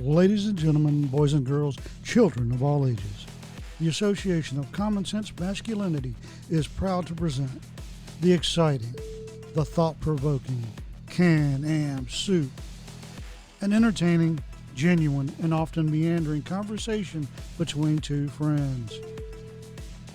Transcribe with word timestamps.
Ladies 0.00 0.46
and 0.46 0.56
gentlemen, 0.56 1.06
boys 1.06 1.32
and 1.32 1.44
girls, 1.44 1.76
children 2.04 2.52
of 2.52 2.62
all 2.62 2.86
ages, 2.86 3.26
the 3.80 3.88
Association 3.88 4.58
of 4.58 4.70
Common 4.72 5.04
Sense 5.04 5.32
Masculinity 5.38 6.14
is 6.48 6.66
proud 6.66 7.06
to 7.06 7.14
present 7.14 7.50
the 8.20 8.32
exciting, 8.32 8.94
the 9.54 9.64
thought 9.64 9.98
provoking 10.00 10.64
Can 11.10 11.64
Am 11.64 12.08
Soup, 12.08 12.50
an 13.60 13.72
entertaining, 13.72 14.38
genuine, 14.74 15.34
and 15.42 15.52
often 15.52 15.90
meandering 15.90 16.42
conversation 16.42 17.26
between 17.58 17.98
two 17.98 18.28
friends. 18.28 18.98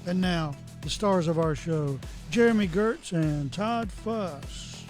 And 0.05 0.21
now, 0.21 0.55
the 0.81 0.89
stars 0.89 1.27
of 1.27 1.37
our 1.37 1.53
show, 1.53 1.99
Jeremy 2.29 2.67
Gertz 2.67 3.11
and 3.11 3.51
Todd 3.51 3.91
Fuss. 3.91 4.85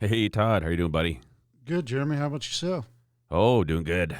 Hey 0.00 0.28
Todd, 0.28 0.64
how 0.64 0.68
you 0.68 0.76
doing, 0.76 0.90
buddy? 0.90 1.20
Good, 1.64 1.86
Jeremy. 1.86 2.16
How 2.16 2.26
about 2.26 2.46
yourself? 2.46 2.86
Oh, 3.30 3.62
doing 3.62 3.84
good. 3.84 4.16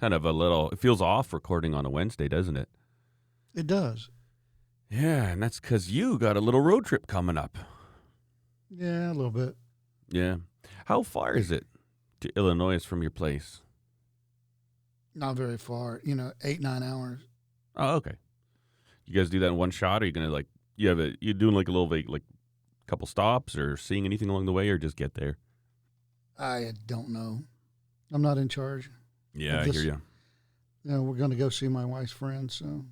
Kind 0.00 0.12
of 0.12 0.24
a 0.24 0.32
little. 0.32 0.70
It 0.70 0.80
feels 0.80 1.00
off 1.00 1.32
recording 1.32 1.72
on 1.72 1.86
a 1.86 1.90
Wednesday, 1.90 2.26
doesn't 2.26 2.56
it? 2.56 2.68
It 3.54 3.68
does. 3.68 4.10
Yeah, 4.90 5.28
and 5.28 5.42
that's 5.42 5.60
because 5.60 5.90
you 5.90 6.18
got 6.18 6.36
a 6.36 6.40
little 6.40 6.60
road 6.60 6.84
trip 6.84 7.06
coming 7.06 7.38
up. 7.38 7.56
Yeah, 8.68 9.12
a 9.12 9.14
little 9.14 9.30
bit. 9.30 9.54
Yeah. 10.10 10.36
How 10.86 11.02
far 11.02 11.34
is 11.34 11.50
it 11.50 11.64
to 12.20 12.36
Illinois 12.36 12.84
from 12.84 13.02
your 13.02 13.10
place? 13.10 13.62
Not 15.14 15.36
very 15.36 15.58
far. 15.58 16.00
You 16.02 16.16
know, 16.16 16.32
eight 16.42 16.60
nine 16.60 16.82
hours. 16.82 17.20
Oh, 17.76 17.94
okay. 17.96 18.14
You 19.06 19.14
guys 19.14 19.30
do 19.30 19.38
that 19.40 19.48
in 19.48 19.56
one 19.56 19.70
shot? 19.70 20.02
Or 20.02 20.04
are 20.04 20.06
you 20.06 20.12
gonna 20.12 20.28
like 20.28 20.46
you 20.76 20.88
have 20.88 20.98
a 20.98 21.12
you 21.20 21.34
doing 21.34 21.54
like 21.54 21.68
a 21.68 21.70
little 21.70 21.88
like, 21.88 22.06
like 22.08 22.22
couple 22.86 23.06
stops 23.06 23.56
or 23.56 23.76
seeing 23.76 24.04
anything 24.04 24.28
along 24.28 24.46
the 24.46 24.52
way, 24.52 24.68
or 24.68 24.78
just 24.78 24.96
get 24.96 25.14
there? 25.14 25.38
I 26.38 26.72
don't 26.86 27.10
know. 27.10 27.42
I'm 28.12 28.22
not 28.22 28.38
in 28.38 28.48
charge. 28.48 28.90
Yeah, 29.34 29.60
I 29.60 29.64
hear 29.68 29.82
you. 29.82 30.00
You 30.84 30.90
know, 30.92 31.02
we're 31.02 31.16
going 31.16 31.30
to 31.30 31.36
go 31.36 31.48
see 31.48 31.68
my 31.68 31.84
wife's 31.84 32.12
friends. 32.12 32.54
So, 32.54 32.84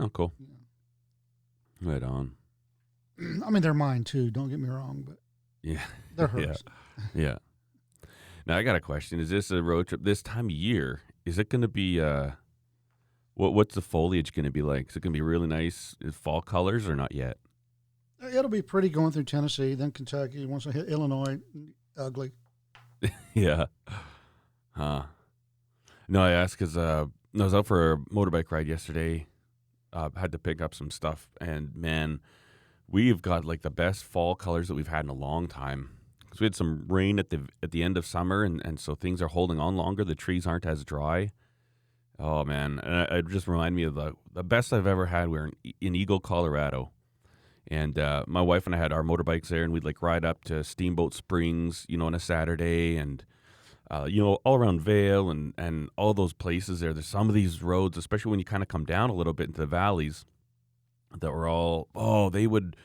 Oh, 0.00 0.08
cool. 0.10 0.32
Right 1.80 2.02
on. 2.02 2.32
I 3.44 3.50
mean, 3.50 3.62
they're 3.62 3.72
mine 3.74 4.04
too. 4.04 4.30
Don't 4.30 4.48
get 4.48 4.58
me 4.58 4.68
wrong, 4.68 5.04
but 5.06 5.18
Yeah. 5.62 5.80
they're 6.14 6.30
Yeah. 6.36 6.46
hers. 6.46 6.64
Yeah. 7.14 7.36
Now 8.46 8.56
I 8.56 8.62
got 8.62 8.76
a 8.76 8.80
question. 8.80 9.20
Is 9.20 9.30
this 9.30 9.50
a 9.50 9.62
road 9.62 9.88
trip 9.88 10.02
this 10.04 10.22
time 10.22 10.46
of 10.46 10.50
year? 10.52 11.02
Is 11.24 11.38
it 11.38 11.48
going 11.50 11.62
to 11.62 11.68
be 11.68 12.00
uh 12.00 12.30
what 13.34 13.52
what's 13.54 13.74
the 13.74 13.82
foliage 13.82 14.32
going 14.32 14.44
to 14.44 14.50
be 14.50 14.62
like? 14.62 14.88
Is 14.90 14.96
it 14.96 15.00
going 15.02 15.12
to 15.12 15.16
be 15.16 15.20
really 15.22 15.46
nice 15.46 15.94
uh, 16.06 16.10
fall 16.12 16.40
colors 16.42 16.88
or 16.88 16.96
not 16.96 17.12
yet? 17.12 17.36
It'll 18.32 18.48
be 18.50 18.62
pretty 18.62 18.88
going 18.88 19.12
through 19.12 19.24
Tennessee, 19.24 19.74
then 19.74 19.90
Kentucky. 19.90 20.46
Once 20.46 20.66
I 20.66 20.70
hit 20.72 20.88
Illinois, 20.88 21.38
ugly. 21.98 22.32
yeah. 23.34 23.66
Huh. 24.72 25.02
No, 26.08 26.22
I 26.22 26.32
asked 26.32 26.58
cuz 26.58 26.76
uh 26.76 27.06
I 27.38 27.42
was 27.44 27.54
out 27.54 27.66
for 27.66 27.92
a 27.92 27.98
motorbike 27.98 28.50
ride 28.50 28.66
yesterday. 28.68 29.26
Uh 29.92 30.10
had 30.16 30.32
to 30.32 30.38
pick 30.38 30.60
up 30.60 30.74
some 30.74 30.90
stuff 30.90 31.28
and 31.40 31.74
man, 31.74 32.20
we've 32.88 33.22
got 33.22 33.44
like 33.44 33.62
the 33.62 33.70
best 33.70 34.04
fall 34.04 34.34
colors 34.34 34.68
that 34.68 34.74
we've 34.74 34.88
had 34.88 35.04
in 35.04 35.10
a 35.10 35.14
long 35.14 35.46
time. 35.46 35.90
Cuz 36.30 36.40
we 36.40 36.44
had 36.44 36.54
some 36.54 36.84
rain 36.88 37.18
at 37.18 37.30
the 37.30 37.48
at 37.62 37.70
the 37.70 37.82
end 37.82 37.96
of 37.96 38.06
summer 38.06 38.42
and 38.44 38.64
and 38.64 38.78
so 38.80 38.94
things 38.94 39.20
are 39.22 39.28
holding 39.28 39.60
on 39.60 39.76
longer. 39.76 40.04
The 40.04 40.14
trees 40.14 40.46
aren't 40.46 40.66
as 40.66 40.84
dry. 40.84 41.32
Oh 42.18 42.44
man, 42.44 42.78
and 42.80 43.10
it 43.12 43.28
just 43.28 43.46
reminded 43.46 43.76
me 43.76 43.82
of 43.82 43.94
the 43.94 44.14
the 44.32 44.44
best 44.44 44.72
I've 44.72 44.86
ever 44.86 45.06
had. 45.06 45.28
We 45.28 45.38
were 45.38 45.46
in, 45.64 45.72
in 45.80 45.94
Eagle, 45.94 46.20
Colorado, 46.20 46.90
and 47.68 47.98
uh, 47.98 48.24
my 48.26 48.40
wife 48.40 48.66
and 48.66 48.74
I 48.74 48.78
had 48.78 48.92
our 48.92 49.02
motorbikes 49.02 49.48
there, 49.48 49.64
and 49.64 49.72
we'd 49.72 49.84
like 49.84 50.02
ride 50.02 50.24
up 50.24 50.44
to 50.44 50.62
Steamboat 50.62 51.14
Springs, 51.14 51.84
you 51.88 51.98
know, 51.98 52.06
on 52.06 52.14
a 52.14 52.20
Saturday, 52.20 52.96
and 52.96 53.24
uh, 53.90 54.06
you 54.08 54.22
know, 54.22 54.38
all 54.44 54.56
around 54.56 54.80
Vail 54.80 55.30
and 55.30 55.54
and 55.58 55.88
all 55.96 56.14
those 56.14 56.32
places 56.32 56.80
there. 56.80 56.92
There's 56.92 57.06
some 57.06 57.28
of 57.28 57.34
these 57.34 57.62
roads, 57.62 57.96
especially 57.96 58.30
when 58.30 58.38
you 58.38 58.44
kind 58.44 58.62
of 58.62 58.68
come 58.68 58.84
down 58.84 59.10
a 59.10 59.14
little 59.14 59.32
bit 59.32 59.48
into 59.48 59.60
the 59.60 59.66
valleys, 59.66 60.24
that 61.20 61.32
were 61.32 61.48
all 61.48 61.88
oh, 61.94 62.30
they 62.30 62.46
would. 62.46 62.76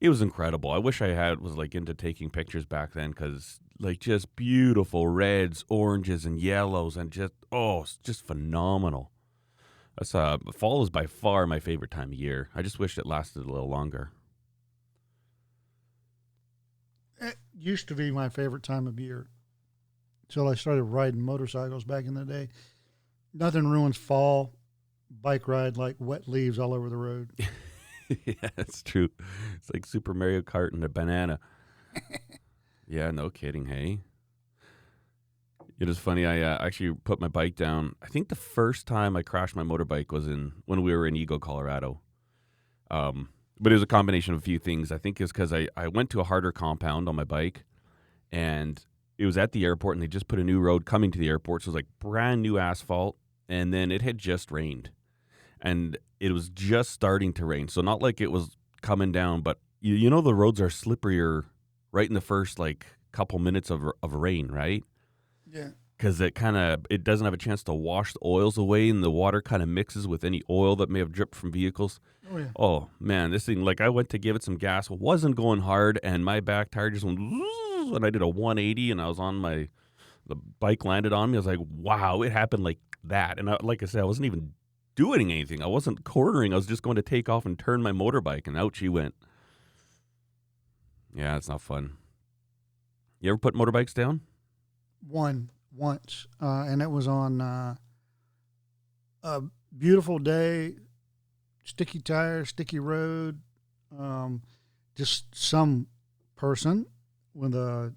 It 0.00 0.08
was 0.08 0.22
incredible. 0.22 0.70
I 0.70 0.78
wish 0.78 1.02
I 1.02 1.08
had 1.08 1.40
was 1.40 1.56
like 1.56 1.74
into 1.74 1.92
taking 1.92 2.30
pictures 2.30 2.64
back 2.64 2.94
then 2.94 3.10
because 3.10 3.60
like 3.78 4.00
just 4.00 4.34
beautiful 4.36 5.08
reds, 5.08 5.64
oranges, 5.68 6.24
and 6.24 6.40
yellows, 6.40 6.96
and 6.96 7.10
just 7.10 7.32
oh, 7.52 7.82
it's 7.82 7.98
just 7.98 8.26
phenomenal. 8.26 9.10
That's 9.98 10.14
uh, 10.14 10.38
fall 10.54 10.82
is 10.82 10.90
by 10.90 11.06
far 11.06 11.46
my 11.46 11.60
favorite 11.60 11.90
time 11.90 12.08
of 12.08 12.14
year. 12.14 12.48
I 12.54 12.62
just 12.62 12.78
wish 12.78 12.96
it 12.96 13.06
lasted 13.06 13.44
a 13.44 13.52
little 13.52 13.68
longer. 13.68 14.12
It 17.20 17.36
used 17.56 17.88
to 17.88 17.94
be 17.94 18.10
my 18.10 18.28
favorite 18.28 18.62
time 18.62 18.86
of 18.86 18.98
year 18.98 19.28
until 20.28 20.48
I 20.48 20.54
started 20.54 20.84
riding 20.84 21.20
motorcycles 21.20 21.84
back 21.84 22.06
in 22.06 22.14
the 22.14 22.24
day. 22.24 22.48
Nothing 23.34 23.68
ruins 23.68 23.96
fall 23.96 24.52
bike 25.10 25.48
ride 25.48 25.76
like 25.76 25.96
wet 25.98 26.28
leaves 26.28 26.58
all 26.58 26.72
over 26.72 26.88
the 26.88 26.96
road. 26.96 27.30
yeah, 28.24 28.48
that's 28.56 28.82
true. 28.82 29.08
It's 29.56 29.70
like 29.72 29.86
Super 29.86 30.14
Mario 30.14 30.40
Kart 30.40 30.72
and 30.72 30.84
a 30.84 30.88
banana. 30.88 31.38
yeah, 32.86 33.10
no 33.10 33.30
kidding. 33.30 33.66
Hey, 33.66 34.00
it 35.78 35.88
is 35.88 35.98
funny. 35.98 36.26
I 36.26 36.40
uh, 36.42 36.58
actually 36.64 36.94
put 37.04 37.20
my 37.20 37.28
bike 37.28 37.56
down. 37.56 37.96
I 38.02 38.06
think 38.06 38.28
the 38.28 38.34
first 38.34 38.86
time 38.86 39.16
I 39.16 39.22
crashed 39.22 39.56
my 39.56 39.62
motorbike 39.62 40.12
was 40.12 40.26
in 40.26 40.52
when 40.66 40.82
we 40.82 40.94
were 40.94 41.06
in 41.06 41.16
Eagle, 41.16 41.38
Colorado. 41.38 42.00
Um, 42.90 43.30
but 43.60 43.72
it 43.72 43.74
was 43.74 43.82
a 43.82 43.86
combination 43.86 44.34
of 44.34 44.40
a 44.40 44.42
few 44.42 44.58
things. 44.58 44.90
I 44.90 44.98
think 44.98 45.20
it's 45.20 45.32
because 45.32 45.52
I, 45.52 45.68
I 45.76 45.88
went 45.88 46.10
to 46.10 46.20
a 46.20 46.24
harder 46.24 46.50
compound 46.50 47.08
on 47.08 47.14
my 47.14 47.24
bike, 47.24 47.64
and 48.32 48.84
it 49.18 49.26
was 49.26 49.36
at 49.36 49.52
the 49.52 49.64
airport, 49.64 49.96
and 49.96 50.02
they 50.02 50.08
just 50.08 50.28
put 50.28 50.38
a 50.38 50.44
new 50.44 50.60
road 50.60 50.86
coming 50.86 51.10
to 51.12 51.18
the 51.18 51.28
airport, 51.28 51.62
so 51.62 51.66
it 51.66 51.70
was 51.70 51.74
like 51.76 51.86
brand 52.00 52.42
new 52.42 52.58
asphalt, 52.58 53.16
and 53.48 53.72
then 53.72 53.92
it 53.92 54.02
had 54.02 54.16
just 54.18 54.50
rained, 54.50 54.90
and 55.60 55.98
it 56.18 56.32
was 56.32 56.48
just 56.48 56.90
starting 56.90 57.32
to 57.34 57.44
rain. 57.44 57.68
So 57.68 57.82
not 57.82 58.00
like 58.00 58.20
it 58.20 58.32
was 58.32 58.56
coming 58.80 59.12
down, 59.12 59.42
but 59.42 59.58
you, 59.80 59.94
you 59.94 60.08
know 60.10 60.22
the 60.22 60.34
roads 60.34 60.60
are 60.60 60.68
slipperier 60.68 61.44
right 61.92 62.08
in 62.08 62.14
the 62.14 62.20
first 62.20 62.58
like 62.58 62.86
couple 63.12 63.38
minutes 63.38 63.70
of 63.70 63.82
of 64.02 64.14
rain, 64.14 64.48
right? 64.48 64.84
Yeah. 65.52 65.70
Because 66.00 66.18
it 66.18 66.34
kind 66.34 66.56
of 66.56 66.86
it 66.88 67.04
doesn't 67.04 67.26
have 67.26 67.34
a 67.34 67.36
chance 67.36 67.62
to 67.64 67.74
wash 67.74 68.14
the 68.14 68.20
oils 68.24 68.56
away, 68.56 68.88
and 68.88 69.04
the 69.04 69.10
water 69.10 69.42
kind 69.42 69.62
of 69.62 69.68
mixes 69.68 70.08
with 70.08 70.24
any 70.24 70.40
oil 70.48 70.74
that 70.76 70.88
may 70.88 70.98
have 70.98 71.12
dripped 71.12 71.34
from 71.34 71.52
vehicles. 71.52 72.00
Oh 72.32 72.38
yeah. 72.38 72.46
Oh 72.58 72.88
man, 72.98 73.30
this 73.30 73.44
thing 73.44 73.62
like 73.62 73.82
I 73.82 73.90
went 73.90 74.08
to 74.08 74.18
give 74.18 74.34
it 74.34 74.42
some 74.42 74.56
gas, 74.56 74.88
wasn't 74.88 75.36
going 75.36 75.60
hard, 75.60 76.00
and 76.02 76.24
my 76.24 76.40
back 76.40 76.70
tire 76.70 76.88
just 76.88 77.04
went, 77.04 77.18
and 77.18 78.02
I 78.02 78.08
did 78.08 78.22
a 78.22 78.28
180, 78.28 78.90
and 78.90 78.98
I 78.98 79.08
was 79.08 79.20
on 79.20 79.36
my 79.36 79.68
the 80.26 80.36
bike 80.36 80.86
landed 80.86 81.12
on 81.12 81.32
me. 81.32 81.36
I 81.36 81.40
was 81.40 81.46
like, 81.46 81.58
wow, 81.60 82.22
it 82.22 82.32
happened 82.32 82.64
like 82.64 82.78
that, 83.04 83.38
and 83.38 83.50
I, 83.50 83.58
like 83.60 83.82
I 83.82 83.86
said, 83.86 84.00
I 84.00 84.06
wasn't 84.06 84.24
even 84.24 84.54
doing 84.94 85.30
anything. 85.30 85.62
I 85.62 85.66
wasn't 85.66 86.04
cornering. 86.04 86.54
I 86.54 86.56
was 86.56 86.66
just 86.66 86.82
going 86.82 86.96
to 86.96 87.02
take 87.02 87.28
off 87.28 87.44
and 87.44 87.58
turn 87.58 87.82
my 87.82 87.92
motorbike, 87.92 88.46
and 88.46 88.56
out 88.56 88.74
she 88.74 88.88
went. 88.88 89.14
Yeah, 91.14 91.36
it's 91.36 91.50
not 91.50 91.60
fun. 91.60 91.98
You 93.20 93.32
ever 93.32 93.38
put 93.38 93.54
motorbikes 93.54 93.92
down? 93.92 94.22
One 95.06 95.50
once, 95.74 96.26
uh, 96.40 96.64
and 96.68 96.82
it 96.82 96.90
was 96.90 97.06
on 97.06 97.40
uh, 97.40 97.74
a 99.22 99.42
beautiful 99.76 100.18
day, 100.18 100.74
sticky 101.64 102.00
tire, 102.00 102.44
sticky 102.44 102.78
road. 102.78 103.40
Um, 103.96 104.42
just 104.94 105.34
some 105.34 105.86
person 106.36 106.86
with 107.34 107.54
a 107.54 107.94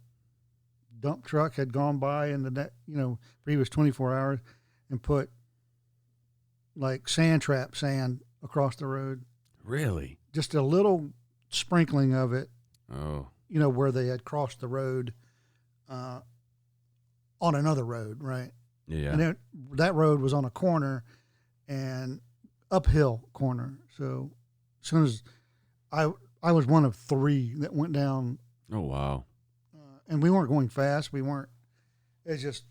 dump 0.99 1.25
truck 1.25 1.55
had 1.55 1.73
gone 1.73 1.97
by 1.97 2.27
in 2.27 2.43
the 2.43 2.51
ne- 2.51 2.69
you 2.87 2.97
know 2.97 3.19
previous 3.43 3.69
24 3.69 4.17
hours 4.17 4.39
and 4.89 5.01
put 5.01 5.29
like 6.75 7.07
sand 7.07 7.41
trap 7.41 7.75
sand 7.75 8.21
across 8.43 8.75
the 8.75 8.87
road. 8.87 9.23
Really? 9.63 10.17
Just 10.33 10.53
a 10.53 10.61
little 10.61 11.11
sprinkling 11.49 12.13
of 12.13 12.33
it 12.33 12.49
Oh, 12.91 13.27
you 13.49 13.59
know, 13.59 13.69
where 13.69 13.91
they 13.91 14.07
had 14.07 14.23
crossed 14.23 14.59
the 14.59 14.67
road 14.67 15.13
uh, 15.89 16.19
on 17.41 17.55
another 17.55 17.83
road, 17.85 18.21
right? 18.23 18.51
yeah. 18.87 19.11
And 19.13 19.21
it, 19.21 19.37
that 19.73 19.93
road 19.95 20.19
was 20.21 20.33
on 20.33 20.45
a 20.45 20.49
corner 20.49 21.03
and 21.67 22.19
uphill 22.71 23.27
corner. 23.33 23.77
So 23.97 24.31
as 24.81 24.89
soon 24.89 25.03
as 25.05 25.23
I 25.91 26.11
I 26.41 26.51
was 26.51 26.65
one 26.67 26.83
of 26.85 26.95
three 26.95 27.53
that 27.59 27.73
went 27.73 27.93
down, 27.93 28.39
oh 28.71 28.81
wow. 28.81 29.25
uh, 29.75 29.99
and 30.09 30.21
we 30.21 30.29
weren't 30.29 30.49
going 30.49 30.67
fast. 30.69 31.13
We 31.13 31.21
weren't. 31.21 31.49
It's 32.25 32.41
just 32.41 32.63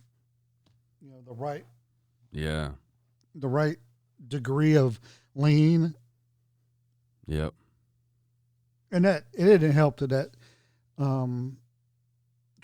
you 1.01 1.11
know 1.11 1.21
the 1.27 1.33
right 1.33 1.65
Yeah. 2.31 2.73
the 3.35 3.49
right 3.49 3.79
degree 4.29 4.77
of 4.77 5.01
lean, 5.35 5.95
Yep. 7.27 7.55
and 8.91 9.05
that 9.05 9.25
it 9.33 9.45
didn't 9.45 9.73
help 9.73 9.97
that 9.99 10.09
that 10.09 10.31
um, 10.99 11.57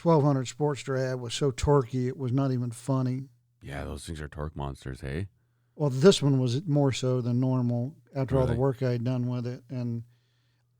1200 0.02 0.46
Sports 0.46 0.82
Drag 0.82 1.16
was 1.18 1.34
so 1.34 1.50
torquey 1.50 2.06
it 2.08 2.16
was 2.16 2.32
not 2.32 2.52
even 2.52 2.70
funny. 2.70 3.28
Yeah, 3.62 3.84
those 3.84 4.06
things 4.06 4.20
are 4.20 4.28
torque 4.28 4.54
monsters, 4.56 5.00
hey? 5.00 5.26
Well, 5.74 5.90
this 5.90 6.22
one 6.22 6.38
was 6.40 6.64
more 6.66 6.92
so 6.92 7.20
than 7.20 7.40
normal 7.40 7.94
after 8.14 8.38
all 8.38 8.46
the 8.46 8.54
work 8.54 8.82
I 8.82 8.90
had 8.92 9.04
done 9.04 9.26
with 9.28 9.46
it, 9.46 9.62
and 9.68 10.02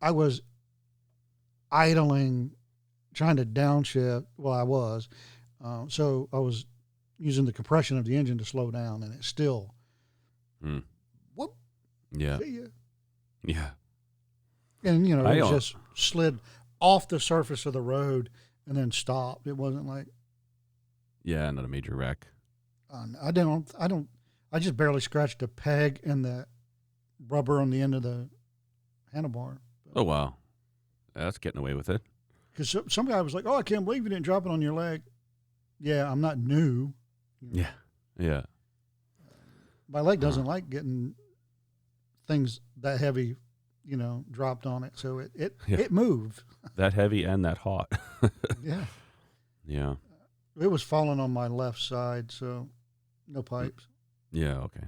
I 0.00 0.10
was 0.12 0.40
idling, 1.70 2.52
trying 3.14 3.36
to 3.36 3.44
downshift. 3.46 4.26
Well, 4.36 4.54
I 4.54 4.62
was 4.62 5.08
Uh, 5.60 5.86
so 5.88 6.28
I 6.32 6.38
was 6.38 6.66
using 7.18 7.44
the 7.44 7.52
compression 7.52 7.98
of 7.98 8.04
the 8.04 8.14
engine 8.16 8.38
to 8.38 8.44
slow 8.44 8.70
down, 8.70 9.02
and 9.02 9.12
it 9.12 9.24
still 9.24 9.74
Hmm. 10.62 10.78
whoop 11.34 11.56
Yeah. 12.12 12.38
Yeah. 13.44 13.70
and 14.84 15.06
you 15.06 15.16
know 15.16 15.26
I 15.26 15.34
it 15.34 15.50
just 15.50 15.74
slid 15.94 16.38
off 16.80 17.08
the 17.08 17.18
surface 17.18 17.66
of 17.66 17.72
the 17.72 17.80
road 17.82 18.30
and 18.68 18.76
then 18.76 18.90
stopped. 18.92 19.46
It 19.46 19.56
wasn't 19.56 19.86
like 19.86 20.06
Yeah. 21.24 21.50
Not 21.50 21.64
a 21.64 21.68
major 21.68 21.96
wreck. 21.96 22.26
uh, 22.92 23.06
I 23.22 23.30
don't 23.32 23.70
I 23.78 23.88
don't 23.88 24.08
I 24.52 24.58
just 24.58 24.76
barely 24.76 25.00
scratched 25.00 25.42
a 25.42 25.48
peg 25.48 26.00
and 26.04 26.24
the 26.24 26.46
rubber 27.28 27.60
on 27.60 27.70
the 27.70 27.80
end 27.82 27.94
of 27.94 28.02
the 28.02 28.28
handlebar. 29.14 29.58
Oh 29.96 30.04
wow. 30.04 30.36
That's 31.14 31.38
getting 31.38 31.58
away 31.58 31.74
with 31.74 31.88
it. 31.88 32.02
Because 32.52 32.70
some, 32.70 32.88
some 32.90 33.06
guy 33.06 33.20
was 33.22 33.34
like, 33.34 33.46
"Oh, 33.46 33.54
I 33.56 33.62
can't 33.62 33.84
believe 33.84 34.02
you 34.04 34.08
didn't 34.10 34.24
drop 34.24 34.44
it 34.46 34.50
on 34.52 34.60
your 34.62 34.72
leg." 34.72 35.02
Yeah, 35.80 36.10
I'm 36.10 36.20
not 36.20 36.38
new. 36.38 36.92
Yeah. 37.52 37.70
Yeah. 38.18 38.42
My 39.88 40.00
leg 40.00 40.20
doesn't 40.20 40.42
Uh-huh. 40.42 40.48
like 40.50 40.68
getting 40.68 41.14
things 42.26 42.60
that 42.78 43.00
heavy, 43.00 43.36
you 43.88 43.96
know, 43.96 44.24
dropped 44.30 44.66
on 44.66 44.84
it. 44.84 44.92
So 44.98 45.18
it 45.18 45.30
it, 45.34 45.56
Yeah. 45.66 45.78
it 45.78 45.90
moved. 45.92 46.42
That 46.76 46.92
heavy 46.94 47.24
and 47.24 47.44
that 47.44 47.58
hot. 47.58 47.90
Yeah, 48.62 48.84
yeah. 49.66 49.94
it 50.60 50.66
was 50.70 50.82
falling 50.82 51.18
on 51.20 51.32
my 51.32 51.46
left 51.48 51.78
side, 51.80 52.30
so 52.30 52.68
no 53.26 53.42
pipes. 53.42 53.86
Yeah. 54.30 54.58
Okay. 54.58 54.86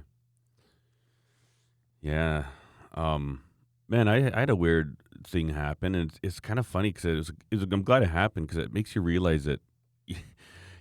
Yeah. 2.01 2.45
Um. 2.93 3.41
Man, 3.87 4.07
I, 4.07 4.27
I 4.35 4.39
had 4.41 4.49
a 4.49 4.55
weird 4.55 4.95
thing 5.25 5.49
happen, 5.49 5.95
and 5.95 6.09
it's, 6.09 6.19
it's 6.23 6.39
kind 6.39 6.59
of 6.59 6.65
funny 6.65 6.91
because 6.91 7.05
it 7.05 7.15
was, 7.15 7.29
it 7.51 7.55
was. 7.55 7.63
I'm 7.71 7.83
glad 7.83 8.03
it 8.03 8.09
happened 8.09 8.47
because 8.47 8.63
it 8.63 8.73
makes 8.73 8.95
you 8.95 9.01
realize 9.01 9.45
that, 9.45 9.59
you 10.07 10.15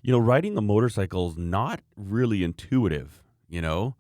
know, 0.05 0.19
riding 0.19 0.57
a 0.57 0.61
motorcycle 0.61 1.29
is 1.31 1.37
not 1.37 1.81
really 1.97 2.45
intuitive. 2.45 3.23
You 3.49 3.63
know. 3.63 3.97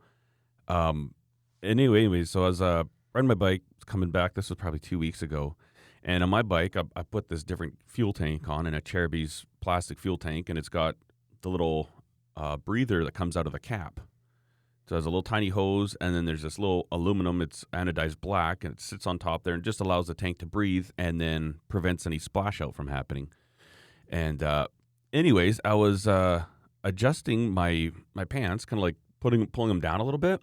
Um. 0.68 1.14
Anyway, 1.62 2.00
anyway, 2.00 2.24
so 2.24 2.44
I 2.44 2.48
was 2.48 2.60
uh 2.62 2.84
riding 3.14 3.28
my 3.28 3.34
bike 3.34 3.62
coming 3.84 4.10
back. 4.10 4.34
This 4.34 4.50
was 4.50 4.58
probably 4.58 4.80
two 4.80 4.98
weeks 4.98 5.22
ago, 5.22 5.56
and 6.02 6.22
on 6.22 6.30
my 6.30 6.42
bike, 6.42 6.76
I, 6.76 6.84
I 6.96 7.02
put 7.02 7.28
this 7.28 7.42
different 7.42 7.78
fuel 7.86 8.12
tank 8.12 8.48
on, 8.48 8.66
and 8.66 8.76
Acerbis 8.76 9.44
plastic 9.60 9.98
fuel 9.98 10.18
tank, 10.18 10.48
and 10.48 10.58
it's 10.58 10.68
got 10.68 10.96
the 11.42 11.48
little 11.48 11.88
uh, 12.36 12.56
breather 12.56 13.04
that 13.04 13.14
comes 13.14 13.36
out 13.36 13.46
of 13.46 13.52
the 13.52 13.58
cap. 13.58 14.00
So 14.88 14.96
has 14.96 15.06
a 15.06 15.08
little 15.08 15.22
tiny 15.22 15.50
hose, 15.50 15.96
and 16.00 16.16
then 16.16 16.24
there's 16.24 16.42
this 16.42 16.58
little 16.58 16.88
aluminum. 16.90 17.40
It's 17.40 17.64
anodized 17.72 18.20
black, 18.20 18.64
and 18.64 18.74
it 18.74 18.80
sits 18.80 19.06
on 19.06 19.20
top 19.20 19.44
there 19.44 19.54
and 19.54 19.62
just 19.62 19.80
allows 19.80 20.08
the 20.08 20.14
tank 20.14 20.38
to 20.38 20.46
breathe, 20.46 20.90
and 20.98 21.20
then 21.20 21.60
prevents 21.68 22.06
any 22.06 22.18
splash 22.18 22.60
out 22.60 22.74
from 22.74 22.88
happening. 22.88 23.28
And 24.08 24.42
uh, 24.42 24.66
anyways, 25.12 25.60
I 25.64 25.74
was 25.74 26.08
uh, 26.08 26.44
adjusting 26.82 27.52
my 27.52 27.92
my 28.14 28.24
pants, 28.24 28.64
kind 28.64 28.78
of 28.78 28.82
like 28.82 28.96
putting 29.20 29.46
pulling 29.46 29.68
them 29.68 29.80
down 29.80 30.00
a 30.00 30.04
little 30.04 30.18
bit. 30.18 30.40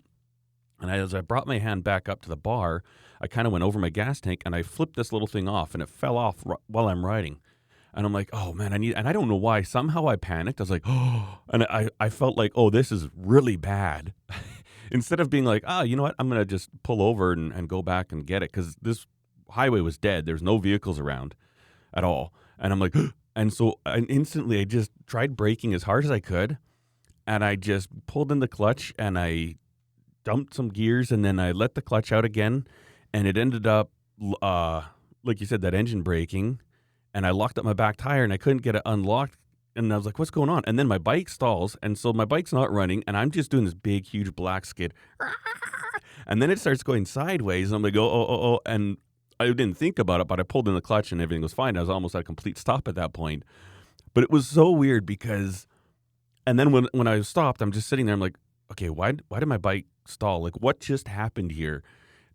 And 0.80 0.90
as 0.90 1.14
I 1.14 1.22
brought 1.22 1.48
my 1.48 1.60
hand 1.60 1.84
back 1.84 2.08
up 2.08 2.22
to 2.22 2.30
the 2.30 2.38
bar, 2.38 2.84
I 3.22 3.28
kind 3.28 3.48
of 3.48 3.54
went 3.54 3.64
over 3.64 3.80
my 3.80 3.90
gas 3.90 4.20
tank 4.22 4.42
and 4.46 4.56
I 4.56 4.64
flipped 4.64 4.96
this 4.96 5.12
little 5.12 5.28
thing 5.28 5.48
off, 5.48 5.74
and 5.74 5.82
it 5.84 5.90
fell 5.90 6.18
off 6.18 6.38
r- 6.46 6.60
while 6.68 6.88
I'm 6.88 7.06
riding. 7.06 7.40
And 7.94 8.06
I'm 8.06 8.14
like, 8.14 8.30
oh 8.32 8.54
man, 8.54 8.74
I 8.74 8.78
need, 8.78 8.94
and 8.94 9.08
I 9.08 9.14
don't 9.14 9.28
know 9.28 9.36
why. 9.36 9.64
Somehow 9.64 10.08
I 10.08 10.18
panicked. 10.18 10.60
I 10.60 10.64
was 10.64 10.70
like, 10.70 10.84
oh, 10.86 11.40
and 11.50 11.64
I, 11.64 11.90
I 12.00 12.10
felt 12.10 12.38
like, 12.38 12.52
oh, 12.56 12.70
this 12.70 12.92
is 12.92 13.10
really 13.16 13.56
bad. 13.56 14.14
Instead 14.92 15.20
of 15.20 15.30
being 15.30 15.44
like, 15.44 15.64
ah, 15.66 15.82
you 15.82 15.96
know 15.96 16.04
what, 16.04 16.16
I'm 16.18 16.30
going 16.30 16.40
to 16.40 16.46
just 16.46 16.70
pull 16.84 17.02
over 17.02 17.34
and, 17.34 17.52
and 17.52 17.68
go 17.68 17.82
back 17.82 18.12
and 18.12 18.26
get 18.26 18.42
it 18.42 18.52
because 18.52 18.78
this 18.82 19.06
highway 19.50 19.82
was 19.82 19.98
dead. 19.98 20.26
There's 20.26 20.44
no 20.44 20.58
vehicles 20.58 21.00
around 21.00 21.36
at 21.94 22.04
all. 22.04 22.34
And 22.60 22.72
I'm 22.72 22.80
like, 22.80 22.96
and 23.36 23.54
so 23.54 23.80
and 23.86 24.10
instantly 24.10 24.62
I 24.62 24.64
just 24.64 24.92
tried 25.06 25.36
braking 25.36 25.74
as 25.74 25.84
hard 25.84 26.06
as 26.06 26.12
I 26.12 26.20
could. 26.20 26.58
And 27.26 27.44
I 27.44 27.56
just 27.56 27.90
pulled 28.06 28.32
in 28.32 28.40
the 28.40 28.48
clutch 28.48 28.94
and 28.98 29.20
I 29.20 29.56
dumped 30.24 30.54
some 30.54 30.70
gears 30.70 31.12
and 31.12 31.26
then 31.26 31.40
I 31.40 31.52
let 31.52 31.76
the 31.76 31.82
clutch 31.82 32.12
out 32.12 32.24
again. 32.24 32.66
And 33.14 33.28
it 33.28 33.38
ended 33.38 33.66
up, 33.66 33.92
uh, 34.42 34.84
like 35.24 35.40
you 35.40 35.46
said, 35.46 35.62
that 35.62 35.74
engine 35.74 36.02
braking 36.02 36.60
and 37.14 37.26
I 37.26 37.32
locked 37.32 37.58
up 37.58 37.66
my 37.66 37.74
back 37.74 37.98
tire 37.98 38.24
and 38.24 38.32
I 38.32 38.38
couldn't 38.38 38.62
get 38.62 38.76
it 38.76 38.82
unlocked. 38.86 39.38
And 39.76 39.94
I 39.94 39.98
was 39.98 40.06
like, 40.06 40.18
what's 40.18 40.32
going 40.32 40.50
on? 40.50 40.64
And 40.66 40.78
then 40.78 40.88
my 40.88 40.98
bike 40.98 41.30
stalls. 41.30 41.78
And 41.82 41.98
so 41.98 42.12
my 42.12 42.26
bike's 42.26 42.52
not 42.52 42.72
running 42.72 43.04
and 43.08 43.16
I'm 43.16 43.32
just 43.32 43.52
doing 43.52 43.66
this 43.66 43.74
big, 43.74 44.06
huge 44.06 44.36
black 44.36 44.66
skid. 44.66 44.94
And 46.28 46.42
then 46.42 46.52
it 46.52 46.60
starts 46.60 46.84
going 46.84 47.06
sideways. 47.06 47.70
And 47.70 47.78
I'm 47.78 47.82
like, 47.82 47.96
oh, 47.96 48.10
oh, 48.10 48.26
oh, 48.28 48.54
oh. 48.54 48.60
And 48.66 48.98
I 49.40 49.46
didn't 49.46 49.76
think 49.76 49.98
about 49.98 50.20
it, 50.20 50.28
but 50.28 50.40
I 50.40 50.44
pulled 50.44 50.68
in 50.68 50.76
the 50.76 50.82
clutch 50.82 51.12
and 51.12 51.22
everything 51.22 51.42
was 51.42 51.54
fine. 51.54 51.78
I 51.78 51.80
was 51.80 51.90
almost 51.90 52.16
at 52.16 52.22
a 52.22 52.24
complete 52.24 52.58
stop 52.58 52.88
at 52.88 52.96
that 52.96 53.14
point. 53.14 53.44
But 54.14 54.24
it 54.26 54.30
was 54.30 54.48
so 54.48 54.70
weird 54.70 55.06
because, 55.06 55.68
and 56.46 56.60
then 56.60 56.72
when, 56.72 56.88
when 56.92 57.08
I 57.08 57.22
stopped, 57.22 57.62
I'm 57.62 57.72
just 57.72 57.88
sitting 57.88 58.06
there. 58.06 58.14
I'm 58.14 58.20
like, 58.20 58.36
okay, 58.72 58.90
why, 58.90 59.14
why 59.30 59.40
did 59.40 59.46
my 59.48 59.58
bike 59.58 59.86
stall? 60.06 60.44
Like, 60.44 60.60
what 60.60 60.82
just 60.82 61.08
happened 61.08 61.54
here? 61.54 61.82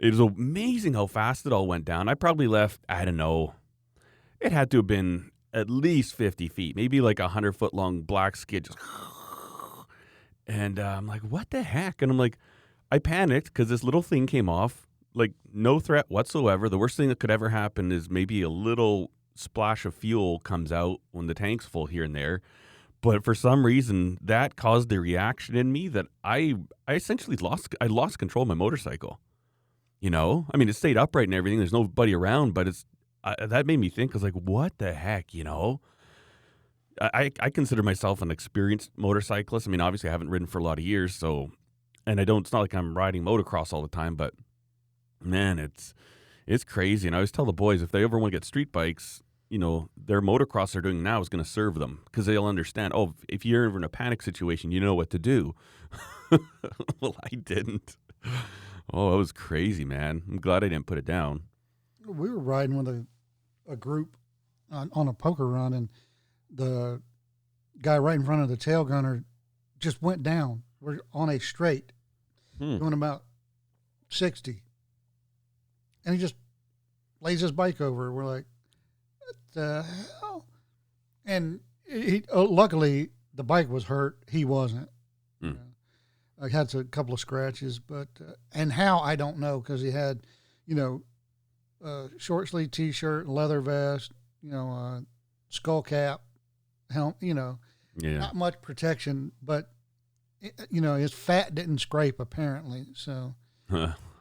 It 0.03 0.11
was 0.11 0.19
amazing 0.19 0.95
how 0.95 1.07
fast 1.07 1.47
it 1.47 1.53
all 1.53 1.69
went 1.69 1.85
down. 1.85 2.09
I 2.09 2.15
probably 2.15 2.49
left, 2.49 2.81
I 2.89 3.05
don't 3.05 3.17
know, 3.17 3.55
it 4.41 4.51
had 4.51 4.69
to 4.73 4.79
have 4.79 4.87
been 4.89 5.31
at 5.55 5.71
least 5.71 6.17
50 6.17 6.49
feet, 6.49 6.75
maybe 6.75 7.01
like 7.01 7.21
a 7.21 7.25
100 7.25 7.53
foot 7.53 7.73
long 7.73 8.03
black 8.03 8.35
skid. 8.35 8.65
Just 8.65 8.79
and 10.49 10.81
uh, 10.81 10.97
I'm 10.99 11.07
like, 11.07 11.21
what 11.21 11.51
the 11.51 11.63
heck? 11.63 12.03
And 12.03 12.11
I'm 12.11 12.19
like, 12.19 12.37
I 12.91 12.99
panicked 12.99 13.53
because 13.53 13.69
this 13.69 13.85
little 13.85 14.03
thing 14.03 14.27
came 14.27 14.49
off, 14.49 14.89
like 15.15 15.35
no 15.55 15.79
threat 15.79 16.07
whatsoever. 16.09 16.69
The 16.69 16.79
worst 16.79 16.97
thing 16.97 17.09
that 17.09 17.21
could 17.21 17.31
ever 17.31 17.51
happen 17.51 17.93
is 17.93 18.11
maybe 18.11 18.43
a 18.43 18.51
little 18.51 19.13
splash 19.37 19.85
of 19.85 19.95
fuel 19.95 20.41
comes 20.41 20.73
out 20.73 21.01
when 21.13 21.29
the 21.29 21.35
tank's 21.35 21.67
full 21.67 21.87
here 21.87 22.03
and 22.03 22.17
there. 22.17 22.41
But 23.03 23.25
for 23.25 23.37
some 23.37 23.65
reason, 23.65 24.19
that 24.21 24.57
caused 24.57 24.93
a 24.93 24.99
reaction 24.99 25.55
in 25.55 25.71
me 25.71 25.87
that 25.89 26.07
I 26.25 26.57
I 26.89 26.95
essentially 26.95 27.37
lost 27.37 27.77
I 27.81 27.87
lost 27.87 28.19
control 28.19 28.43
of 28.43 28.49
my 28.49 28.55
motorcycle. 28.55 29.21
You 30.03 30.11
know, 30.11 30.47
I 30.53 30.57
mean, 30.57 30.69
it 30.69 30.75
stayed 30.75 30.99
upright 30.99 31.29
and 31.29 31.35
everything. 31.35 31.61
There's 31.61 31.73
nobody 31.73 32.13
around, 32.13 32.55
but 32.55 32.67
it's 32.67 32.85
I, 33.23 33.37
that 33.47 33.67
made 33.67 33.79
me 33.79 33.89
think. 33.89 34.11
I 34.11 34.15
was 34.15 34.25
like, 34.25 34.35
what 34.35 34.77
the 34.79 34.95
heck, 34.95 35.33
you 35.33 35.45
know? 35.45 35.81
I, 37.01 37.31
I 37.39 37.51
consider 37.51 37.85
myself 37.85 38.21
an 38.21 38.33
experienced 38.33 38.91
motorcyclist. 38.97 39.69
I 39.69 39.71
mean, 39.71 39.81
obviously, 39.81 40.09
I 40.09 40.13
haven't 40.13 40.31
ridden 40.31 40.49
for 40.49 40.59
a 40.59 40.63
lot 40.65 40.81
of 40.81 40.85
years, 40.85 41.15
so, 41.15 41.53
and 42.05 42.21
I 42.21 42.25
don't. 42.25 42.41
It's 42.41 42.53
not 42.53 42.63
like 42.63 42.75
I'm 42.75 42.99
riding 42.99 43.23
motocross 43.23 43.73
all 43.73 43.81
the 43.81 43.87
time, 43.87 44.17
but 44.17 44.35
man, 45.21 45.61
it's 45.61 45.95
it's 46.49 46.65
crazy. 46.65 47.07
And 47.07 47.15
I 47.15 47.19
always 47.19 47.31
tell 47.31 47.45
the 47.45 47.53
boys 47.53 47.81
if 47.81 47.93
they 47.93 48.03
ever 48.03 48.19
want 48.19 48.33
to 48.33 48.37
get 48.37 48.45
street 48.45 48.73
bikes, 48.73 49.23
you 49.51 49.59
know, 49.61 49.89
their 49.97 50.21
motocross 50.21 50.73
they're 50.73 50.83
doing 50.83 51.05
now 51.05 51.21
is 51.21 51.29
going 51.29 51.45
to 51.45 51.49
serve 51.49 51.77
them 51.77 52.01
because 52.07 52.27
they'll 52.27 52.47
understand. 52.47 52.93
Oh, 52.93 53.15
if 53.29 53.47
you're 53.47 53.67
ever 53.67 53.79
in 53.79 53.85
a 53.85 53.89
panic 53.89 54.21
situation, 54.21 54.73
you 54.73 54.81
know 54.81 54.97
what 54.97 55.11
to 55.11 55.19
do. 55.21 55.55
well, 57.01 57.15
I 57.23 57.37
didn't. 57.37 57.97
Oh, 58.93 59.15
it 59.15 59.17
was 59.19 59.33
crazy, 59.33 59.85
man. 59.85 60.23
I'm 60.29 60.41
glad 60.41 60.65
I 60.65 60.69
didn't 60.69 60.87
put 60.87 60.99
it 60.99 61.05
down. 61.05 61.43
We 62.07 62.31
were 62.31 62.39
riding 62.39 62.77
with 62.77 62.89
a, 62.89 63.07
a 63.69 63.77
group 63.77 64.17
on, 64.71 64.91
on 64.93 65.09
a 65.09 65.13
poker 65.13 65.49
run, 65.49 65.73
and 65.73 65.89
the 66.51 67.01
guy 67.81 67.99
right 67.99 68.17
in 68.17 68.25
front 68.25 68.43
of 68.43 68.49
the 68.49 68.57
tail 68.57 68.85
gunner 68.85 69.25
just 69.79 70.03
went 70.03 70.23
down. 70.23 70.63
We're 70.81 70.99
on 71.13 71.29
a 71.29 71.39
straight, 71.39 71.93
Hmm. 72.59 72.79
going 72.79 72.93
about 72.93 73.25
sixty, 74.11 74.63
and 76.05 76.15
he 76.15 76.21
just 76.21 76.35
lays 77.21 77.41
his 77.41 77.53
bike 77.53 77.81
over. 77.81 78.13
We're 78.13 78.27
like, 78.27 78.45
"What 79.19 79.37
the 79.53 79.83
hell?" 80.21 80.47
And 81.25 81.61
he, 81.89 82.25
oh, 82.31 82.45
luckily, 82.45 83.11
the 83.35 83.45
bike 83.45 83.69
was 83.69 83.85
hurt. 83.85 84.19
He 84.29 84.45
wasn't. 84.45 84.89
Hmm. 85.41 85.47
You 85.47 85.53
know. 85.55 85.61
I 86.43 86.49
had 86.49 86.75
a 86.75 86.85
couple 86.85 87.15
of 87.15 87.21
scratches, 87.21 87.79
but 87.79 88.09
uh, 88.21 88.33
and 88.53 88.73
how 88.73 88.99
I 88.99 89.15
don't 89.17 89.39
know 89.39 89.61
because 89.61 89.81
he 89.81 89.93
had, 89.93 90.27
you 90.67 90.75
know, 90.75 91.03
uh, 91.85 92.09
short 92.19 92.49
sleeve 92.49 92.71
t 92.73 92.91
shirt, 92.93 93.29
leather 93.29 93.61
vest, 93.61 94.11
you 94.43 94.51
know, 94.51 94.71
uh, 94.71 95.01
skull 95.51 95.83
cap, 95.83 96.23
helm, 96.91 97.15
you 97.21 97.35
know, 97.35 97.59
Yeah. 97.97 98.19
not 98.19 98.35
much 98.35 98.61
protection, 98.61 99.31
but 99.43 99.71
it, 100.41 100.61
you 100.71 100.81
know 100.81 100.97
his 100.97 101.13
fat 101.13 101.55
didn't 101.55 101.79
scrape 101.79 102.19
apparently. 102.19 102.87
So, 102.95 103.35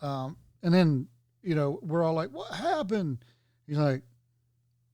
um, 0.01 0.37
and 0.61 0.71
then 0.73 1.07
you 1.41 1.55
know 1.55 1.79
we're 1.81 2.03
all 2.03 2.13
like, 2.13 2.29
"What 2.29 2.53
happened?" 2.53 3.25
He's 3.65 3.77
like, 3.77 4.03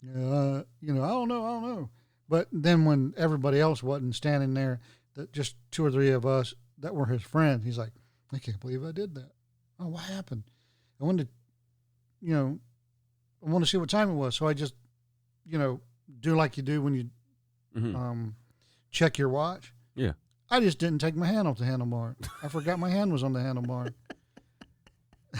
"Yeah, 0.02 0.64
you 0.80 0.94
know, 0.94 1.04
I 1.04 1.10
don't 1.10 1.28
know, 1.28 1.44
I 1.44 1.50
don't 1.50 1.64
know." 1.64 1.90
But 2.30 2.48
then 2.52 2.86
when 2.86 3.14
everybody 3.18 3.60
else 3.60 3.82
wasn't 3.84 4.16
standing 4.16 4.54
there, 4.54 4.80
that 5.16 5.32
just 5.34 5.56
two 5.72 5.86
or 5.86 5.92
three 5.92 6.12
of 6.12 6.26
us 6.26 6.54
that 6.80 6.96
were 6.96 7.06
his 7.06 7.22
friends, 7.22 7.64
he's 7.66 7.78
like, 7.78 7.92
"I 8.34 8.40
can't 8.40 8.60
believe 8.60 8.84
I 8.84 8.92
did 8.92 9.16
that." 9.16 9.32
Oh, 9.80 9.88
what 9.88 10.04
happened? 10.04 10.44
I 11.00 11.06
wanted, 11.06 11.28
to, 11.28 11.34
you 12.28 12.34
know, 12.34 12.60
I 13.46 13.50
want 13.50 13.64
to 13.64 13.70
see 13.70 13.78
what 13.78 13.90
time 13.90 14.10
it 14.10 14.16
was, 14.16 14.36
so 14.36 14.48
I 14.48 14.54
just, 14.54 14.74
you 15.46 15.60
know, 15.60 15.80
do 16.20 16.36
like 16.36 16.58
you 16.58 16.64
do 16.64 16.82
when 16.82 16.96
you 16.96 17.10
Mhm. 17.76 17.96
um, 17.96 18.36
check 18.92 19.18
your 19.20 19.30
watch. 19.30 19.74
Yeah. 19.96 20.14
I 20.50 20.60
just 20.62 20.80
didn't 20.80 21.00
take 21.00 21.16
my 21.16 21.28
hand 21.28 21.48
off 21.48 21.58
the 21.60 21.66
handlebar. 21.66 22.16
I 22.42 22.48
forgot 22.48 22.80
my 22.80 22.90
hand 22.90 23.12
was 23.12 23.22
on 23.24 23.34
the 23.34 23.40
handlebar. 23.40 23.94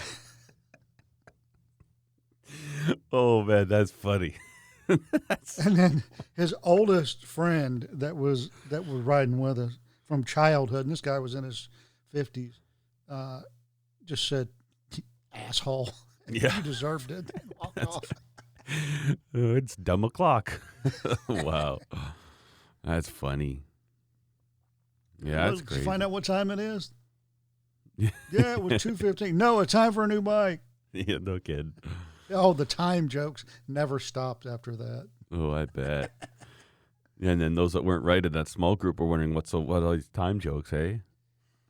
oh 3.12 3.44
man, 3.44 3.68
that's 3.68 3.92
funny. 3.92 4.36
and 4.88 5.76
then 5.76 6.04
his 6.36 6.54
oldest 6.64 7.26
friend 7.26 7.88
that 7.92 8.16
was 8.16 8.50
that 8.70 8.86
was 8.86 9.02
riding 9.02 9.40
with 9.40 9.60
us 9.60 9.78
from 10.08 10.24
childhood, 10.24 10.86
and 10.86 10.92
this 10.92 11.02
guy 11.02 11.20
was 11.20 11.36
in 11.36 11.44
his 11.44 11.70
fifties, 12.12 12.60
uh, 13.10 13.42
just 14.06 14.28
said, 14.28 14.48
"Asshole, 15.34 15.90
Yeah. 16.30 16.56
you 16.58 16.64
deserved 16.64 17.12
it." 17.12 17.30
Off. 17.62 18.04
Oh, 18.66 19.12
it's 19.56 19.76
dumb 19.76 20.04
o'clock. 20.04 20.62
wow. 21.28 21.80
That's 22.84 23.10
funny. 23.10 23.64
Yeah, 25.22 25.36
Well, 25.36 25.48
that's 25.50 25.62
did 25.62 25.68
great. 25.70 25.84
find 25.86 26.04
out 26.04 26.12
what 26.12 26.24
time 26.24 26.52
it 26.52 26.60
is? 26.60 26.92
Yeah. 27.98 28.10
Yeah, 28.32 28.54
it 28.54 28.62
was 28.64 28.82
two 28.82 28.96
fifteen. 28.96 29.38
No, 29.38 29.60
it's 29.62 29.74
time 29.74 29.92
for 29.92 30.04
a 30.04 30.08
new 30.08 30.22
bike. 30.22 30.62
yeah, 30.94 31.18
no 31.22 31.40
kid. 31.40 31.74
Oh, 32.30 32.54
the 32.54 32.66
time 32.66 33.08
jokes 33.08 33.44
never 33.68 34.00
stopped 34.00 34.46
after 34.46 34.76
that. 34.76 35.08
Oh, 35.32 35.52
I 35.52 35.66
bet. 35.66 36.12
And 37.22 37.42
then 37.42 37.56
those 37.56 37.74
that 37.74 37.84
weren't 37.84 38.04
right 38.04 38.26
in 38.26 38.32
that 38.34 38.48
small 38.48 38.76
group 38.76 39.00
were 39.00 39.08
wondering 39.08 39.34
what's 39.34 39.54
what 39.54 39.84
are 39.84 39.96
these 39.96 40.10
time 40.10 40.40
jokes, 40.40 40.72
hey? 40.72 41.02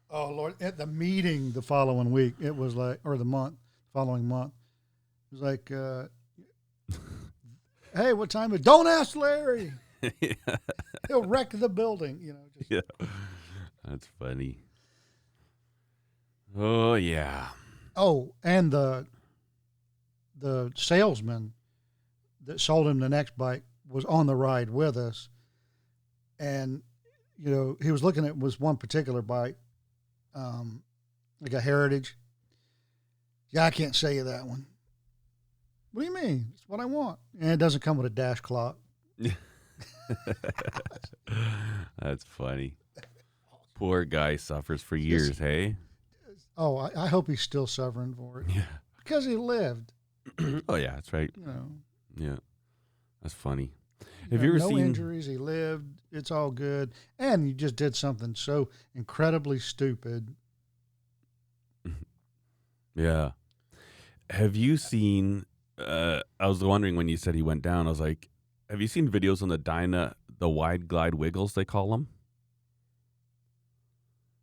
Oh 0.10 0.30
Lord! 0.32 0.56
At 0.62 0.78
the 0.78 0.86
meeting 0.86 1.52
the 1.52 1.62
following 1.62 2.12
week, 2.12 2.36
it 2.42 2.56
was 2.56 2.76
like, 2.76 3.00
or 3.04 3.18
the 3.18 3.26
month 3.26 3.56
following 3.94 4.28
month, 4.28 4.54
it 5.32 5.36
was 5.36 5.42
like, 5.42 5.72
uh, 5.72 6.06
"Hey, 7.96 8.14
what 8.14 8.30
time 8.30 8.54
is? 8.54 8.62
Don't 8.62 8.88
ask 8.88 9.16
Larry. 9.16 9.74
He'll 11.08 11.24
wreck 11.24 11.50
the 11.52 11.70
building." 11.70 12.20
You 12.22 12.34
know. 12.34 12.46
Just, 12.58 12.72
yeah. 12.72 13.08
That's 13.86 14.08
funny. 14.20 14.60
Oh 16.56 16.96
yeah. 16.96 17.50
oh, 17.96 18.34
and 18.44 18.72
the 18.72 19.06
the 20.40 20.72
salesman 20.76 21.54
that 22.46 22.62
sold 22.62 22.88
him 22.88 23.00
the 23.00 23.10
next 23.10 23.38
bike 23.38 23.64
was 23.90 24.06
on 24.06 24.28
the 24.28 24.36
ride 24.36 24.70
with 24.70 24.96
us, 24.96 25.30
and 26.40 26.82
you 27.38 27.52
know 27.52 27.78
he 27.82 27.92
was 27.92 28.04
looking 28.04 28.26
at 28.26 28.38
was 28.38 28.60
one 28.60 28.78
particular 28.78 29.22
bike, 29.22 29.58
um, 30.36 30.82
like 31.42 31.54
a 31.54 31.62
Heritage. 31.62 32.16
Yeah, 33.52 33.66
I 33.66 33.72
can't 33.72 33.96
sell 33.96 34.12
you 34.12 34.24
that 34.26 34.46
one. 34.46 34.66
What 35.92 36.02
do 36.04 36.08
you 36.10 36.14
mean? 36.14 36.52
It's 36.54 36.68
what 36.68 36.80
I 36.80 36.86
want, 36.86 37.20
and 37.40 37.50
it 37.50 37.58
doesn't 37.58 37.82
come 37.82 37.98
with 37.98 38.06
a 38.06 38.10
dash 38.12 38.40
clock. 38.42 38.78
That's 42.00 42.24
funny. 42.24 42.76
Poor 43.76 44.06
guy 44.06 44.36
suffers 44.38 44.82
for 44.82 44.96
years, 44.96 45.38
hey? 45.38 45.76
Oh, 46.58 46.78
I, 46.78 46.90
I 46.96 47.08
hope 47.08 47.28
he's 47.28 47.42
still 47.42 47.68
suffering 47.68 48.16
for 48.16 48.42
it 48.42 48.48
Yeah. 48.56 48.64
because 48.98 49.26
he 49.26 49.36
lived. 49.36 49.92
oh 50.68 50.76
yeah, 50.76 50.96
that's 50.96 51.14
right. 51.14 51.30
You 51.38 51.46
know, 51.46 51.70
Yeah. 52.18 52.38
That's 53.22 53.34
funny. 53.34 53.72
Have 54.32 54.44
you 54.44 54.50
ever 54.50 54.60
no 54.60 54.70
seen- 54.70 54.80
injuries? 54.80 55.26
He 55.26 55.38
lived. 55.38 56.02
It's 56.12 56.32
all 56.32 56.52
good. 56.52 56.92
And 57.18 57.48
you 57.48 57.54
just 57.54 57.76
did 57.76 57.96
something 57.96 58.36
so 58.36 58.70
incredibly 58.96 59.60
stupid. 59.60 60.36
Yeah. 62.96 63.32
Have 64.32 64.56
you 64.56 64.76
seen 64.78 65.46
uh 65.78 66.22
I 66.40 66.48
was 66.48 66.64
wondering 66.64 66.96
when 66.96 67.08
you 67.08 67.16
said 67.18 67.36
he 67.36 67.44
went 67.44 67.62
down, 67.62 67.86
I 67.86 67.92
was 67.92 68.00
like, 68.00 68.30
have 68.70 68.82
you 68.82 68.88
seen 68.88 69.08
videos 69.08 69.42
on 69.44 69.50
the 69.50 69.58
Dyna 69.60 70.16
the 70.40 70.50
wide 70.50 70.88
glide 70.88 71.14
wiggles 71.16 71.54
they 71.54 71.64
call 71.64 71.92
them? 71.92 72.08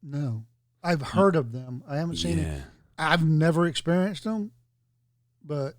No, 0.03 0.45
I've 0.83 1.03
heard 1.03 1.35
of 1.37 1.53
them. 1.53 1.83
I 1.89 1.97
haven't 1.97 2.17
seen 2.17 2.39
it. 2.39 2.63
I've 2.99 3.25
never 3.27 3.67
experienced 3.67 4.25
them, 4.25 4.53
but 5.45 5.75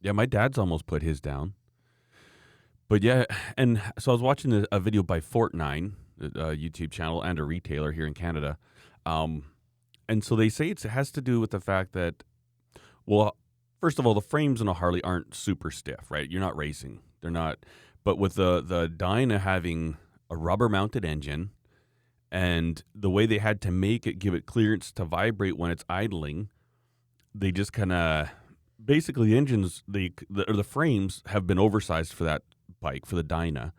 Yeah, 0.00 0.12
my 0.12 0.26
dad's 0.26 0.56
almost 0.58 0.86
put 0.86 1.02
his 1.02 1.20
down. 1.20 1.54
But 2.88 3.02
yeah, 3.02 3.24
and 3.56 3.80
so 3.98 4.12
I 4.12 4.14
was 4.14 4.22
watching 4.22 4.52
a, 4.52 4.66
a 4.72 4.80
video 4.80 5.02
by 5.02 5.20
Fortnine, 5.20 5.92
a 6.20 6.56
YouTube 6.56 6.90
channel 6.90 7.22
and 7.22 7.38
a 7.38 7.44
retailer 7.44 7.92
here 7.92 8.06
in 8.06 8.14
Canada. 8.14 8.56
Um, 9.04 9.44
and 10.08 10.24
so 10.24 10.34
they 10.34 10.48
say 10.48 10.70
it 10.70 10.82
has 10.82 11.10
to 11.12 11.20
do 11.20 11.38
with 11.38 11.50
the 11.50 11.60
fact 11.60 11.92
that, 11.92 12.24
well, 13.04 13.36
first 13.78 13.98
of 13.98 14.06
all, 14.06 14.14
the 14.14 14.22
frames 14.22 14.60
in 14.60 14.68
a 14.68 14.72
Harley 14.72 15.02
aren't 15.02 15.34
super 15.34 15.70
stiff, 15.70 16.10
right? 16.10 16.30
You're 16.30 16.40
not 16.40 16.56
racing; 16.56 17.00
they're 17.20 17.30
not. 17.30 17.58
But 18.04 18.18
with 18.18 18.34
the 18.34 18.62
the 18.62 18.88
Dyna 18.88 19.38
having 19.38 19.98
a 20.30 20.36
rubber 20.36 20.70
mounted 20.70 21.04
engine, 21.04 21.50
and 22.32 22.82
the 22.94 23.10
way 23.10 23.26
they 23.26 23.38
had 23.38 23.60
to 23.62 23.70
make 23.70 24.06
it 24.06 24.18
give 24.18 24.32
it 24.32 24.46
clearance 24.46 24.92
to 24.92 25.04
vibrate 25.04 25.58
when 25.58 25.70
it's 25.70 25.84
idling, 25.90 26.48
they 27.34 27.52
just 27.52 27.74
kind 27.74 27.92
of 27.92 28.30
basically 28.82 29.28
the 29.28 29.36
engines 29.36 29.82
the 29.86 30.12
the, 30.30 30.48
or 30.50 30.54
the 30.54 30.64
frames 30.64 31.22
have 31.26 31.46
been 31.46 31.58
oversized 31.58 32.14
for 32.14 32.24
that 32.24 32.42
bike 32.80 33.06
for 33.06 33.16
the 33.16 33.22
Dyna, 33.22 33.72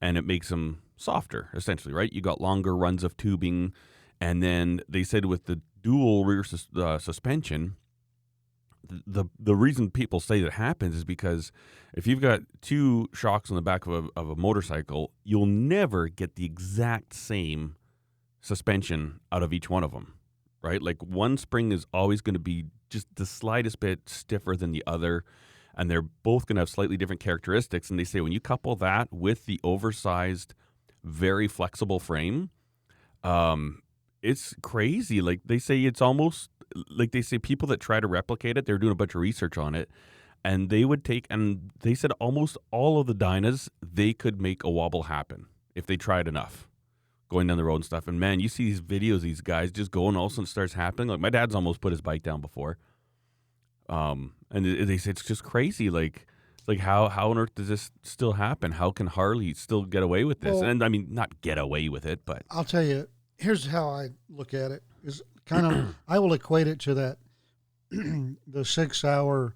and 0.00 0.16
it 0.16 0.24
makes 0.24 0.48
them 0.48 0.82
softer 0.96 1.48
essentially, 1.54 1.94
right? 1.94 2.12
You 2.12 2.20
got 2.20 2.40
longer 2.40 2.76
runs 2.76 3.04
of 3.04 3.16
tubing, 3.16 3.72
and 4.20 4.42
then 4.42 4.80
they 4.88 5.02
said 5.04 5.24
with 5.24 5.44
the 5.46 5.60
dual 5.82 6.24
rear 6.24 6.44
sus- 6.44 6.68
uh, 6.76 6.98
suspension. 6.98 7.76
The 8.88 9.26
the 9.38 9.54
reason 9.54 9.90
people 9.90 10.20
say 10.20 10.40
that 10.42 10.54
happens 10.54 10.96
is 10.96 11.04
because 11.04 11.52
if 11.94 12.06
you've 12.06 12.20
got 12.20 12.40
two 12.60 13.08
shocks 13.14 13.50
on 13.50 13.56
the 13.56 13.62
back 13.62 13.86
of 13.86 14.06
a, 14.06 14.08
of 14.20 14.28
a 14.28 14.36
motorcycle, 14.36 15.12
you'll 15.24 15.46
never 15.46 16.08
get 16.08 16.34
the 16.34 16.44
exact 16.44 17.14
same 17.14 17.76
suspension 18.40 19.20
out 19.30 19.42
of 19.42 19.52
each 19.52 19.70
one 19.70 19.84
of 19.84 19.92
them, 19.92 20.14
right? 20.62 20.82
Like 20.82 21.00
one 21.02 21.36
spring 21.36 21.72
is 21.72 21.86
always 21.94 22.20
going 22.20 22.34
to 22.34 22.40
be 22.40 22.66
just 22.90 23.06
the 23.14 23.24
slightest 23.24 23.80
bit 23.80 24.08
stiffer 24.08 24.56
than 24.56 24.72
the 24.72 24.82
other, 24.86 25.24
and 25.76 25.90
they're 25.90 26.02
both 26.02 26.46
going 26.46 26.56
to 26.56 26.60
have 26.60 26.68
slightly 26.68 26.96
different 26.96 27.20
characteristics. 27.20 27.90
And 27.90 27.98
they 27.98 28.04
say 28.04 28.20
when 28.20 28.32
you 28.32 28.40
couple 28.40 28.76
that 28.76 29.08
with 29.12 29.46
the 29.46 29.60
oversized, 29.64 30.54
very 31.04 31.48
flexible 31.48 31.98
frame, 31.98 32.50
um, 33.22 33.82
it's 34.22 34.54
crazy. 34.62 35.20
Like 35.20 35.40
they 35.44 35.58
say, 35.58 35.84
it's 35.84 36.02
almost 36.02 36.50
like 36.90 37.12
they 37.12 37.22
say 37.22 37.38
people 37.38 37.68
that 37.68 37.80
try 37.80 38.00
to 38.00 38.06
replicate 38.06 38.56
it, 38.56 38.66
they're 38.66 38.78
doing 38.78 38.92
a 38.92 38.96
bunch 38.96 39.14
of 39.14 39.20
research 39.20 39.58
on 39.58 39.74
it. 39.74 39.90
And 40.44 40.70
they 40.70 40.84
would 40.84 41.04
take, 41.04 41.26
and 41.30 41.70
they 41.80 41.94
said 41.94 42.10
almost 42.18 42.58
all 42.72 43.00
of 43.00 43.06
the 43.06 43.14
Dynas 43.14 43.68
they 43.80 44.12
could 44.12 44.40
make 44.40 44.64
a 44.64 44.70
wobble 44.70 45.04
happen 45.04 45.46
if 45.74 45.86
they 45.86 45.96
tried 45.96 46.26
enough 46.26 46.68
going 47.32 47.46
down 47.46 47.56
the 47.56 47.64
road 47.64 47.76
and 47.76 47.84
stuff. 47.84 48.06
And 48.06 48.20
man, 48.20 48.40
you 48.40 48.48
see 48.48 48.64
these 48.64 48.80
videos, 48.80 49.20
these 49.20 49.40
guys 49.40 49.72
just 49.72 49.90
go 49.90 50.06
and 50.08 50.16
all 50.16 50.26
of 50.26 50.32
a 50.32 50.34
sudden 50.34 50.46
starts 50.46 50.74
happening. 50.74 51.08
Like 51.08 51.20
my 51.20 51.30
dad's 51.30 51.54
almost 51.54 51.80
put 51.80 51.92
his 51.92 52.00
bike 52.00 52.22
down 52.22 52.40
before. 52.40 52.76
Um, 53.88 54.34
and 54.52 54.64
they 54.88 54.96
say 54.98 55.10
it's 55.10 55.24
just 55.24 55.42
crazy. 55.42 55.90
Like, 55.90 56.26
like 56.66 56.80
how 56.80 57.08
how 57.08 57.30
on 57.30 57.38
earth 57.38 57.54
does 57.54 57.68
this 57.68 57.90
still 58.02 58.34
happen? 58.34 58.72
How 58.72 58.90
can 58.90 59.06
Harley 59.08 59.54
still 59.54 59.84
get 59.84 60.02
away 60.02 60.24
with 60.24 60.40
this? 60.40 60.54
Well- 60.54 60.64
and 60.64 60.82
I 60.84 60.88
mean, 60.88 61.08
not 61.10 61.40
get 61.40 61.58
away 61.58 61.88
with 61.88 62.06
it, 62.06 62.20
but 62.24 62.42
I'll 62.50 62.64
tell 62.64 62.82
you. 62.84 63.08
Here's 63.38 63.66
how 63.66 63.88
I 63.88 64.10
look 64.28 64.54
at 64.54 64.70
it: 64.70 64.82
is 65.02 65.22
kind 65.46 65.66
of 65.66 65.96
I 66.06 66.18
will 66.18 66.32
equate 66.32 66.68
it 66.68 66.78
to 66.80 66.94
that 66.94 67.18
the 67.90 68.64
Sig 68.64 68.94
Sauer 68.94 69.54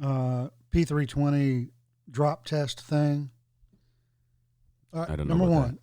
uh, 0.00 0.48
P320 0.72 1.70
drop 2.10 2.44
test 2.44 2.80
thing. 2.80 3.30
Uh, 4.92 5.06
I 5.08 5.16
don't 5.16 5.26
know 5.28 5.36
Number 5.36 5.50
one, 5.52 5.78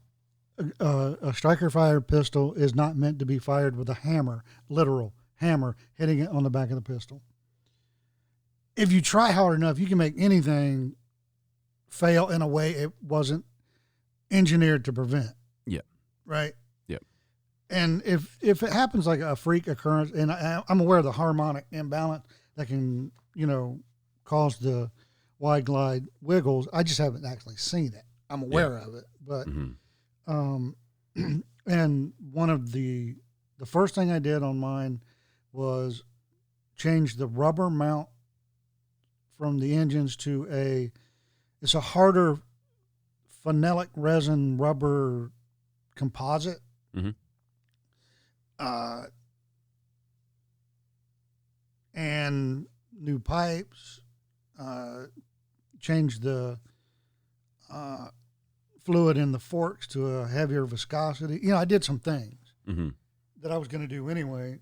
uh, 0.79 1.15
a 1.21 1.33
striker 1.33 1.69
fired 1.69 2.07
pistol 2.07 2.53
is 2.53 2.73
not 2.73 2.95
meant 2.95 3.19
to 3.19 3.25
be 3.25 3.39
fired 3.39 3.75
with 3.75 3.89
a 3.89 3.93
hammer, 3.95 4.43
literal 4.69 5.13
hammer, 5.35 5.75
hitting 5.95 6.19
it 6.19 6.29
on 6.29 6.43
the 6.43 6.49
back 6.49 6.69
of 6.69 6.75
the 6.75 6.81
pistol. 6.81 7.21
If 8.75 8.91
you 8.91 9.01
try 9.01 9.31
hard 9.31 9.55
enough, 9.57 9.79
you 9.79 9.87
can 9.87 9.97
make 9.97 10.15
anything 10.17 10.95
fail 11.89 12.29
in 12.29 12.41
a 12.41 12.47
way 12.47 12.71
it 12.71 12.91
wasn't 13.01 13.45
engineered 14.31 14.85
to 14.85 14.93
prevent. 14.93 15.31
Yeah. 15.65 15.81
Right. 16.25 16.53
Yep. 16.87 17.03
And 17.69 18.01
if 18.05 18.37
if 18.41 18.63
it 18.63 18.73
happens 18.73 19.05
like 19.05 19.19
a 19.19 19.35
freak 19.35 19.67
occurrence, 19.67 20.11
and 20.11 20.31
I, 20.31 20.63
I'm 20.67 20.79
aware 20.79 20.97
of 20.97 21.03
the 21.03 21.11
harmonic 21.11 21.65
imbalance 21.71 22.25
that 22.55 22.67
can 22.67 23.11
you 23.35 23.45
know 23.45 23.79
cause 24.23 24.57
the 24.57 24.89
wide 25.39 25.65
glide 25.65 26.07
wiggles, 26.21 26.67
I 26.73 26.83
just 26.83 26.99
haven't 26.99 27.25
actually 27.25 27.57
seen 27.57 27.93
it. 27.93 28.03
I'm 28.29 28.41
aware 28.41 28.77
of 28.77 28.95
it, 28.95 29.05
but 29.25 29.47
mhm. 29.47 29.75
um, 30.27 30.75
and 31.67 32.13
one 32.31 32.49
of 32.49 32.71
the 32.71 33.15
the 33.59 33.65
first 33.65 33.93
thing 33.93 34.11
I 34.11 34.19
did 34.19 34.41
on 34.41 34.57
mine 34.57 35.01
was 35.51 36.03
change 36.75 37.15
the 37.15 37.27
rubber 37.27 37.69
mount 37.69 38.07
from 39.37 39.59
the 39.59 39.75
engines 39.75 40.15
to 40.17 40.47
a 40.51 40.91
it's 41.61 41.73
a 41.75 41.79
harder 41.79 42.37
phenolic 43.45 43.89
resin 43.95 44.57
rubber 44.57 45.31
composite. 45.95 46.59
Mhm. 46.95 47.15
Uh, 48.59 49.05
and 51.93 52.67
new 52.91 53.19
pipes, 53.19 54.01
uh, 54.57 55.05
changed 55.79 56.21
the 56.23 56.59
uh, 57.69 58.09
fluid 58.83 59.17
in 59.17 59.31
the 59.31 59.39
forks 59.39 59.87
to 59.87 60.05
a 60.07 60.27
heavier 60.27 60.65
viscosity. 60.65 61.39
You 61.41 61.49
know, 61.49 61.57
I 61.57 61.65
did 61.65 61.83
some 61.83 61.99
things 61.99 62.53
Mhm. 62.67 62.93
that 63.41 63.51
I 63.51 63.57
was 63.57 63.67
going 63.67 63.81
to 63.81 63.87
do 63.87 64.09
anyway, 64.09 64.59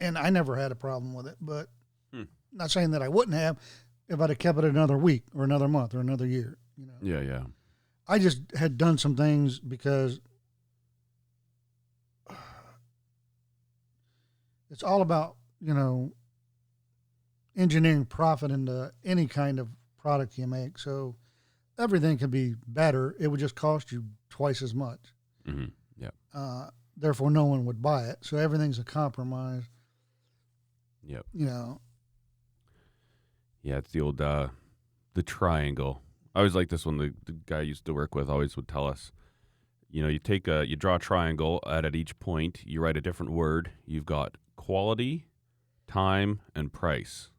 and 0.00 0.16
I 0.16 0.30
never 0.30 0.56
had 0.56 0.70
a 0.72 0.76
problem 0.76 1.14
with 1.14 1.26
it. 1.26 1.36
But. 1.40 1.68
Not 2.58 2.70
saying 2.70 2.90
that 2.90 3.02
I 3.02 3.08
wouldn't 3.08 3.36
have. 3.36 3.56
if 4.08 4.20
I'd 4.20 4.30
have 4.30 4.38
kept 4.38 4.58
it 4.58 4.64
another 4.64 4.96
week 4.98 5.22
or 5.34 5.44
another 5.44 5.68
month 5.68 5.94
or 5.94 6.00
another 6.00 6.26
year. 6.26 6.58
You 6.76 6.86
know, 6.86 6.92
Yeah, 7.00 7.20
yeah. 7.20 7.42
I 8.06 8.18
just 8.18 8.40
had 8.56 8.76
done 8.78 8.96
some 8.98 9.16
things 9.16 9.58
because 9.60 10.20
it's 14.70 14.82
all 14.82 15.02
about 15.02 15.36
you 15.60 15.74
know 15.74 16.12
engineering 17.56 18.04
profit 18.04 18.50
into 18.50 18.92
any 19.04 19.26
kind 19.26 19.58
of 19.58 19.68
product 19.98 20.38
you 20.38 20.46
make. 20.46 20.78
So 20.78 21.16
everything 21.78 22.16
can 22.18 22.30
be 22.30 22.54
better. 22.66 23.16
It 23.18 23.28
would 23.28 23.40
just 23.40 23.54
cost 23.56 23.90
you 23.92 24.04
twice 24.30 24.62
as 24.62 24.74
much. 24.74 25.00
hmm 25.44 25.66
Yeah. 25.98 26.10
Uh, 26.32 26.70
therefore, 26.96 27.30
no 27.30 27.44
one 27.46 27.64
would 27.66 27.82
buy 27.82 28.04
it. 28.06 28.18
So 28.20 28.36
everything's 28.36 28.78
a 28.78 28.84
compromise. 28.84 29.64
Yep. 31.02 31.26
You 31.32 31.46
know, 31.46 31.80
Yeah, 33.68 33.78
it's 33.78 33.90
the 33.90 34.00
old 34.00 34.20
uh 34.20 34.48
the 35.14 35.22
triangle. 35.22 36.00
I 36.34 36.38
always 36.40 36.54
like 36.54 36.68
this 36.68 36.86
one. 36.86 36.96
The, 36.98 37.12
the 37.26 37.32
guy 37.32 37.58
I 37.58 37.62
used 37.62 37.84
to 37.86 37.92
work 37.94 38.14
with 38.14 38.28
always 38.30 38.56
would 38.56 38.68
tell 38.68 38.86
us, 38.86 39.12
you 39.90 40.02
know, 40.02 40.08
you 40.08 40.18
take 40.18 40.48
a 40.48 40.66
you 40.66 40.76
draw 40.76 40.94
a 40.96 40.98
triangle 40.98 41.60
and 41.66 41.84
at 41.84 41.94
each 41.94 42.18
point 42.18 42.60
you 42.64 42.80
write 42.80 42.96
a 42.96 43.00
different 43.02 43.32
word. 43.32 43.70
You've 43.84 44.06
got 44.06 44.36
quality, 44.56 45.26
time, 45.86 46.40
and 46.54 46.72
price. 46.72 47.30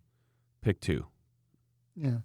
Pick 0.61 0.79
two. 0.81 1.05
yeah. 1.95 2.17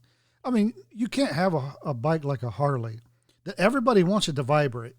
I 0.47 0.51
mean, 0.51 0.75
you 0.91 1.09
can't 1.09 1.33
have 1.33 1.55
a, 1.55 1.75
a 1.83 1.95
bike 1.95 2.23
like 2.25 2.43
a 2.43 2.51
Harley 2.51 3.01
that 3.45 3.59
everybody 3.59 4.03
wants 4.03 4.29
it 4.29 4.37
to 4.37 4.43
vibrate. 4.43 4.97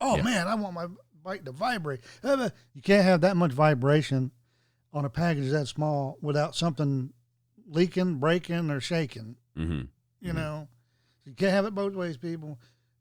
Oh 0.00 0.16
Yeah. 0.16 0.22
man, 0.22 0.48
I 0.48 0.54
want 0.54 0.72
my 0.74 0.86
bike 1.22 1.44
to 1.44 1.52
vibrate. 1.52 2.00
You 2.24 2.82
can't 2.82 3.04
have 3.04 3.20
that 3.20 3.36
much 3.36 3.52
vibration 3.52 4.30
on 4.94 5.04
a 5.04 5.10
package 5.10 5.50
that 5.50 5.66
small 5.68 6.16
without 6.22 6.54
something 6.54 7.12
leaking, 7.66 8.16
breaking, 8.16 8.70
or 8.70 8.80
shaking. 8.80 9.36
Mm-hmm. 9.56 9.82
You 10.20 10.32
Mhm. 10.32 10.34
know, 10.36 10.68
you 11.24 11.32
can't 11.34 11.52
have 11.52 11.64
it 11.64 11.74
both 11.74 11.94
ways, 11.94 12.16
people. 12.16 12.58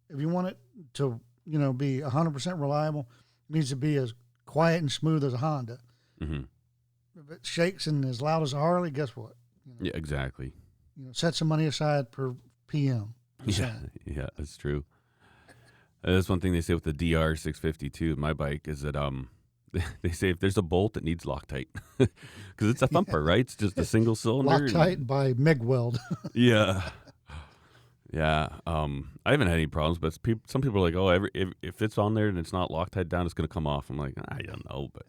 If 0.09 0.19
you 0.19 0.29
want 0.29 0.47
it 0.47 0.57
to, 0.95 1.19
you 1.45 1.59
know, 1.59 1.73
be 1.73 2.01
hundred 2.01 2.31
percent 2.31 2.57
reliable, 2.59 3.09
it 3.49 3.53
needs 3.55 3.69
to 3.69 3.75
be 3.75 3.95
as 3.95 4.13
quiet 4.45 4.79
and 4.81 4.91
smooth 4.91 5.23
as 5.23 5.33
a 5.33 5.37
Honda. 5.37 5.79
Mm-hmm. 6.19 6.41
If 7.19 7.31
it 7.31 7.45
shakes 7.45 7.87
and 7.87 8.03
as 8.05 8.21
loud 8.21 8.43
as 8.43 8.53
a 8.53 8.57
Harley, 8.59 8.91
guess 8.91 9.15
what? 9.15 9.33
Yeah, 9.81 9.91
exactly. 9.93 10.53
You 10.97 11.05
know, 11.05 11.11
set 11.13 11.35
some 11.35 11.47
money 11.47 11.65
aside 11.65 12.11
per 12.11 12.35
PM. 12.67 13.13
Yeah, 13.45 13.73
yeah, 14.05 14.27
that's 14.37 14.55
true. 14.55 14.83
That's 16.03 16.29
one 16.29 16.39
thing 16.39 16.53
they 16.53 16.61
say 16.61 16.73
with 16.75 16.83
the 16.83 16.93
DR 16.93 17.35
six 17.35 17.57
fifty 17.59 17.89
two. 17.89 18.15
My 18.15 18.33
bike 18.33 18.67
is 18.67 18.81
that 18.81 18.95
um, 18.95 19.29
they 20.01 20.11
say 20.11 20.29
if 20.29 20.39
there's 20.39 20.57
a 20.57 20.61
bolt, 20.61 20.97
it 20.97 21.03
needs 21.03 21.23
Loctite 21.25 21.67
because 21.97 22.09
it's 22.69 22.81
a 22.81 22.87
thumper, 22.93 23.23
right? 23.23 23.39
It's 23.39 23.55
just 23.55 23.77
a 23.79 23.85
single 23.85 24.15
cylinder. 24.15 24.53
and- 24.65 24.69
Loctite 24.69 25.07
by 25.07 25.33
Migweld. 25.33 25.97
Yeah. 26.33 26.89
Yeah. 28.11 28.49
Um, 28.67 29.11
I 29.25 29.31
haven't 29.31 29.47
had 29.47 29.55
any 29.55 29.67
problems, 29.67 29.97
but 29.97 30.21
peop 30.21 30.39
some 30.47 30.61
people 30.61 30.79
are 30.79 30.85
like, 30.85 30.95
"Oh, 30.95 31.07
every, 31.07 31.29
if 31.33 31.49
if 31.61 31.81
it's 31.81 31.97
on 31.97 32.13
there 32.13 32.27
and 32.27 32.37
it's 32.37 32.51
not 32.51 32.69
Loctite 32.69 33.07
down, 33.07 33.25
it's 33.25 33.33
going 33.33 33.47
to 33.47 33.53
come 33.53 33.65
off." 33.67 33.89
I'm 33.89 33.97
like, 33.97 34.13
I 34.27 34.41
don't 34.41 34.69
know, 34.69 34.89
but 34.93 35.05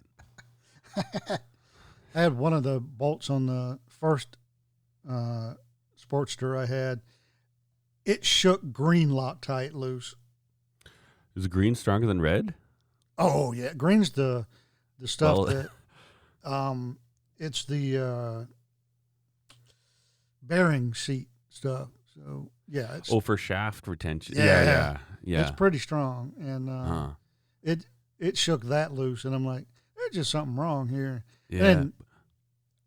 I 2.15 2.21
had 2.23 2.37
one 2.39 2.53
of 2.53 2.63
the 2.63 2.79
bolts 2.79 3.31
on 3.31 3.47
the 3.47 3.79
first 3.89 4.37
uh, 5.09 5.55
Sportster 6.01 6.57
I 6.57 6.67
had. 6.67 7.01
It 8.05 8.25
shook 8.25 8.73
green 8.73 9.11
Loctite 9.11 9.75
loose. 9.75 10.15
is 11.35 11.47
green 11.49 11.75
stronger 11.75 12.07
than 12.07 12.21
red? 12.21 12.55
Oh 13.19 13.53
yeah, 13.53 13.73
green's 13.75 14.11
the 14.11 14.47
the 14.99 15.09
stuff 15.09 15.37
Well- 15.39 15.45
that 15.47 15.71
um 16.45 16.99
it's 17.39 17.65
the 17.65 17.99
uh 17.99 18.45
bearing 20.43 20.95
seat 20.95 21.29
stuff. 21.49 21.89
So 22.15 22.51
yeah, 22.69 22.95
it's 22.97 23.13
Oh, 23.13 23.21
for 23.21 23.37
shaft 23.37 23.87
retention. 23.87 24.37
Yeah. 24.37 24.45
Yeah, 24.45 24.65
yeah, 24.65 24.99
yeah. 25.23 25.41
it's 25.43 25.51
pretty 25.51 25.79
strong, 25.79 26.33
and 26.39 26.69
uh, 26.69 26.85
Huh. 26.85 27.11
it 27.63 27.87
it 28.19 28.37
shook 28.37 28.65
that 28.65 28.93
loose, 28.93 29.25
and 29.25 29.35
I'm 29.35 29.47
like, 29.47 29.67
there's 29.97 30.13
just 30.15 30.31
something 30.31 30.57
wrong 30.57 30.89
here. 30.89 31.25
Yeah. 31.49 31.65
And 31.67 31.93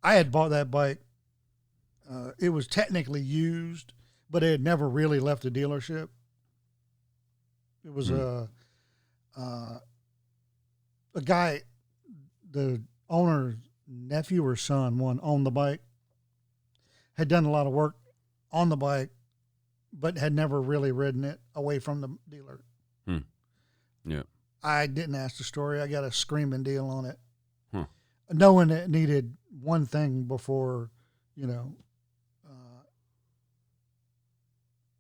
I 0.03 0.15
had 0.15 0.31
bought 0.31 0.49
that 0.49 0.71
bike. 0.71 0.99
Uh, 2.09 2.31
it 2.39 2.49
was 2.49 2.67
technically 2.67 3.21
used, 3.21 3.91
but 4.29 4.43
it 4.43 4.51
had 4.51 4.63
never 4.63 4.87
really 4.87 5.19
left 5.19 5.43
the 5.43 5.51
dealership. 5.51 6.09
It 7.83 7.91
was 7.93 8.09
Hmm. 8.09 8.15
a 8.15 8.49
uh, 9.35 9.79
a 11.15 11.21
guy, 11.21 11.61
the 12.51 12.81
owner's 13.09 13.55
nephew 13.87 14.45
or 14.45 14.55
son, 14.55 14.97
one 14.97 15.19
owned 15.23 15.45
the 15.45 15.51
bike, 15.51 15.81
had 17.17 17.27
done 17.27 17.45
a 17.45 17.51
lot 17.51 17.65
of 17.67 17.73
work 17.73 17.95
on 18.51 18.69
the 18.69 18.77
bike, 18.77 19.09
but 19.93 20.17
had 20.17 20.33
never 20.33 20.61
really 20.61 20.91
ridden 20.91 21.23
it 21.23 21.39
away 21.55 21.79
from 21.79 22.01
the 22.01 22.09
dealer. 22.29 22.59
Hmm. 23.07 23.19
Yeah. 24.05 24.23
I 24.63 24.87
didn't 24.87 25.15
ask 25.15 25.37
the 25.37 25.43
story. 25.43 25.79
I 25.81 25.87
got 25.87 26.03
a 26.03 26.11
screaming 26.11 26.63
deal 26.63 26.87
on 26.87 27.05
it, 27.05 27.17
Huh. 27.71 27.85
knowing 28.31 28.69
it 28.71 28.89
needed 28.89 29.37
one 29.61 29.85
thing 29.85 30.23
before, 30.23 30.89
you 31.35 31.47
know. 31.47 31.75
Uh, 32.45 32.81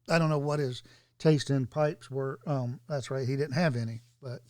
I 0.07 0.19
don't 0.19 0.29
know 0.29 0.37
what 0.39 0.59
his 0.59 0.83
taste 1.17 1.49
in 1.49 1.65
pipes 1.65 2.09
were. 2.11 2.39
Um, 2.45 2.79
that's 2.87 3.09
right, 3.11 3.27
he 3.27 3.35
didn't 3.35 3.53
have 3.55 3.75
any, 3.75 4.03
but 4.21 4.41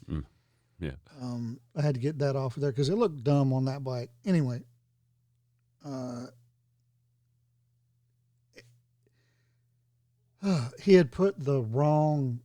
yeah. 0.79 0.91
um, 1.21 1.59
I 1.75 1.81
had 1.81 1.95
to 1.95 2.01
get 2.01 2.19
that 2.19 2.35
off 2.35 2.57
of 2.57 2.61
there 2.61 2.71
because 2.71 2.89
it 2.89 2.97
looked 2.97 3.23
dumb 3.23 3.53
on 3.53 3.65
that 3.65 3.83
bike. 3.83 4.09
Anyway, 4.25 4.61
uh, 5.85 6.27
he 10.81 10.93
had 10.93 11.11
put 11.11 11.43
the 11.43 11.61
wrong 11.61 12.39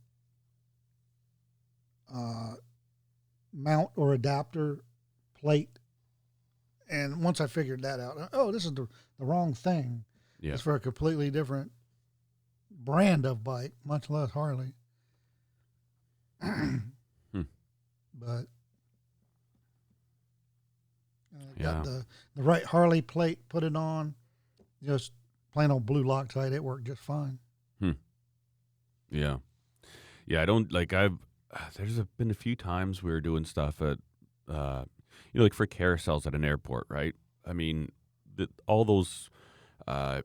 uh, 2.13 2.53
mount 3.53 3.89
or 3.95 4.13
adapter 4.13 4.79
plate. 5.39 5.69
And 6.89 7.23
once 7.23 7.39
I 7.39 7.47
figured 7.47 7.83
that 7.83 7.99
out, 7.99 8.29
oh, 8.33 8.51
this 8.51 8.65
is 8.65 8.73
the, 8.73 8.87
the 9.17 9.25
wrong 9.25 9.53
thing. 9.53 10.03
Yeah. 10.39 10.53
It's 10.53 10.61
for 10.61 10.75
a 10.75 10.79
completely 10.79 11.29
different 11.29 11.71
brand 12.69 13.25
of 13.25 13.43
bike, 13.43 13.73
much 13.85 14.09
less 14.09 14.31
Harley. 14.31 14.73
But 18.21 18.45
uh, 21.35 21.53
Yeah. 21.57 21.63
got 21.63 21.83
the 21.83 22.05
the 22.35 22.43
right 22.43 22.63
Harley 22.63 23.01
plate, 23.01 23.39
put 23.49 23.63
it 23.63 23.75
on, 23.75 24.13
just 24.83 25.11
plain 25.51 25.71
old 25.71 25.85
blue 25.85 26.03
Loctite. 26.03 26.51
It 26.51 26.63
worked 26.63 26.85
just 26.85 27.01
fine. 27.01 27.39
Hmm. 27.79 27.91
Yeah. 29.09 29.37
Yeah, 30.27 30.41
I 30.41 30.45
don't 30.45 30.71
like 30.71 30.93
I've 30.93 31.17
there's 31.75 31.97
a, 31.97 32.05
been 32.17 32.31
a 32.31 32.35
few 32.35 32.55
times 32.55 33.03
we 33.03 33.11
were 33.11 33.19
doing 33.19 33.43
stuff 33.43 33.81
at 33.81 33.97
uh 34.47 34.85
you 35.33 35.39
know 35.39 35.43
like 35.43 35.53
for 35.53 35.67
carousels 35.67 36.25
at 36.27 36.35
an 36.35 36.45
airport, 36.45 36.85
right? 36.89 37.15
I 37.45 37.53
mean, 37.53 37.91
the, 38.35 38.47
all 38.67 38.85
those 38.85 39.29
uh 39.87 40.21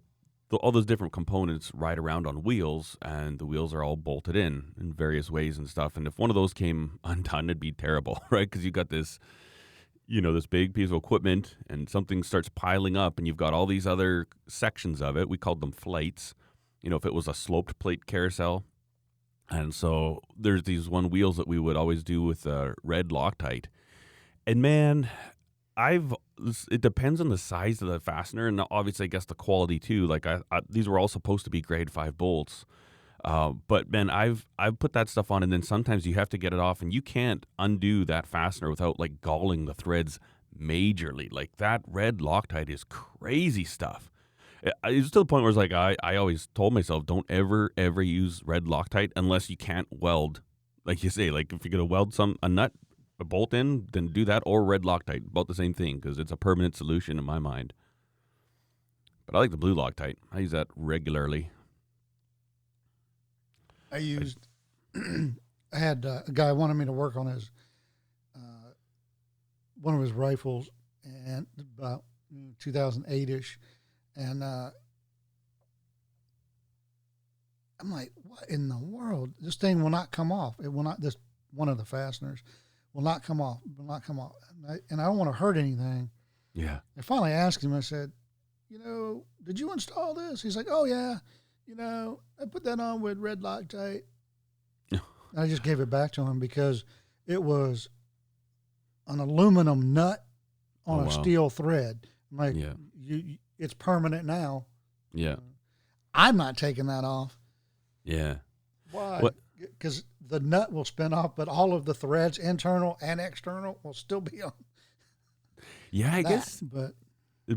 the, 0.48 0.56
all 0.58 0.72
those 0.72 0.86
different 0.86 1.12
components 1.12 1.72
ride 1.74 1.98
around 1.98 2.26
on 2.26 2.42
wheels 2.42 2.96
and 3.02 3.38
the 3.38 3.46
wheels 3.46 3.74
are 3.74 3.82
all 3.82 3.96
bolted 3.96 4.36
in 4.36 4.72
in 4.80 4.92
various 4.92 5.30
ways 5.30 5.58
and 5.58 5.68
stuff 5.68 5.96
and 5.96 6.06
if 6.06 6.18
one 6.18 6.30
of 6.30 6.36
those 6.36 6.52
came 6.52 6.98
undone 7.04 7.50
it'd 7.50 7.60
be 7.60 7.72
terrible, 7.72 8.22
right? 8.30 8.50
Cuz 8.50 8.64
you've 8.64 8.74
got 8.74 8.90
this 8.90 9.18
you 10.08 10.20
know 10.20 10.32
this 10.32 10.46
big 10.46 10.72
piece 10.72 10.90
of 10.90 10.96
equipment 10.96 11.56
and 11.68 11.88
something 11.88 12.22
starts 12.22 12.48
piling 12.48 12.96
up 12.96 13.18
and 13.18 13.26
you've 13.26 13.36
got 13.36 13.52
all 13.52 13.66
these 13.66 13.86
other 13.86 14.28
sections 14.46 15.02
of 15.02 15.16
it. 15.16 15.28
We 15.28 15.38
called 15.38 15.60
them 15.60 15.72
flights. 15.72 16.34
You 16.82 16.90
know, 16.90 16.96
if 16.96 17.04
it 17.04 17.14
was 17.14 17.26
a 17.26 17.34
sloped 17.34 17.80
plate 17.80 18.06
carousel, 18.06 18.64
and 19.50 19.74
so 19.74 20.20
there's 20.36 20.64
these 20.64 20.88
one 20.88 21.10
wheels 21.10 21.36
that 21.36 21.48
we 21.48 21.58
would 21.58 21.76
always 21.76 22.02
do 22.02 22.22
with 22.22 22.46
uh, 22.46 22.72
red 22.82 23.08
Loctite. 23.08 23.66
And 24.46 24.60
man, 24.60 25.08
I've 25.76 26.14
it 26.70 26.80
depends 26.80 27.20
on 27.20 27.28
the 27.28 27.38
size 27.38 27.80
of 27.82 27.88
the 27.88 27.98
fastener 28.00 28.46
and 28.46 28.60
obviously 28.70 29.04
I 29.04 29.06
guess 29.08 29.24
the 29.24 29.34
quality 29.34 29.78
too. 29.78 30.06
Like 30.06 30.26
I, 30.26 30.40
I 30.50 30.60
these 30.68 30.88
were 30.88 30.98
all 30.98 31.08
supposed 31.08 31.44
to 31.44 31.50
be 31.50 31.60
grade 31.60 31.90
five 31.90 32.16
bolts. 32.18 32.64
Uh, 33.24 33.52
but 33.66 33.90
man, 33.90 34.08
I've 34.10 34.46
I've 34.58 34.78
put 34.78 34.92
that 34.92 35.08
stuff 35.08 35.30
on, 35.30 35.42
and 35.42 35.52
then 35.52 35.62
sometimes 35.62 36.06
you 36.06 36.14
have 36.14 36.28
to 36.28 36.38
get 36.38 36.52
it 36.52 36.60
off, 36.60 36.80
and 36.82 36.92
you 36.94 37.02
can't 37.02 37.44
undo 37.58 38.04
that 38.04 38.26
fastener 38.26 38.70
without 38.70 39.00
like 39.00 39.20
galling 39.20 39.64
the 39.64 39.74
threads 39.74 40.20
majorly. 40.56 41.32
Like 41.32 41.56
that 41.56 41.82
red 41.86 42.18
Loctite 42.18 42.68
is 42.70 42.84
crazy 42.84 43.64
stuff. 43.64 44.10
It- 44.62 44.74
It's 44.84 45.10
to 45.10 45.20
the 45.20 45.26
point 45.26 45.42
where 45.42 45.50
it's 45.50 45.56
like 45.56 45.72
I, 45.72 45.96
I 46.02 46.16
always 46.16 46.48
told 46.54 46.72
myself 46.74 47.04
don't 47.06 47.26
ever 47.28 47.72
ever 47.76 48.02
use 48.02 48.42
red 48.44 48.64
Loctite 48.64 49.12
unless 49.16 49.50
you 49.50 49.56
can't 49.56 49.88
weld. 49.90 50.42
Like 50.84 51.02
you 51.02 51.10
say, 51.10 51.30
like 51.30 51.52
if 51.52 51.64
you're 51.64 51.72
gonna 51.72 51.84
weld 51.84 52.14
some 52.14 52.36
a 52.42 52.48
nut 52.48 52.72
a 53.18 53.24
bolt 53.24 53.54
in, 53.54 53.86
then 53.92 54.08
do 54.08 54.24
that 54.24 54.42
or 54.46 54.64
red 54.64 54.82
Loctite, 54.82 55.26
about 55.26 55.48
the 55.48 55.54
same 55.54 55.74
thing 55.74 55.96
because 55.96 56.18
it's 56.18 56.32
a 56.32 56.36
permanent 56.36 56.76
solution 56.76 57.18
in 57.18 57.24
my 57.24 57.38
mind. 57.38 57.72
But 59.24 59.34
I 59.34 59.38
like 59.38 59.50
the 59.50 59.56
blue 59.56 59.74
Loctite. 59.74 60.16
I 60.30 60.40
use 60.40 60.52
that 60.52 60.68
regularly. 60.76 61.50
I 63.90 63.98
used. 63.98 64.38
I 64.94 65.78
had 65.78 66.06
uh, 66.06 66.20
a 66.26 66.32
guy 66.32 66.52
wanted 66.52 66.74
me 66.74 66.84
to 66.84 66.92
work 66.92 67.16
on 67.16 67.26
his 67.26 67.50
uh, 68.36 68.70
one 69.80 69.94
of 69.94 70.00
his 70.00 70.12
rifles, 70.12 70.68
and 71.04 71.46
about 71.78 72.04
2008 72.60 73.30
ish, 73.30 73.58
and 74.14 74.42
uh, 74.42 74.70
I'm 77.80 77.90
like, 77.90 78.12
what 78.22 78.48
in 78.48 78.68
the 78.68 78.78
world? 78.78 79.30
This 79.40 79.56
thing 79.56 79.82
will 79.82 79.90
not 79.90 80.10
come 80.12 80.30
off. 80.30 80.54
It 80.62 80.72
will 80.72 80.82
not. 80.82 81.00
This 81.00 81.16
one 81.52 81.68
of 81.68 81.78
the 81.78 81.84
fasteners 81.84 82.42
will 82.96 83.02
not 83.02 83.22
come 83.22 83.42
off. 83.42 83.58
Will 83.76 83.84
not 83.84 84.02
come 84.04 84.18
off. 84.18 84.32
And 84.56 84.72
I, 84.72 84.76
and 84.88 85.00
I 85.02 85.04
don't 85.04 85.18
want 85.18 85.30
to 85.30 85.36
hurt 85.36 85.58
anything. 85.58 86.08
Yeah. 86.54 86.78
I 86.96 87.02
finally 87.02 87.30
asked 87.30 87.62
him. 87.62 87.74
I 87.74 87.80
said, 87.80 88.10
you 88.70 88.78
know, 88.78 89.24
did 89.44 89.60
you 89.60 89.70
install 89.70 90.14
this? 90.14 90.40
He's 90.40 90.56
like, 90.56 90.66
oh 90.70 90.86
yeah. 90.86 91.16
You 91.66 91.74
know, 91.76 92.20
I 92.40 92.46
put 92.46 92.64
that 92.64 92.80
on 92.80 93.02
with 93.02 93.18
red 93.18 93.42
Loctite. 93.42 94.00
And 94.90 95.00
I 95.36 95.46
just 95.46 95.62
gave 95.62 95.78
it 95.80 95.90
back 95.90 96.12
to 96.12 96.22
him 96.22 96.40
because 96.40 96.84
it 97.26 97.42
was 97.42 97.88
an 99.06 99.20
aluminum 99.20 99.92
nut 99.92 100.24
on 100.86 101.00
Oh, 101.00 101.02
a 101.02 101.04
wow. 101.04 101.10
steel 101.10 101.50
thread. 101.50 102.06
I'm 102.32 102.38
like, 102.38 102.56
Yeah. 102.56 102.72
you, 102.98 103.16
you, 103.16 103.36
it's 103.58 103.74
permanent 103.74 104.24
now. 104.24 104.64
Yeah. 105.12 105.36
I'm 106.14 106.38
not 106.38 106.56
taking 106.56 106.86
that 106.86 107.04
off. 107.04 107.36
Yeah. 108.04 108.36
Why? 108.90 109.20
Because 109.58 110.04
the 110.28 110.40
nut 110.40 110.72
will 110.72 110.84
spin 110.84 111.12
off, 111.12 111.36
but 111.36 111.48
all 111.48 111.72
of 111.72 111.84
the 111.84 111.94
threads, 111.94 112.38
internal 112.38 112.98
and 113.00 113.20
external, 113.20 113.78
will 113.82 113.94
still 113.94 114.20
be 114.20 114.42
on. 114.42 114.52
Yeah, 115.90 116.14
I 116.14 116.22
that. 116.22 116.28
guess 116.28 116.60
But 116.60 116.92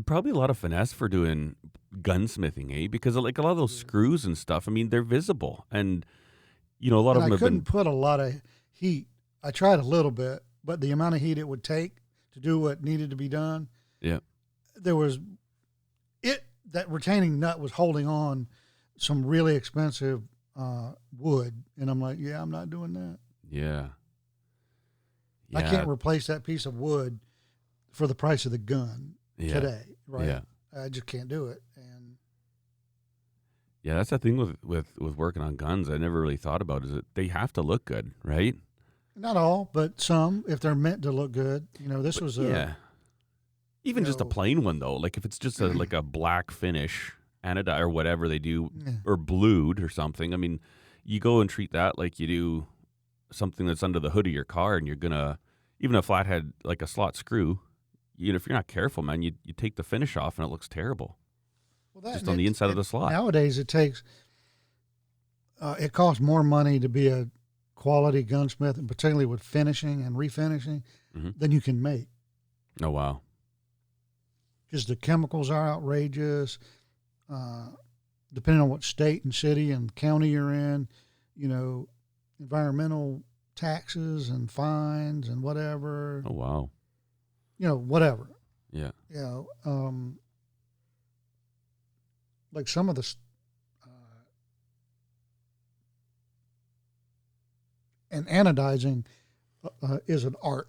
probably 0.06 0.30
a 0.30 0.34
lot 0.34 0.50
of 0.50 0.58
finesse 0.58 0.92
for 0.92 1.08
doing 1.08 1.56
gunsmithing, 2.00 2.84
eh? 2.84 2.86
Because 2.88 3.16
like 3.16 3.38
a 3.38 3.42
lot 3.42 3.50
of 3.52 3.56
those 3.58 3.76
screws 3.76 4.24
and 4.24 4.36
stuff, 4.38 4.68
I 4.68 4.70
mean, 4.70 4.88
they're 4.90 5.02
visible, 5.02 5.66
and 5.70 6.06
you 6.78 6.90
know, 6.90 6.98
a 6.98 7.00
lot 7.00 7.16
and 7.16 7.18
of 7.18 7.22
them 7.24 7.32
I 7.32 7.34
have 7.34 7.40
couldn't 7.40 7.58
been. 7.60 7.64
put 7.72 7.86
a 7.86 7.90
lot 7.92 8.20
of 8.20 8.34
heat. 8.72 9.06
I 9.42 9.50
tried 9.50 9.78
a 9.80 9.82
little 9.84 10.10
bit, 10.10 10.40
but 10.64 10.80
the 10.80 10.92
amount 10.92 11.14
of 11.14 11.20
heat 11.20 11.38
it 11.38 11.48
would 11.48 11.64
take 11.64 11.96
to 12.32 12.40
do 12.40 12.58
what 12.58 12.82
needed 12.84 13.10
to 13.10 13.16
be 13.16 13.28
done, 13.28 13.68
Yeah. 14.00 14.20
there 14.76 14.96
was 14.96 15.18
it 16.22 16.44
that 16.70 16.88
retaining 16.90 17.40
nut 17.40 17.58
was 17.58 17.72
holding 17.72 18.06
on 18.06 18.46
some 18.96 19.24
really 19.26 19.56
expensive 19.56 20.22
uh, 20.60 20.92
wood, 21.16 21.62
and 21.78 21.90
I'm 21.90 22.00
like, 22.00 22.18
yeah, 22.20 22.40
I'm 22.40 22.50
not 22.50 22.70
doing 22.70 22.92
that. 22.94 23.18
Yeah. 23.50 23.88
Yeah. 25.48 25.58
I 25.58 25.62
can't 25.62 25.88
replace 25.88 26.26
that 26.26 26.44
piece 26.44 26.66
of 26.66 26.78
wood 26.78 27.18
for 27.90 28.06
the 28.06 28.14
price 28.14 28.44
of 28.46 28.52
the 28.52 28.58
gun 28.58 29.14
yeah. 29.36 29.54
today, 29.54 29.82
right? 30.06 30.26
Yeah. 30.26 30.40
I 30.76 30.88
just 30.88 31.06
can't 31.06 31.28
do 31.28 31.46
it. 31.46 31.60
And 31.76 32.16
Yeah, 33.82 33.94
that's 33.94 34.10
the 34.10 34.18
thing 34.18 34.36
with 34.36 34.56
with 34.62 34.92
with 34.98 35.16
working 35.16 35.42
on 35.42 35.56
guns. 35.56 35.90
I 35.90 35.96
never 35.96 36.20
really 36.20 36.36
thought 36.36 36.62
about 36.62 36.84
is 36.84 36.92
that 36.92 37.06
they 37.14 37.26
have 37.28 37.52
to 37.54 37.62
look 37.62 37.84
good, 37.84 38.12
right? 38.22 38.54
not 39.20 39.36
all, 39.36 39.70
but 39.72 40.00
some, 40.00 40.44
if 40.48 40.60
they're 40.60 40.74
meant 40.74 41.02
to 41.02 41.12
look 41.12 41.32
good. 41.32 41.68
You 41.78 41.88
know, 41.88 42.02
this 42.02 42.20
was 42.20 42.38
a 42.38 42.44
yeah. 42.44 42.72
Even 43.84 44.04
just 44.04 44.20
a 44.20 44.26
plain 44.26 44.62
one 44.62 44.78
though, 44.78 44.96
like 44.96 45.16
if 45.16 45.24
it's 45.24 45.38
just 45.38 45.60
a 45.60 45.68
like 45.68 45.92
a 45.92 46.02
black 46.02 46.50
finish, 46.50 47.12
anodized 47.44 47.80
or 47.80 47.88
whatever 47.88 48.28
they 48.28 48.38
do, 48.38 48.70
yeah. 48.84 48.92
or 49.04 49.16
blued 49.16 49.80
or 49.80 49.88
something. 49.88 50.32
I 50.34 50.36
mean, 50.36 50.60
you 51.04 51.20
go 51.20 51.40
and 51.40 51.48
treat 51.48 51.72
that 51.72 51.98
like 51.98 52.20
you 52.20 52.26
do 52.26 52.66
something 53.32 53.66
that's 53.66 53.82
under 53.82 54.00
the 54.00 54.10
hood 54.10 54.26
of 54.26 54.32
your 54.32 54.44
car, 54.44 54.76
and 54.76 54.86
you're 54.86 54.96
gonna 54.96 55.38
even 55.78 55.96
a 55.96 56.02
flathead 56.02 56.52
like 56.64 56.82
a 56.82 56.86
slot 56.86 57.16
screw. 57.16 57.60
You 58.16 58.32
know, 58.32 58.36
if 58.36 58.46
you're 58.46 58.56
not 58.56 58.66
careful, 58.68 59.02
man, 59.02 59.22
you 59.22 59.32
you 59.44 59.54
take 59.54 59.76
the 59.76 59.82
finish 59.84 60.16
off 60.16 60.38
and 60.38 60.44
it 60.46 60.50
looks 60.50 60.68
terrible. 60.68 61.16
Well, 61.94 62.02
that- 62.02 62.12
just 62.18 62.28
on 62.28 62.36
the 62.36 62.44
it- 62.44 62.48
inside 62.48 62.70
of 62.70 62.76
the 62.76 62.84
slot. 62.84 63.12
Nowadays, 63.12 63.58
it 63.58 63.68
takes. 63.68 64.02
Uh, 65.60 65.76
it 65.78 65.92
costs 65.92 66.20
more 66.22 66.42
money 66.42 66.78
to 66.80 66.88
be 66.88 67.08
a 67.08 67.28
quality 67.74 68.22
gunsmith, 68.22 68.76
and 68.78 68.88
particularly 68.88 69.26
with 69.26 69.42
finishing 69.42 70.02
and 70.02 70.16
refinishing, 70.16 70.82
Mhm. 71.16 71.38
than 71.38 71.50
you 71.50 71.60
can 71.60 71.80
make 71.82 72.08
Oh 72.82 72.90
wow, 72.90 73.20
because 74.66 74.86
the 74.86 74.96
chemicals 74.96 75.50
are 75.50 75.68
outrageous. 75.68 76.58
Uh, 77.32 77.68
depending 78.32 78.60
on 78.60 78.68
what 78.68 78.82
state 78.84 79.22
and 79.24 79.34
city 79.34 79.70
and 79.70 79.94
county 79.94 80.28
you're 80.30 80.52
in, 80.52 80.88
you 81.36 81.46
know, 81.48 81.88
environmental 82.40 83.22
taxes 83.54 84.28
and 84.30 84.50
fines 84.50 85.28
and 85.28 85.42
whatever, 85.42 86.22
oh 86.26 86.32
wow, 86.32 86.70
you 87.58 87.68
know, 87.68 87.76
whatever. 87.76 88.28
yeah, 88.72 88.90
you 89.10 89.20
know, 89.20 89.48
um, 89.64 90.18
like 92.52 92.66
some 92.66 92.88
of 92.88 92.96
the, 92.96 93.14
uh, 93.84 93.88
and 98.10 98.26
anodizing 98.26 99.04
uh, 99.64 99.68
uh, 99.82 99.98
is 100.06 100.24
an 100.24 100.34
art. 100.42 100.68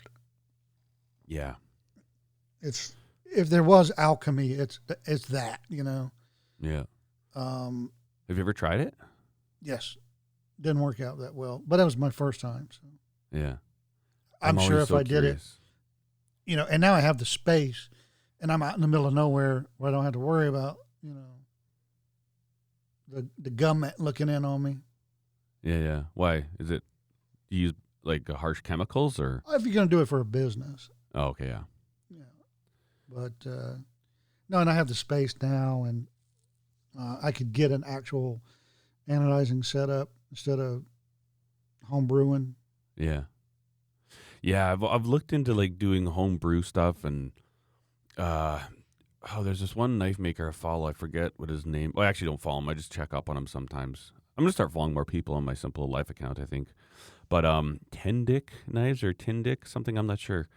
yeah, 1.28 1.56
It's 2.62 2.94
if 3.26 3.50
there 3.50 3.64
was 3.64 3.92
alchemy, 3.98 4.52
it's 4.52 4.80
it's 5.06 5.26
that 5.30 5.62
you 5.70 5.84
know. 5.84 6.12
Yeah. 6.62 6.84
Um, 7.36 7.92
Have 8.28 8.38
you 8.38 8.42
ever 8.44 8.54
tried 8.54 8.80
it? 8.82 8.94
yes, 9.62 9.98
didn't 10.60 10.82
work 10.82 11.00
out 11.00 11.18
that 11.20 11.34
well, 11.36 11.62
but 11.66 11.78
that 11.78 11.86
was 11.86 11.98
my 11.98 12.10
first 12.10 12.40
time. 12.42 12.70
So 12.72 12.80
Yeah, 13.32 13.56
I'm, 14.42 14.58
sure 14.60 14.80
if 14.80 14.90
so 14.90 14.98
I 14.98 15.04
did 15.04 15.24
it, 15.24 15.42
you 16.46 16.56
know, 16.56 16.66
and 16.70 16.80
now 16.82 16.94
I 16.94 17.00
have 17.02 17.18
the 17.18 17.26
space, 17.26 17.90
and 18.40 18.52
I'm 18.52 18.62
out 18.64 18.76
in 18.76 18.82
the 18.82 18.88
middle 18.88 19.06
of 19.08 19.14
nowhere 19.14 19.66
where 19.78 19.90
I 19.90 19.92
don't 19.92 20.04
have 20.04 20.14
to 20.14 20.20
worry 20.20 20.48
about 20.48 20.78
you 21.02 21.14
know 21.14 21.26
the 23.08 23.28
the 23.38 23.50
government 23.50 24.00
looking 24.00 24.30
in 24.30 24.46
on 24.46 24.62
me. 24.64 24.78
Yeah, 25.64 25.78
yeah. 25.80 26.04
Why 26.14 26.46
is 26.60 26.72
it? 26.72 26.84
Do 27.50 27.58
you 27.58 27.62
use 27.68 27.74
like 28.04 28.28
harsh 28.30 28.62
chemicals 28.62 29.20
or? 29.20 29.44
If 29.52 29.64
you're 29.66 29.74
going 29.74 29.90
to 29.90 29.96
do 29.96 30.02
it 30.02 30.08
for 30.08 30.20
a 30.20 30.26
business, 30.26 30.90
Oh, 31.14 31.26
okay, 31.28 31.48
yeah, 31.48 31.64
yeah. 32.10 32.24
But 33.10 33.50
uh, 33.50 33.76
no, 34.50 34.60
and 34.60 34.70
I 34.70 34.74
have 34.74 34.88
the 34.88 34.96
space 34.96 35.36
now, 35.42 35.84
and 35.84 36.08
uh, 37.00 37.18
I 37.24 37.32
could 37.32 37.52
get 37.54 37.72
an 37.72 37.84
actual 37.88 38.42
anodizing 39.10 39.66
setup 39.66 40.10
instead 40.30 40.60
of 40.60 40.84
home 41.90 42.06
brewing. 42.08 42.56
yeah, 42.98 43.24
yeah. 44.42 44.72
I've 44.72 44.84
I've 44.84 45.06
looked 45.06 45.34
into 45.34 45.54
like 45.54 45.78
doing 45.78 46.06
home 46.06 46.38
brew 46.38 46.62
stuff 46.62 47.04
and 47.04 47.32
uh 48.18 48.60
oh, 49.36 49.44
there's 49.44 49.60
this 49.60 49.76
one 49.76 49.98
knife 49.98 50.20
maker 50.20 50.48
I 50.50 50.52
follow. 50.52 50.88
I 50.88 50.94
forget 50.94 51.34
what 51.38 51.50
his 51.50 51.66
name. 51.66 51.92
Well, 51.96 52.06
I 52.06 52.10
actually 52.10 52.28
don't 52.28 52.42
follow 52.42 52.60
him. 52.60 52.70
I 52.70 52.74
just 52.74 52.92
check 52.92 53.14
up 53.14 53.30
on 53.30 53.38
him 53.38 53.48
sometimes. 53.48 54.12
I'm 54.38 54.44
gonna 54.44 54.54
start 54.54 54.72
following 54.72 54.94
more 54.94 55.06
people 55.06 55.36
on 55.36 55.44
my 55.46 55.54
Simple 55.54 55.90
Life 55.90 56.10
account. 56.10 56.40
I 56.40 56.46
think, 56.46 56.70
but 57.30 57.46
um, 57.46 57.80
Tindick 57.92 58.50
knives 58.68 59.04
or 59.04 59.14
Tindick 59.14 59.68
something. 59.68 59.98
I'm 59.98 60.08
not 60.08 60.20
sure. 60.20 60.48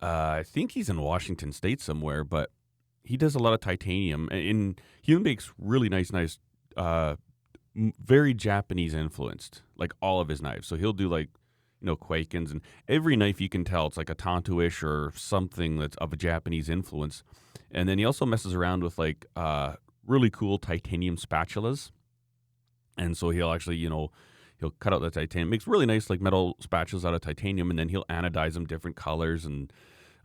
Uh, 0.00 0.38
I 0.38 0.42
think 0.44 0.72
he's 0.72 0.88
in 0.88 1.00
Washington 1.00 1.52
State 1.52 1.80
somewhere, 1.80 2.24
but 2.24 2.50
he 3.04 3.16
does 3.16 3.34
a 3.34 3.38
lot 3.38 3.52
of 3.52 3.60
titanium, 3.60 4.28
and, 4.30 4.80
he 5.02 5.16
makes 5.16 5.52
really 5.58 5.88
nice 5.88 6.12
nice, 6.12 6.38
Uh, 6.76 7.16
very 7.74 8.34
Japanese 8.34 8.92
influenced, 8.94 9.62
like 9.76 9.94
all 10.02 10.20
of 10.20 10.28
his 10.28 10.42
knives. 10.42 10.66
So 10.68 10.76
he'll 10.76 10.92
do 10.92 11.08
like, 11.08 11.30
you 11.80 11.86
know, 11.86 11.96
kaikens 11.96 12.50
and 12.50 12.60
every 12.86 13.16
knife 13.16 13.40
you 13.40 13.48
can 13.48 13.64
tell 13.64 13.86
it's 13.86 13.96
like 13.96 14.10
a 14.10 14.14
Tanto-ish 14.14 14.82
or 14.82 15.12
something 15.16 15.78
that's 15.78 15.96
of 15.96 16.12
a 16.12 16.16
Japanese 16.16 16.68
influence. 16.68 17.24
And 17.70 17.88
then 17.88 17.98
he 17.98 18.04
also 18.04 18.26
messes 18.26 18.54
around 18.54 18.82
with 18.84 18.98
like 18.98 19.24
uh, 19.36 19.76
really 20.06 20.28
cool 20.28 20.58
titanium 20.58 21.16
spatulas. 21.16 21.90
And 22.98 23.16
so 23.16 23.30
he'll 23.30 23.52
actually, 23.52 23.76
you 23.76 23.88
know, 23.88 24.10
he'll 24.60 24.76
cut 24.78 24.92
out 24.92 25.00
the 25.00 25.10
titanium, 25.10 25.48
makes 25.48 25.66
really 25.66 25.86
nice 25.86 26.10
like 26.10 26.20
metal 26.20 26.56
spatulas 26.60 27.06
out 27.06 27.14
of 27.14 27.22
titanium, 27.22 27.70
and 27.70 27.78
then 27.78 27.88
he'll 27.88 28.04
anodize 28.10 28.52
them 28.52 28.66
different 28.66 28.96
colors. 28.96 29.46
And 29.46 29.72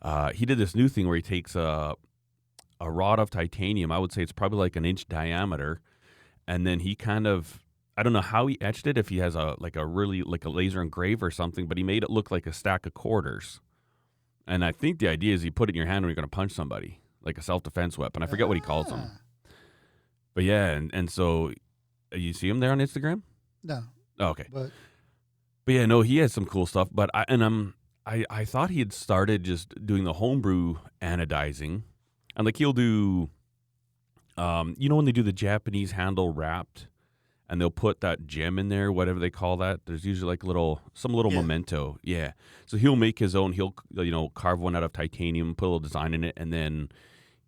uh, 0.01 0.33
he 0.33 0.45
did 0.45 0.57
this 0.57 0.75
new 0.75 0.89
thing 0.89 1.07
where 1.07 1.15
he 1.15 1.21
takes 1.21 1.55
a 1.55 1.95
a 2.79 2.91
rod 2.91 3.19
of 3.19 3.29
titanium. 3.29 3.91
I 3.91 3.99
would 3.99 4.11
say 4.11 4.21
it's 4.23 4.31
probably 4.31 4.59
like 4.59 4.75
an 4.75 4.85
inch 4.85 5.07
diameter, 5.07 5.81
and 6.47 6.65
then 6.65 6.79
he 6.81 6.95
kind 6.95 7.25
of 7.27 7.63
I 7.97 8.03
don't 8.03 8.13
know 8.13 8.21
how 8.21 8.47
he 8.47 8.59
etched 8.61 8.85
it. 8.87 8.97
If 8.97 9.09
he 9.09 9.17
has 9.17 9.35
a 9.35 9.55
like 9.59 9.75
a 9.75 9.85
really 9.85 10.21
like 10.21 10.45
a 10.45 10.49
laser 10.49 10.81
engrave 10.81 11.21
or 11.23 11.31
something, 11.31 11.67
but 11.67 11.77
he 11.77 11.83
made 11.83 12.03
it 12.03 12.09
look 12.09 12.29
like 12.31 12.45
a 12.45 12.53
stack 12.53 12.85
of 12.85 12.93
quarters. 12.93 13.59
And 14.45 14.63
I 14.63 14.71
think 14.71 14.99
the 14.99 15.07
idea 15.09 15.33
is 15.33 15.43
you 15.43 15.51
put 15.51 15.69
it 15.69 15.73
in 15.73 15.77
your 15.77 15.87
hand 15.87 16.03
when 16.05 16.09
you're 16.09 16.15
going 16.15 16.23
to 16.29 16.35
punch 16.35 16.51
somebody, 16.53 16.99
like 17.23 17.37
a 17.37 17.41
self 17.41 17.63
defense 17.63 17.97
weapon. 17.97 18.23
I 18.23 18.27
forget 18.27 18.47
what 18.47 18.55
he 18.55 18.61
calls 18.61 18.87
them, 18.87 19.01
Ah, 19.03 19.19
but 20.33 20.43
yeah. 20.43 20.67
And 20.67 20.89
and 20.93 21.09
so 21.09 21.51
uh, 22.13 22.17
you 22.17 22.33
see 22.33 22.47
him 22.47 22.59
there 22.59 22.71
on 22.71 22.79
Instagram. 22.79 23.23
No, 23.63 23.83
Oh, 24.19 24.27
okay. 24.29 24.45
but 24.53 24.71
But 25.65 25.73
yeah, 25.73 25.85
no, 25.85 26.01
he 26.01 26.17
has 26.17 26.31
some 26.33 26.45
cool 26.45 26.65
stuff. 26.65 26.87
But 26.91 27.09
I 27.13 27.25
and 27.27 27.43
I'm 27.43 27.73
I 28.05 28.23
I 28.29 28.45
thought 28.45 28.69
he 28.69 28.79
had 28.79 28.93
started 28.93 29.43
just 29.43 29.85
doing 29.85 30.03
the 30.05 30.13
homebrew 30.13 30.75
anodizing, 31.01 31.81
and 32.37 32.45
like 32.45 32.55
he'll 32.57 32.71
do, 32.73 33.29
um, 34.37 34.75
you 34.77 34.87
know 34.87 34.95
when 34.95 35.05
they 35.05 35.11
do 35.11 35.23
the 35.23 35.33
Japanese 35.33 35.91
handle 35.91 36.31
wrapped, 36.31 36.87
and 37.49 37.59
they'll 37.59 37.69
put 37.71 38.01
that 38.01 38.27
gem 38.27 38.59
in 38.59 38.69
there, 38.69 38.91
whatever 38.91 39.19
they 39.19 39.29
call 39.29 39.57
that. 39.57 39.85
There's 39.85 40.05
usually 40.05 40.29
like 40.29 40.43
little 40.43 40.81
some 40.93 41.13
little 41.13 41.31
Yeah. 41.33 41.41
memento. 41.41 41.97
Yeah. 42.03 42.33
So 42.65 42.77
he'll 42.77 42.95
make 42.95 43.19
his 43.19 43.35
own. 43.35 43.53
He'll 43.53 43.73
you 43.93 44.11
know 44.11 44.29
carve 44.29 44.59
one 44.59 44.75
out 44.75 44.83
of 44.83 44.93
titanium, 44.93 45.55
put 45.55 45.65
a 45.65 45.67
little 45.67 45.79
design 45.79 46.13
in 46.13 46.23
it, 46.23 46.33
and 46.37 46.53
then 46.53 46.89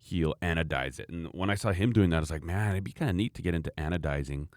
he'll 0.01 0.35
anodize 0.41 0.99
it. 0.99 1.09
And 1.09 1.27
when 1.27 1.49
I 1.49 1.55
saw 1.55 1.71
him 1.71 1.91
doing 1.91 2.09
that, 2.09 2.17
I 2.17 2.19
was 2.21 2.31
like, 2.31 2.43
man, 2.43 2.71
it'd 2.71 2.83
be 2.83 2.91
kind 2.93 3.09
of 3.09 3.15
neat 3.17 3.33
to 3.35 3.41
get 3.41 3.53
into 3.53 3.71
anodizing. 3.77 4.47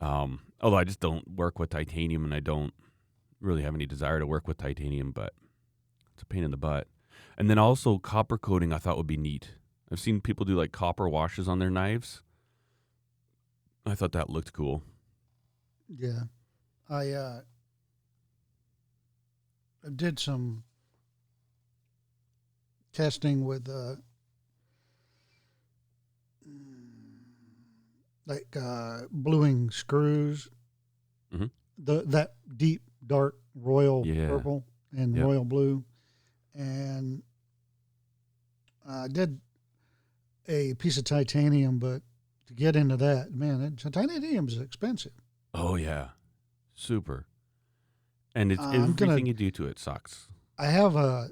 Um, 0.00 0.40
although 0.60 0.76
I 0.78 0.84
just 0.84 0.98
don't 1.00 1.26
work 1.36 1.58
with 1.58 1.70
titanium, 1.70 2.24
and 2.24 2.34
I 2.34 2.40
don't 2.40 2.74
really 3.40 3.62
have 3.62 3.74
any 3.74 3.86
desire 3.86 4.18
to 4.18 4.26
work 4.26 4.48
with 4.48 4.58
titanium, 4.58 5.12
but 5.12 5.32
it's 6.12 6.22
a 6.22 6.26
pain 6.26 6.42
in 6.44 6.50
the 6.50 6.56
butt. 6.56 6.88
And 7.38 7.48
then 7.48 7.58
also 7.58 7.98
copper 7.98 8.36
coating, 8.38 8.72
I 8.72 8.78
thought 8.78 8.96
would 8.96 9.06
be 9.06 9.16
neat. 9.16 9.54
I've 9.92 10.00
seen 10.00 10.22
people 10.22 10.46
do 10.46 10.54
like 10.54 10.72
copper 10.72 11.06
washes 11.06 11.46
on 11.46 11.58
their 11.58 11.68
knives. 11.70 12.22
I 13.84 13.94
thought 13.94 14.12
that 14.12 14.30
looked 14.30 14.54
cool. 14.54 14.82
Yeah, 15.94 16.22
I 16.88 17.10
uh, 17.10 17.40
I 19.84 19.88
did 19.94 20.18
some 20.18 20.64
testing 22.94 23.44
with 23.44 23.68
uh, 23.68 23.96
like 28.24 28.56
uh, 28.58 29.02
bluing 29.10 29.68
screws, 29.68 30.48
Mhm. 31.34 31.50
the 31.76 32.02
that 32.06 32.36
deep 32.56 32.80
dark 33.06 33.34
royal 33.54 34.06
Yeah. 34.06 34.28
purple 34.28 34.64
and 34.92 35.14
Yep. 35.14 35.26
royal 35.26 35.44
blue, 35.44 35.84
and 36.54 37.22
I 38.88 39.08
did 39.08 39.38
a 40.48 40.74
piece 40.74 40.96
of 40.98 41.04
titanium, 41.04 41.78
but 41.78 42.02
to 42.46 42.54
get 42.54 42.76
into 42.76 42.96
that, 42.96 43.32
man, 43.32 43.76
titanium 43.76 44.48
is 44.48 44.58
expensive. 44.58 45.12
Oh 45.54 45.76
yeah, 45.76 46.08
super. 46.74 47.26
And 48.34 48.50
it's 48.52 48.60
Uh, 48.62 48.70
everything 48.70 48.94
gonna- 49.08 49.20
you 49.26 49.34
do 49.34 49.50
to 49.52 49.66
it 49.66 49.78
sucks. 49.78 50.28
I 50.58 50.66
have 50.66 50.96
a, 50.96 51.30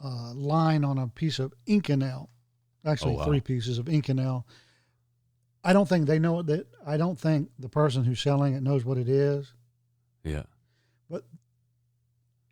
a 0.00 0.32
line 0.34 0.84
on 0.84 0.98
a 0.98 1.08
piece 1.08 1.38
of 1.38 1.52
Inconel, 1.66 2.28
actually 2.84 3.14
Oh, 3.14 3.18
wow. 3.18 3.24
three 3.24 3.40
pieces 3.40 3.78
of 3.78 3.86
Inconel. 3.86 4.44
I 5.64 5.72
don't 5.72 5.88
think 5.88 6.06
they 6.06 6.18
know 6.18 6.42
that. 6.42 6.66
I 6.84 6.96
don't 6.96 7.18
think 7.18 7.50
the 7.58 7.68
person 7.68 8.04
who's 8.04 8.20
selling 8.20 8.54
it 8.54 8.62
knows 8.62 8.84
what 8.84 8.98
it 8.98 9.08
is. 9.08 9.54
Yeah. 10.24 10.42
But 11.08 11.24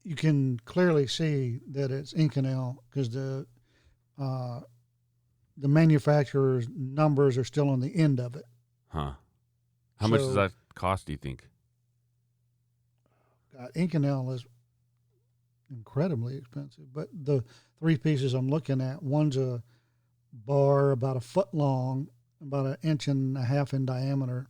you 0.04 0.14
can 0.14 0.60
clearly 0.64 1.06
see 1.08 1.60
that 1.72 1.90
it's 1.90 2.12
Inconel 2.14 2.76
because 2.88 3.10
the 3.10 3.46
uh, 4.20 4.60
the 5.56 5.68
manufacturer's 5.68 6.68
numbers 6.74 7.38
are 7.38 7.44
still 7.44 7.68
on 7.68 7.80
the 7.80 7.94
end 7.94 8.20
of 8.20 8.36
it. 8.36 8.44
Huh. 8.88 9.12
How 9.98 10.08
much 10.08 10.20
does 10.20 10.34
that 10.34 10.52
cost? 10.74 11.06
Do 11.06 11.12
you 11.12 11.18
think? 11.18 11.46
God, 13.56 13.70
Inconel 13.74 14.34
is 14.34 14.44
incredibly 15.70 16.36
expensive, 16.36 16.92
but 16.92 17.08
the 17.12 17.44
three 17.78 17.96
pieces 17.96 18.34
I'm 18.34 18.48
looking 18.48 18.80
at, 18.80 19.02
one's 19.02 19.36
a 19.36 19.62
bar 20.32 20.92
about 20.92 21.16
a 21.16 21.20
foot 21.20 21.48
long, 21.52 22.08
about 22.40 22.66
an 22.66 22.76
inch 22.82 23.08
and 23.08 23.36
a 23.36 23.44
half 23.44 23.74
in 23.74 23.84
diameter, 23.84 24.48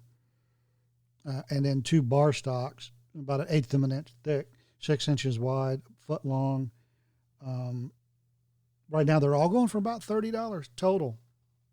uh, 1.29 1.43
and 1.51 1.65
then 1.65 1.83
two 1.83 2.03
bar 2.03 2.33
stocks, 2.33 2.93
about 3.19 3.41
an 3.41 3.47
eighth 3.51 3.75
of 3.75 3.83
an 3.83 3.93
inch 3.93 4.09
thick, 4.23 4.49
six 4.79 5.09
inches 5.09 5.39
wide, 5.39 5.83
foot 6.07 6.25
long. 6.25 6.71
Um, 7.45 7.91
right 8.91 9.07
now, 9.07 9.19
they're 9.19 9.35
all 9.35 9.49
going 9.49 9.69
for 9.69 9.79
about 9.79 10.03
thirty 10.03 10.31
dollars 10.31 10.69
total. 10.77 11.19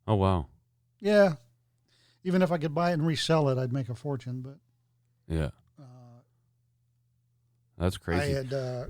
Oh 0.07 0.15
wow. 0.15 0.47
Yeah, 0.99 1.33
even 2.23 2.41
if 2.41 2.51
I 2.51 2.57
could 2.57 2.73
buy 2.73 2.91
it 2.91 2.93
and 2.93 3.05
resell 3.05 3.49
it, 3.49 3.57
I'd 3.57 3.73
make 3.73 3.89
a 3.89 3.95
fortune. 3.95 4.41
But 4.41 4.57
Yeah. 5.27 5.51
uh, 5.79 6.21
That's 7.77 7.97
crazy. 7.97 8.21
I 8.21 8.37
had 8.37 8.53
uh, 8.53 8.85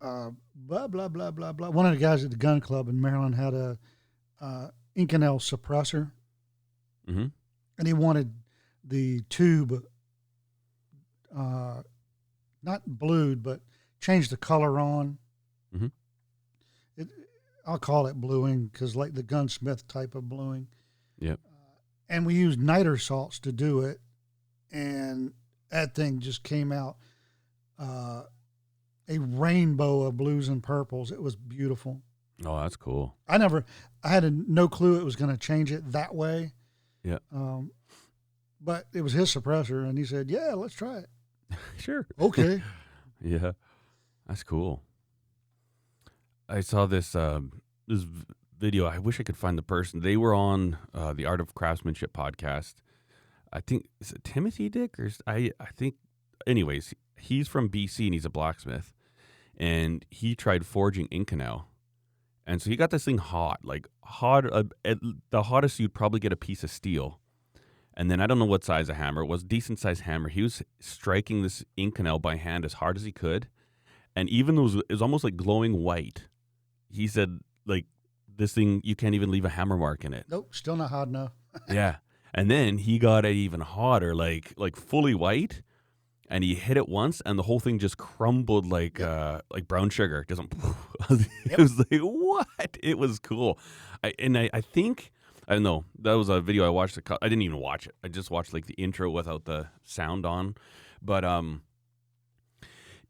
uh, 0.00 0.30
blah 0.54 0.86
blah 0.86 1.08
blah 1.08 1.30
blah 1.30 1.52
blah. 1.52 1.70
One 1.70 1.86
of 1.86 1.92
the 1.92 1.98
guys 1.98 2.24
at 2.24 2.30
the 2.30 2.36
gun 2.36 2.60
club 2.60 2.88
in 2.88 3.00
Maryland 3.00 3.34
had 3.34 3.54
a 3.54 3.78
uh, 4.40 4.68
Inconel 4.96 5.40
suppressor, 5.40 6.10
mm-hmm. 7.08 7.26
and 7.78 7.86
he 7.86 7.92
wanted 7.92 8.32
the 8.84 9.20
tube, 9.28 9.84
uh, 11.36 11.82
not 12.62 12.82
blued, 12.86 13.42
but 13.42 13.60
changed 14.00 14.30
the 14.30 14.36
color 14.36 14.78
on. 14.78 15.18
Mhm. 15.76 15.90
It, 16.96 17.08
I'll 17.66 17.78
call 17.78 18.06
it 18.06 18.14
bluing 18.20 18.66
because 18.66 18.96
like 18.96 19.14
the 19.14 19.22
gunsmith 19.22 19.86
type 19.88 20.14
of 20.14 20.28
bluing. 20.28 20.68
Yep. 21.20 21.40
and 22.08 22.24
we 22.24 22.34
used 22.34 22.60
niter 22.60 22.96
salts 22.96 23.38
to 23.40 23.50
do 23.52 23.80
it, 23.80 23.98
and 24.70 25.32
that 25.70 25.94
thing 25.94 26.20
just 26.20 26.42
came 26.44 26.70
out 26.72 26.96
uh, 27.78 28.22
a 29.08 29.18
rainbow 29.18 30.02
of 30.02 30.16
blues 30.16 30.48
and 30.48 30.62
purples. 30.62 31.10
It 31.10 31.20
was 31.20 31.34
beautiful. 31.36 32.00
Oh, 32.46 32.60
that's 32.60 32.76
cool. 32.76 33.16
I 33.28 33.36
never, 33.36 33.64
I 34.04 34.08
had 34.08 34.22
a, 34.24 34.30
no 34.30 34.68
clue 34.68 35.00
it 35.00 35.04
was 35.04 35.16
going 35.16 35.30
to 35.32 35.36
change 35.36 35.72
it 35.72 35.90
that 35.92 36.14
way. 36.14 36.52
Yeah. 37.02 37.18
Um, 37.34 37.72
but 38.60 38.86
it 38.94 39.02
was 39.02 39.12
his 39.12 39.34
suppressor, 39.34 39.88
and 39.88 39.98
he 39.98 40.04
said, 40.04 40.30
"Yeah, 40.30 40.54
let's 40.54 40.74
try 40.74 40.98
it." 40.98 41.08
Sure. 41.78 42.06
Okay. 42.20 42.62
Yeah. 43.20 43.52
That's 44.28 44.44
cool. 44.44 44.82
I 46.48 46.60
saw 46.60 46.86
this 46.86 47.14
um, 47.14 47.60
this 47.86 48.06
video. 48.58 48.86
I 48.86 48.98
wish 48.98 49.20
I 49.20 49.22
could 49.22 49.36
find 49.36 49.58
the 49.58 49.62
person. 49.62 50.00
They 50.00 50.16
were 50.16 50.34
on 50.34 50.78
uh, 50.94 51.12
the 51.12 51.26
Art 51.26 51.40
of 51.40 51.54
Craftsmanship 51.54 52.12
podcast. 52.12 52.74
I 53.52 53.60
think 53.60 53.88
is 54.00 54.12
it 54.12 54.24
Timothy 54.24 54.68
Dick 54.68 54.98
or 54.98 55.10
I 55.26 55.52
I 55.60 55.66
think 55.76 55.96
anyways, 56.46 56.94
he's 57.16 57.48
from 57.48 57.68
BC 57.68 58.06
and 58.06 58.14
he's 58.14 58.24
a 58.24 58.30
blacksmith. 58.30 58.92
And 59.56 60.04
he 60.10 60.34
tried 60.34 60.64
forging 60.64 61.08
Inconel. 61.08 61.64
And 62.46 62.62
so 62.62 62.70
he 62.70 62.76
got 62.76 62.90
this 62.90 63.04
thing 63.04 63.18
hot, 63.18 63.60
like 63.62 63.86
hot 64.02 64.50
uh, 64.50 64.64
the 65.30 65.42
hottest 65.44 65.78
you'd 65.78 65.94
probably 65.94 66.20
get 66.20 66.32
a 66.32 66.36
piece 66.36 66.64
of 66.64 66.70
steel. 66.70 67.20
And 67.92 68.10
then 68.10 68.20
I 68.20 68.26
don't 68.26 68.38
know 68.38 68.44
what 68.44 68.64
size 68.64 68.88
of 68.88 68.96
hammer 68.96 69.22
it 69.22 69.26
was, 69.26 69.42
decent 69.42 69.80
size 69.80 70.00
hammer. 70.00 70.28
He 70.28 70.42
was 70.42 70.62
striking 70.80 71.42
this 71.42 71.64
Inconel 71.76 72.22
by 72.22 72.36
hand 72.36 72.64
as 72.64 72.74
hard 72.74 72.96
as 72.96 73.02
he 73.02 73.12
could. 73.12 73.48
And 74.14 74.30
even 74.30 74.54
though 74.54 74.62
it 74.62 74.64
was, 74.64 74.74
it 74.76 74.90
was 74.90 75.02
almost 75.02 75.24
like 75.24 75.36
glowing 75.36 75.82
white, 75.82 76.24
he 76.90 77.06
said, 77.06 77.40
like, 77.66 77.86
this 78.36 78.52
thing, 78.52 78.80
you 78.84 78.94
can't 78.94 79.14
even 79.14 79.30
leave 79.30 79.44
a 79.44 79.50
hammer 79.50 79.76
mark 79.76 80.04
in 80.04 80.14
it. 80.14 80.26
nope, 80.28 80.54
still 80.54 80.76
not 80.76 80.90
hot 80.90 81.08
enough. 81.08 81.32
yeah. 81.68 81.96
And 82.34 82.50
then 82.50 82.78
he 82.78 82.98
got 82.98 83.24
it 83.24 83.34
even 83.34 83.60
hotter, 83.60 84.14
like 84.14 84.52
like 84.56 84.76
fully 84.76 85.14
white, 85.14 85.62
and 86.28 86.44
he 86.44 86.54
hit 86.54 86.76
it 86.76 86.88
once, 86.88 87.22
and 87.24 87.38
the 87.38 87.42
whole 87.44 87.58
thing 87.58 87.78
just 87.78 87.96
crumbled 87.96 88.66
like 88.66 89.00
uh 89.00 89.40
like 89.50 89.66
brown 89.66 89.90
sugar. 89.90 90.24
Doesn't 90.28 90.52
it 91.50 91.58
was 91.58 91.78
like 91.78 92.00
what? 92.00 92.76
It 92.82 92.98
was 92.98 93.18
cool. 93.18 93.58
I 94.04 94.12
and 94.18 94.36
I, 94.36 94.50
I 94.52 94.60
think 94.60 95.10
I 95.48 95.54
don't 95.54 95.62
know. 95.62 95.84
That 96.00 96.12
was 96.14 96.28
a 96.28 96.40
video 96.40 96.66
I 96.66 96.68
watched. 96.68 96.98
I 97.10 97.28
didn't 97.28 97.42
even 97.42 97.58
watch 97.58 97.86
it. 97.86 97.94
I 98.04 98.08
just 98.08 98.30
watched 98.30 98.52
like 98.52 98.66
the 98.66 98.74
intro 98.74 99.10
without 99.10 99.46
the 99.46 99.68
sound 99.84 100.26
on. 100.26 100.54
But 101.00 101.24
um, 101.24 101.62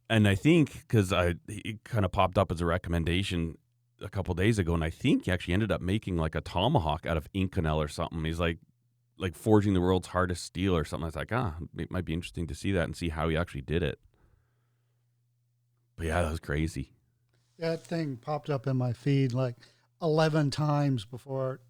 and 0.09 0.29
I 0.29 0.37
think 0.37 0.85
because 0.87 1.13
I 1.13 1.35
it 1.49 1.83
kind 1.83 2.05
of 2.05 2.13
popped 2.13 2.39
up 2.39 2.53
as 2.53 2.61
a 2.61 2.67
recommendation 2.67 3.59
a 4.01 4.09
couple 4.09 4.35
days 4.35 4.59
ago, 4.59 4.75
and 4.75 4.85
I 4.85 4.91
think 4.91 5.25
he 5.25 5.33
actually 5.33 5.55
ended 5.55 5.73
up 5.73 5.81
making 5.81 6.17
like 6.17 6.35
a 6.35 6.41
tomahawk 6.41 7.07
out 7.07 7.17
of 7.17 7.33
Inconel 7.33 7.77
or 7.77 7.89
something. 7.89 8.25
He's 8.25 8.41
like 8.41 8.59
like 9.19 9.35
forging 9.35 9.75
the 9.75 9.81
world's 9.81 10.09
hardest 10.09 10.45
steel 10.45 10.77
or 10.77 10.85
something. 10.85 11.05
I 11.05 11.09
was 11.09 11.17
like, 11.17 11.33
ah, 11.33 11.55
it 11.77 11.91
might 11.91 12.05
be 12.05 12.13
interesting 12.15 12.47
to 12.47 12.55
see 12.55 12.73
that 12.73 12.85
and 12.85 12.97
see 12.97 13.09
how 13.09 13.29
he 13.29 13.37
actually 13.37 13.63
did 13.63 13.83
it. 13.83 13.99
But 15.97 16.07
yeah, 16.07 16.23
that 16.23 16.31
was 16.31 16.41
crazy. 16.41 16.93
That 17.59 17.85
thing 17.85 18.17
popped 18.17 18.51
up 18.51 18.67
in 18.69 18.77
my 18.77 18.93
feed 18.93 19.33
like 19.33 19.57
eleven 20.01 20.51
times 20.51 21.05
before 21.05 21.61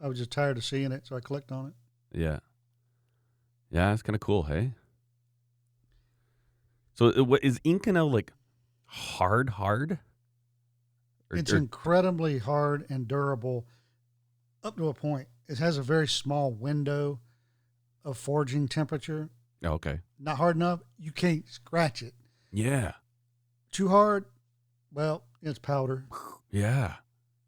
I 0.00 0.08
was 0.08 0.18
just 0.18 0.30
tired 0.30 0.56
of 0.56 0.64
seeing 0.64 0.92
it, 0.92 1.06
so 1.06 1.16
I 1.16 1.20
clicked 1.20 1.50
on 1.50 1.66
it. 1.66 2.18
Yeah. 2.18 2.38
Yeah, 3.70 3.92
it's 3.92 4.02
kind 4.02 4.14
of 4.14 4.20
cool, 4.20 4.44
hey? 4.44 4.72
So 6.94 7.12
uh, 7.16 7.24
what 7.24 7.42
is 7.42 7.58
Inconel 7.60 8.12
like 8.12 8.32
hard 8.86 9.50
hard? 9.50 9.98
Or- 11.32 11.38
it's 11.38 11.52
or- 11.52 11.56
incredibly 11.56 12.38
hard 12.38 12.86
and 12.88 13.08
durable 13.08 13.66
up 14.62 14.76
to 14.76 14.88
a 14.88 14.94
point. 14.94 15.28
It 15.48 15.58
has 15.58 15.76
a 15.78 15.82
very 15.82 16.06
small 16.08 16.52
window 16.52 17.20
of 18.04 18.16
forging 18.18 18.68
temperature. 18.68 19.30
oh, 19.64 19.72
okay. 19.72 20.00
Not 20.18 20.36
hard 20.36 20.56
enough, 20.56 20.80
you 20.98 21.10
can't 21.12 21.48
scratch 21.48 22.02
it. 22.02 22.14
Yeah. 22.50 22.92
Too 23.70 23.88
hard, 23.88 24.24
well, 24.92 25.24
it's 25.42 25.58
powder. 25.58 26.04
Yeah. 26.50 26.96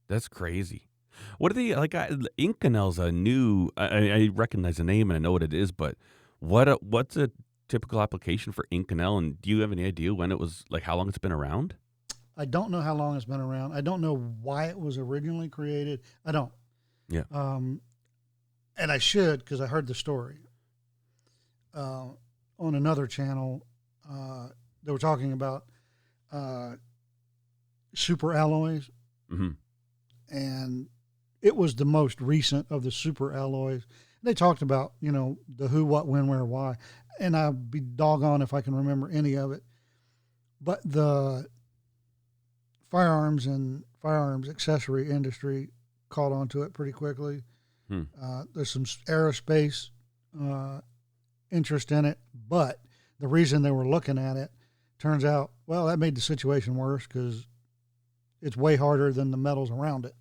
That's 0.09 0.29
crazy. 0.29 0.89
What 1.37 1.53
are 1.53 1.55
they 1.55 1.75
like? 1.75 1.95
I, 1.95 2.09
Inconel's 2.39 2.99
a 2.99 3.13
new. 3.13 3.69
I, 3.77 3.87
I- 3.87 4.15
I 4.17 4.29
recognize 4.33 4.79
the 4.79 4.85
name 4.85 5.11
and 5.11 5.17
I 5.17 5.21
know 5.21 5.33
what 5.33 5.43
it 5.43 5.53
is, 5.53 5.73
but 5.73 5.97
what 6.41 6.69
a, 6.69 6.75
what's 6.77 7.15
a 7.19 7.31
typical 7.69 8.01
application 8.01 8.53
for 8.55 8.67
Inconel? 8.73 9.19
And 9.19 9.43
do 9.43 9.51
you 9.51 9.61
have 9.61 9.73
any 9.73 9.85
idea 9.85 10.15
when 10.15 10.33
it 10.33 10.39
was 10.41 10.65
like 10.71 10.85
how 10.85 10.97
long 10.97 11.09
it's 11.09 11.19
been 11.19 11.33
around? 11.33 11.75
I 12.37 12.45
don't 12.45 12.71
know 12.71 12.81
how 12.81 12.95
long 12.95 13.17
it's 13.17 13.25
been 13.25 13.41
around. 13.41 13.73
I 13.73 13.81
don't 13.81 14.01
know 14.01 14.17
why 14.17 14.67
it 14.67 14.79
was 14.79 14.99
originally 14.99 15.49
created. 15.49 16.01
I 16.25 16.33
don't. 16.33 16.53
Yeah. 17.09 17.25
Um, 17.31 17.81
and 18.77 18.91
I 18.91 18.99
should 18.99 19.41
because 19.41 19.61
I 19.61 19.67
heard 19.67 19.87
the 19.87 19.95
story 19.95 20.39
uh, 21.75 22.07
on 22.59 22.75
another 22.75 23.07
channel. 23.07 23.67
Uh, 24.09 24.49
they 24.83 24.93
were 24.93 24.99
talking 24.99 25.33
about 25.33 25.65
uh, 26.33 26.73
super 27.95 28.33
alloys, 28.35 28.91
hmm 29.29 29.51
and 30.31 30.89
it 31.43 31.55
was 31.55 31.75
the 31.75 31.85
most 31.85 32.21
recent 32.21 32.67
of 32.71 32.83
the 32.83 32.91
super 32.91 33.33
alloys. 33.33 33.87
They 34.23 34.35
talked 34.35 34.63
about 34.63 34.95
you 35.01 35.13
know 35.13 35.39
the 35.55 35.69
who, 35.69 35.85
what, 35.85 36.07
when, 36.09 36.27
where, 36.27 36.45
why, 36.45 36.77
and 37.21 37.37
I'd 37.37 37.71
be 37.71 37.81
doggone 37.81 38.43
if 38.43 38.53
I 38.55 38.61
can 38.63 38.75
remember 38.75 39.09
any 39.09 39.35
of 39.37 39.53
it. 39.53 39.63
But 40.61 40.81
the 40.85 41.47
firearms 42.95 43.47
and 43.47 43.83
firearms 44.01 44.49
accessory 44.49 45.11
industry 45.11 45.69
caught 46.11 46.31
on 46.31 46.47
to 46.47 46.63
it 46.63 46.73
pretty 46.73 46.93
quickly. 46.93 47.43
Hmm. 47.89 48.03
Uh, 48.23 48.45
there's 48.55 48.71
some 48.71 48.85
aerospace 48.85 49.89
uh, 50.41 50.79
interest 51.51 51.91
in 51.91 52.05
it, 52.05 52.21
but 52.49 52.79
the 53.19 53.27
reason 53.27 53.63
they 53.63 53.73
were 53.73 53.85
looking 53.85 54.17
at 54.17 54.37
it 54.37 54.53
turns 55.01 55.25
out, 55.25 55.51
well, 55.67 55.87
that 55.87 55.99
made 55.99 56.17
the 56.17 56.21
situation 56.21 56.77
worse 56.77 57.05
because 57.05 57.49
it's 58.41 58.57
way 58.57 58.77
harder 58.77 59.13
than 59.13 59.33
the 59.33 59.37
metals 59.37 59.73
around 59.73 60.05
it. 60.05 60.15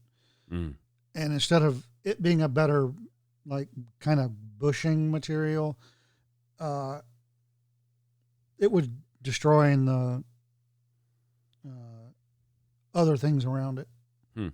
Mm. 0.52 0.74
And 1.14 1.32
instead 1.32 1.62
of 1.62 1.86
it 2.04 2.24
being 2.24 2.42
a 2.42 2.50
better, 2.50 2.92
like, 3.46 3.68
kind 4.00 4.20
of 4.20 4.32
bushing 4.58 5.12
material, 5.12 5.78
uh, 6.60 7.02
it 8.58 8.72
was 8.72 8.90
destroying 9.22 9.86
the 9.86 10.24
other 12.94 13.18
things 13.18 13.46
around 13.46 13.80
it. 13.80 13.88
Hmm. 14.36 14.50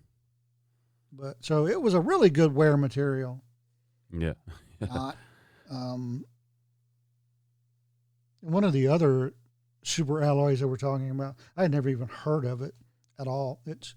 But 1.12 1.38
so 1.41 1.67
it 1.67 1.82
was 1.82 1.93
a 1.93 1.99
really 1.99 2.30
good 2.30 2.54
wear 2.54 2.78
material. 2.78 3.43
Yeah. 4.12 4.34
Not, 4.82 5.17
um, 5.69 6.25
one 8.41 8.63
of 8.63 8.73
the 8.73 8.88
other 8.88 9.34
super 9.84 10.23
alloys 10.23 10.60
that 10.60 10.67
we're 10.67 10.78
talking 10.78 11.10
about, 11.10 11.36
I 11.58 11.63
had 11.63 11.71
never 11.71 11.89
even 11.89 12.08
heard 12.08 12.45
of 12.45 12.62
it 12.62 12.73
at 13.19 13.28
all. 13.28 13.60
It's 13.65 13.95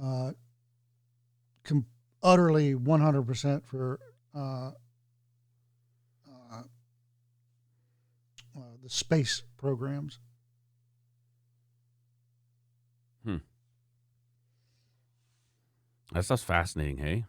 uh, 0.00 0.32
com- 1.64 1.86
utterly 2.22 2.74
100% 2.74 3.64
for 3.64 4.00
uh, 4.34 4.70
uh, 6.28 6.62
uh, 8.56 8.60
the 8.82 8.90
space 8.90 9.42
programs. 9.56 10.18
That 16.12 16.24
stuff's 16.24 16.42
fascinating, 16.42 16.98
hey? 16.98 17.24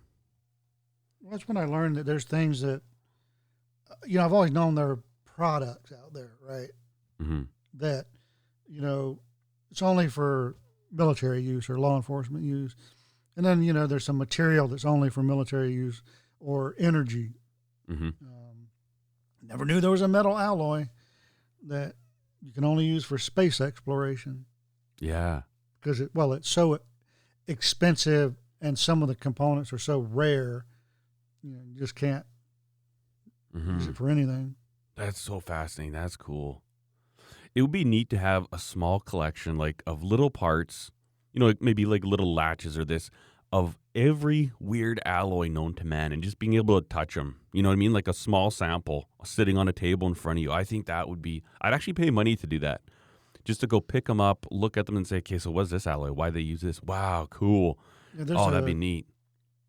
Well, 1.21 1.31
That's 1.31 1.47
when 1.47 1.57
I 1.57 1.65
learned 1.65 1.97
that 1.97 2.05
there's 2.05 2.23
things 2.23 2.61
that, 2.61 2.81
uh, 3.89 3.95
you 4.05 4.17
know, 4.17 4.25
I've 4.25 4.33
always 4.33 4.51
known 4.51 4.75
there 4.75 4.89
are 4.91 4.99
products 5.25 5.91
out 5.91 6.13
there, 6.13 6.31
right? 6.41 6.69
Mm-hmm. 7.21 7.41
That, 7.75 8.05
you 8.67 8.81
know, 8.81 9.19
it's 9.69 9.81
only 9.81 10.07
for 10.07 10.55
military 10.91 11.41
use 11.41 11.69
or 11.69 11.79
law 11.79 11.95
enforcement 11.95 12.43
use. 12.43 12.75
And 13.37 13.45
then, 13.45 13.61
you 13.63 13.71
know, 13.71 13.87
there's 13.87 14.03
some 14.03 14.17
material 14.17 14.67
that's 14.67 14.83
only 14.85 15.09
for 15.09 15.23
military 15.23 15.71
use 15.73 16.01
or 16.39 16.75
energy. 16.79 17.31
Mm-hmm. 17.89 18.07
Um, 18.07 18.67
never 19.41 19.63
knew 19.63 19.79
there 19.79 19.91
was 19.91 20.01
a 20.01 20.07
metal 20.07 20.37
alloy 20.37 20.87
that 21.67 21.93
you 22.41 22.51
can 22.51 22.65
only 22.65 22.85
use 22.85 23.05
for 23.05 23.17
space 23.19 23.61
exploration 23.61 24.45
Yeah. 24.99 25.43
because, 25.79 26.01
it, 26.01 26.09
well, 26.13 26.33
it's 26.33 26.49
so 26.49 26.79
expensive 27.47 28.35
and 28.61 28.77
some 28.77 29.01
of 29.01 29.07
the 29.07 29.15
components 29.15 29.73
are 29.73 29.77
so 29.79 29.99
rare, 29.99 30.65
you 31.41 31.51
know, 31.51 31.59
you 31.65 31.77
just 31.77 31.95
can't 31.95 32.25
use 33.53 33.63
Mm-hmm. 33.63 33.89
it 33.89 33.95
for 33.97 34.09
anything. 34.09 34.55
That's 34.95 35.19
so 35.19 35.39
fascinating. 35.41 35.93
That's 35.93 36.15
cool. 36.15 36.61
It 37.53 37.61
would 37.63 37.71
be 37.71 37.83
neat 37.83 38.09
to 38.11 38.17
have 38.17 38.47
a 38.53 38.59
small 38.59 38.99
collection, 39.01 39.57
like 39.57 39.83
of 39.85 40.03
little 40.03 40.29
parts, 40.29 40.89
you 41.33 41.39
know, 41.39 41.47
like 41.47 41.61
maybe 41.61 41.85
like 41.85 42.05
little 42.05 42.33
latches 42.33 42.77
or 42.77 42.85
this, 42.85 43.09
of 43.51 43.77
every 43.93 44.53
weird 44.61 45.01
alloy 45.05 45.49
known 45.49 45.73
to 45.73 45.85
man, 45.85 46.13
and 46.13 46.23
just 46.23 46.39
being 46.39 46.53
able 46.53 46.81
to 46.81 46.87
touch 46.87 47.15
them. 47.15 47.37
You 47.51 47.61
know 47.61 47.67
what 47.69 47.73
I 47.73 47.77
mean? 47.77 47.91
Like 47.91 48.07
a 48.07 48.13
small 48.13 48.51
sample 48.51 49.09
sitting 49.25 49.57
on 49.57 49.67
a 49.67 49.73
table 49.73 50.07
in 50.07 50.13
front 50.13 50.39
of 50.39 50.43
you. 50.43 50.51
I 50.53 50.63
think 50.63 50.85
that 50.85 51.09
would 51.09 51.21
be. 51.21 51.43
I'd 51.59 51.73
actually 51.73 51.93
pay 51.93 52.09
money 52.09 52.37
to 52.37 52.47
do 52.47 52.59
that, 52.59 52.79
just 53.43 53.59
to 53.61 53.67
go 53.67 53.81
pick 53.81 54.05
them 54.05 54.21
up, 54.21 54.45
look 54.49 54.77
at 54.77 54.85
them, 54.85 54.95
and 54.95 55.05
say, 55.05 55.17
okay, 55.17 55.37
so 55.37 55.51
what's 55.51 55.71
this 55.71 55.85
alloy? 55.87 56.13
Why 56.13 56.29
they 56.29 56.39
use 56.39 56.61
this? 56.61 56.81
Wow, 56.81 57.27
cool. 57.29 57.77
Yeah, 58.17 58.23
there's 58.25 58.39
oh, 58.39 58.47
a, 58.47 58.51
that'd 58.51 58.65
be 58.65 58.73
neat. 58.73 59.07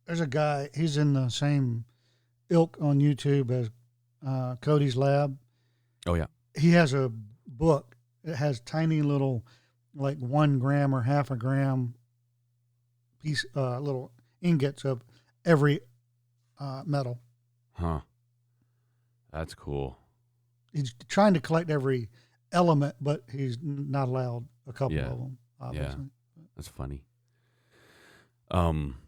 there's 0.06 0.20
a 0.20 0.26
guy. 0.26 0.68
He's 0.74 0.96
in 0.96 1.12
the 1.12 1.28
same 1.28 1.84
ilk 2.50 2.76
on 2.80 3.00
YouTube 3.00 3.50
as 3.50 3.70
uh, 4.26 4.56
Cody's 4.60 4.96
Lab. 4.96 5.36
Oh 6.06 6.14
yeah. 6.14 6.26
He 6.56 6.70
has 6.72 6.92
a 6.94 7.10
book. 7.46 7.96
It 8.24 8.34
has 8.34 8.60
tiny 8.60 9.02
little, 9.02 9.44
like 9.94 10.18
one 10.18 10.58
gram 10.58 10.94
or 10.94 11.02
half 11.02 11.30
a 11.30 11.36
gram 11.36 11.94
piece, 13.22 13.44
uh, 13.56 13.78
little 13.80 14.12
ingots 14.40 14.84
of 14.84 15.02
every 15.44 15.80
uh, 16.60 16.82
metal. 16.84 17.18
Huh. 17.72 18.00
That's 19.32 19.54
cool. 19.54 19.96
He's 20.72 20.94
trying 21.08 21.34
to 21.34 21.40
collect 21.40 21.70
every 21.70 22.08
element, 22.52 22.96
but 23.00 23.22
he's 23.32 23.58
not 23.62 24.08
allowed 24.08 24.46
a 24.66 24.72
couple 24.72 24.96
Yeah. 24.96 25.06
of 25.06 25.18
them. 25.18 25.38
Obviously. 25.60 26.04
That's 26.56 26.68
funny. 26.68 27.04
Um, 28.52 28.98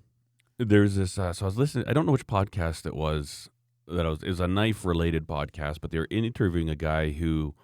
there's 0.59 0.97
this. 0.97 1.19
Uh, 1.19 1.33
so 1.33 1.45
I 1.45 1.47
was 1.47 1.59
listening. 1.59 1.85
I 1.87 1.93
don't 1.93 2.07
know 2.07 2.13
which 2.13 2.27
podcast 2.27 2.87
it 2.87 2.97
was 2.97 3.51
that 3.87 4.07
I 4.07 4.09
was. 4.09 4.23
It 4.23 4.31
was 4.31 4.41
a 4.41 4.49
knife 4.49 4.85
related 4.85 5.29
podcast, 5.29 5.77
but 5.81 5.91
they 5.91 5.99
were 5.99 6.09
interviewing 6.11 6.71
a 6.71 6.75
guy 6.75 7.11
who 7.11 7.55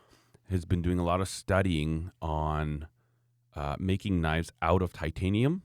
has 0.50 0.64
been 0.64 0.82
doing 0.82 0.98
a 0.98 1.04
lot 1.04 1.20
of 1.20 1.28
studying 1.28 2.10
on 2.20 2.86
uh, 3.56 3.76
making 3.78 4.20
knives 4.20 4.52
out 4.60 4.82
of 4.82 4.92
titanium, 4.92 5.62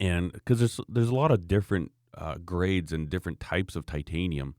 and 0.00 0.32
because 0.32 0.58
there's 0.58 0.80
there's 0.88 1.10
a 1.10 1.14
lot 1.14 1.30
of 1.30 1.46
different 1.46 1.92
uh, 2.16 2.36
grades 2.44 2.92
and 2.92 3.10
different 3.10 3.38
types 3.38 3.76
of 3.76 3.86
titanium. 3.86 4.54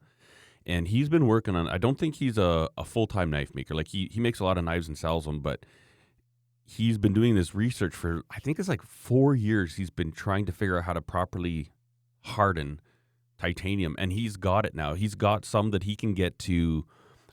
And 0.65 0.87
he's 0.87 1.09
been 1.09 1.27
working 1.27 1.57
on. 1.57 1.67
I 1.67 1.77
don't 1.77 1.99
think 1.99 2.15
he's 2.15 2.37
a, 2.37 2.69
a 2.77 2.85
full 2.85 3.07
time 3.07 3.29
knife 3.29 3.53
maker. 3.53 3.75
Like 3.75 3.89
he 3.89 4.09
he 4.13 4.19
makes 4.21 4.39
a 4.39 4.45
lot 4.45 4.57
of 4.57 4.63
knives 4.63 4.87
and 4.87 4.97
sells 4.97 5.25
them, 5.25 5.41
but 5.41 5.65
he's 6.65 6.97
been 6.97 7.13
doing 7.13 7.35
this 7.35 7.53
research 7.53 7.93
for 7.93 8.23
I 8.31 8.39
think 8.39 8.59
it's 8.59 8.69
like 8.69 8.81
four 8.83 9.35
years. 9.35 9.75
He's 9.75 9.89
been 9.89 10.11
trying 10.11 10.45
to 10.45 10.51
figure 10.51 10.77
out 10.77 10.85
how 10.85 10.93
to 10.93 11.01
properly 11.01 11.69
harden 12.21 12.79
titanium, 13.39 13.95
and 13.97 14.13
he's 14.13 14.37
got 14.37 14.65
it 14.65 14.73
now. 14.73 14.93
He's 14.93 15.15
got 15.15 15.45
some 15.45 15.71
that 15.71 15.83
he 15.83 15.95
can 15.95 16.13
get 16.13 16.39
to. 16.39 16.85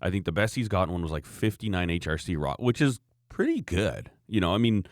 I 0.03 0.11
think 0.11 0.25
the 0.25 0.33
best 0.33 0.55
he's 0.55 0.69
gotten 0.69 0.93
one 0.93 1.03
was 1.03 1.11
like 1.13 1.27
59 1.27 1.89
HRC 1.89 2.37
rot, 2.39 2.61
which 2.63 2.81
is 2.81 3.01
pretty 3.29 3.61
good. 3.61 4.11
You 4.27 4.41
know, 4.41 4.55
I 4.55 4.59
mean, 4.59 4.87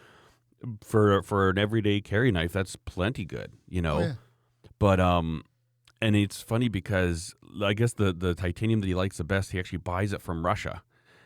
for 0.84 1.22
for 1.22 1.48
an 1.50 1.58
everyday 1.58 2.00
carry 2.00 2.30
knife, 2.30 2.52
that's 2.52 2.76
plenty 2.76 3.24
good. 3.24 3.52
You 3.68 3.82
know, 3.82 3.96
Oh, 3.96 4.00
yeah. 4.00 4.12
but 4.78 5.00
um, 5.00 5.42
and 6.00 6.14
it's 6.14 6.42
funny 6.42 6.68
because 6.68 7.34
I 7.62 7.72
guess 7.74 7.92
the 7.94 8.12
the 8.12 8.34
titanium 8.34 8.80
that 8.82 8.86
he 8.86 8.94
likes 8.94 9.16
the 9.16 9.24
best, 9.24 9.52
he 9.52 9.58
actually 9.58 9.78
buys 9.78 10.12
it 10.12 10.20
from 10.22 10.44
Russia, 10.44 10.82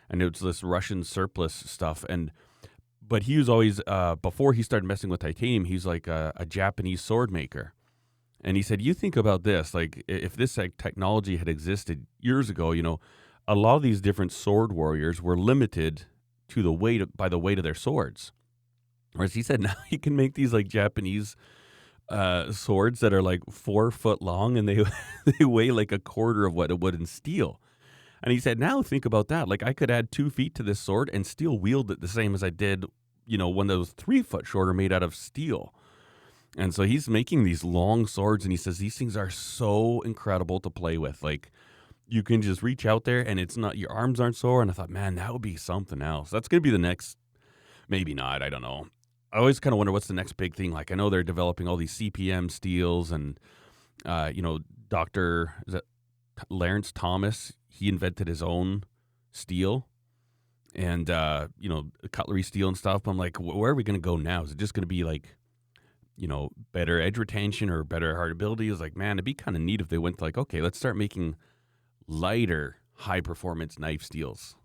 and 0.09 0.22
it's 0.22 0.40
this 0.40 0.62
Russian 0.62 1.03
surplus 1.05 1.53
stuff. 1.53 2.05
And 2.09 2.31
but 3.12 3.25
he 3.25 3.37
was 3.37 3.46
always 3.46 3.79
uh, 3.87 4.14
before 4.14 4.55
he 4.55 4.62
started 4.62 4.87
messing 4.87 5.11
with 5.11 5.20
titanium, 5.20 5.66
he's 5.66 5.85
like 5.85 6.07
a, 6.07 6.33
a 6.37 6.46
Japanese 6.46 7.03
sword 7.03 7.31
maker, 7.31 7.75
and 8.42 8.57
he 8.57 8.62
said, 8.62 8.81
"You 8.81 8.94
think 8.94 9.18
about 9.18 9.42
this, 9.42 9.75
like 9.75 10.03
if 10.09 10.35
this 10.35 10.57
like, 10.57 10.79
technology 10.79 11.37
had 11.37 11.46
existed 11.46 12.07
years 12.20 12.48
ago, 12.48 12.72
you 12.72 12.83
know, 12.83 13.01
a 13.46 13.55
lot 13.55 13.77
of 13.77 13.83
these 13.83 14.01
different 14.01 14.33
sword 14.33 14.72
warriors 14.72 15.20
were 15.20 15.37
limited 15.37 16.05
to 16.48 16.62
the 16.62 16.72
weight 16.72 17.03
of, 17.03 17.14
by 17.14 17.29
the 17.29 17.38
weight 17.38 17.59
of 17.59 17.64
their 17.64 17.75
swords." 17.75 18.33
Whereas 19.12 19.35
he 19.35 19.42
said 19.42 19.61
now 19.68 19.75
you 19.90 19.98
can 19.98 20.16
make 20.16 20.33
these 20.33 20.55
like 20.55 20.68
Japanese 20.68 21.37
uh, 22.09 22.51
swords 22.51 23.01
that 23.01 23.12
are 23.12 23.20
like 23.20 23.42
four 23.51 23.90
foot 23.90 24.22
long 24.22 24.57
and 24.57 24.66
they 24.66 24.83
they 25.38 25.44
weigh 25.44 25.70
like 25.70 25.92
a 25.92 25.98
quarter 25.98 26.46
of 26.46 26.55
what 26.55 26.70
it 26.70 26.81
would 26.81 26.94
in 26.94 27.05
steel. 27.05 27.61
And 28.22 28.33
he 28.33 28.40
said, 28.40 28.59
now 28.59 28.83
think 28.83 29.05
about 29.05 29.29
that. 29.29 29.48
Like 29.48 29.62
I 29.62 29.72
could 29.72 29.90
add 29.90 30.12
two 30.12 30.31
feet 30.31 30.55
to 30.55 30.62
this 30.62 30.79
sword 30.79 31.11
and 31.12 31.27
still 31.27 31.59
wield 31.59 31.90
it 31.90 32.01
the 32.01 32.09
same 32.09 32.35
as 32.35 32.42
I 32.42 32.51
did, 32.51 32.85
you 33.26 33.38
know, 33.38 33.48
one 33.48 33.66
that 33.68 33.78
was 33.78 33.90
three 33.90 34.22
foot 34.22 34.46
shorter 34.46 34.74
made 34.74 34.92
out 34.92 35.02
of 35.02 35.14
steel. 35.14 35.74
And 36.56 36.74
so 36.74 36.82
he's 36.82 37.08
making 37.08 37.44
these 37.44 37.64
long 37.64 38.06
swords 38.06 38.44
and 38.44 38.52
he 38.52 38.58
says 38.58 38.78
these 38.78 38.96
things 38.96 39.16
are 39.16 39.30
so 39.30 40.02
incredible 40.02 40.61
to 40.61 40.70
play 40.70 40.98
with. 40.98 41.22
Like 41.22 41.50
you 42.06 42.22
can 42.22 42.42
just 42.42 42.62
reach 42.62 42.85
out 42.85 43.04
there 43.04 43.20
and 43.20 43.40
it's 43.40 43.56
not 43.56 43.78
your 43.78 43.90
arms 43.90 44.20
aren't 44.20 44.37
sore. 44.37 44.61
And 44.61 44.70
I 44.70 44.74
thought, 44.74 44.90
man, 44.90 45.14
that 45.14 45.32
would 45.32 45.42
be 45.42 45.56
something 45.56 46.02
else. 46.02 46.30
That's 46.30 46.48
gonna 46.48 46.61
be 46.61 46.70
the 46.70 46.78
next 46.78 47.16
maybe 47.88 48.14
not, 48.14 48.42
I 48.42 48.48
don't 48.48 48.62
know. 48.62 48.87
I 49.32 49.38
always 49.38 49.61
kind 49.61 49.72
of 49.72 49.78
wonder 49.78 49.92
what's 49.92 50.08
the 50.08 50.14
next 50.14 50.35
big 50.37 50.54
thing. 50.54 50.72
Like 50.72 50.92
I 50.92 50.94
know 50.94 51.08
they're 51.08 51.23
developing 51.23 51.66
all 51.66 51.77
these 51.77 51.96
CPM 51.96 52.50
steels, 52.50 53.10
and 53.10 53.40
uh, 54.04 54.31
you 54.35 54.42
know, 54.42 54.58
that 54.90 55.85
Larrin 56.50 56.92
Thomas. 56.94 57.54
He 57.68 57.88
invented 57.88 58.29
his 58.29 58.42
own 58.42 58.85
steel, 59.33 59.88
and 60.75 61.10
uh, 61.10 61.48
you 61.58 61.68
know, 61.68 61.90
cutlery 62.12 62.42
steel 62.42 62.68
and 62.68 62.77
stuff. 62.77 63.02
But 63.02 63.12
I'm 63.12 63.18
like, 63.18 63.37
where 63.37 63.73
are 63.73 63.75
we 63.75 63.85
going 63.85 64.00
to 64.00 64.04
go 64.04 64.16
now? 64.16 64.42
Is 64.42 64.52
it 64.52 64.58
just 64.58 64.75
going 64.75 64.83
to 64.83 64.87
be 64.87 65.04
like, 65.04 65.37
you 66.16 66.27
know, 66.27 66.50
better 66.73 67.00
edge 67.00 67.18
retention 67.18 67.70
or 67.70 67.85
better 67.85 68.14
hardability? 68.14 68.70
Is 68.70 68.81
like, 68.81 68.96
man, 68.96 69.16
it'd 69.16 69.25
be 69.25 69.35
kind 69.35 69.56
of 69.56 69.62
neat 69.62 69.81
if 69.81 69.88
they 69.88 69.98
went 69.98 70.20
like, 70.20 70.38
okay, 70.38 70.60
let's 70.60 70.79
start 70.79 70.96
making 70.96 71.37
lighter, 72.06 72.77
high 72.94 73.20
performance 73.20 73.79
knife 73.79 74.02
steels. 74.02 74.56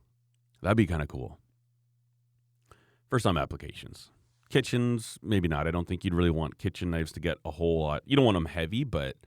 That'd 0.62 0.78
be 0.78 0.88
kind 0.88 1.02
of 1.02 1.08
cool 1.08 1.40
for 3.10 3.20
some 3.20 3.38
applications. 3.38 4.12
Kitchens, 4.50 5.20
maybe 5.22 5.48
not. 5.48 5.68
I 5.68 5.72
don't 5.72 5.88
think 5.88 6.06
you'd 6.06 6.14
really 6.14 6.30
want 6.30 6.58
kitchen 6.58 6.90
knives 6.90 7.12
to 7.14 7.20
get 7.20 7.38
a 7.44 7.52
whole 7.52 7.82
lot. 7.84 8.02
You 8.06 8.16
don't 8.16 8.26
want 8.26 8.36
them 8.36 8.46
heavy, 8.46 8.84
but 8.86 9.18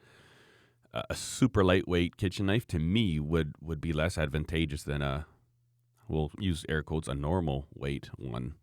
a 0.93 1.14
super 1.14 1.62
lightweight 1.62 2.16
kitchen 2.16 2.47
knife 2.47 2.66
to 2.68 2.78
me 2.78 3.20
would 3.20 3.55
would 3.61 3.81
be 3.81 3.93
less 3.93 4.18
advantageous 4.18 4.83
than 4.83 5.03
a 5.03 5.26
we'll 6.11 6.31
use 6.39 6.65
air 6.69 6.83
quotes 6.83 7.09
a 7.09 7.15
normal 7.15 7.67
weight 7.75 8.11
one. 8.17 8.55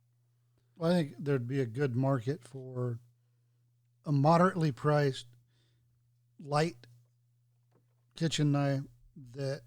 Well, 0.78 0.92
I 0.92 0.94
think 0.96 1.14
there'd 1.20 1.48
be 1.48 1.60
a 1.62 1.66
good 1.66 1.96
market 1.96 2.44
for 2.44 3.00
a 4.06 4.12
moderately 4.12 4.72
priced, 4.72 5.26
light 6.44 6.76
kitchen 8.16 8.52
knife 8.52 8.82
that 9.36 9.62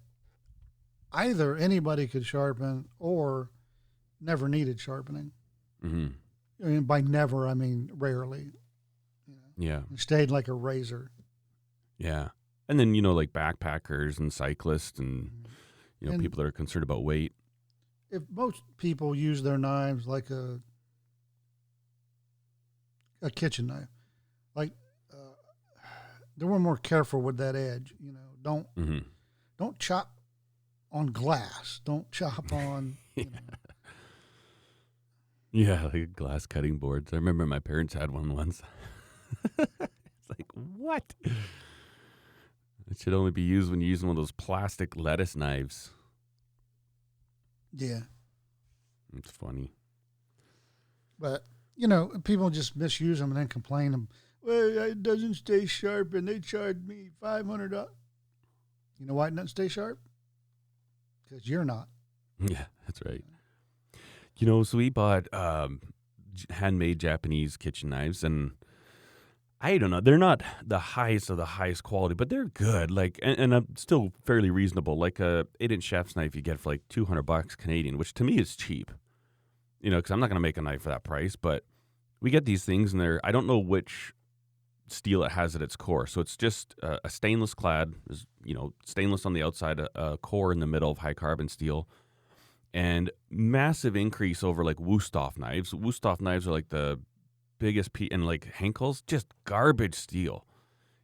either 1.11 1.55
anybody 1.57 2.07
could 2.07 2.25
sharpen 2.25 2.85
or 2.99 3.49
never 4.21 4.47
needed 4.47 4.79
sharpening. 4.79 5.31
hmm 5.81 6.07
And 6.61 6.87
by 6.87 7.01
never, 7.01 7.47
I 7.47 7.53
mean 7.55 7.89
rarely. 7.93 8.51
Yeah. 9.57 9.81
It 9.91 9.99
stayed 9.99 10.31
like 10.31 10.47
a 10.47 10.53
razor. 10.53 11.11
Yeah. 11.97 12.29
And 12.69 12.79
then, 12.79 12.95
you 12.95 13.01
know, 13.01 13.13
like 13.13 13.33
backpackers 13.33 14.17
and 14.17 14.31
cyclists 14.31 14.97
and, 14.99 15.47
you 15.99 16.07
know, 16.07 16.13
And- 16.13 16.21
people 16.21 16.37
that 16.37 16.47
are 16.47 16.51
concerned 16.51 16.83
about 16.83 17.03
weight. 17.03 17.33
If 18.11 18.23
most 18.29 18.61
people 18.77 19.15
use 19.15 19.41
their 19.41 19.57
knives 19.57 20.05
like 20.05 20.29
a 20.29 20.59
a 23.21 23.29
kitchen 23.29 23.67
knife, 23.67 23.87
like 24.55 24.71
uh, 25.13 25.15
they 26.37 26.45
were 26.45 26.59
more 26.59 26.77
careful 26.77 27.21
with 27.21 27.37
that 27.37 27.55
edge. 27.55 27.93
You 27.99 28.11
know, 28.11 28.19
don't 28.41 28.67
hmm 28.75 28.99
don't 29.57 29.79
chop 29.79 30.11
on 30.91 31.07
glass. 31.07 31.79
Don't 31.85 32.11
chop 32.11 32.51
on. 32.51 32.97
You 33.15 33.25
know, 33.25 33.39
Yeah, 35.51 35.89
like 35.93 36.15
glass 36.15 36.45
cutting 36.45 36.77
boards. 36.77 37.11
I 37.11 37.17
remember 37.17 37.45
my 37.45 37.59
parents 37.59 37.93
had 37.93 38.09
one 38.11 38.33
once. 38.33 38.61
it's 39.57 40.29
like, 40.29 40.47
what? 40.53 41.13
It 42.89 42.97
should 42.99 43.13
only 43.13 43.31
be 43.31 43.41
used 43.41 43.69
when 43.69 43.81
you're 43.81 43.89
using 43.89 44.07
one 44.07 44.15
of 44.17 44.21
those 44.21 44.31
plastic 44.31 44.95
lettuce 44.95 45.35
knives. 45.35 45.91
Yeah, 47.75 47.99
It's 49.15 49.31
funny. 49.31 49.71
but 51.19 51.45
you 51.75 51.87
know, 51.87 52.11
people 52.23 52.49
just 52.49 52.75
misuse 52.75 53.19
them 53.19 53.31
and 53.31 53.37
then 53.39 53.47
complain. 53.47 53.91
Them, 53.91 54.07
well, 54.43 54.67
it 54.83 55.01
doesn't 55.01 55.35
stay 55.35 55.65
sharp, 55.65 56.13
and 56.13 56.27
they 56.27 56.39
charged 56.39 56.87
me 56.87 57.09
five 57.19 57.45
hundred 57.47 57.69
dollars. 57.71 57.95
You 58.99 59.07
know 59.07 59.13
why 59.15 59.27
it 59.27 59.35
doesn't 59.35 59.47
stay 59.49 59.67
sharp? 59.67 59.99
Because 61.27 61.47
you're 61.47 61.65
not. 61.65 61.87
Yeah, 62.43 62.65
that's 62.87 62.99
right. 63.05 63.23
You 64.37 64.47
know, 64.47 64.63
so 64.63 64.79
we 64.79 64.89
bought 64.89 65.31
um, 65.31 65.79
handmade 66.49 66.99
Japanese 66.99 67.55
kitchen 67.55 67.89
knives, 67.89 68.23
and 68.23 68.51
I 69.63 69.77
don't 69.77 69.91
know, 69.91 70.01
they're 70.01 70.17
not 70.17 70.41
the 70.65 70.79
highest 70.79 71.29
of 71.29 71.37
the 71.37 71.45
highest 71.45 71.83
quality, 71.83 72.15
but 72.15 72.29
they're 72.29 72.45
good. 72.45 72.89
Like, 72.89 73.19
and, 73.21 73.37
and 73.37 73.53
uh, 73.53 73.61
still 73.75 74.11
fairly 74.25 74.49
reasonable. 74.49 74.97
Like 74.97 75.19
a 75.19 75.45
eight 75.59 75.71
inch 75.71 75.83
chef's 75.83 76.15
knife, 76.15 76.35
you 76.35 76.41
get 76.41 76.59
for 76.59 76.71
like 76.71 76.81
two 76.89 77.05
hundred 77.05 77.23
bucks 77.23 77.55
Canadian, 77.55 77.97
which 77.97 78.13
to 78.15 78.23
me 78.23 78.39
is 78.39 78.55
cheap. 78.55 78.91
You 79.79 79.91
know, 79.91 79.97
because 79.97 80.11
I'm 80.11 80.19
not 80.19 80.27
going 80.27 80.35
to 80.35 80.41
make 80.41 80.57
a 80.57 80.61
knife 80.61 80.81
for 80.81 80.89
that 80.89 81.03
price, 81.03 81.35
but 81.35 81.63
we 82.21 82.31
get 82.31 82.45
these 82.45 82.65
things, 82.65 82.91
and 82.91 82.99
they're 82.99 83.21
I 83.23 83.31
don't 83.31 83.45
know 83.45 83.59
which 83.59 84.13
steel 84.87 85.23
it 85.23 85.31
has 85.33 85.55
at 85.55 85.61
its 85.61 85.75
core. 85.75 86.07
So 86.07 86.21
it's 86.21 86.35
just 86.35 86.75
uh, 86.81 86.97
a 87.03 87.09
stainless 87.09 87.53
clad, 87.53 87.93
is 88.09 88.25
you 88.43 88.55
know, 88.55 88.73
stainless 88.83 89.25
on 89.25 89.33
the 89.33 89.43
outside, 89.43 89.79
a, 89.79 89.89
a 89.95 90.17
core 90.17 90.51
in 90.51 90.59
the 90.59 90.67
middle 90.67 90.91
of 90.91 90.97
high 90.97 91.13
carbon 91.13 91.47
steel 91.47 91.87
and 92.73 93.11
massive 93.29 93.95
increase 93.95 94.43
over 94.43 94.63
like 94.63 94.77
Wusthof 94.77 95.37
knives. 95.37 95.73
Wusthof 95.73 96.21
knives 96.21 96.47
are 96.47 96.51
like 96.51 96.69
the 96.69 96.99
biggest 97.61 97.93
pe 97.93 98.09
and 98.11 98.25
like 98.25 98.53
Henckels 98.57 99.03
just 99.05 99.27
garbage 99.45 99.95
steel. 99.95 100.45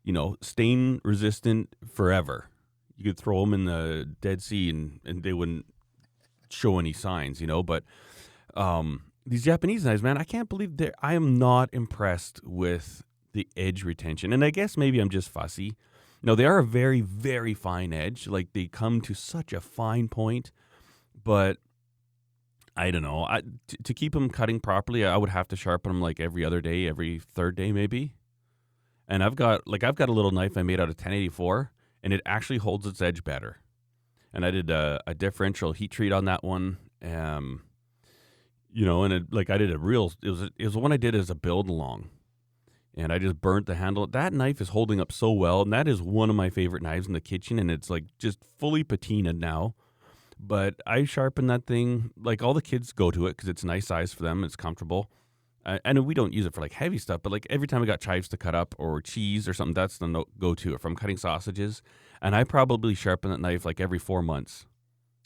You 0.03 0.13
know, 0.13 0.37
stain 0.41 0.99
resistant 1.03 1.75
forever. 1.93 2.49
You 2.97 3.05
could 3.05 3.17
throw 3.17 3.41
them 3.41 3.53
in 3.53 3.65
the 3.65 4.09
Dead 4.21 4.41
Sea 4.41 4.69
and, 4.69 4.99
and 5.05 5.23
they 5.23 5.33
wouldn't 5.33 5.65
show 6.49 6.79
any 6.79 6.93
signs, 6.93 7.39
you 7.39 7.47
know. 7.47 7.61
But 7.61 7.83
um, 8.55 9.03
these 9.25 9.43
Japanese 9.43 9.85
knives, 9.85 10.01
man, 10.01 10.17
I 10.17 10.23
can't 10.23 10.49
believe 10.49 10.77
they 10.77 10.91
I 11.01 11.13
am 11.13 11.37
not 11.37 11.69
impressed 11.73 12.41
with 12.43 13.03
the 13.33 13.47
edge 13.55 13.83
retention. 13.83 14.33
And 14.33 14.43
I 14.43 14.49
guess 14.49 14.77
maybe 14.77 14.99
I'm 14.99 15.09
just 15.09 15.29
fussy. 15.29 15.75
No, 16.23 16.33
they 16.33 16.45
are 16.45 16.57
a 16.57 16.65
very, 16.65 17.01
very 17.01 17.53
fine 17.53 17.93
edge. 17.93 18.27
Like 18.27 18.53
they 18.53 18.65
come 18.65 19.01
to 19.01 19.13
such 19.13 19.53
a 19.53 19.61
fine 19.61 20.07
point 20.07 20.51
but 21.27 21.57
I 22.77 22.91
don't 22.91 23.01
know. 23.01 23.23
I, 23.23 23.41
to 23.83 23.93
keep 23.93 24.13
them 24.13 24.29
cutting 24.29 24.59
properly, 24.59 25.03
I 25.03 25.17
would 25.17 25.29
have 25.29 25.47
to 25.49 25.55
sharpen 25.55 25.91
them 25.91 26.01
like 26.01 26.19
every 26.19 26.45
other 26.45 26.61
day, 26.61 26.87
every 26.87 27.19
third 27.19 27.55
day, 27.55 27.71
maybe. 27.71 28.13
And 29.07 29.23
I've 29.23 29.35
got 29.35 29.67
like 29.67 29.83
I've 29.83 29.95
got 29.95 30.09
a 30.09 30.11
little 30.11 30.31
knife 30.31 30.55
I 30.55 30.63
made 30.63 30.79
out 30.79 30.89
of 30.89 30.95
1084, 30.95 31.71
and 32.03 32.13
it 32.13 32.21
actually 32.25 32.57
holds 32.57 32.85
its 32.85 33.01
edge 33.01 33.23
better. 33.23 33.61
And 34.31 34.45
I 34.45 34.51
did 34.51 34.69
a, 34.69 35.01
a 35.07 35.15
differential 35.15 35.71
heat 35.71 35.91
treat 35.91 36.11
on 36.11 36.25
that 36.25 36.43
one. 36.43 36.77
Um, 37.01 37.63
you 38.71 38.85
know, 38.85 39.03
and 39.03 39.13
it, 39.13 39.23
like 39.31 39.49
I 39.49 39.57
did 39.57 39.71
a 39.71 39.79
real. 39.79 40.11
It 40.21 40.29
was 40.29 40.41
it 40.43 40.65
was 40.65 40.73
the 40.73 40.79
one 40.79 40.91
I 40.91 40.97
did 40.97 41.15
as 41.15 41.31
a 41.31 41.35
build 41.35 41.69
along, 41.69 42.09
and 42.95 43.11
I 43.11 43.17
just 43.17 43.41
burnt 43.41 43.65
the 43.65 43.75
handle. 43.75 44.05
That 44.05 44.33
knife 44.33 44.61
is 44.61 44.69
holding 44.69 45.01
up 45.01 45.11
so 45.11 45.31
well, 45.31 45.63
and 45.63 45.73
that 45.73 45.87
is 45.87 45.99
one 45.99 46.29
of 46.29 46.35
my 46.35 46.51
favorite 46.51 46.83
knives 46.83 47.07
in 47.07 47.13
the 47.13 47.21
kitchen, 47.21 47.57
and 47.57 47.71
it's 47.71 47.89
like 47.89 48.03
just 48.19 48.39
fully 48.59 48.83
patinaed 48.83 49.39
now 49.39 49.73
but 50.39 50.75
I 50.85 51.03
sharpen 51.03 51.47
that 51.47 51.65
thing 51.65 52.11
like 52.17 52.41
all 52.41 52.53
the 52.53 52.61
kids 52.61 52.91
go 52.93 53.11
to 53.11 53.27
it 53.27 53.31
because 53.31 53.49
it's 53.49 53.63
a 53.63 53.67
nice 53.67 53.87
size 53.87 54.13
for 54.13 54.23
them. 54.23 54.43
It's 54.43 54.55
comfortable. 54.55 55.09
Know 55.65 56.01
we 56.01 56.13
don't 56.13 56.31
use 56.33 56.45
it 56.45 56.53
for 56.53 56.61
like 56.61 56.73
heavy 56.73 56.97
stuff, 56.97 57.21
but 57.23 57.31
like 57.31 57.45
every 57.49 57.67
time 57.67 57.83
I 57.83 57.85
got 57.85 57.99
chives 57.99 58.29
to 58.29 58.37
cut 58.37 58.55
up 58.55 58.73
or 58.77 59.01
cheese 59.01 59.49
or 59.49 59.53
something, 59.53 59.73
that's 59.73 59.97
the 59.97 60.07
no- 60.07 60.25
go 60.39 60.55
to. 60.55 60.73
If 60.73 60.85
I'm 60.85 60.95
cutting 60.95 61.17
sausages, 61.17 61.81
and 62.21 62.35
I 62.35 62.45
probably 62.45 62.93
sharpen 62.93 63.31
that 63.31 63.41
knife 63.41 63.65
like 63.65 63.81
every 63.81 63.99
four 63.99 64.21
months, 64.21 64.65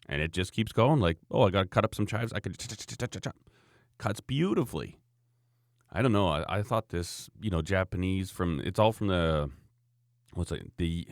and 0.09 0.19
it 0.19 0.31
just 0.31 0.51
keeps 0.51 0.71
going. 0.71 0.99
Like, 0.99 1.17
oh, 1.29 1.43
I 1.43 1.51
got 1.51 1.61
to 1.63 1.67
cut 1.67 1.85
up 1.85 1.93
some 1.93 2.07
chives. 2.07 2.33
I 2.33 2.39
could 2.39 2.57
cuts 3.99 4.19
beautifully. 4.19 4.97
I 5.91 6.01
don't 6.01 6.13
know. 6.13 6.27
I, 6.27 6.45
I 6.47 6.61
thought 6.63 6.89
this, 6.89 7.29
you 7.39 7.51
know, 7.51 7.61
Japanese 7.61 8.31
from 8.31 8.61
it's 8.61 8.79
all 8.79 8.93
from 8.93 9.07
the 9.07 9.51
what's 10.33 10.51
it 10.51 10.71
the 10.77 11.07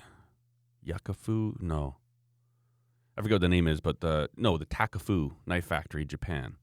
Yakufu? 0.85 1.61
No, 1.61 1.97
I 3.19 3.21
forget 3.21 3.35
what 3.35 3.41
the 3.41 3.49
name 3.49 3.67
is, 3.67 3.81
but 3.81 3.99
the 3.99 4.29
no, 4.37 4.57
the 4.57 4.65
Takefu 4.65 5.33
Knife 5.45 5.65
Factory, 5.65 6.05
Japan. 6.05 6.55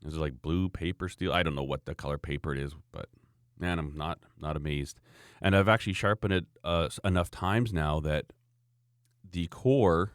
This 0.00 0.14
Is 0.14 0.18
like 0.18 0.40
blue 0.40 0.70
paper 0.70 1.06
steel? 1.06 1.34
I 1.34 1.42
don't 1.42 1.54
know 1.54 1.62
what 1.62 1.84
the 1.84 1.94
color 1.94 2.16
paper 2.16 2.54
it 2.54 2.58
is, 2.58 2.74
but 2.92 3.10
man, 3.58 3.78
I'm 3.78 3.94
not 3.94 4.20
not 4.40 4.56
amazed. 4.56 4.98
And 5.42 5.54
I've 5.54 5.68
actually 5.68 5.92
sharpened 5.92 6.32
it 6.32 6.46
uh, 6.64 6.88
enough 7.04 7.30
times 7.30 7.74
now 7.74 8.00
that 8.00 8.32
the 9.30 9.48
core, 9.48 10.12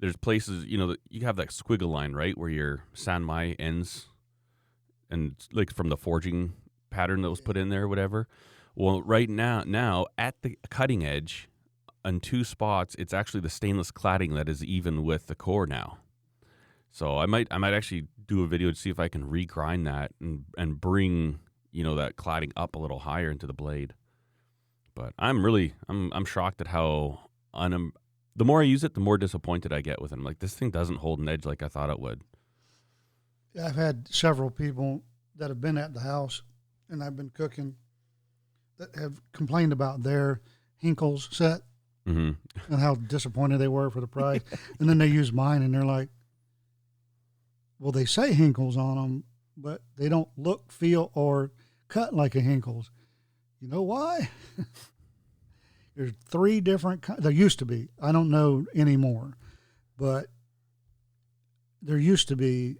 there's 0.00 0.16
places 0.16 0.64
you 0.64 0.76
know 0.76 0.96
you 1.08 1.24
have 1.26 1.36
that 1.36 1.50
squiggle 1.50 1.92
line 1.92 2.14
right 2.14 2.36
where 2.36 2.50
your 2.50 2.82
sanmai 2.92 3.54
ends, 3.60 4.06
and 5.08 5.36
like 5.52 5.72
from 5.72 5.90
the 5.90 5.96
forging 5.96 6.54
pattern 6.90 7.22
that 7.22 7.30
was 7.30 7.40
put 7.40 7.56
in 7.56 7.68
there, 7.68 7.86
whatever. 7.86 8.26
Well, 8.74 9.00
right 9.02 9.30
now, 9.30 9.62
now 9.64 10.06
at 10.18 10.42
the 10.42 10.58
cutting 10.70 11.04
edge, 11.06 11.48
on 12.04 12.20
two 12.20 12.44
spots, 12.44 12.94
it's 12.98 13.14
actually 13.14 13.40
the 13.40 13.50
stainless 13.50 13.90
cladding 13.90 14.34
that 14.34 14.48
is 14.48 14.64
even 14.64 15.04
with 15.04 15.26
the 15.26 15.34
core 15.34 15.66
now. 15.66 15.98
So 16.90 17.18
I 17.18 17.26
might 17.26 17.48
I 17.50 17.58
might 17.58 17.72
actually 17.72 18.08
do 18.26 18.42
a 18.42 18.46
video 18.46 18.70
to 18.70 18.76
see 18.76 18.90
if 18.90 18.98
I 18.98 19.08
can 19.08 19.24
regrind 19.24 19.84
that 19.86 20.12
and 20.20 20.44
and 20.58 20.80
bring 20.80 21.40
you 21.70 21.82
know 21.82 21.94
that 21.96 22.16
cladding 22.16 22.52
up 22.56 22.76
a 22.76 22.78
little 22.78 23.00
higher 23.00 23.30
into 23.30 23.46
the 23.46 23.54
blade. 23.54 23.94
But 24.94 25.14
I'm 25.18 25.44
really 25.44 25.74
I'm 25.88 26.12
I'm 26.12 26.24
shocked 26.24 26.60
at 26.60 26.68
how 26.68 27.30
un 27.54 27.72
um, 27.72 27.92
the 28.36 28.44
more 28.44 28.60
I 28.60 28.64
use 28.64 28.84
it, 28.84 28.94
the 28.94 29.00
more 29.00 29.18
disappointed 29.18 29.72
I 29.72 29.80
get 29.80 30.00
with 30.00 30.12
it. 30.12 30.16
I'm 30.16 30.24
like 30.24 30.40
this 30.40 30.54
thing 30.54 30.70
doesn't 30.70 30.98
hold 30.98 31.18
an 31.18 31.28
edge 31.28 31.46
like 31.46 31.62
I 31.62 31.68
thought 31.68 31.90
it 31.90 32.00
would. 32.00 32.22
I've 33.62 33.76
had 33.76 34.08
several 34.08 34.50
people 34.50 35.02
that 35.36 35.50
have 35.50 35.60
been 35.60 35.78
at 35.78 35.94
the 35.94 36.00
house 36.00 36.42
and 36.90 37.02
I've 37.02 37.16
been 37.16 37.30
cooking 37.30 37.76
that 38.78 38.94
have 38.96 39.20
complained 39.32 39.72
about 39.72 40.02
their 40.02 40.40
Hinkles 40.82 41.32
set 41.32 41.62
hmm 42.06 42.30
and 42.68 42.80
how 42.80 42.94
disappointed 42.94 43.58
they 43.58 43.68
were 43.68 43.90
for 43.90 44.00
the 44.00 44.06
price. 44.06 44.40
and 44.80 44.88
then 44.88 44.98
they 44.98 45.06
use 45.06 45.32
mine 45.32 45.62
and 45.62 45.72
they're 45.74 45.84
like, 45.84 46.08
well, 47.78 47.92
they 47.92 48.04
say 48.04 48.32
Hinkles 48.32 48.76
on 48.76 48.96
them, 48.96 49.24
but 49.56 49.80
they 49.96 50.08
don't 50.08 50.28
look, 50.36 50.70
feel, 50.72 51.10
or 51.14 51.50
cut 51.88 52.14
like 52.14 52.34
a 52.34 52.40
Hinkles. 52.40 52.90
You 53.60 53.68
know 53.68 53.82
why? 53.82 54.30
There's 55.96 56.12
three 56.28 56.60
different. 56.60 57.04
There 57.18 57.30
used 57.30 57.58
to 57.58 57.66
be. 57.66 57.88
I 58.00 58.12
don't 58.12 58.30
know 58.30 58.64
anymore, 58.74 59.36
but 59.98 60.26
there 61.82 61.98
used 61.98 62.28
to 62.28 62.36
be 62.36 62.76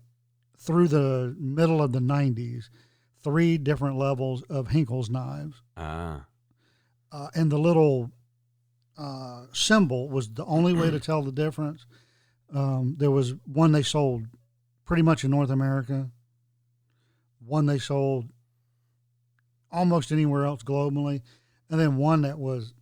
through 0.59 0.89
the 0.89 1.37
middle 1.39 1.83
of 1.83 1.93
the 1.93 1.99
'90s 1.99 2.65
three 3.23 3.59
different 3.59 3.97
levels 3.97 4.43
of 4.43 4.69
Hinkles 4.69 5.09
knives 5.11 5.63
Ah. 5.77 6.25
uh, 7.13 7.29
and 7.35 7.53
the 7.53 7.59
little 7.59 8.11
uh, 8.99 9.47
symbol 9.53 10.09
was 10.09 10.29
the 10.29 10.45
only 10.45 10.73
way 10.73 10.91
to 10.91 11.01
tell 11.01 11.23
the 11.23 11.33
difference. 11.33 11.87
Um, 12.55 12.97
there 12.99 13.11
was 13.11 13.35
one 13.47 13.73
they 13.73 13.83
sold 13.83 14.25
pretty 14.85 15.03
much 15.03 15.25
in 15.25 15.31
North 15.31 15.51
America, 15.51 16.11
one 17.45 17.67
they 17.67 17.79
sold 17.79 18.29
almost 19.71 20.13
anywhere 20.13 20.45
else 20.45 20.63
globally, 20.63 21.23
and 21.71 21.81
then 21.81 21.97
one 21.97 22.23
that 22.23 22.39
was 22.39 22.75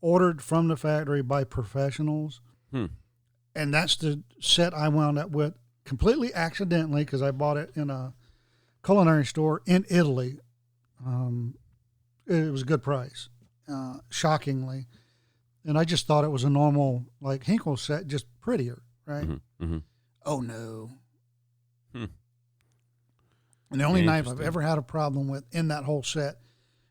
ordered 0.00 0.42
from 0.42 0.68
the 0.68 0.76
factory 0.76 1.22
by 1.22 1.44
professionals. 1.44 2.40
Hmm. 2.70 2.86
And 3.54 3.74
that's 3.74 3.96
the 3.96 4.22
set 4.40 4.72
I 4.72 4.88
wound 4.88 5.18
up 5.18 5.30
with 5.30 5.54
completely 5.84 6.32
accidentally 6.32 7.04
because 7.04 7.22
I 7.22 7.30
bought 7.30 7.56
it 7.56 7.70
in 7.74 7.90
a 7.90 8.14
culinary 8.84 9.24
store 9.24 9.62
in 9.66 9.84
Italy. 9.90 10.38
Um, 11.04 11.54
it 12.26 12.52
was 12.52 12.62
a 12.62 12.66
good 12.66 12.82
price, 12.82 13.28
uh, 13.70 13.98
shockingly. 14.10 14.86
And 15.64 15.78
I 15.78 15.84
just 15.84 16.06
thought 16.06 16.24
it 16.24 16.28
was 16.30 16.44
a 16.44 16.50
normal 16.50 17.04
like 17.20 17.44
Hinkle 17.44 17.76
set, 17.76 18.06
just 18.06 18.26
prettier, 18.40 18.82
right? 19.06 19.24
Mm-hmm. 19.24 19.64
Mm-hmm. 19.64 19.78
Oh 20.24 20.40
no. 20.40 20.90
Hmm. 21.92 22.04
And 23.70 23.80
the 23.80 23.84
only 23.84 24.02
knife 24.02 24.26
I've 24.28 24.40
ever 24.40 24.60
had 24.62 24.78
a 24.78 24.82
problem 24.82 25.28
with 25.28 25.44
in 25.52 25.68
that 25.68 25.84
whole 25.84 26.02
set 26.02 26.36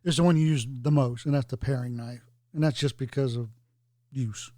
is 0.03 0.17
the 0.17 0.23
one 0.23 0.37
you 0.37 0.45
use 0.47 0.67
the 0.69 0.91
most, 0.91 1.25
and 1.25 1.33
that's 1.33 1.47
the 1.47 1.57
paring 1.57 1.95
knife, 1.95 2.21
and 2.53 2.63
that's 2.63 2.79
just 2.79 2.97
because 2.97 3.35
of 3.35 3.49
use. 4.11 4.51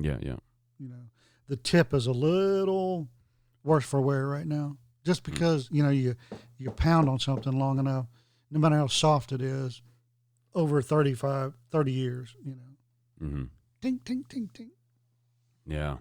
Yeah, 0.00 0.16
yeah. 0.20 0.36
You 0.78 0.88
know, 0.88 1.02
the 1.46 1.56
tip 1.56 1.92
is 1.92 2.06
a 2.06 2.12
little 2.12 3.08
worse 3.64 3.84
for 3.84 4.00
wear 4.00 4.26
right 4.26 4.46
now, 4.46 4.76
just 5.04 5.24
Hmm. 5.26 5.32
because 5.32 5.68
you 5.70 5.82
know 5.82 5.90
you 5.90 6.16
you 6.58 6.70
pound 6.70 7.08
on 7.08 7.18
something 7.18 7.58
long 7.58 7.78
enough, 7.78 8.06
no 8.50 8.58
matter 8.58 8.76
how 8.76 8.86
soft 8.86 9.30
it 9.32 9.42
is, 9.42 9.82
over 10.54 10.80
35, 10.80 11.54
30 11.70 11.92
years, 11.92 12.34
you 12.44 12.54
know, 12.54 12.67
Mm-hmm. 13.22 13.44
ting 13.82 14.00
ting 14.04 14.24
ting 14.28 14.50
ting. 14.52 14.70
Yeah. 15.66 15.96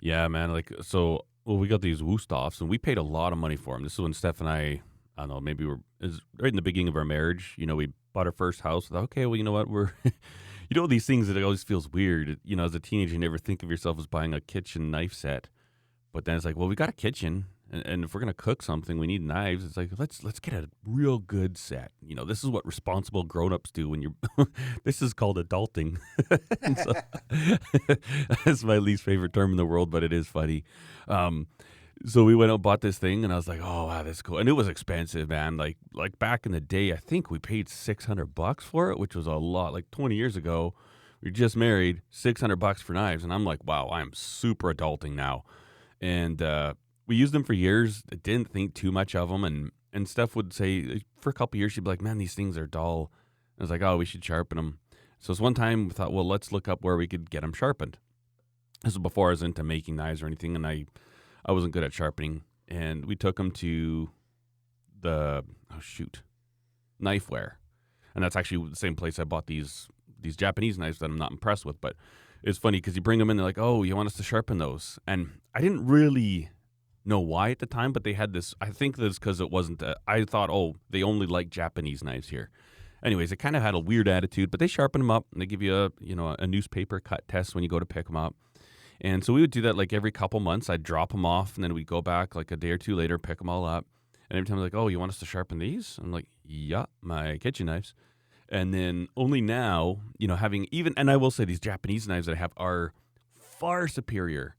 Yeah, 0.00 0.28
man. 0.28 0.52
Like, 0.52 0.72
so, 0.82 1.24
well, 1.44 1.56
we 1.56 1.66
got 1.66 1.80
these 1.80 2.00
Wusthofs, 2.02 2.60
and 2.60 2.70
we 2.70 2.78
paid 2.78 2.98
a 2.98 3.02
lot 3.02 3.32
of 3.32 3.38
money 3.38 3.56
for 3.56 3.74
them. 3.74 3.82
This 3.82 3.94
is 3.94 4.00
when 4.00 4.12
Steph 4.12 4.40
and 4.40 4.48
I, 4.48 4.82
I 5.16 5.22
don't 5.22 5.28
know, 5.28 5.40
maybe 5.40 5.66
we're 5.66 5.80
is 6.00 6.20
right 6.38 6.50
in 6.50 6.56
the 6.56 6.62
beginning 6.62 6.88
of 6.88 6.96
our 6.96 7.04
marriage. 7.04 7.54
You 7.58 7.66
know, 7.66 7.74
we 7.76 7.92
bought 8.12 8.26
our 8.26 8.32
first 8.32 8.60
house. 8.60 8.88
Thought, 8.88 9.04
okay, 9.04 9.26
well, 9.26 9.36
you 9.36 9.42
know 9.42 9.52
what? 9.52 9.68
We're, 9.68 9.92
you 10.04 10.74
know, 10.74 10.86
these 10.86 11.06
things 11.06 11.26
that 11.26 11.36
it 11.36 11.42
always 11.42 11.64
feels 11.64 11.88
weird. 11.88 12.38
You 12.44 12.54
know, 12.56 12.64
as 12.64 12.74
a 12.74 12.80
teenager, 12.80 13.14
you 13.14 13.18
never 13.18 13.38
think 13.38 13.62
of 13.62 13.70
yourself 13.70 13.98
as 13.98 14.06
buying 14.06 14.32
a 14.32 14.40
kitchen 14.40 14.90
knife 14.90 15.12
set, 15.12 15.48
but 16.12 16.24
then 16.24 16.36
it's 16.36 16.44
like, 16.44 16.56
well, 16.56 16.68
we 16.68 16.76
got 16.76 16.88
a 16.88 16.92
kitchen, 16.92 17.46
and, 17.70 17.86
and 17.86 18.04
if 18.04 18.14
we're 18.14 18.20
gonna 18.20 18.34
cook 18.34 18.62
something, 18.62 18.98
we 18.98 19.06
need 19.06 19.22
knives. 19.22 19.64
It's 19.64 19.76
like 19.76 19.90
let's 19.98 20.24
let's 20.24 20.40
get 20.40 20.54
a 20.54 20.68
real 20.84 21.18
good 21.18 21.56
set. 21.58 21.92
You 22.00 22.14
know, 22.14 22.24
this 22.24 22.42
is 22.42 22.50
what 22.50 22.64
responsible 22.66 23.24
grown-ups 23.24 23.70
do 23.70 23.88
when 23.88 24.02
you're. 24.02 24.14
this 24.84 25.02
is 25.02 25.12
called 25.12 25.36
adulting. 25.38 25.98
So- 26.84 26.94
that's 28.44 28.62
my 28.64 28.78
least 28.78 29.02
favorite 29.02 29.32
term 29.32 29.50
in 29.52 29.56
the 29.56 29.66
world, 29.66 29.90
but 29.90 30.02
it 30.02 30.12
is 30.12 30.26
funny. 30.26 30.64
Um, 31.06 31.46
so 32.06 32.24
we 32.24 32.34
went 32.34 32.50
out 32.50 32.54
and 32.56 32.62
bought 32.62 32.80
this 32.80 32.98
thing, 32.98 33.24
and 33.24 33.32
I 33.32 33.36
was 33.36 33.48
like, 33.48 33.60
"Oh 33.62 33.86
wow, 33.86 34.02
that's 34.02 34.22
cool." 34.22 34.38
And 34.38 34.48
it 34.48 34.52
was 34.52 34.68
expensive, 34.68 35.28
man. 35.28 35.56
Like 35.56 35.76
like 35.92 36.18
back 36.18 36.46
in 36.46 36.52
the 36.52 36.60
day, 36.60 36.92
I 36.92 36.96
think 36.96 37.30
we 37.30 37.38
paid 37.38 37.68
six 37.68 38.04
hundred 38.04 38.34
bucks 38.34 38.64
for 38.64 38.90
it, 38.90 38.98
which 38.98 39.16
was 39.16 39.26
a 39.26 39.32
lot. 39.34 39.72
Like 39.72 39.90
twenty 39.90 40.14
years 40.14 40.36
ago, 40.36 40.74
we 41.20 41.30
just 41.30 41.56
married, 41.56 42.02
six 42.10 42.40
hundred 42.40 42.56
bucks 42.56 42.80
for 42.82 42.92
knives, 42.92 43.24
and 43.24 43.32
I'm 43.32 43.44
like, 43.44 43.64
"Wow, 43.64 43.88
I'm 43.90 44.12
super 44.14 44.72
adulting 44.72 45.14
now." 45.14 45.44
And 46.00 46.40
uh, 46.40 46.74
we 47.08 47.16
used 47.16 47.32
them 47.34 47.42
for 47.42 47.54
years. 47.54 48.02
Didn't 48.22 48.50
think 48.50 48.74
too 48.74 48.92
much 48.92 49.16
of 49.16 49.28
them, 49.30 49.42
and 49.42 49.72
and 49.92 50.08
Steph 50.08 50.36
would 50.36 50.52
say 50.52 50.78
eh, 50.80 50.98
for 51.20 51.30
a 51.30 51.34
couple 51.34 51.58
years 51.58 51.72
she'd 51.72 51.82
be 51.84 51.90
like, 51.90 52.02
"Man, 52.02 52.18
these 52.18 52.34
things 52.34 52.56
are 52.56 52.66
dull." 52.66 53.10
I 53.58 53.64
was 53.64 53.70
like, 53.70 53.82
"Oh, 53.82 53.96
we 53.96 54.04
should 54.04 54.24
sharpen 54.24 54.56
them." 54.56 54.78
So 55.18 55.32
it's 55.32 55.40
one 55.40 55.54
time 55.54 55.88
we 55.88 55.94
thought, 55.94 56.12
well, 56.12 56.26
let's 56.26 56.52
look 56.52 56.68
up 56.68 56.84
where 56.84 56.96
we 56.96 57.08
could 57.08 57.30
get 57.30 57.40
them 57.40 57.52
sharpened. 57.52 57.98
This 58.84 58.94
was 58.94 59.02
before 59.02 59.28
I 59.28 59.30
was 59.30 59.42
into 59.42 59.64
making 59.64 59.96
knives 59.96 60.22
or 60.22 60.26
anything, 60.26 60.54
and 60.54 60.64
I, 60.66 60.84
I 61.44 61.52
wasn't 61.52 61.72
good 61.72 61.82
at 61.82 61.92
sharpening. 61.92 62.42
And 62.68 63.04
we 63.06 63.16
took 63.16 63.36
them 63.36 63.50
to 63.52 64.10
the 65.00 65.44
oh 65.72 65.80
shoot, 65.80 66.22
Knifewear, 67.02 67.52
and 68.14 68.22
that's 68.22 68.36
actually 68.36 68.68
the 68.68 68.76
same 68.76 68.94
place 68.94 69.18
I 69.18 69.24
bought 69.24 69.46
these 69.46 69.88
these 70.20 70.36
Japanese 70.36 70.78
knives 70.78 70.98
that 70.98 71.06
I'm 71.06 71.18
not 71.18 71.32
impressed 71.32 71.64
with. 71.64 71.80
But 71.80 71.96
it's 72.42 72.58
funny 72.58 72.78
because 72.78 72.94
you 72.94 73.02
bring 73.02 73.18
them 73.18 73.30
in, 73.30 73.36
they're 73.36 73.46
like, 73.46 73.58
oh, 73.58 73.82
you 73.82 73.96
want 73.96 74.06
us 74.08 74.16
to 74.16 74.22
sharpen 74.22 74.58
those, 74.58 74.98
and 75.06 75.30
I 75.54 75.60
didn't 75.60 75.86
really 75.86 76.50
know 77.08 77.20
why 77.20 77.50
at 77.50 77.58
the 77.58 77.66
time, 77.66 77.92
but 77.92 78.04
they 78.04 78.12
had 78.12 78.32
this. 78.32 78.54
I 78.60 78.70
think 78.70 78.96
this 78.96 79.18
because 79.18 79.40
it 79.40 79.50
wasn't. 79.50 79.82
A, 79.82 79.96
I 80.06 80.24
thought, 80.24 80.50
oh, 80.50 80.76
they 80.90 81.02
only 81.02 81.26
like 81.26 81.50
Japanese 81.50 82.04
knives 82.04 82.28
here. 82.28 82.50
Anyways, 83.02 83.32
it 83.32 83.36
kind 83.36 83.56
of 83.56 83.62
had 83.62 83.74
a 83.74 83.78
weird 83.78 84.08
attitude, 84.08 84.50
but 84.50 84.60
they 84.60 84.66
sharpen 84.66 85.00
them 85.00 85.10
up 85.10 85.26
and 85.32 85.40
they 85.40 85.46
give 85.46 85.62
you 85.62 85.74
a 85.74 85.90
you 86.00 86.14
know 86.14 86.36
a 86.38 86.46
newspaper 86.46 87.00
cut 87.00 87.26
test 87.28 87.54
when 87.54 87.64
you 87.64 87.70
go 87.70 87.78
to 87.78 87.86
pick 87.86 88.06
them 88.06 88.16
up. 88.16 88.34
And 89.00 89.24
so 89.24 89.32
we 89.32 89.40
would 89.40 89.52
do 89.52 89.62
that 89.62 89.76
like 89.76 89.92
every 89.92 90.10
couple 90.10 90.40
months. 90.40 90.68
I'd 90.68 90.82
drop 90.82 91.12
them 91.12 91.24
off, 91.24 91.54
and 91.54 91.64
then 91.64 91.74
we'd 91.74 91.86
go 91.86 92.02
back 92.02 92.34
like 92.34 92.50
a 92.50 92.56
day 92.56 92.70
or 92.70 92.78
two 92.78 92.94
later, 92.94 93.18
pick 93.18 93.38
them 93.38 93.48
all 93.48 93.64
up. 93.64 93.86
And 94.28 94.36
every 94.36 94.46
time 94.46 94.56
they're 94.56 94.66
like, 94.66 94.74
"Oh, 94.74 94.88
you 94.88 94.98
want 94.98 95.10
us 95.10 95.18
to 95.20 95.26
sharpen 95.26 95.58
these?" 95.58 95.98
I'm 96.02 96.12
like, 96.12 96.26
"Yeah, 96.44 96.86
my 97.00 97.38
kitchen 97.38 97.66
knives." 97.66 97.94
And 98.50 98.72
then 98.72 99.08
only 99.16 99.40
now, 99.40 99.98
you 100.16 100.26
know, 100.26 100.36
having 100.36 100.66
even, 100.70 100.94
and 100.96 101.10
I 101.10 101.16
will 101.16 101.30
say 101.30 101.44
these 101.44 101.60
Japanese 101.60 102.08
knives 102.08 102.26
that 102.26 102.32
I 102.32 102.38
have 102.38 102.52
are 102.56 102.94
far 103.34 103.88
superior 103.88 104.56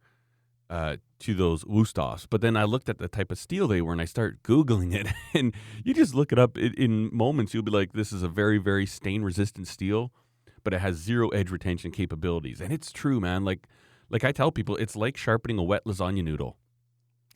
uh, 0.70 0.98
to 1.20 1.34
those 1.34 1.64
Wusthofs. 1.64 2.28
But 2.30 2.42
then 2.42 2.56
I 2.56 2.64
looked 2.64 2.90
at 2.90 2.98
the 3.00 3.08
type 3.08 3.32
of 3.32 3.38
steel 3.38 3.68
they 3.68 3.82
were, 3.82 3.92
and 3.92 4.02
I 4.02 4.06
start 4.06 4.44
googling 4.44 4.94
it, 4.94 5.08
and 5.34 5.54
you 5.84 5.94
just 5.94 6.14
look 6.14 6.32
it 6.32 6.40
up 6.40 6.58
in, 6.58 6.74
in 6.76 7.10
moments. 7.16 7.54
You'll 7.54 7.64
be 7.64 7.72
like, 7.72 7.94
"This 7.94 8.12
is 8.14 8.24
a 8.24 8.28
very, 8.30 8.58
very 8.58 8.86
stain-resistant 8.86 9.68
steel." 9.68 10.12
But 10.64 10.74
it 10.74 10.82
has 10.82 10.98
zero 10.98 11.30
edge 11.30 11.50
retention 11.52 11.92
capabilities, 11.92 12.60
and 12.62 12.72
it's 12.74 12.92
true, 12.92 13.20
man. 13.22 13.46
Like, 13.46 13.66
like 14.10 14.24
I 14.26 14.32
tell 14.34 14.52
people, 14.52 14.76
it's 14.76 14.96
like 14.96 15.16
sharpening 15.18 15.58
a 15.58 15.64
wet 15.64 15.86
lasagna 15.86 16.24
noodle. 16.24 16.58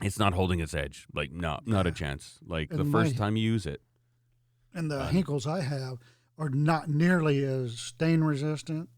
It's 0.02 0.20
not 0.20 0.34
holding 0.34 0.60
its 0.60 0.74
edge. 0.74 1.08
Like, 1.16 1.32
no, 1.32 1.60
not 1.66 1.88
a 1.88 1.92
chance. 2.02 2.40
Like 2.46 2.70
the 2.70 2.82
And 2.82 2.92
first 2.92 3.14
my- 3.14 3.18
time 3.18 3.38
you 3.38 3.44
use 3.52 3.66
it. 3.66 3.82
And 4.74 4.92
the 4.92 5.00
Uh, 5.02 5.10
Hinkles 5.10 5.48
I 5.48 5.62
have 5.62 6.00
are 6.38 6.50
not 6.50 6.90
nearly 6.90 7.44
as 7.46 7.80
stain 7.80 8.22
resistant 8.22 8.90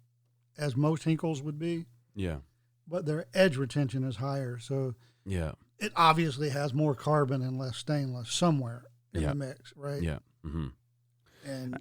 as 0.57 0.75
most 0.75 1.03
Hinkles 1.03 1.43
would 1.43 1.59
be, 1.59 1.85
Yeah. 2.15 2.37
But 2.87 3.05
their 3.05 3.25
edge 3.33 3.57
retention 3.57 4.03
is 4.03 4.17
higher. 4.17 4.57
So 4.59 4.95
Yeah. 5.25 5.53
it 5.79 5.91
obviously 5.95 6.49
has 6.49 6.73
more 6.73 6.95
carbon 6.95 7.41
and 7.41 7.57
less 7.57 7.77
stainless 7.77 8.31
somewhere 8.31 8.85
in 9.13 9.21
Yeah. 9.21 9.29
the 9.29 9.35
mix, 9.35 9.73
right? 9.75 10.01
Yeah. 10.01 10.19
Mm-hmm. 10.45 10.67
And 11.45 11.77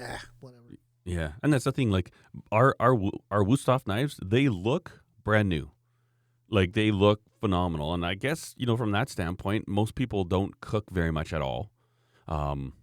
ah, 0.00 0.22
whatever. 0.40 0.62
Yeah, 1.04 1.32
and 1.42 1.52
that's 1.52 1.64
the 1.64 1.72
thing. 1.72 1.90
Like 1.90 2.12
our 2.52 2.76
our 2.78 2.94
our 3.30 3.42
Wusthof 3.42 3.86
knives, 3.86 4.18
they 4.24 4.48
look 4.48 5.02
brand 5.24 5.48
new. 5.48 5.70
Like 6.48 6.74
they 6.74 6.90
look 6.92 7.22
phenomenal, 7.40 7.92
and 7.94 8.06
I 8.06 8.14
guess 8.14 8.54
you 8.56 8.66
know 8.66 8.76
from 8.76 8.92
that 8.92 9.08
standpoint, 9.08 9.66
most 9.66 9.94
people 9.96 10.22
don't 10.24 10.60
cook 10.60 10.90
very 10.90 11.10
much 11.10 11.32
at 11.32 11.42
all. 11.42 11.70
Um, 12.28 12.74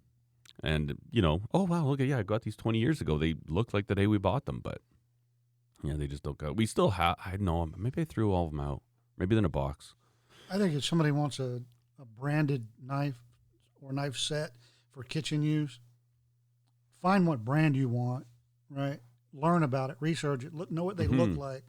and 0.61 0.97
you 1.11 1.21
know, 1.21 1.43
oh 1.53 1.63
wow, 1.63 1.85
look 1.85 2.01
at 2.01 2.07
yeah, 2.07 2.17
I 2.19 2.23
got 2.23 2.41
these 2.41 2.57
twenty 2.57 2.79
years 2.79 2.99
ago. 2.99 3.17
They 3.17 3.35
looked 3.47 3.73
like 3.73 3.87
the 3.87 3.95
day 3.95 4.07
we 4.07 4.17
bought 4.17 4.45
them, 4.45 4.59
but 4.61 4.81
yeah, 5.83 5.93
they 5.95 6.07
just 6.07 6.23
don't 6.23 6.37
go. 6.37 6.51
We 6.51 6.65
still 6.65 6.91
have. 6.91 7.15
I 7.25 7.37
know. 7.37 7.61
Them. 7.61 7.75
Maybe 7.77 8.01
I 8.01 8.05
threw 8.05 8.31
all 8.33 8.45
of 8.45 8.51
them 8.51 8.59
out. 8.59 8.81
Maybe 9.17 9.35
they're 9.35 9.39
in 9.39 9.45
a 9.45 9.49
box. 9.49 9.93
I 10.51 10.57
think 10.57 10.73
if 10.75 10.83
somebody 10.85 11.11
wants 11.11 11.39
a, 11.39 11.61
a 12.01 12.05
branded 12.19 12.67
knife 12.83 13.17
or 13.81 13.91
knife 13.93 14.17
set 14.17 14.51
for 14.91 15.03
kitchen 15.03 15.43
use, 15.43 15.79
find 17.01 17.27
what 17.27 17.45
brand 17.45 17.75
you 17.75 17.87
want, 17.89 18.25
right? 18.69 18.99
Learn 19.33 19.61
about 19.63 19.89
it, 19.91 19.97
research 19.99 20.43
it, 20.43 20.53
look, 20.53 20.71
know 20.71 20.83
what 20.83 20.97
they 20.97 21.07
look 21.07 21.29
Mhm. 21.29 21.37
like, 21.37 21.63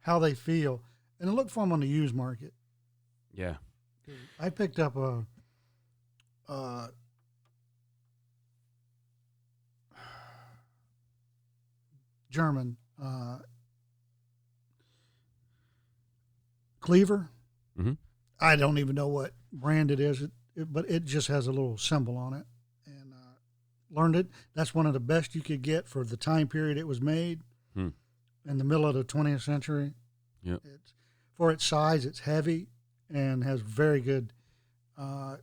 how 0.00 0.18
they 0.18 0.34
feel, 0.34 0.82
and 1.18 1.32
look 1.34 1.48
for 1.48 1.62
them 1.62 1.72
on 1.72 1.80
the 1.80 1.88
used 1.88 2.14
market. 2.14 2.52
Yeah. 3.32 3.56
I 4.38 4.50
picked 4.50 4.78
up 4.78 4.96
a, 4.96 5.24
uh, 6.48 6.88
German 12.30 12.76
uh, 13.02 13.38
cleaver. 16.86 17.28
Mhm. 17.78 17.98
I 18.40 18.54
don't 18.56 18.78
even 18.78 18.94
know 18.94 19.08
what 19.08 19.34
brand 19.52 19.90
it 19.90 19.98
is, 20.00 20.22
it, 20.22 20.30
it, 20.54 20.72
but 20.72 20.88
it 20.88 21.04
just 21.04 21.26
has 21.28 21.46
a 21.46 21.52
little 21.52 21.76
symbol 21.76 22.16
on 22.16 22.32
it. 22.32 22.46
And 22.86 23.12
uh, 23.12 23.36
learned 23.90 24.14
it. 24.16 24.28
That's 24.54 24.74
one 24.74 24.86
of 24.86 24.92
the 24.92 25.00
best 25.00 25.34
you 25.34 25.42
could 25.42 25.62
get 25.62 25.88
for 25.88 26.04
the 26.04 26.16
time 26.16 26.46
period 26.48 26.78
it 26.78 26.86
was 26.86 27.00
made 27.00 27.42
Hmm. 27.74 27.88
in 28.46 28.58
the 28.58 28.64
middle 28.64 28.86
of 28.86 28.94
the 28.94 29.04
20th 29.04 29.42
century. 29.42 29.94
Yep. 30.42 30.60
It's, 30.64 30.94
for 31.34 31.50
its 31.50 31.64
size, 31.64 32.06
it's 32.06 32.20
heavy 32.20 32.68
and 33.10 33.42
has 33.44 33.60
very 33.60 34.00
good 34.00 34.32
uh, 34.96 35.36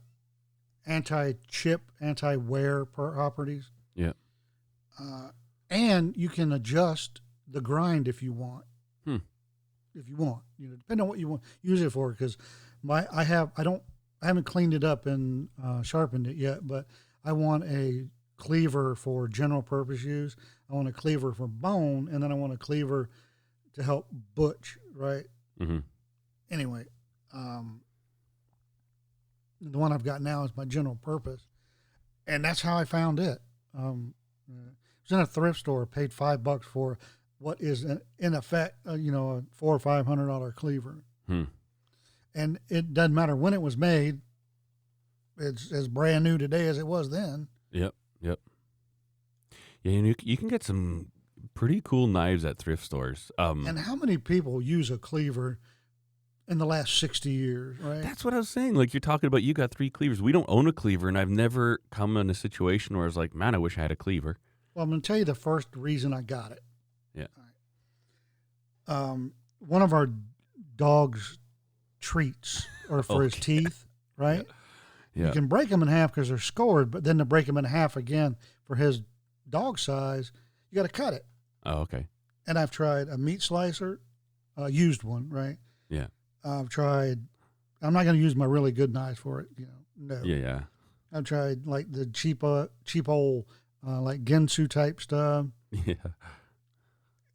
anti-chip, 0.86 1.90
anti-wear 2.00 2.84
properties. 2.84 3.70
Yeah. 3.94 4.12
Uh, 4.98 5.30
and 5.70 6.16
you 6.16 6.28
can 6.28 6.52
adjust 6.52 7.20
the 7.46 7.60
grind 7.60 8.08
if 8.08 8.22
you 8.22 8.32
want. 8.32 8.64
If 9.94 10.08
you 10.08 10.16
want, 10.16 10.42
you 10.58 10.68
know, 10.68 10.76
depending 10.76 11.02
on 11.02 11.08
what 11.08 11.18
you 11.18 11.28
want 11.28 11.42
use 11.62 11.80
it 11.80 11.90
for. 11.90 12.10
Because 12.10 12.36
my 12.82 13.06
I 13.12 13.24
have 13.24 13.52
I 13.56 13.62
don't 13.62 13.82
I 14.22 14.26
haven't 14.26 14.44
cleaned 14.44 14.74
it 14.74 14.84
up 14.84 15.06
and 15.06 15.48
uh, 15.62 15.82
sharpened 15.82 16.26
it 16.26 16.36
yet, 16.36 16.66
but 16.66 16.86
I 17.24 17.32
want 17.32 17.64
a 17.64 18.06
cleaver 18.36 18.94
for 18.94 19.28
general 19.28 19.62
purpose 19.62 20.02
use. 20.02 20.36
I 20.70 20.74
want 20.74 20.88
a 20.88 20.92
cleaver 20.92 21.32
for 21.32 21.46
bone, 21.46 22.08
and 22.10 22.22
then 22.22 22.32
I 22.32 22.34
want 22.34 22.52
a 22.52 22.56
cleaver 22.56 23.10
to 23.74 23.82
help 23.82 24.08
butch. 24.34 24.78
Right. 24.94 25.24
hmm 25.58 25.78
Anyway, 26.50 26.84
um, 27.32 27.80
the 29.60 29.78
one 29.78 29.92
I've 29.92 30.04
got 30.04 30.20
now 30.20 30.44
is 30.44 30.50
my 30.56 30.64
general 30.64 30.96
purpose, 30.96 31.42
and 32.26 32.44
that's 32.44 32.60
how 32.60 32.76
I 32.76 32.84
found 32.84 33.18
it. 33.18 33.38
Um, 33.76 34.14
uh, 34.48 34.68
it 34.68 35.10
was 35.10 35.12
in 35.12 35.20
a 35.20 35.26
thrift 35.26 35.58
store. 35.58 35.86
Paid 35.86 36.12
five 36.12 36.42
bucks 36.42 36.66
for 36.66 36.98
what 37.44 37.60
is 37.60 37.84
in, 37.84 38.00
in 38.18 38.34
effect, 38.34 38.76
uh, 38.88 38.94
you 38.94 39.12
know, 39.12 39.30
a 39.32 39.42
four 39.52 39.74
or 39.74 39.78
five 39.78 40.06
hundred 40.06 40.26
dollar 40.28 40.50
cleaver, 40.50 41.04
Hmm. 41.28 41.44
and 42.34 42.58
it 42.70 42.94
doesn't 42.94 43.14
matter 43.14 43.36
when 43.36 43.52
it 43.52 43.60
was 43.60 43.76
made. 43.76 44.20
It's 45.36 45.70
as 45.72 45.88
brand 45.88 46.24
new 46.24 46.38
today 46.38 46.66
as 46.68 46.78
it 46.78 46.86
was 46.86 47.10
then. 47.10 47.48
Yep. 47.72 47.94
Yep. 48.22 48.38
Yeah, 49.82 49.92
and 49.92 50.06
you, 50.06 50.14
you 50.22 50.36
can 50.36 50.48
get 50.48 50.62
some 50.62 51.08
pretty 51.54 51.80
cool 51.84 52.06
knives 52.06 52.44
at 52.44 52.56
thrift 52.58 52.82
stores. 52.84 53.30
Um, 53.36 53.66
And 53.66 53.78
how 53.80 53.94
many 53.96 54.16
people 54.16 54.62
use 54.62 54.90
a 54.90 54.96
cleaver 54.96 55.58
in 56.48 56.58
the 56.58 56.66
last 56.66 56.98
60 56.98 57.30
years, 57.30 57.78
right? 57.80 58.00
that's 58.02 58.24
what 58.24 58.32
I 58.32 58.38
was 58.38 58.48
saying. 58.48 58.74
Like 58.74 58.94
you're 58.94 59.00
talking 59.00 59.26
about, 59.26 59.42
you 59.42 59.52
got 59.54 59.70
three 59.70 59.90
cleavers. 59.90 60.22
We 60.22 60.32
don't 60.32 60.46
own 60.48 60.66
a 60.68 60.72
cleaver, 60.72 61.08
and 61.08 61.18
I've 61.18 61.28
never 61.30 61.80
come 61.90 62.16
in 62.16 62.30
a 62.30 62.34
situation 62.34 62.96
where 62.96 63.04
I 63.04 63.08
was 63.08 63.16
like, 63.16 63.34
man, 63.34 63.54
I 63.54 63.58
wish 63.58 63.76
I 63.76 63.82
had 63.82 63.90
a 63.92 63.96
cleaver. 63.96 64.38
Well, 64.74 64.84
I'm 64.84 64.88
going 64.90 65.00
to 65.02 65.06
tell 65.06 65.18
you 65.18 65.24
the 65.24 65.34
first 65.34 65.68
reason 65.74 66.14
I 66.14 66.22
got 66.22 66.52
it. 66.52 66.60
Yeah. 67.14 67.26
Right. 67.36 68.94
Um, 68.96 69.32
one 69.60 69.82
of 69.82 69.92
our 69.92 70.10
dog's 70.76 71.38
treats 72.00 72.66
are 72.90 73.02
for 73.02 73.22
his 73.22 73.34
teeth, 73.34 73.84
right? 74.16 74.46
Yeah. 75.14 75.26
You 75.26 75.32
can 75.32 75.46
break 75.46 75.68
them 75.68 75.80
in 75.82 75.88
half 75.88 76.12
because 76.14 76.28
they're 76.28 76.38
scored, 76.38 76.90
but 76.90 77.04
then 77.04 77.18
to 77.18 77.24
break 77.24 77.46
them 77.46 77.56
in 77.56 77.64
half 77.64 77.96
again 77.96 78.36
for 78.64 78.74
his 78.76 79.00
dog 79.48 79.78
size, 79.78 80.32
you 80.70 80.76
got 80.76 80.82
to 80.82 80.88
cut 80.88 81.14
it. 81.14 81.24
oh, 81.64 81.80
okay. 81.82 82.06
And 82.46 82.58
I've 82.58 82.70
tried 82.70 83.08
a 83.08 83.16
meat 83.16 83.40
slicer, 83.40 84.00
a 84.56 84.70
used 84.70 85.02
one, 85.02 85.30
right? 85.30 85.56
Yeah. 85.88 86.08
I've 86.44 86.68
tried. 86.68 87.20
I'm 87.80 87.94
not 87.94 88.04
going 88.04 88.16
to 88.16 88.22
use 88.22 88.36
my 88.36 88.44
really 88.44 88.72
good 88.72 88.92
knives 88.92 89.18
for 89.18 89.40
it, 89.40 89.48
you 89.56 89.66
know. 89.66 90.16
No. 90.16 90.20
Yeah, 90.24 90.36
yeah. 90.36 90.60
I've 91.12 91.24
tried 91.24 91.66
like 91.66 91.90
the 91.90 92.04
cheap, 92.06 92.42
uh, 92.44 92.66
cheap 92.84 93.08
old, 93.08 93.46
uh, 93.86 94.00
like 94.02 94.24
Ginsu 94.24 94.68
type 94.68 95.00
stuff. 95.00 95.46
Yeah. 95.86 95.94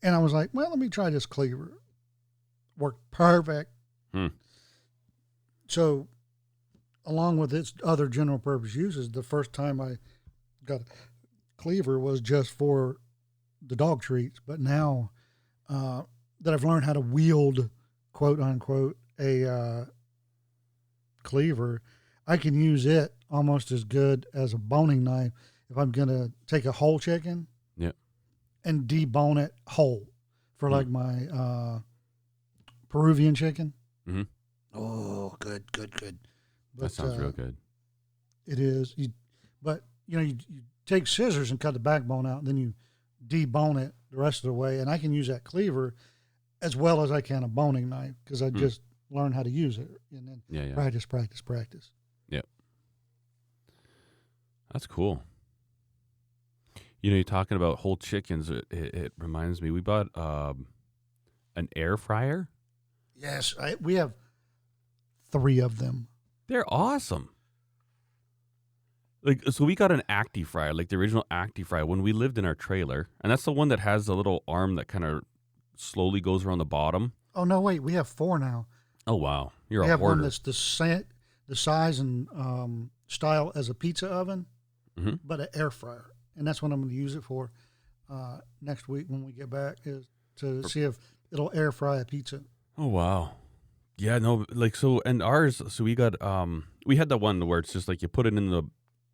And 0.01 0.15
I 0.15 0.19
was 0.19 0.33
like, 0.33 0.49
well, 0.53 0.69
let 0.69 0.79
me 0.79 0.89
try 0.89 1.09
this 1.09 1.25
cleaver. 1.25 1.73
Worked 2.77 3.11
perfect. 3.11 3.71
Hmm. 4.13 4.27
So, 5.67 6.07
along 7.05 7.37
with 7.37 7.53
its 7.53 7.73
other 7.83 8.07
general 8.07 8.39
purpose 8.39 8.75
uses, 8.75 9.09
the 9.09 9.23
first 9.23 9.53
time 9.53 9.81
I 9.81 9.97
got 10.65 10.81
a 10.81 10.85
cleaver 11.57 11.99
was 11.99 12.21
just 12.21 12.51
for 12.51 12.97
the 13.61 13.75
dog 13.75 14.01
treats. 14.01 14.39
But 14.45 14.59
now 14.59 15.11
uh, 15.69 16.03
that 16.41 16.53
I've 16.53 16.63
learned 16.63 16.85
how 16.85 16.93
to 16.93 16.99
wield, 16.99 17.69
quote 18.13 18.39
unquote, 18.39 18.97
a 19.19 19.45
uh, 19.45 19.85
cleaver, 21.23 21.81
I 22.25 22.37
can 22.37 22.59
use 22.59 22.85
it 22.85 23.13
almost 23.29 23.71
as 23.71 23.83
good 23.83 24.25
as 24.33 24.53
a 24.53 24.57
boning 24.57 25.03
knife 25.03 25.33
if 25.69 25.77
I'm 25.77 25.91
going 25.91 26.07
to 26.07 26.31
take 26.47 26.65
a 26.65 26.71
whole 26.71 26.99
chicken. 26.99 27.47
And 28.63 28.87
debone 28.87 29.43
it 29.43 29.53
whole 29.67 30.07
for 30.57 30.67
Hmm. 30.69 30.73
like 30.73 30.87
my 30.87 31.25
uh, 31.27 31.79
Peruvian 32.89 33.35
chicken. 33.35 33.73
Mhm. 34.07 34.27
Oh, 34.73 35.35
good, 35.39 35.71
good, 35.71 35.91
good. 35.99 36.17
But, 36.75 36.83
that 36.83 36.89
sounds 36.91 37.17
uh, 37.17 37.21
real 37.21 37.31
good. 37.31 37.57
It 38.45 38.59
is. 38.59 38.93
You, 38.97 39.09
but 39.61 39.83
you 40.07 40.17
know, 40.17 40.23
you, 40.23 40.37
you 40.47 40.61
take 40.85 41.07
scissors 41.07 41.51
and 41.51 41.59
cut 41.59 41.73
the 41.73 41.79
backbone 41.79 42.25
out, 42.25 42.39
and 42.39 42.47
then 42.47 42.57
you 42.57 42.73
debone 43.27 43.79
it 43.81 43.93
the 44.11 44.17
rest 44.17 44.43
of 44.43 44.47
the 44.47 44.53
way. 44.53 44.79
And 44.79 44.89
I 44.89 44.97
can 44.97 45.13
use 45.13 45.27
that 45.27 45.43
cleaver 45.43 45.93
as 46.61 46.75
well 46.75 47.01
as 47.01 47.11
I 47.11 47.21
can 47.21 47.43
a 47.43 47.47
boning 47.47 47.89
knife 47.89 48.15
because 48.23 48.41
I 48.41 48.49
Hmm. 48.49 48.57
just 48.57 48.81
learned 49.11 49.33
how 49.35 49.43
to 49.43 49.49
use 49.49 49.77
it, 49.77 49.89
and 50.11 50.27
then 50.27 50.41
Yeah, 50.49 50.65
yeah. 50.65 50.73
practice, 50.73 51.05
practice, 51.05 51.41
practice. 51.41 51.91
Yep. 52.29 52.45
That's 54.71 54.85
cool. 54.87 55.23
You 57.01 57.11
know, 57.11 57.15
you're 57.15 57.23
talking 57.23 57.55
about 57.57 57.79
whole 57.79 57.97
chickens. 57.97 58.49
It, 58.49 58.65
it, 58.69 58.93
it 58.93 59.13
reminds 59.17 59.61
me, 59.61 59.71
we 59.71 59.81
bought 59.81 60.07
um, 60.17 60.67
an 61.55 61.69
air 61.75 61.95
fryer. 61.97 62.49
Yes, 63.15 63.53
I, 63.59 63.75
we 63.81 63.95
have 63.95 64.13
three 65.31 65.59
of 65.59 65.77
them. 65.79 66.07
They're 66.47 66.65
awesome. 66.67 67.29
Like, 69.21 69.43
so 69.49 69.65
we 69.65 69.75
got 69.75 69.91
an 69.91 70.01
Acti 70.07 70.43
fryer, 70.43 70.73
like 70.73 70.87
the 70.89 70.95
original 70.95 71.25
Acti 71.29 71.63
fryer, 71.63 71.85
when 71.85 72.01
we 72.01 72.13
lived 72.13 72.37
in 72.37 72.45
our 72.45 72.55
trailer, 72.55 73.09
and 73.21 73.29
that's 73.31 73.43
the 73.43 73.51
one 73.51 73.67
that 73.67 73.79
has 73.79 74.05
the 74.05 74.15
little 74.15 74.43
arm 74.47 74.75
that 74.75 74.87
kind 74.87 75.03
of 75.03 75.23
slowly 75.75 76.21
goes 76.21 76.45
around 76.45 76.59
the 76.59 76.65
bottom. 76.65 77.11
Oh 77.35 77.43
no, 77.43 77.59
wait, 77.59 77.81
we 77.83 77.93
have 77.93 78.07
four 78.07 78.39
now. 78.39 78.67
Oh 79.05 79.15
wow, 79.15 79.51
you're 79.67 79.81
we 79.81 79.87
a 79.87 79.91
have 79.91 79.99
one 79.99 80.21
that's 80.21 80.39
the 80.39 80.53
sa- 80.53 81.01
the 81.47 81.55
size 81.55 81.99
and 81.99 82.27
um, 82.33 82.91
style 83.07 83.51
as 83.55 83.67
a 83.69 83.73
pizza 83.73 84.07
oven, 84.07 84.45
Mhm. 84.97 85.19
but 85.23 85.41
an 85.41 85.47
air 85.53 85.69
fryer, 85.69 86.11
and 86.39 86.47
that's 86.47 86.63
what 86.63 86.71
I'm 86.71 86.79
going 86.81 86.89
to 86.89 86.95
use 86.95 87.13
it 87.15 87.23
for 87.23 87.51
uh, 88.09 88.39
next 88.61 88.87
week 88.87 89.05
when 89.07 89.23
we 89.23 89.33
get 89.33 89.49
back 89.51 89.77
is 89.85 90.05
to 90.37 90.63
see 90.67 90.81
if 90.81 90.97
it'll 91.31 91.51
air 91.53 91.71
fry 91.71 91.99
a 91.99 92.05
pizza. 92.05 92.41
Oh 92.77 92.87
wow. 92.87 93.33
Yeah, 93.97 94.17
no, 94.17 94.45
like 94.49 94.75
so 94.75 95.01
and 95.05 95.21
ours 95.21 95.61
so 95.67 95.83
we 95.83 95.93
got 95.93 96.19
um 96.21 96.63
we 96.85 96.95
had 96.95 97.09
that 97.09 97.17
one 97.17 97.45
where 97.45 97.59
it's 97.59 97.73
just 97.73 97.87
like 97.87 98.01
you 98.01 98.07
put 98.07 98.25
it 98.25 98.33
in 98.35 98.49
the 98.49 98.63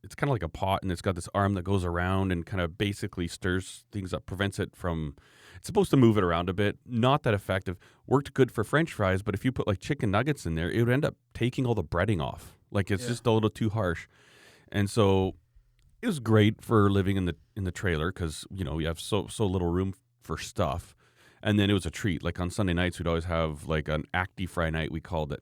it's 0.03 0.13
kind 0.13 0.29
of 0.29 0.35
like 0.35 0.43
a 0.43 0.47
pot 0.49 0.83
and 0.83 0.91
it's 0.91 1.01
got 1.01 1.15
this 1.15 1.27
arm 1.33 1.55
that 1.55 1.63
goes 1.63 1.83
around 1.83 2.31
and 2.31 2.45
kind 2.45 2.61
of 2.61 2.77
basically 2.77 3.27
stirs 3.27 3.83
things 3.91 4.13
up 4.13 4.27
prevents 4.27 4.59
it 4.59 4.75
from 4.75 5.15
it's 5.55 5.65
supposed 5.65 5.89
to 5.89 5.97
move 5.97 6.15
it 6.19 6.23
around 6.23 6.47
a 6.47 6.53
bit. 6.53 6.77
Not 6.85 7.23
that 7.23 7.33
effective. 7.33 7.77
Worked 8.05 8.35
good 8.35 8.51
for 8.51 8.63
french 8.63 8.93
fries, 8.93 9.23
but 9.23 9.33
if 9.33 9.43
you 9.43 9.51
put 9.51 9.65
like 9.65 9.79
chicken 9.79 10.11
nuggets 10.11 10.45
in 10.45 10.53
there, 10.53 10.69
it 10.69 10.79
would 10.83 10.93
end 10.93 11.03
up 11.05 11.15
taking 11.33 11.65
all 11.65 11.73
the 11.73 11.83
breading 11.83 12.21
off. 12.21 12.55
Like 12.69 12.91
it's 12.91 13.01
Yeah. 13.03 13.09
just 13.09 13.25
a 13.25 13.31
little 13.31 13.49
too 13.49 13.71
harsh. 13.71 14.05
And 14.71 14.87
so 14.89 15.33
it 16.05 16.07
was 16.07 16.19
great 16.19 16.61
for 16.61 16.89
living 16.89 17.17
in 17.17 17.25
the 17.25 17.35
in 17.55 17.63
the 17.63 17.71
trailer 17.71 18.11
cuz 18.11 18.45
you 18.51 18.63
know, 18.63 18.77
you 18.77 18.85
have 18.85 18.99
so 18.99 19.25
so 19.27 19.45
little 19.45 19.71
room 19.71 19.93
for 20.21 20.37
stuff. 20.37 20.95
And 21.41 21.59
then 21.59 21.69
it 21.69 21.73
was 21.73 21.85
a 21.85 21.91
treat. 21.91 22.23
Like 22.23 22.39
on 22.39 22.49
Sunday 22.49 22.73
nights, 22.73 22.99
we'd 22.99 23.07
always 23.07 23.25
have 23.25 23.67
like 23.67 23.87
an 23.87 24.05
acti 24.13 24.45
fry 24.45 24.69
night, 24.69 24.91
we 24.91 25.01
called 25.01 25.33
it. 25.33 25.41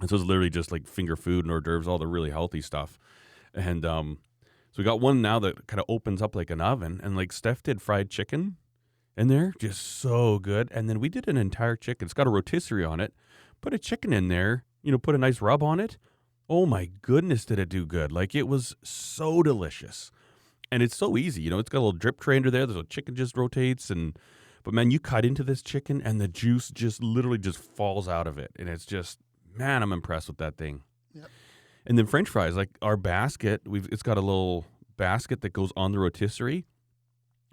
And 0.00 0.08
so 0.08 0.14
it 0.14 0.20
was 0.20 0.26
literally 0.26 0.50
just 0.50 0.72
like 0.72 0.86
finger 0.86 1.16
food 1.16 1.44
and 1.44 1.52
hors 1.52 1.60
d'oeuvres, 1.60 1.86
all 1.86 1.98
the 1.98 2.06
really 2.06 2.30
healthy 2.30 2.62
stuff. 2.62 2.98
And 3.54 3.84
um, 3.84 4.18
so 4.70 4.78
we 4.78 4.84
got 4.84 5.00
one 5.00 5.22
now 5.22 5.38
that 5.40 5.66
kind 5.66 5.80
of 5.80 5.86
opens 5.88 6.22
up 6.22 6.34
like 6.34 6.50
an 6.50 6.60
oven. 6.60 7.00
And 7.02 7.14
like 7.14 7.32
Steph 7.32 7.62
did 7.62 7.82
fried 7.82 8.10
chicken 8.10 8.56
in 9.18 9.28
there, 9.28 9.52
just 9.58 9.82
so 9.82 10.38
good. 10.38 10.70
And 10.72 10.88
then 10.88 10.98
we 10.98 11.08
did 11.10 11.28
an 11.28 11.36
entire 11.36 11.76
chicken. 11.76 12.06
It's 12.06 12.14
got 12.14 12.26
a 12.26 12.30
rotisserie 12.30 12.84
on 12.84 13.00
it. 13.00 13.14
Put 13.60 13.74
a 13.74 13.78
chicken 13.78 14.12
in 14.12 14.28
there, 14.28 14.64
you 14.82 14.92
know, 14.92 14.98
put 14.98 15.14
a 15.14 15.18
nice 15.18 15.40
rub 15.40 15.62
on 15.62 15.78
it. 15.78 15.98
Oh 16.48 16.66
my 16.66 16.90
goodness, 17.02 17.44
did 17.44 17.58
it 17.58 17.68
do 17.68 17.86
good? 17.86 18.12
Like 18.12 18.34
it 18.34 18.48
was 18.48 18.76
so 18.82 19.42
delicious. 19.42 20.10
And 20.70 20.82
it's 20.82 20.96
so 20.96 21.16
easy. 21.16 21.42
You 21.42 21.50
know, 21.50 21.58
it's 21.58 21.68
got 21.68 21.78
a 21.78 21.80
little 21.80 21.92
drip 21.92 22.20
tray 22.20 22.36
under 22.36 22.50
there. 22.50 22.66
There's 22.66 22.78
a 22.78 22.84
chicken 22.84 23.14
just 23.14 23.36
rotates 23.36 23.90
and 23.90 24.18
but 24.64 24.72
man, 24.72 24.90
you 24.90 24.98
cut 24.98 25.24
into 25.24 25.44
this 25.44 25.62
chicken 25.62 26.00
and 26.02 26.20
the 26.20 26.26
juice 26.26 26.70
just 26.70 27.02
literally 27.02 27.38
just 27.38 27.58
falls 27.58 28.08
out 28.08 28.26
of 28.26 28.38
it. 28.38 28.50
And 28.58 28.68
it's 28.68 28.86
just, 28.86 29.18
man, 29.54 29.82
I'm 29.82 29.92
impressed 29.92 30.26
with 30.26 30.38
that 30.38 30.56
thing. 30.56 30.82
Yep. 31.12 31.28
And 31.86 31.98
then 31.98 32.06
French 32.06 32.28
fries, 32.30 32.56
like 32.56 32.70
our 32.80 32.96
basket, 32.96 33.60
we've 33.66 33.88
it's 33.92 34.02
got 34.02 34.16
a 34.16 34.22
little 34.22 34.64
basket 34.96 35.42
that 35.42 35.52
goes 35.52 35.70
on 35.76 35.92
the 35.92 35.98
rotisserie, 35.98 36.64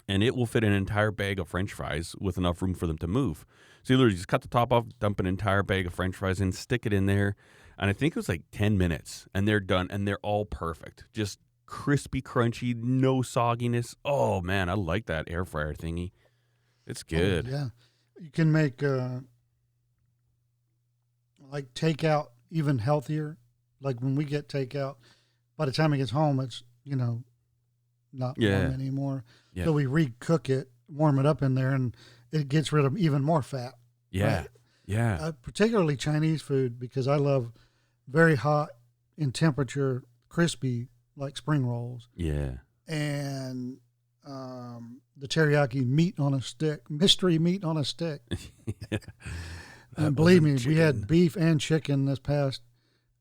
and 0.08 0.24
it 0.24 0.36
will 0.36 0.46
fit 0.46 0.64
an 0.64 0.72
entire 0.72 1.12
bag 1.12 1.38
of 1.38 1.50
French 1.50 1.74
fries 1.74 2.16
with 2.20 2.38
enough 2.38 2.62
room 2.62 2.74
for 2.74 2.88
them 2.88 2.98
to 3.00 3.08
move. 3.08 3.46
So 3.84 3.94
you 3.94 3.98
literally 3.98 4.16
just 4.16 4.28
cut 4.30 4.42
the 4.42 4.48
top 4.48 4.72
off, 4.72 4.86
dump 5.00 5.20
an 5.20 5.26
entire 5.26 5.64
bag 5.64 5.86
of 5.86 5.94
French 5.94 6.16
fries 6.16 6.39
in, 6.39 6.54
stick 6.54 6.86
it 6.86 6.94
in 6.94 7.08
there, 7.08 7.36
and 7.82 7.89
I 7.89 7.93
think 7.93 8.13
it 8.13 8.15
was 8.15 8.29
like 8.29 8.43
ten 8.51 8.77
minutes, 8.77 9.27
and 9.34 9.45
they're 9.45 9.59
done, 9.59 9.88
and 9.91 10.07
they're 10.07 10.19
all 10.19 10.45
perfect, 10.45 11.03
just 11.13 11.39
crispy, 11.65 12.21
crunchy, 12.21 12.75
no 12.75 13.17
sogginess. 13.17 13.95
Oh 14.05 14.39
man, 14.41 14.69
I 14.69 14.73
like 14.73 15.07
that 15.07 15.29
air 15.29 15.43
fryer 15.43 15.73
thingy. 15.73 16.11
It's 16.88 17.03
Oh, 17.03 17.09
good. 17.09 17.47
yeah, 17.47 17.67
you 18.19 18.29
can 18.29 18.51
make 18.51 18.82
uh, 18.84 19.19
like 21.51 21.73
takeout 21.73 22.27
even 22.49 22.79
healthier. 22.79 23.38
Like 23.82 23.99
when 23.99 24.15
we 24.15 24.25
get 24.25 24.47
takeout, 24.47 24.95
by 25.57 25.65
the 25.65 25.71
time 25.71 25.93
it 25.93 25.97
gets 25.97 26.11
home, 26.11 26.39
it's 26.39 26.63
you 26.84 26.95
know 26.95 27.23
not 28.13 28.38
Yeah. 28.38 28.59
warm 28.59 28.73
anymore. 28.73 29.23
Yeah. 29.53 29.65
So 29.65 29.73
we 29.73 29.86
recook 29.86 30.49
it, 30.49 30.69
warm 30.89 31.17
it 31.19 31.25
up 31.25 31.41
in 31.41 31.55
there, 31.55 31.71
and 31.71 31.95
it 32.32 32.47
gets 32.49 32.71
rid 32.71 32.86
of 32.86 32.97
even 32.97 33.23
more 33.23 33.41
fat. 33.41 33.73
Yeah, 34.11 34.39
Right. 34.41 34.47
yeah, 34.86 35.17
uh, 35.21 35.32
particularly 35.41 35.95
Chinese 35.95 36.41
food 36.41 36.77
because 36.79 37.07
I 37.07 37.15
love 37.15 37.53
very 38.12 38.36
hot 38.36 38.70
in 39.18 39.32
temperature, 39.32 40.03
crispy 40.30 40.88
like 41.16 41.38
spring 41.38 41.66
rolls, 41.66 42.07
yeah. 42.16 42.51
and 42.88 43.78
um, 44.26 45.01
the 45.18 45.28
teriyaki 45.28 45.86
meat 45.86 46.20
on 46.20 46.34
a 46.34 46.41
stick, 46.41 46.89
mystery 46.89 47.39
meat 47.39 47.64
on 47.64 47.78
a 47.78 47.86
stick. 47.86 48.22
That 49.97 50.05
and 50.05 50.16
believe 50.16 50.41
me, 50.41 50.53
wasn't 50.53 50.74
we 50.74 50.80
had 50.80 51.05
beef 51.05 51.36
and 51.36 51.59
chicken 51.59 52.05
this 52.05 52.18
past 52.18 52.62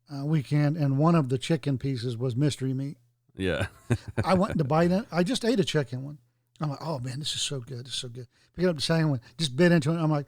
uh, 0.09 0.25
weekend, 0.25 0.77
and 0.77 0.99
one 0.99 1.17
of 1.17 1.29
the 1.29 1.37
chicken 1.37 1.79
pieces 1.79 2.17
was 2.17 2.37
mystery 2.37 2.73
meat. 2.73 2.97
Yeah. 3.37 3.67
I 4.25 4.35
went 4.35 4.57
to 4.59 4.63
bite 4.79 4.93
it. 4.93 5.05
I 5.11 5.25
just 5.25 5.45
ate 5.45 5.59
a 5.59 5.65
chicken 5.65 6.05
one. 6.05 6.19
I'm 6.61 6.71
like, 6.71 6.79
oh 6.81 7.01
man, 7.01 7.19
this 7.19 7.35
is 7.35 7.43
so 7.43 7.59
good. 7.59 7.87
This 7.87 7.95
is 7.95 7.99
so 7.99 8.09
good. 8.09 8.29
Pick 8.55 8.67
up 8.67 8.77
the 8.77 8.83
second 8.83 9.11
one, 9.11 9.21
just 9.37 9.57
bit 9.57 9.73
into 9.73 9.91
it. 9.91 9.97
I'm 9.97 10.13
like. 10.13 10.27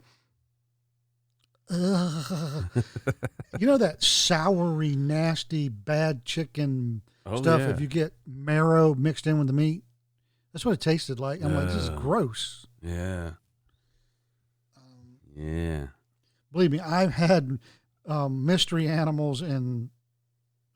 You 3.58 3.66
know 3.66 3.78
that 3.78 4.00
soury, 4.00 4.96
nasty, 4.96 5.68
bad 5.68 6.24
chicken 6.24 7.02
Oh, 7.24 7.36
stuff. 7.36 7.60
yeah. 7.60 7.70
If 7.70 7.80
you 7.80 7.86
get 7.86 8.12
marrow 8.26 8.94
mixed 8.94 9.26
in 9.26 9.38
with 9.38 9.46
the 9.46 9.52
meat, 9.52 9.84
that's 10.52 10.64
what 10.64 10.72
it 10.72 10.80
tasted 10.80 11.20
like. 11.20 11.40
I'm 11.42 11.54
like, 11.54 11.66
this 11.68 11.76
is 11.76 11.88
gross. 11.90 12.66
Yeah. 12.82 13.32
Um, 14.76 15.18
Yeah. 15.36 15.86
believe 16.52 16.72
me, 16.72 16.80
I've 16.80 17.12
had 17.12 17.58
um, 18.06 18.44
mystery 18.44 18.88
animals 18.88 19.40
in 19.40 19.90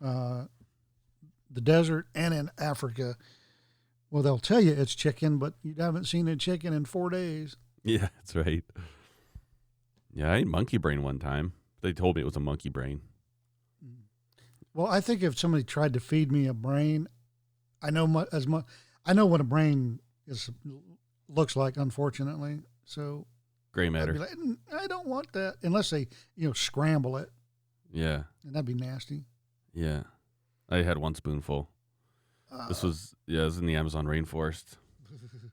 uh, 0.02 0.44
the 1.50 1.60
desert 1.60 2.06
and 2.14 2.32
in 2.32 2.50
Africa. 2.58 3.16
Well, 4.10 4.22
they'll 4.22 4.38
tell 4.38 4.60
you 4.60 4.72
it's 4.72 4.94
chicken, 4.94 5.38
but 5.38 5.54
you 5.64 5.74
haven't 5.78 6.04
seen 6.04 6.28
a 6.28 6.36
chicken 6.36 6.72
in 6.72 6.84
four 6.84 7.10
days. 7.10 7.56
Yeah, 7.82 8.08
that's 8.16 8.36
right. 8.36 8.62
Yeah, 10.16 10.32
I 10.32 10.36
ate 10.38 10.46
monkey 10.46 10.78
brain 10.78 11.02
one 11.02 11.18
time. 11.18 11.52
They 11.82 11.92
told 11.92 12.16
me 12.16 12.22
it 12.22 12.24
was 12.24 12.36
a 12.36 12.40
monkey 12.40 12.70
brain. 12.70 13.02
Well, 14.72 14.86
I 14.86 15.00
think 15.00 15.22
if 15.22 15.38
somebody 15.38 15.62
tried 15.62 15.92
to 15.92 16.00
feed 16.00 16.32
me 16.32 16.46
a 16.46 16.54
brain, 16.54 17.06
I 17.82 17.90
know 17.90 18.06
mu- 18.06 18.24
as 18.32 18.46
much. 18.46 18.64
I 19.04 19.12
know 19.12 19.26
what 19.26 19.40
a 19.40 19.44
brain 19.44 20.00
is 20.26 20.50
looks 21.28 21.54
like. 21.54 21.76
Unfortunately, 21.76 22.62
so 22.84 23.26
Gray 23.72 23.88
matter. 23.90 24.14
like, 24.14 24.30
"Mm, 24.30 24.56
I 24.72 24.86
don't 24.86 25.06
want 25.06 25.32
that 25.32 25.56
unless 25.62 25.90
they 25.90 26.08
you 26.34 26.48
know 26.48 26.52
scramble 26.54 27.16
it, 27.18 27.30
yeah, 27.92 28.24
and 28.44 28.54
that'd 28.54 28.66
be 28.66 28.74
nasty. 28.74 29.24
yeah. 29.74 30.02
I 30.68 30.78
had 30.82 30.98
one 30.98 31.14
spoonful. 31.14 31.70
This 32.68 32.82
Uh, 32.82 32.88
was 32.88 33.14
yeah, 33.26 33.42
it 33.42 33.44
was 33.44 33.58
in 33.58 33.66
the 33.66 33.76
Amazon 33.76 34.04
rainforest. 34.06 34.76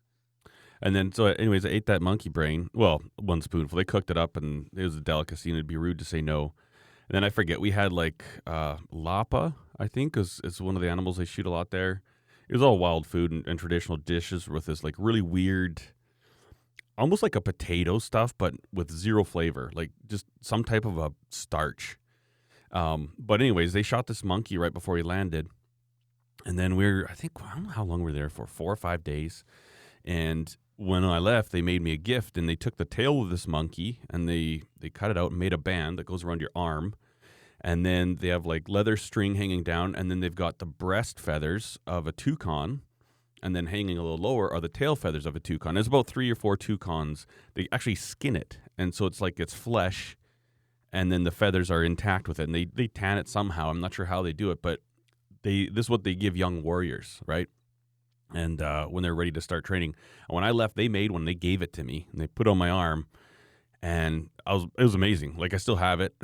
And 0.86 0.94
then, 0.94 1.14
so, 1.14 1.28
anyways, 1.28 1.66
I 1.66 1.70
ate 1.70 1.86
that 1.86 2.02
monkey 2.02 2.28
brain. 2.28 2.70
Well, 2.74 3.02
one 3.16 3.42
spoonful. 3.42 3.78
They 3.78 3.86
cooked 3.86 4.12
it 4.12 4.18
up, 4.18 4.36
and 4.36 4.68
it 4.76 4.84
was 4.84 4.98
a 4.98 5.02
delicacy, 5.02 5.50
and 5.50 5.58
it'd 5.58 5.66
be 5.66 5.78
rude 5.78 5.98
to 6.00 6.06
say 6.06 6.22
no. 6.22 6.54
And 7.08 7.16
then 7.16 7.24
I 7.24 7.30
forget 7.30 7.62
we 7.62 7.72
had 7.72 7.94
like 7.94 8.24
uh, 8.46 8.78
lapa, 8.92 9.56
I 9.80 9.88
think, 9.88 10.18
is 10.18 10.42
is 10.44 10.62
one 10.62 10.76
of 10.76 10.82
the 10.82 10.90
animals 10.90 11.18
they 11.18 11.26
shoot 11.26 11.46
a 11.46 11.50
lot 11.50 11.72
there. 11.72 12.02
It 12.50 12.54
was 12.54 12.62
all 12.62 12.78
wild 12.78 13.08
food 13.08 13.32
and, 13.32 13.48
and 13.48 13.58
traditional 13.58 13.98
dishes 13.98 14.50
with 14.50 14.66
this 14.66 14.84
like 14.84 14.96
really 14.98 15.22
weird, 15.22 15.82
almost 16.98 17.24
like 17.24 17.36
a 17.36 17.42
potato 17.42 17.98
stuff, 18.00 18.34
but 18.38 18.54
with 18.74 18.92
zero 18.92 19.24
flavor, 19.24 19.72
like 19.74 19.92
just 20.06 20.26
some 20.42 20.66
type 20.66 20.84
of 20.84 20.98
a 20.98 21.14
starch. 21.30 21.98
Um, 22.74 23.14
but 23.18 23.40
anyways, 23.40 23.72
they 23.72 23.84
shot 23.84 24.08
this 24.08 24.24
monkey 24.24 24.58
right 24.58 24.74
before 24.74 24.98
he 24.98 25.04
landed, 25.04 25.48
and 26.46 26.60
then 26.60 26.76
we 26.76 26.86
are 26.86 27.08
I 27.10 27.14
think 27.14 27.32
I 27.42 27.54
don't 27.54 27.64
know 27.64 27.70
how 27.70 27.86
long 27.86 28.00
we 28.00 28.12
were 28.12 28.18
there 28.18 28.30
for, 28.30 28.46
four 28.46 28.74
or 28.74 28.78
five 28.78 29.02
days. 29.02 29.46
And 30.06 30.58
when 30.78 31.04
I 31.04 31.20
left, 31.20 31.52
they 31.52 31.62
made 31.62 31.82
me 31.82 31.94
a 31.94 31.98
gift, 31.98 32.38
and 32.38 32.48
they 32.48 32.56
took 32.56 32.78
the 32.78 32.86
tail 32.86 33.22
of 33.22 33.30
this 33.30 33.48
monkey 33.48 34.00
and 34.10 34.28
they 34.28 34.64
they 34.80 34.90
cut 34.90 35.12
it 35.12 35.18
out 35.18 35.32
and 35.32 35.40
made 35.40 35.54
a 35.54 35.58
band 35.58 36.00
that 36.00 36.06
goes 36.06 36.24
around 36.24 36.42
your 36.42 36.50
arm, 36.56 36.96
and 37.62 37.86
then 37.86 38.18
they 38.20 38.30
have 38.30 38.46
like 38.46 38.68
leather 38.68 38.98
string 38.98 39.36
hanging 39.36 39.64
down, 39.64 39.96
and 39.96 40.10
then 40.10 40.20
they've 40.20 40.36
got 40.36 40.60
the 40.60 40.66
breast 40.66 41.20
feathers 41.20 41.78
of 41.88 42.08
a 42.08 42.12
toucan, 42.12 42.82
and 43.42 43.56
then 43.56 43.68
hanging 43.68 43.98
a 43.98 44.02
little 44.02 44.18
lower 44.18 44.52
are 44.52 44.62
the 44.62 44.70
tail 44.70 44.96
feathers 44.96 45.26
of 45.26 45.36
a 45.36 45.40
toucan. 45.40 45.76
There's 45.76 45.88
about 45.88 46.08
three 46.08 46.32
or 46.32 46.36
four 46.36 46.58
toucans. 46.58 47.28
They 47.54 47.68
actually 47.72 47.96
skin 47.96 48.36
it, 48.36 48.58
and 48.78 48.94
so 48.94 49.06
it's 49.06 49.22
like 49.22 49.40
it's 49.40 49.54
flesh, 49.54 50.18
and 50.92 51.12
then 51.12 51.24
the 51.24 51.32
feathers 51.32 51.70
are 51.70 51.84
intact 51.84 52.28
with 52.28 52.40
it, 52.40 52.44
and 52.44 52.56
they 52.56 52.66
they 52.66 52.88
tan 52.88 53.18
it 53.18 53.30
somehow. 53.30 53.70
I'm 53.70 53.80
not 53.80 53.94
sure 53.94 54.06
how 54.06 54.22
they 54.22 54.34
do 54.34 54.52
it, 54.52 54.62
but 54.62 54.80
they 55.44 55.68
this 55.68 55.86
is 55.86 55.90
what 55.90 56.04
they 56.04 56.16
give 56.16 56.36
young 56.36 56.64
warriors, 56.64 57.22
right? 57.26 57.48
And 58.34 58.62
uh, 58.62 58.88
when 58.88 59.04
they're 59.04 59.14
ready 59.14 59.32
to 59.32 59.42
start 59.42 59.64
training, 59.64 59.96
when 60.28 60.44
I 60.44 60.52
left, 60.52 60.76
they 60.76 60.88
made 60.88 61.12
one. 61.12 61.26
They 61.26 61.36
gave 61.36 61.62
it 61.62 61.72
to 61.74 61.84
me, 61.84 62.08
and 62.12 62.20
they 62.20 62.28
put 62.28 62.48
on 62.48 62.58
my 62.58 62.70
arm, 62.70 63.08
and 63.82 64.30
I 64.46 64.54
was 64.54 64.66
it 64.78 64.84
was 64.84 64.96
amazing. 64.96 65.36
Like 65.38 65.54
I 65.54 65.58
still 65.58 65.76
have 65.76 66.02
it. 66.02 66.16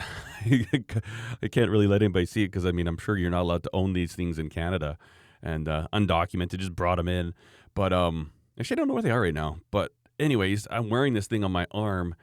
I 1.43 1.47
can't 1.47 1.69
really 1.69 1.87
let 1.87 2.01
anybody 2.01 2.25
see 2.25 2.43
it 2.43 2.47
because 2.47 2.65
I 2.65 2.71
mean 2.71 2.87
I'm 2.87 2.97
sure 2.97 3.17
you're 3.17 3.29
not 3.29 3.41
allowed 3.41 3.63
to 3.63 3.69
own 3.73 3.93
these 3.93 4.13
things 4.15 4.39
in 4.39 4.49
Canada, 4.49 4.97
and 5.43 5.67
uh, 5.67 5.87
undocumented. 5.93 6.57
Just 6.59 6.75
brought 6.75 6.95
them 6.95 7.07
in, 7.07 7.33
but 7.75 7.93
um, 7.93 8.31
actually 8.59 8.75
I 8.75 8.79
don't 8.79 8.87
know 8.87 8.93
where 8.95 9.03
they 9.03 9.11
are 9.11 9.21
right 9.21 9.33
now. 9.33 9.57
But 9.71 9.91
anyways, 10.19 10.67
I'm 10.71 10.89
wearing 10.89 11.13
this 11.13 11.27
thing 11.27 11.43
on 11.43 11.51
my 11.51 11.67
arm, 11.71 12.15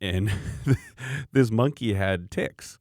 and 0.00 0.30
this 1.32 1.50
monkey 1.50 1.94
had 1.94 2.30
ticks, 2.30 2.78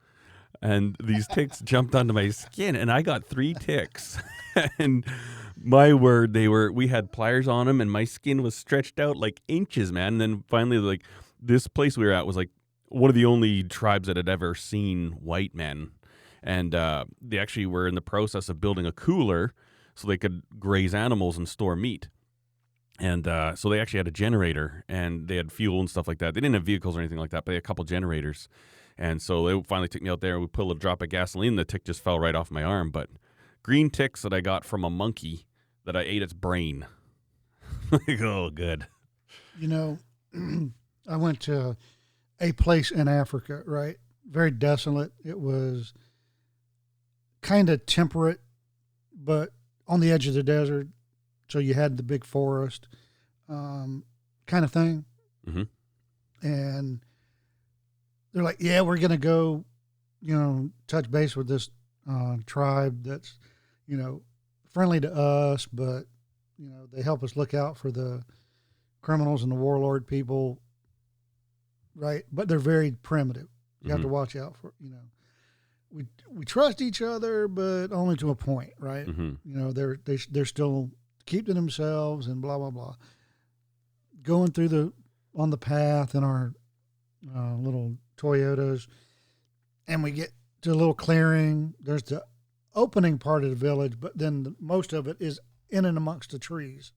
and 0.64 0.95
these 1.03 1.28
ticks 1.28 1.59
jumped 1.59 1.93
onto 1.93 2.14
my 2.14 2.30
skin, 2.30 2.76
and 2.78 2.89
I 2.89 3.01
got 3.01 3.26
three 3.26 3.53
ticks, 3.53 4.18
and 4.80 5.05
my 5.61 5.93
word, 5.93 6.34
they 6.34 6.47
were. 6.47 6.72
We 6.72 6.88
had 6.88 7.11
pliers 7.11 7.49
on 7.49 7.68
them, 7.68 7.82
and 7.82 7.91
my 7.91 8.05
skin 8.05 8.41
was 8.41 8.55
stretched 8.55 8.97
out 8.97 9.18
like 9.18 9.41
inches, 9.49 9.91
man. 9.91 10.14
And 10.14 10.22
then 10.22 10.43
finally, 10.47 10.78
like 10.78 11.03
this 11.41 11.68
place 11.68 11.97
we 11.97 12.05
were 12.05 12.14
at 12.14 12.26
was 12.26 12.38
like 12.38 12.49
one 12.88 13.09
of 13.09 13.16
the 13.16 13.26
only 13.26 13.64
tribes 13.64 14.07
that 14.07 14.16
had 14.16 14.30
ever 14.30 14.55
seen 14.55 15.11
white 15.22 15.53
men, 15.53 15.91
and 16.41 16.74
uh, 16.74 17.05
they 17.22 17.38
actually 17.38 17.66
were 17.66 17.86
in 17.86 17.95
the 17.95 18.01
process 18.01 18.47
of 18.47 18.61
building 18.61 18.86
a 18.86 18.93
cooler 18.93 19.53
so 19.95 20.07
they 20.07 20.18
could 20.18 20.43
graze 20.59 20.95
animals 20.95 21.38
and 21.38 21.47
store 21.47 21.76
meat. 21.76 22.07
And 22.99 23.28
uh, 23.28 23.55
so 23.55 23.70
they 23.70 23.82
actually 23.82 23.97
had 23.97 24.07
a 24.07 24.11
generator 24.11 24.86
and 24.88 25.28
they 25.28 25.36
had 25.36 25.51
fuel 25.51 25.80
and 25.80 25.89
stuff 25.89 26.07
like 26.07 26.20
that. 26.20 26.36
They 26.36 26.41
didn't 26.41 26.53
have 26.53 26.64
vehicles 26.64 26.95
or 26.95 26.99
anything 26.99 27.18
like 27.18 27.32
that, 27.32 27.43
but 27.43 27.51
they 27.51 27.55
had 27.55 27.64
a 27.64 27.68
couple 27.68 27.84
generators. 27.86 28.47
And 28.98 29.22
so 29.22 29.46
they 29.46 29.64
finally 29.68 29.88
took 29.88 30.02
me 30.02 30.10
out 30.10 30.22
there 30.22 30.39
we 30.39 30.48
put 30.48 30.70
a 30.70 30.76
drop 30.76 31.02
of 31.02 31.10
gasoline. 31.10 31.56
The 31.56 31.66
tick 31.66 31.84
just 31.86 32.04
fell 32.04 32.20
right 32.20 32.36
off 32.36 32.52
my 32.52 32.64
arm. 32.64 32.91
But 32.91 33.10
green 33.64 33.89
ticks 33.89 34.22
that 34.22 34.34
I 34.34 34.41
got 34.41 34.66
from 34.66 34.84
a 34.84 34.89
monkey 34.89 35.46
that 35.86 35.96
I 35.96 36.02
ate 36.02 36.22
its 36.22 36.34
brain. 36.34 36.86
like, 37.91 38.22
oh, 38.22 38.50
good. 38.50 38.88
You 39.60 39.68
know, 39.68 39.98
I 41.10 41.18
went 41.18 41.39
to 41.41 41.76
a 42.39 42.52
place 42.54 42.91
in 42.91 43.08
Africa, 43.08 43.64
right? 43.66 43.98
Very 44.30 44.52
desolate. 44.52 45.12
It 45.24 45.39
was 45.39 45.94
kind 47.41 47.70
of 47.70 47.86
temperate, 47.86 48.39
but 49.16 49.50
on 49.88 50.00
the 50.00 50.12
edge 50.12 50.28
of 50.28 50.34
the 50.34 50.44
desert. 50.44 50.88
So 51.50 51.60
you 51.60 51.74
had 51.74 51.98
the 51.98 52.04
big 52.04 52.24
forest, 52.24 52.88
um, 53.50 54.06
kind 54.48 54.66
of 54.66 54.72
thing. 54.72 55.06
Mhm. 55.48 55.68
And 56.41 57.06
they're 58.34 58.44
like, 58.44 58.58
yeah, 58.60 58.82
we're 58.82 58.98
going 58.98 59.12
to 59.12 59.18
go, 59.18 59.64
you 60.22 60.36
know, 60.38 60.70
touch 60.88 61.10
base 61.12 61.36
with 61.36 61.48
this 61.48 61.70
uh, 62.10 62.38
tribe 62.46 63.04
that's, 63.04 63.38
you 63.88 63.98
know, 63.98 64.22
friendly 64.72 65.00
to 65.00 65.14
us, 65.14 65.66
but, 65.68 66.04
you 66.58 66.70
know, 66.70 66.88
they 66.92 67.02
help 67.02 67.24
us 67.24 67.36
look 67.36 67.54
out 67.54 67.78
for 67.78 67.92
the 67.92 68.24
criminals 69.02 69.44
and 69.44 69.52
the 69.52 69.56
warlord 69.56 70.08
people, 70.08 70.60
right? 71.96 72.24
But 72.32 72.48
they're 72.48 72.60
very 72.60 72.92
primitive. 72.92 73.48
You 73.82 73.92
have 73.92 74.02
to 74.02 74.08
Mhm. 74.08 74.12
watch 74.12 74.36
out 74.36 74.56
for, 74.58 74.74
you 74.80 74.90
know. 74.90 75.10
We 75.92 76.08
we 76.32 76.44
trust 76.44 76.82
each 76.82 77.04
other, 77.04 77.48
but 77.48 77.92
only 77.92 78.16
to 78.18 78.32
a 78.32 78.36
point, 78.36 78.74
right? 78.80 79.06
Mhm. 79.06 79.38
You 79.46 79.56
know, 79.56 79.72
they're 79.72 80.00
they 80.06 80.18
they're 80.32 80.46
still 80.46 80.90
keep 81.28 81.46
to 81.46 81.54
themselves 81.54 82.26
and 82.28 82.42
blah 82.42 82.58
blah 82.58 82.72
blah. 82.72 82.96
Going 84.24 84.52
through 84.52 84.70
the 84.70 84.94
on 85.36 85.52
the 85.52 85.58
path 85.58 86.16
in 86.16 86.24
our 86.24 86.54
uh, 87.36 87.56
little 87.58 87.98
Toyotas, 88.18 88.88
and 89.88 90.03
we 90.03 90.11
get 90.11 90.32
to 90.61 90.72
a 90.72 90.76
little 90.76 90.93
clearing. 90.93 91.74
There's 91.80 92.03
the 92.03 92.24
opening 92.76 93.18
part 93.20 93.43
of 93.43 93.49
the 93.49 93.55
village, 93.55 93.99
but 93.99 94.18
then 94.18 94.43
the, 94.43 94.55
most 94.59 94.93
of 94.93 95.07
it 95.07 95.18
is 95.20 95.39
in 95.70 95.86
and 95.86 95.97
amongst 95.97 96.32
the 96.32 96.39
trees, 96.39 96.91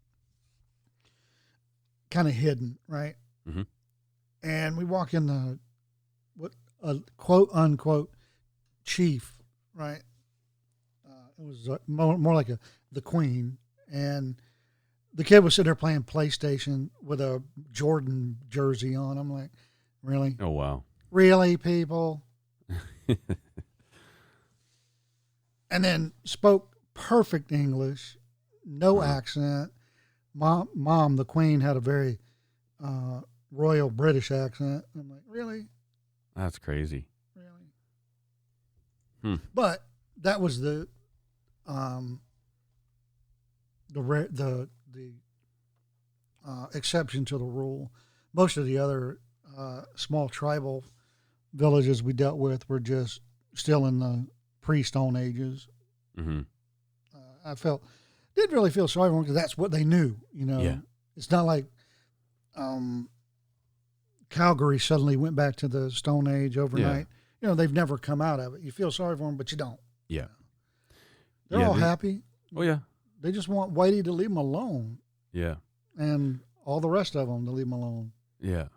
kind 2.11 2.29
of 2.29 2.35
hidden, 2.35 2.79
right? 2.89 3.17
Mhm. 3.49 3.67
And 4.43 4.77
we 4.77 4.85
walk 4.85 5.15
in 5.15 5.27
the 5.27 5.59
what 6.37 6.53
a 6.83 7.01
quote 7.17 7.51
unquote 7.53 8.13
chief, 8.85 9.39
right? 9.75 10.03
Uh, 11.07 11.29
it 11.39 11.45
was 11.45 11.69
uh, 11.69 11.79
more, 11.87 12.17
more 12.19 12.35
like 12.35 12.49
a 12.49 12.59
the 12.93 13.01
queen, 13.01 13.59
and 13.93 14.37
the 15.13 15.25
kid 15.25 15.41
was 15.41 15.55
sitting 15.55 15.67
there 15.67 15.75
playing 15.75 16.05
PlayStation 16.05 16.91
with 17.03 17.21
a 17.21 17.43
Jordan 17.73 18.37
jersey 18.49 18.95
on. 18.95 19.19
I'm 19.19 19.33
like, 19.33 19.51
really, 20.03 20.37
Oh, 20.41 20.51
wow. 20.51 20.85
Really, 21.17 21.57
people? 21.57 22.23
and 25.71 25.83
then 25.83 26.13
spoke 26.25 26.77
perfect 26.93 27.51
English, 27.51 28.19
no 28.67 29.03
accent. 29.03 29.73
Mom, 30.35 30.69
mom, 30.75 31.17
the 31.17 31.25
queen 31.25 31.63
had 31.63 31.77
a 31.77 31.81
very 31.81 32.19
uh, 32.85 33.21
royal 33.51 33.89
British 33.89 34.31
accent. 34.31 34.85
I'm 34.95 35.09
like, 35.09 35.23
really, 35.27 35.69
That's 36.37 36.59
crazy. 36.59 37.07
really. 37.35 37.73
Hmm. 39.23 39.37
But 39.55 39.83
that 40.21 40.43
was 40.43 40.61
the, 40.61 40.87
um, 41.67 42.21
the 43.91 44.03
the 44.03 44.69
the 44.93 45.13
uh, 46.47 46.67
exception 46.75 47.25
to 47.25 47.39
the 47.39 47.45
rule. 47.45 47.91
Most 48.35 48.59
of 48.59 48.67
the 48.67 48.77
other 48.77 49.19
uh, 49.57 49.83
small 49.95 50.29
tribal 50.29 50.85
villages 51.57 52.03
we 52.03 52.13
dealt 52.13 52.39
with 52.39 52.69
were 52.69 52.79
just 52.81 53.21
still 53.55 53.87
in 53.87 53.99
the 53.99 54.27
pre-Stone 54.61 55.17
Ages. 55.17 55.69
hmm 56.15 56.41
Uh, 57.15 57.19
I 57.45 57.55
felt 57.55 57.83
didn't 58.35 58.53
really 58.55 58.71
feel 58.71 58.87
sorry 58.89 59.09
for 59.09 59.15
them 59.15 59.23
because 59.23 59.35
that's 59.35 59.57
what 59.57 59.71
they 59.71 59.83
knew. 59.85 60.17
You 60.33 60.45
know, 60.47 60.61
Yeah. 60.61 60.79
it's 61.17 61.31
not 61.31 61.47
like 61.47 61.67
um, 62.55 63.09
Calgary 64.31 64.79
suddenly 64.79 65.17
went 65.17 65.37
back 65.37 65.57
to 65.57 65.69
the 65.69 65.91
Stone 65.91 66.27
Age 66.29 66.59
overnight. 66.59 67.07
You 67.41 67.49
know, 67.49 67.55
they've 67.55 67.73
never 67.73 67.97
come 67.99 68.21
out 68.21 68.41
of 68.41 68.55
it. 68.55 68.63
You 68.63 68.73
feel 68.73 68.91
sorry 68.91 69.17
for 69.17 69.25
them, 69.25 69.37
but 69.37 69.51
you 69.53 69.57
don't. 69.59 69.79
Yeah. 70.09 70.27
They're 71.49 71.61
Yeah, 71.61 71.69
all 71.69 71.75
they- 71.75 71.81
happy. 71.81 72.23
Oh, 72.55 72.63
yeah. 72.63 72.81
They 73.21 73.33
just 73.33 73.49
want 73.49 73.75
Whitey 73.75 74.03
to 74.05 74.13
leave 74.13 74.29
them 74.29 74.37
alone, 74.37 74.99
Yeah. 75.33 75.57
and 75.97 76.41
all 76.65 76.81
the 76.81 76.89
rest 76.91 77.15
of 77.17 77.29
them 77.29 77.45
to 77.47 77.51
leave 77.51 77.67
them 77.67 77.73
alone. 77.73 78.13
Yeah. 78.41 78.69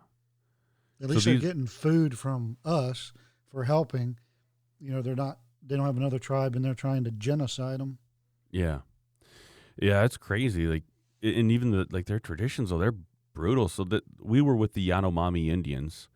At 1.00 1.08
So 1.08 1.14
least 1.14 1.24
these- 1.26 1.40
they're 1.40 1.48
getting 1.50 1.66
food 1.66 2.18
from 2.18 2.56
us 2.64 3.12
for 3.48 3.64
helping. 3.64 4.18
You 4.80 4.92
know, 4.92 5.02
they're 5.02 5.14
not. 5.16 5.38
They 5.66 5.76
don't 5.76 5.86
have 5.86 5.96
another 5.96 6.18
tribe, 6.18 6.56
and 6.56 6.64
they're 6.64 6.74
trying 6.74 7.04
to 7.04 7.10
genocide 7.10 7.80
them. 7.80 7.98
Yeah. 8.50 8.80
Yeah, 9.80 10.04
it's 10.04 10.16
crazy. 10.16 10.66
Like 10.66 10.84
and 11.22 11.50
even 11.52 11.70
the 11.70 11.86
like 11.90 12.06
their 12.06 12.18
traditions, 12.20 12.70
though 12.70 12.78
they're 12.78 12.94
brutal. 13.34 13.68
So 13.68 13.84
that 13.84 14.04
we 14.18 14.40
were 14.40 14.56
with 14.56 14.72
the 14.74 14.88
Yanomami 14.88 15.48
Indians, 15.48 16.08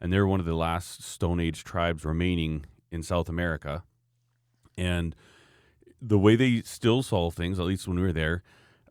and 0.00 0.12
they're 0.12 0.26
one 0.26 0.40
of 0.40 0.46
the 0.46 0.54
last 0.54 1.02
Stone 1.02 1.40
Age 1.40 1.64
tribes 1.64 2.04
remaining 2.04 2.66
in 2.90 3.02
South 3.02 3.28
America, 3.28 3.82
and 4.78 5.14
the 6.00 6.18
way 6.18 6.36
they 6.36 6.62
still 6.62 7.02
solve 7.02 7.34
things, 7.34 7.58
at 7.58 7.64
least 7.66 7.88
when 7.88 7.96
we 7.96 8.02
were 8.02 8.12
there, 8.12 8.42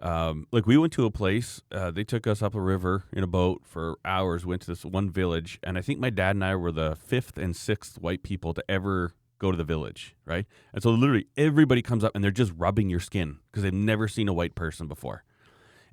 um, 0.03 0.47
like 0.51 0.67
we 0.67 0.77
went 0.77 0.91
to 0.93 1.05
a 1.05 1.11
place, 1.11 1.61
uh, 1.71 1.89
they 1.89 2.03
took 2.03 2.27
us 2.27 2.41
up 2.41 2.55
a 2.55 2.61
river 2.61 3.05
in 3.13 3.23
a 3.23 3.27
boat 3.27 3.61
for 3.63 3.97
hours. 4.03 4.45
Went 4.45 4.61
to 4.63 4.67
this 4.67 4.83
one 4.83 5.09
village, 5.09 5.59
and 5.63 5.77
I 5.77 5.81
think 5.81 5.97
my 5.97 6.09
dad 6.09 6.35
and 6.35 6.43
I 6.43 6.55
were 6.55 6.73
the 6.73 6.97
fifth 6.97 7.37
and 7.37 7.55
sixth 7.55 7.97
white 7.99 8.21
people 8.21 8.53
to 8.53 8.63
ever 8.69 9.13
go 9.39 9.49
to 9.49 9.57
the 9.57 9.63
village, 9.63 10.13
right? 10.25 10.45
And 10.73 10.83
so 10.83 10.91
literally 10.91 11.27
everybody 11.37 11.81
comes 11.81 12.03
up 12.03 12.11
and 12.15 12.23
they're 12.23 12.31
just 12.31 12.51
rubbing 12.57 12.89
your 12.89 12.99
skin 12.99 13.39
because 13.49 13.63
they've 13.63 13.73
never 13.73 14.09
seen 14.09 14.27
a 14.27 14.33
white 14.33 14.55
person 14.55 14.87
before. 14.87 15.23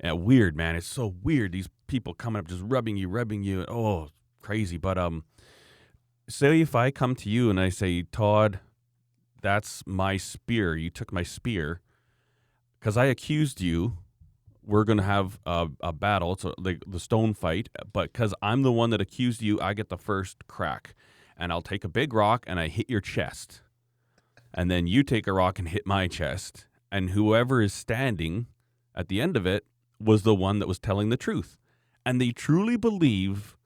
And 0.01 0.25
weird, 0.25 0.57
man. 0.57 0.75
It's 0.75 0.89
so 0.89 1.15
weird. 1.23 1.53
These 1.53 1.69
people 1.87 2.13
coming 2.13 2.41
up 2.41 2.49
just 2.49 2.63
rubbing 2.65 2.97
you, 2.97 3.09
rubbing 3.09 3.45
you. 3.45 3.65
Oh, 3.69 4.09
crazy. 4.41 4.77
But 4.77 4.99
um, 4.99 5.23
say 6.29 6.61
if 6.61 6.75
I 6.75 6.91
come 6.91 7.15
to 7.17 7.31
you 7.31 7.49
and 7.49 7.61
I 7.61 7.69
say, 7.69 8.03
Todd, 8.03 8.59
that's 9.41 9.85
my 9.87 10.17
spear. 10.17 10.77
You 10.77 10.91
took 10.91 11.13
my 11.13 11.23
spear 11.23 11.81
because 12.81 12.97
I 12.97 13.05
accused 13.07 13.61
you. 13.61 13.99
We're 14.67 14.85
gonna 14.85 15.03
have 15.03 15.39
a, 15.47 15.69
a 15.81 15.93
battle. 15.93 16.33
It's 16.33 16.45
a, 16.45 16.55
like 16.59 16.83
the 16.87 17.01
stone 17.01 17.35
fight, 17.35 17.69
but 17.93 18.13
because 18.13 18.35
I'm 18.43 18.63
the 18.63 18.73
one 18.73 18.91
that 18.91 19.01
accused 19.01 19.43
you, 19.43 19.61
I 19.61 19.75
get 19.75 19.89
the 19.89 19.97
first 19.99 20.47
crack 20.47 20.95
and 21.41 21.51
I'll 21.53 21.63
take 21.63 21.83
a 21.83 21.89
big 21.89 22.13
rock 22.13 22.45
and 22.47 22.61
I 22.61 22.69
hit 22.69 22.89
your 22.89 23.01
chest. 23.01 23.63
And 24.53 24.71
then 24.71 24.87
you 24.87 25.03
take 25.03 25.27
a 25.27 25.33
rock 25.33 25.59
and 25.59 25.69
hit 25.69 25.87
my 25.87 26.07
chest. 26.07 26.67
And 26.93 27.11
whoever 27.11 27.63
is 27.63 27.73
standing 27.73 28.47
at 28.95 29.09
the 29.09 29.21
end 29.21 29.37
of 29.37 29.47
it 29.47 29.65
was 29.99 30.23
the 30.23 30.35
one 30.35 30.59
that 30.59 30.69
was 30.69 30.79
telling 30.79 31.09
the 31.09 31.17
truth. 31.17 31.57
And 32.05 32.21
they 32.21 32.31
truly 32.31 32.77
believe 32.77 33.57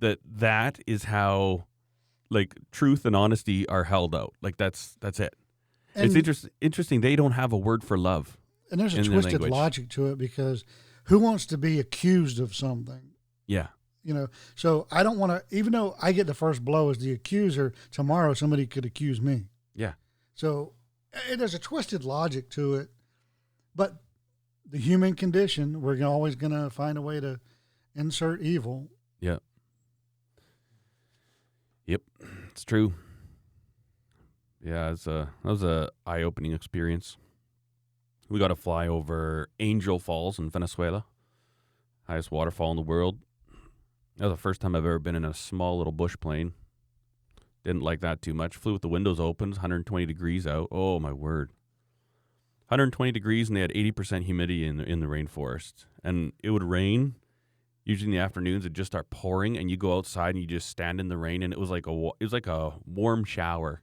that 0.00 0.18
that 0.24 0.80
is 0.86 1.04
how 1.04 1.64
like 2.28 2.54
truth 2.72 3.04
and 3.04 3.14
honesty 3.14 3.68
are 3.68 3.84
held 3.84 4.14
out. 4.14 4.34
Like 4.42 4.56
that's 4.56 4.96
that's 5.00 5.20
it. 5.20 5.34
And, 5.94 6.06
it's 6.06 6.14
interest, 6.14 6.48
interesting 6.60 7.02
they 7.02 7.14
don't 7.14 7.32
have 7.32 7.52
a 7.52 7.58
word 7.58 7.84
for 7.84 7.96
love. 7.96 8.38
And 8.72 8.80
there's 8.80 8.94
a 8.94 9.04
twisted 9.04 9.34
language. 9.34 9.52
logic 9.52 9.88
to 9.90 10.06
it 10.06 10.18
because 10.18 10.64
who 11.04 11.18
wants 11.18 11.46
to 11.46 11.58
be 11.58 11.78
accused 11.78 12.40
of 12.40 12.54
something? 12.54 13.12
Yeah. 13.46 13.68
You 14.02 14.14
know, 14.14 14.28
so 14.56 14.88
I 14.90 15.04
don't 15.04 15.18
want 15.18 15.30
to. 15.30 15.56
Even 15.56 15.72
though 15.72 15.94
I 16.02 16.10
get 16.10 16.26
the 16.26 16.34
first 16.34 16.64
blow 16.64 16.90
as 16.90 16.98
the 16.98 17.12
accuser, 17.12 17.72
tomorrow 17.92 18.34
somebody 18.34 18.66
could 18.66 18.84
accuse 18.84 19.20
me. 19.20 19.44
Yeah. 19.76 19.92
So 20.34 20.72
eh, 21.12 21.36
there's 21.36 21.54
a 21.54 21.58
twisted 21.60 22.04
logic 22.04 22.50
to 22.50 22.74
it, 22.74 22.88
but 23.76 24.02
the 24.68 24.78
human 24.78 25.14
condition, 25.14 25.82
we're 25.82 26.02
always 26.02 26.34
going 26.34 26.52
to 26.52 26.70
find 26.70 26.98
a 26.98 27.02
way 27.02 27.20
to 27.20 27.38
insert 27.94 28.40
evil. 28.40 28.88
Yeah. 29.20 29.38
Yep, 31.86 32.02
it's 32.50 32.64
true. 32.64 32.94
Yeah, 34.64 34.92
it's 34.92 35.06
a 35.06 35.30
that 35.44 35.50
was 35.50 35.62
a 35.62 35.90
eye 36.06 36.22
opening 36.22 36.52
experience. 36.52 37.18
We 38.32 38.38
got 38.38 38.48
to 38.48 38.56
fly 38.56 38.88
over 38.88 39.50
Angel 39.60 39.98
Falls 39.98 40.38
in 40.38 40.48
Venezuela, 40.48 41.04
highest 42.04 42.30
waterfall 42.30 42.70
in 42.70 42.76
the 42.76 42.82
world. 42.82 43.18
That 44.16 44.24
was 44.24 44.32
the 44.32 44.40
first 44.40 44.62
time 44.62 44.74
I've 44.74 44.86
ever 44.86 44.98
been 44.98 45.14
in 45.14 45.26
a 45.26 45.34
small 45.34 45.76
little 45.76 45.92
bush 45.92 46.16
plane. 46.18 46.54
Didn't 47.62 47.82
like 47.82 48.00
that 48.00 48.22
too 48.22 48.32
much. 48.32 48.56
Flew 48.56 48.72
with 48.72 48.80
the 48.80 48.88
windows 48.88 49.20
open, 49.20 49.50
120 49.50 50.06
degrees 50.06 50.46
out. 50.46 50.68
Oh 50.72 50.98
my 50.98 51.12
word. 51.12 51.50
120 52.68 53.12
degrees 53.12 53.50
and 53.50 53.56
they 53.58 53.60
had 53.60 53.70
80% 53.72 54.24
humidity 54.24 54.66
in 54.66 54.78
the, 54.78 54.84
in 54.84 55.00
the 55.00 55.08
rainforest. 55.08 55.84
And 56.02 56.32
it 56.42 56.52
would 56.52 56.64
rain 56.64 57.16
usually 57.84 58.12
in 58.12 58.16
the 58.16 58.24
afternoons 58.24 58.64
it'd 58.64 58.74
just 58.74 58.90
start 58.90 59.10
pouring 59.10 59.58
and 59.58 59.70
you 59.70 59.76
go 59.76 59.98
outside 59.98 60.36
and 60.36 60.38
you 60.38 60.46
just 60.46 60.70
stand 60.70 61.00
in 61.00 61.08
the 61.08 61.18
rain 61.18 61.42
and 61.42 61.52
it 61.52 61.60
was 61.60 61.68
like 61.68 61.86
a 61.86 61.90
it 62.18 62.24
was 62.24 62.32
like 62.32 62.46
a 62.46 62.72
warm 62.86 63.24
shower 63.24 63.82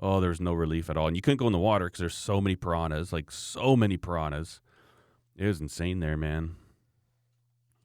oh 0.00 0.20
there 0.20 0.30
was 0.30 0.40
no 0.40 0.52
relief 0.52 0.88
at 0.90 0.96
all 0.96 1.06
and 1.06 1.16
you 1.16 1.22
couldn't 1.22 1.36
go 1.38 1.46
in 1.46 1.52
the 1.52 1.58
water 1.58 1.86
because 1.86 2.00
there's 2.00 2.14
so 2.14 2.40
many 2.40 2.56
piranhas 2.56 3.12
like 3.12 3.30
so 3.30 3.76
many 3.76 3.96
piranhas 3.96 4.60
it 5.36 5.46
was 5.46 5.60
insane 5.60 6.00
there 6.00 6.16
man 6.16 6.56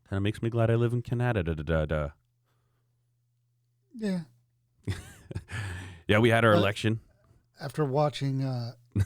kind 0.10 0.18
of 0.18 0.24
makes 0.24 0.42
me 0.42 0.50
glad 0.50 0.72
i 0.72 0.76
live 0.76 0.94
in 0.94 1.02
canada 1.02 1.44
da, 1.44 1.54
da, 1.54 1.64
da, 1.64 1.86
da. 1.86 2.08
Yeah. 3.98 4.20
yeah 6.08 6.20
we 6.20 6.30
had 6.30 6.44
our 6.46 6.54
Uh, 6.54 6.58
election 6.58 7.00
After 7.60 7.86
watching 7.86 8.44
uh, 8.44 8.74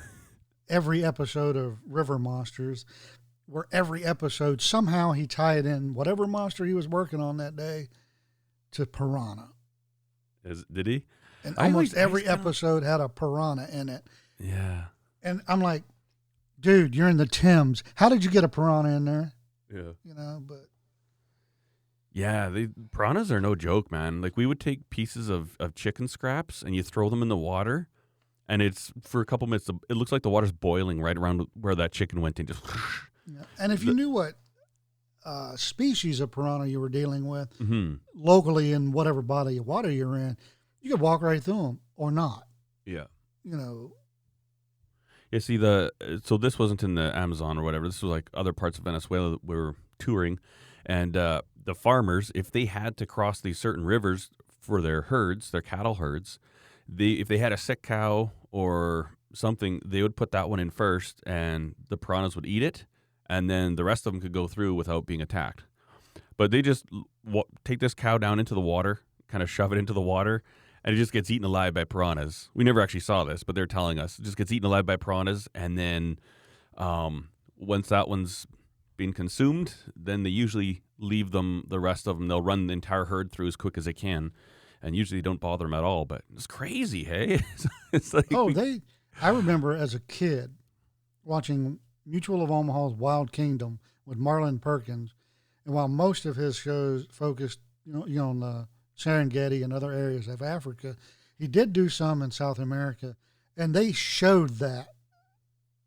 every 0.70 1.04
episode 1.06 1.56
of 1.56 1.78
River 1.88 2.18
Monsters, 2.18 2.86
where 3.46 3.66
every 3.72 4.04
episode 4.04 4.62
somehow 4.62 5.12
he 5.12 5.28
tied 5.28 5.66
in 5.68 5.94
whatever 5.94 6.26
monster 6.28 6.66
he 6.66 6.74
was 6.74 6.88
working 6.88 7.22
on 7.22 7.38
that 7.38 7.56
day 7.56 7.90
to 8.72 8.86
piranha. 8.88 9.50
Is, 10.44 10.66
did 10.72 10.88
he 10.88 11.04
And 11.44 11.56
I 11.58 11.66
almost 11.66 11.94
like- 11.94 12.02
every 12.02 12.28
episode 12.28 12.84
had 12.84 13.00
a 13.02 13.10
piranha 13.10 13.68
in 13.72 13.90
it. 13.90 14.04
yeah 14.40 14.86
And 15.24 15.42
I'm 15.48 15.62
like, 15.62 15.84
dude, 16.60 16.96
you're 16.96 17.10
in 17.10 17.18
the 17.18 17.26
Thames. 17.26 17.84
How 17.96 18.10
did 18.10 18.24
you 18.24 18.30
get 18.32 18.44
a 18.44 18.50
piranha 18.50 18.96
in 18.96 19.06
there? 19.06 19.34
yeah 19.74 19.92
You 20.04 20.14
know, 20.14 20.42
but 20.46 20.66
Yeah, 22.12 22.50
the 22.50 22.70
piranhas 22.92 23.32
are 23.32 23.40
no 23.42 23.56
joke, 23.56 23.92
man. 23.92 24.22
Like 24.22 24.36
we 24.36 24.46
would 24.46 24.60
take 24.60 24.90
pieces 24.90 25.30
of, 25.30 25.56
of 25.60 25.76
chicken 25.76 26.08
scraps 26.08 26.62
and 26.62 26.76
you 26.76 26.84
throw 26.84 27.10
them 27.10 27.22
in 27.22 27.28
the 27.30 27.38
water, 27.38 27.88
and 28.48 28.62
it's 28.62 28.92
for 29.02 29.22
a 29.22 29.26
couple 29.26 29.48
minutes. 29.48 29.70
It 29.90 29.96
looks 29.96 30.12
like 30.12 30.24
the 30.24 30.30
water's 30.30 30.52
boiling 30.52 31.02
right 31.02 31.16
around 31.18 31.46
where 31.54 31.76
that 31.76 31.92
chicken 31.92 32.20
went 32.22 32.40
in. 32.40 32.48
Just 32.48 32.64
yeah. 33.28 33.44
and 33.60 33.72
if 33.72 33.84
you 33.84 33.94
knew 33.94 34.10
what 34.10 34.34
uh, 35.24 35.56
species 35.56 36.20
of 36.20 36.32
piranha 36.32 36.66
you 36.66 36.80
were 36.80 36.90
dealing 36.90 37.28
with 37.28 37.54
hmm 37.58 37.96
locally 38.16 38.72
in 38.74 38.92
whatever 38.92 39.22
body 39.22 39.58
of 39.58 39.68
water 39.68 39.92
you're 39.92 40.16
in, 40.18 40.36
you 40.82 40.92
could 40.92 41.02
walk 41.02 41.22
right 41.22 41.44
through 41.44 41.62
them 41.62 41.80
or 41.96 42.12
not. 42.12 42.44
yeah. 42.86 43.06
You 43.44 43.56
know, 43.58 43.94
Yeah, 45.32 45.40
see 45.40 45.58
the 45.58 45.92
uh, 46.02 46.18
so 46.24 46.38
this 46.38 46.60
wasn't 46.60 46.84
in 46.84 46.96
the 46.96 47.16
Amazon 47.18 47.58
or 47.58 47.64
whatever. 47.64 47.88
This 47.88 48.02
was 48.02 48.12
like 48.12 48.30
other 48.34 48.54
parts 48.54 48.78
of 48.78 48.84
Venezuela 48.84 49.32
that 49.32 49.46
we 49.46 49.56
were 49.56 49.76
touring, 49.98 50.40
and 50.86 51.16
uh, 51.16 51.42
the 51.64 51.74
farmers, 51.74 52.32
if 52.36 52.52
they 52.52 52.66
had 52.66 52.98
to 52.98 53.06
cross 53.06 53.40
these 53.42 53.58
certain 53.58 53.86
rivers 53.86 54.30
for 54.60 54.82
their 54.82 55.04
herds, 55.04 55.52
their 55.52 55.62
cattle 55.62 55.96
herds, 55.96 56.38
they 56.88 57.12
if 57.12 57.28
they 57.28 57.38
had 57.38 57.54
a 57.54 57.58
sick 57.58 57.82
cow 57.82 58.32
or 58.52 59.12
something, 59.34 59.82
they 59.86 60.02
would 60.02 60.16
put 60.18 60.32
that 60.32 60.50
one 60.50 60.60
in 60.60 60.70
first, 60.70 61.22
and 61.26 61.76
the 61.88 61.98
piranhas 61.98 62.36
would 62.36 62.46
eat 62.46 62.62
it, 62.62 62.86
and 63.30 63.50
then 63.50 63.76
the 63.76 63.84
rest 63.86 64.06
of 64.06 64.12
them 64.14 64.22
could 64.22 64.34
go 64.34 64.48
through 64.48 64.74
without 64.74 65.06
being 65.06 65.22
attacked. 65.22 65.64
But 66.36 66.52
they 66.52 66.62
just 66.62 66.86
w- 67.26 67.44
take 67.64 67.80
this 67.80 67.94
cow 67.94 68.18
down 68.18 68.38
into 68.40 68.54
the 68.54 68.60
water, 68.62 69.00
kind 69.28 69.42
of 69.42 69.50
shove 69.50 69.72
it 69.72 69.78
into 69.78 69.94
the 69.94 70.02
water, 70.02 70.44
and 70.84 70.96
it 70.96 70.98
just 70.98 71.12
gets 71.12 71.30
eaten 71.30 71.46
alive 71.46 71.74
by 71.74 71.84
piranhas. 71.84 72.50
We 72.54 72.64
never 72.64 72.82
actually 72.82 73.02
saw 73.02 73.24
this, 73.24 73.44
but 73.44 73.56
they're 73.56 73.66
telling 73.66 74.00
us 74.00 74.20
it 74.20 74.24
just 74.24 74.38
gets 74.38 74.52
eaten 74.52 74.66
alive 74.66 74.86
by 74.86 74.96
piranhas, 74.96 75.48
and 75.54 75.78
then 75.78 76.20
um, 76.78 77.30
once 77.58 77.90
that 77.90 78.08
one's 78.08 78.48
been 78.98 79.14
consumed, 79.14 79.76
then 79.96 80.24
they 80.24 80.30
usually 80.30 80.84
leave 81.00 81.32
them 81.32 81.64
the 81.68 81.80
rest 81.80 82.08
of 82.08 82.18
them. 82.18 82.28
They'll 82.28 82.42
run 82.42 82.68
the 82.68 82.74
entire 82.74 83.06
herd 83.06 83.32
through 83.32 83.48
as 83.48 83.56
quick 83.56 83.78
as 83.78 83.86
they 83.86 83.94
can, 83.94 84.32
and 84.82 84.96
usually 84.96 85.22
don't 85.22 85.40
bother 85.40 85.66
them 85.66 85.74
at 85.74 85.84
all. 85.84 86.06
But 86.06 86.24
it's 86.34 86.48
crazy, 86.48 87.04
hey? 87.04 87.42
it's 87.94 88.14
like 88.14 88.34
oh, 88.34 88.52
they. 88.52 88.82
I 89.22 89.30
remember 89.30 89.74
as 89.74 89.94
a 89.94 90.00
kid 90.00 90.56
watching 91.24 91.80
Mutual 92.06 92.42
of 92.44 92.52
Omaha's 92.52 92.94
Wild 92.94 93.32
Kingdom 93.32 93.80
with 94.06 94.18
Marlin 94.18 94.60
Perkins, 94.60 95.14
and 95.66 95.74
while 95.74 95.88
most 95.88 96.26
of 96.26 96.36
his 96.36 96.56
shows 96.56 97.08
focused, 97.12 97.60
you 97.86 97.94
know, 97.94 98.06
you 98.06 98.16
know, 98.16 98.30
on 98.30 98.40
the 98.40 98.68
Serengeti 99.00 99.64
and 99.64 99.72
other 99.74 99.92
areas 99.92 100.28
of 100.28 100.42
Africa, 100.42 100.96
he 101.38 101.48
did 101.48 101.72
do 101.74 101.88
some 101.90 102.22
in 102.22 102.32
South 102.32 102.60
America, 102.60 103.16
and 103.56 103.74
they 103.74 103.92
showed 103.92 104.60
that 104.60 104.90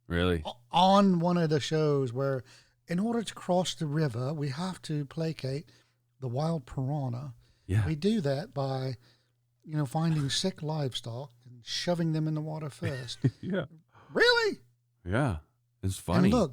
really, 0.09 0.43
on 0.71 1.21
one 1.21 1.37
of 1.37 1.51
the 1.51 1.61
shows 1.61 2.13
where, 2.13 2.43
in 2.89 2.99
order 2.99 3.23
to 3.23 3.35
cross 3.35 3.75
the 3.75 3.87
river, 3.87 4.33
we 4.33 4.49
have 4.49 4.81
to 4.83 5.05
placate 5.05 5.67
the 6.21 6.29
wild 6.29 6.67
piranha. 6.67 7.35
yeah, 7.67 7.87
We 7.87 7.95
do 7.97 8.21
that 8.23 8.55
by, 8.55 8.97
you 9.65 9.77
know, 9.77 9.87
finding 9.87 10.29
sick 10.43 10.63
livestock 10.63 11.31
and 11.47 11.61
shoving 11.65 12.13
them 12.13 12.27
in 12.29 12.35
the 12.35 12.41
water 12.41 12.71
first. 12.71 13.19
yeah, 13.41 13.65
really? 14.13 14.59
yeah. 15.05 15.37
It's 15.83 15.99
funny. 15.99 16.25
And 16.31 16.33
look, 16.35 16.53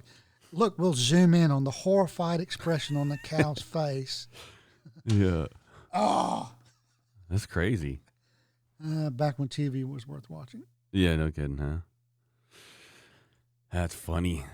look, 0.51 0.79
we'll 0.79 0.93
zoom 0.95 1.33
in 1.35 1.51
on 1.51 1.63
the 1.63 1.71
horrified 1.71 2.39
expression 2.41 2.97
on 2.97 3.09
the 3.09 3.17
cow's 3.17 3.61
face. 3.77 4.27
yeah, 5.05 5.45
Oh, 5.93 6.51
that's 7.29 7.45
crazy. 7.45 8.01
uh, 8.85 9.09
back 9.09 9.39
when 9.39 9.47
TV 9.47 9.83
was 9.83 10.07
worth 10.07 10.29
watching. 10.29 10.63
Yeah, 10.91 11.15
no 11.15 11.31
kidding, 11.31 11.57
huh? 11.57 11.77
That's 13.71 13.93
funny. 13.95 14.45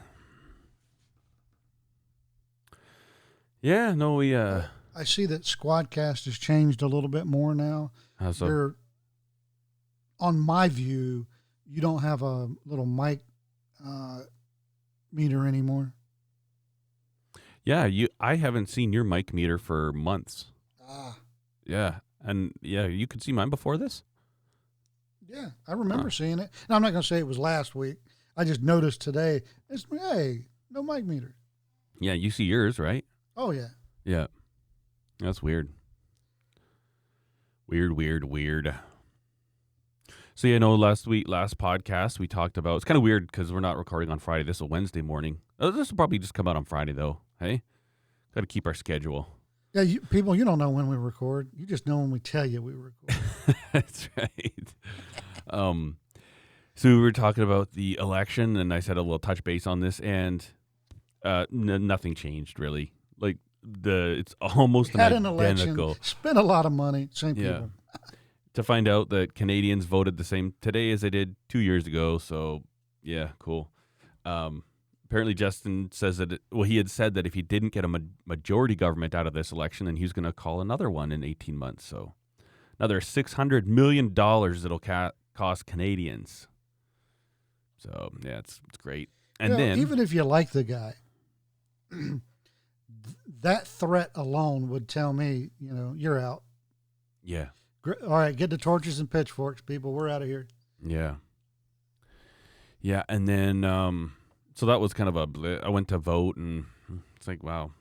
Yeah, 3.62 3.94
no, 3.94 4.16
we 4.16 4.36
uh, 4.36 4.64
I 4.96 5.04
see 5.04 5.26
that 5.26 5.44
Squadcast 5.44 6.26
has 6.26 6.38
changed 6.38 6.82
a 6.82 6.88
little 6.88 7.10
bit 7.10 7.26
more 7.26 7.56
now. 7.56 7.92
how's 8.18 8.42
up? 8.42 8.48
You're, 8.48 8.76
on 10.20 10.40
my 10.40 10.70
view, 10.70 11.26
you 11.66 11.82
don't 11.82 12.02
have 12.02 12.22
a 12.22 12.50
little 12.66 12.86
mic 12.86 13.22
uh, 13.86 14.22
meter 15.12 15.48
anymore. 15.48 15.94
Yeah, 17.64 17.86
you. 17.86 18.10
I 18.20 18.36
haven't 18.36 18.70
seen 18.70 18.94
your 18.94 19.04
mic 19.04 19.34
meter 19.34 19.58
for 19.58 19.92
months. 19.92 20.46
Ah, 20.88 21.18
Yeah, 21.66 21.96
and 22.24 22.54
yeah, 22.62 22.86
you 22.86 23.08
could 23.08 23.24
see 23.24 23.32
mine 23.32 23.50
before 23.50 23.78
this. 23.78 24.04
yeah, 25.28 25.50
I 25.68 25.74
remember 25.74 26.10
seeing 26.10 26.40
it. 26.40 26.50
Now 26.70 26.76
I'm 26.76 26.82
not 26.82 26.92
going 26.92 27.02
to 27.02 27.08
say 27.08 27.18
it 27.18 27.28
was 27.28 27.40
last 27.40 27.74
week. 27.76 27.98
I 28.38 28.44
just 28.44 28.62
noticed 28.62 29.02
today. 29.02 29.42
It's 29.70 29.86
hey, 29.90 30.46
no 30.70 30.84
mic 30.84 31.06
meter. 31.06 31.36
Yeah, 32.00 32.14
you 32.14 32.30
see 32.32 32.44
yours, 32.44 32.78
right? 32.80 33.06
Oh 33.38 33.52
yeah, 33.52 33.70
Yeah, 34.04 34.28
that's 35.20 35.42
weird. 35.42 35.70
Weird, 37.68 37.94
weird, 37.94 38.26
weird. 38.26 38.76
So 40.36 40.48
you 40.48 40.60
know, 40.60 40.76
last 40.76 41.08
week, 41.08 41.28
last 41.28 41.58
podcast, 41.58 42.20
we 42.20 42.28
talked 42.28 42.58
about. 42.58 42.76
It's 42.76 42.86
kind 42.86 42.98
of 42.98 43.04
weird 43.04 43.28
because 43.32 43.52
we're 43.54 43.62
not 43.62 43.78
recording 43.78 44.12
on 44.12 44.20
Friday. 44.20 44.44
This 44.44 44.58
is 44.58 44.62
a 44.62 44.66
Wednesday 44.66 45.02
morning. 45.02 45.40
Oh, 45.60 45.72
this 45.72 45.90
will 45.90 45.98
probably 45.98 46.20
just 46.20 46.34
come 46.34 46.48
out 46.48 46.58
on 46.58 46.66
Friday, 46.66 46.92
though. 46.92 47.22
Hey, 47.40 47.64
got 48.34 48.42
to 48.42 48.48
keep 48.48 48.68
our 48.68 48.74
schedule. 48.74 49.35
Yeah. 49.76 49.82
You, 49.84 50.02
people, 50.02 50.36
you 50.36 50.46
don't 50.46 50.58
know 50.58 50.70
when 50.72 50.88
we 50.88 50.96
record. 50.96 51.50
You 51.56 51.66
just 51.66 51.86
know 51.86 51.98
when 52.00 52.10
we 52.10 52.20
tell 52.20 52.46
you 52.46 52.62
we 52.62 52.74
record. 52.74 53.22
That's 53.74 54.10
right. 54.18 54.74
Um, 55.50 55.98
so 56.76 56.90
we 56.90 57.00
were 57.00 57.12
talking 57.12 57.44
about 57.44 57.74
the 57.74 57.98
election, 58.02 58.56
and 58.58 58.74
I 58.74 58.80
said 58.80 58.98
a 58.98 59.02
little 59.02 59.20
touch 59.20 59.44
base 59.44 59.68
on 59.68 59.80
this, 59.82 60.00
and 60.00 60.46
uh, 61.24 61.46
n- 61.54 61.86
nothing 61.88 62.16
changed 62.16 62.60
really. 62.60 62.92
Like 63.20 63.38
the, 63.64 64.16
it's 64.20 64.36
almost 64.42 64.92
Had 64.94 65.12
an 65.12 65.26
an 65.26 65.34
election, 65.34 65.96
spent 66.02 66.38
a 66.38 66.42
lot 66.44 66.66
of 66.66 66.72
money. 66.72 67.10
Same 67.14 67.36
Yeah. 67.38 67.52
people. 67.54 67.72
to 68.54 68.64
find 68.64 68.88
out 68.88 69.10
that 69.10 69.36
Canadians 69.36 69.86
voted 69.86 70.18
the 70.18 70.24
same 70.24 70.54
today 70.62 70.92
as 70.92 71.02
they 71.02 71.10
did 71.10 71.36
two 71.50 71.60
years 71.60 71.86
ago. 71.88 72.18
So 72.18 72.64
yeah, 73.04 73.30
cool. 73.40 73.70
Um, 74.26 74.64
apparently, 75.06 75.34
Justin 75.34 75.90
says 75.92 76.18
that. 76.18 76.32
It, 76.34 76.42
well, 76.52 76.64
he 76.64 76.78
had 76.78 76.90
said 76.92 77.14
that 77.14 77.26
if 77.26 77.34
he 77.34 77.42
didn't 77.42 77.70
get 77.74 77.86
a 77.86 77.88
ma- 77.88 78.00
majority 78.26 78.76
government 78.76 79.16
out 79.16 79.28
of 79.28 79.34
this 79.34 79.52
election, 79.52 79.86
then 79.86 79.96
he 79.98 80.04
was 80.04 80.14
going 80.14 80.26
to 80.26 80.34
call 80.34 80.62
another 80.62 80.90
one 80.90 81.12
in 81.12 81.24
eighteen 81.24 81.58
months. 81.58 81.86
So 81.86 82.14
another 82.80 83.00
six 83.02 83.34
hundred 83.34 83.68
million 83.68 84.14
dollars 84.14 84.64
that'll 84.64 84.80
ca- 84.80 85.12
cost 85.34 85.66
Canadians. 85.66 86.48
So 87.78 88.12
yeah, 88.22 88.40
it's 88.40 88.60
it's 88.68 88.78
great. 88.78 89.10
And 89.40 89.52
Yeah, 89.52 89.58
then 89.58 89.80
even 89.80 90.00
if 90.00 90.14
you 90.14 90.24
like 90.24 90.52
the 90.52 90.64
guy, 90.64 90.94
that 93.42 93.68
threat 93.68 94.12
alone 94.16 94.70
would 94.70 94.88
tell 94.88 95.14
me, 95.14 95.50
you 95.60 95.72
know, 95.72 95.94
you're 95.98 96.20
out. 96.20 96.44
yeah, 97.24 97.48
All 97.86 98.10
right, 98.10 98.36
get 98.36 98.50
the 98.50 98.58
torches 98.58 99.00
and 99.00 99.10
pitchforks, 99.12 99.62
people. 99.62 99.92
We're 99.92 100.10
out 100.10 100.22
of 100.22 100.28
here. 100.28 100.48
Yeah. 100.86 101.16
Yeah, 102.82 103.04
and 103.10 103.28
then 103.28 103.64
um 103.64 104.14
so 104.56 104.66
that 104.66 104.80
was 104.80 104.94
kind 104.94 105.08
of 105.08 105.16
a 105.16 105.28
bl- 105.28 105.58
I 105.64 105.70
went 105.70 105.88
to 105.90 105.98
vote 105.98 106.38
and 106.38 106.66
it's 107.16 107.28
like 107.28 107.44
wow. 107.44 107.72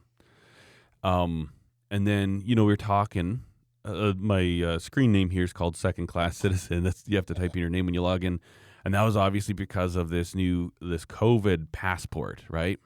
Um 1.03 1.51
and 1.91 2.07
then 2.07 2.43
you 2.45 2.55
know 2.55 2.65
we 2.65 2.73
were 2.73 2.77
talking 2.77 3.43
uh, 3.85 4.15
my 4.19 4.63
uh, 4.63 4.79
screen 4.79 5.13
name 5.13 5.31
here 5.31 5.45
is 5.45 5.53
called 5.53 5.77
second 5.77 6.07
class 6.07 6.37
citizen. 6.45 6.85
That's 6.85 7.05
you 7.07 7.17
have 7.17 7.27
to 7.27 7.35
type 7.35 7.55
in 7.55 7.61
your 7.61 7.71
name 7.71 7.87
when 7.87 7.95
you 7.95 8.03
log 8.03 8.25
in. 8.25 8.41
And 8.85 8.95
that 8.95 9.03
was 9.03 9.17
obviously 9.17 9.55
because 9.55 9.97
of 9.97 10.11
this 10.11 10.35
new 10.35 10.73
this 10.81 11.05
COVID 11.05 11.73
passport, 11.73 12.43
right? 12.49 12.79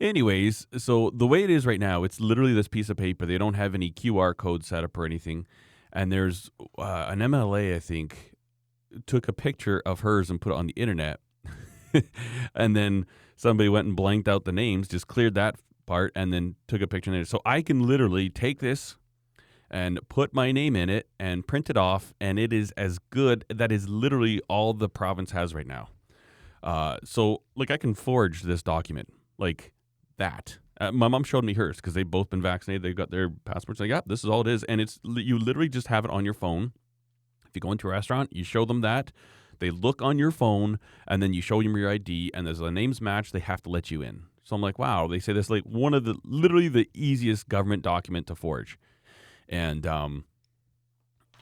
Anyways, 0.00 0.66
so 0.78 1.10
the 1.12 1.26
way 1.26 1.44
it 1.44 1.50
is 1.50 1.66
right 1.66 1.80
now, 1.80 2.04
it's 2.04 2.20
literally 2.20 2.54
this 2.54 2.68
piece 2.68 2.88
of 2.88 2.96
paper. 2.96 3.26
They 3.26 3.36
don't 3.36 3.54
have 3.54 3.74
any 3.74 3.90
QR 3.90 4.34
code 4.34 4.64
set 4.64 4.82
up 4.82 4.96
or 4.96 5.04
anything. 5.04 5.46
And 5.92 6.10
there's 6.10 6.50
uh, 6.78 7.06
an 7.08 7.18
MLA, 7.18 7.74
I 7.74 7.80
think, 7.80 8.32
took 9.06 9.28
a 9.28 9.32
picture 9.32 9.82
of 9.84 10.00
hers 10.00 10.30
and 10.30 10.40
put 10.40 10.52
it 10.52 10.56
on 10.56 10.68
the 10.68 10.72
internet. 10.72 11.20
and 12.54 12.76
then 12.76 13.06
somebody 13.36 13.68
went 13.68 13.86
and 13.86 13.96
blanked 13.96 14.28
out 14.28 14.44
the 14.44 14.52
names, 14.52 14.88
just 14.88 15.06
cleared 15.06 15.34
that 15.34 15.56
part, 15.86 16.12
and 16.14 16.32
then 16.32 16.56
took 16.68 16.82
a 16.82 16.86
picture 16.86 17.10
there. 17.10 17.24
So 17.24 17.40
I 17.44 17.62
can 17.62 17.86
literally 17.86 18.28
take 18.28 18.60
this 18.60 18.96
and 19.70 20.00
put 20.08 20.34
my 20.34 20.50
name 20.52 20.74
in 20.74 20.90
it 20.90 21.08
and 21.18 21.46
print 21.46 21.70
it 21.70 21.76
off, 21.76 22.12
and 22.20 22.38
it 22.38 22.52
is 22.52 22.72
as 22.72 22.98
good. 22.98 23.44
That 23.48 23.70
is 23.70 23.88
literally 23.88 24.40
all 24.48 24.74
the 24.74 24.88
province 24.88 25.30
has 25.30 25.54
right 25.54 25.66
now. 25.66 25.88
Uh, 26.62 26.98
so, 27.04 27.42
like, 27.56 27.70
I 27.70 27.76
can 27.76 27.94
forge 27.94 28.42
this 28.42 28.62
document 28.62 29.08
like 29.38 29.72
that. 30.18 30.58
Uh, 30.80 30.90
my 30.92 31.08
mom 31.08 31.24
showed 31.24 31.44
me 31.44 31.54
hers 31.54 31.76
because 31.76 31.94
they've 31.94 32.10
both 32.10 32.30
been 32.30 32.42
vaccinated. 32.42 32.82
They've 32.82 32.96
got 32.96 33.10
their 33.10 33.30
passports. 33.30 33.80
Like, 33.80 33.90
yeah, 33.90 34.00
this 34.06 34.24
is 34.24 34.30
all 34.30 34.40
it 34.42 34.48
is, 34.48 34.64
and 34.64 34.80
it's 34.80 34.98
you 35.04 35.38
literally 35.38 35.68
just 35.68 35.86
have 35.86 36.04
it 36.04 36.10
on 36.10 36.24
your 36.24 36.34
phone. 36.34 36.72
If 37.46 37.50
you 37.54 37.60
go 37.60 37.72
into 37.72 37.88
a 37.88 37.90
restaurant, 37.90 38.30
you 38.32 38.44
show 38.44 38.64
them 38.64 38.80
that. 38.80 39.12
They 39.60 39.70
look 39.70 40.02
on 40.02 40.18
your 40.18 40.30
phone, 40.30 40.78
and 41.06 41.22
then 41.22 41.32
you 41.32 41.42
show 41.42 41.62
them 41.62 41.76
your 41.76 41.90
ID, 41.90 42.32
and 42.34 42.48
as 42.48 42.58
the 42.58 42.70
names 42.70 43.00
match, 43.00 43.30
they 43.30 43.40
have 43.40 43.62
to 43.62 43.70
let 43.70 43.90
you 43.90 44.02
in. 44.02 44.24
So 44.42 44.56
I'm 44.56 44.62
like, 44.62 44.78
wow. 44.78 45.06
They 45.06 45.20
say 45.20 45.32
this 45.32 45.48
like 45.48 45.62
one 45.64 45.94
of 45.94 46.04
the 46.04 46.16
literally 46.24 46.68
the 46.68 46.88
easiest 46.92 47.48
government 47.48 47.82
document 47.82 48.26
to 48.26 48.34
forge, 48.34 48.78
and 49.48 49.86
um, 49.86 50.24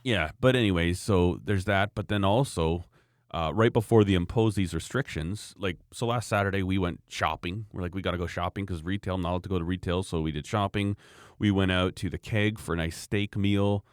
yeah. 0.02 0.32
But 0.40 0.56
anyways, 0.56 1.00
so 1.00 1.40
there's 1.42 1.64
that. 1.64 1.94
But 1.94 2.08
then 2.08 2.24
also, 2.24 2.84
uh, 3.30 3.52
right 3.54 3.72
before 3.72 4.04
they 4.04 4.14
impose 4.14 4.56
these 4.56 4.74
restrictions, 4.74 5.54
like 5.56 5.78
so 5.92 6.06
last 6.06 6.28
Saturday 6.28 6.62
we 6.62 6.76
went 6.76 7.00
shopping. 7.08 7.66
We're 7.72 7.82
like, 7.82 7.94
we 7.94 8.02
got 8.02 8.10
to 8.10 8.18
go 8.18 8.26
shopping 8.26 8.66
because 8.66 8.84
retail, 8.84 9.16
not 9.16 9.30
allowed 9.30 9.42
to 9.44 9.48
go 9.48 9.58
to 9.58 9.64
retail, 9.64 10.02
so 10.02 10.20
we 10.20 10.32
did 10.32 10.46
shopping. 10.46 10.96
We 11.38 11.52
went 11.52 11.70
out 11.70 11.94
to 11.96 12.10
the 12.10 12.18
keg 12.18 12.58
for 12.58 12.74
a 12.74 12.76
nice 12.76 12.96
steak 12.98 13.36
meal 13.36 13.84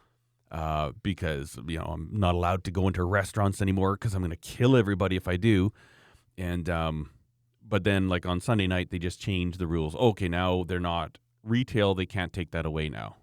uh, 0.55 0.93
because 1.03 1.59
you 1.67 1.77
know 1.77 1.83
I'm 1.83 2.09
not 2.13 2.33
allowed 2.33 2.63
to 2.63 2.71
go 2.71 2.87
into 2.87 3.03
restaurants 3.03 3.61
anymore 3.61 3.95
because 3.95 4.13
I'm 4.13 4.21
going 4.21 4.31
to 4.31 4.37
kill 4.37 4.77
everybody 4.77 5.17
if 5.17 5.27
I 5.27 5.35
do. 5.35 5.73
And 6.37 6.69
um, 6.69 7.09
but 7.61 7.83
then 7.83 8.07
like 8.07 8.25
on 8.25 8.39
Sunday 8.39 8.65
night 8.65 8.89
they 8.89 8.97
just 8.97 9.19
changed 9.19 9.59
the 9.59 9.67
rules. 9.67 9.95
Okay, 9.95 10.29
now 10.29 10.63
they're 10.65 10.79
not 10.79 11.17
retail; 11.43 11.93
they 11.93 12.05
can't 12.05 12.31
take 12.31 12.51
that 12.51 12.65
away 12.65 12.87
now. 12.87 13.17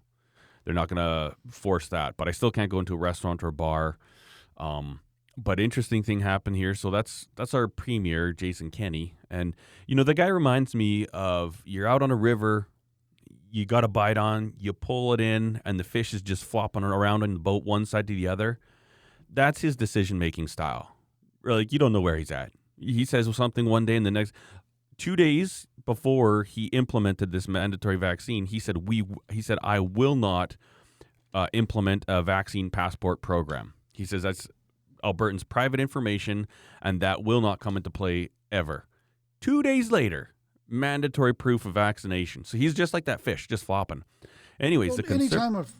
They're 0.63 0.75
not 0.75 0.89
going 0.89 0.97
to 0.97 1.35
force 1.49 1.87
that, 1.87 2.17
but 2.17 2.27
I 2.27 2.31
still 2.31 2.51
can't 2.51 2.69
go 2.69 2.79
into 2.79 2.93
a 2.93 2.97
restaurant 2.97 3.43
or 3.43 3.47
a 3.47 3.53
bar. 3.53 3.97
Um, 4.57 4.99
but 5.35 5.59
interesting 5.59 6.03
thing 6.03 6.19
happened 6.19 6.55
here. 6.55 6.75
So 6.75 6.91
that's 6.91 7.27
that's 7.35 7.55
our 7.55 7.67
premier, 7.67 8.31
Jason 8.31 8.69
Kenney, 8.69 9.15
and 9.31 9.55
you 9.87 9.95
know 9.95 10.03
the 10.03 10.13
guy 10.13 10.27
reminds 10.27 10.75
me 10.75 11.07
of 11.07 11.63
you're 11.65 11.87
out 11.87 12.03
on 12.03 12.11
a 12.11 12.15
river, 12.15 12.67
you 13.53 13.67
got 13.67 13.83
a 13.83 13.87
bite 13.87 14.17
on, 14.17 14.53
you 14.57 14.73
pull 14.73 15.13
it 15.13 15.21
in, 15.21 15.61
and 15.63 15.79
the 15.79 15.83
fish 15.83 16.11
is 16.11 16.23
just 16.23 16.43
flopping 16.43 16.83
around 16.83 17.21
in 17.21 17.33
the 17.33 17.39
boat 17.39 17.63
one 17.63 17.85
side 17.85 18.07
to 18.07 18.15
the 18.15 18.27
other. 18.27 18.57
That's 19.31 19.61
his 19.61 19.75
decision 19.75 20.17
making 20.17 20.47
style. 20.47 20.95
Like 21.43 21.71
you 21.71 21.77
don't 21.77 21.93
know 21.93 22.01
where 22.01 22.17
he's 22.17 22.31
at. 22.31 22.51
He 22.79 23.05
says 23.05 23.33
something 23.35 23.65
one 23.65 23.85
day, 23.85 23.95
and 23.95 24.07
the 24.07 24.11
next 24.11 24.33
two 24.97 25.15
days 25.15 25.67
before 25.85 26.45
he 26.45 26.65
implemented 26.67 27.31
this 27.31 27.47
mandatory 27.47 27.95
vaccine, 27.95 28.47
he 28.47 28.57
said 28.57 28.87
we 28.87 29.03
he 29.29 29.39
said 29.39 29.59
I 29.61 29.79
will 29.79 30.15
not 30.15 30.57
uh, 31.31 31.45
implement 31.53 32.05
a 32.07 32.23
vaccine 32.23 32.71
passport 32.71 33.21
program. 33.21 33.75
He 33.91 34.03
says 34.03 34.23
that's 34.23 34.47
Albertans' 35.03 35.47
private 35.47 35.79
information, 35.79 36.47
and 36.81 37.01
that 37.01 37.23
will 37.23 37.41
not 37.41 37.59
come 37.59 37.77
into 37.77 37.91
play 37.91 38.29
ever. 38.51 38.87
Two 39.41 39.61
days 39.61 39.91
later, 39.91 40.32
mandatory 40.69 41.33
proof 41.33 41.65
of 41.65 41.73
vaccination. 41.73 42.43
So 42.43 42.57
he's 42.57 42.73
just 42.73 42.93
like 42.93 43.05
that 43.05 43.21
fish, 43.21 43.47
just 43.47 43.65
flopping. 43.65 44.03
Anyways, 44.59 44.89
Well, 44.89 44.97
the 44.97 45.03
conser- 45.03 45.15
anytime 45.15 45.55
of, 45.55 45.71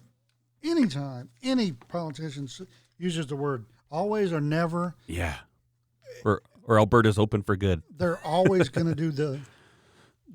anytime 0.64 1.30
any 1.42 1.72
politician 1.72 2.48
uses 2.98 3.28
the 3.28 3.36
word 3.36 3.66
always 3.92 4.32
or 4.34 4.42
never, 4.42 4.96
yeah, 5.08 5.36
or 6.26 6.42
or 6.66 6.80
Alberta's 6.80 7.20
open 7.20 7.44
for 7.44 7.56
good. 7.58 7.84
they're 7.98 8.18
always 8.26 8.70
going 8.70 8.88
to 8.94 8.96
do 8.96 9.12
the 9.12 9.40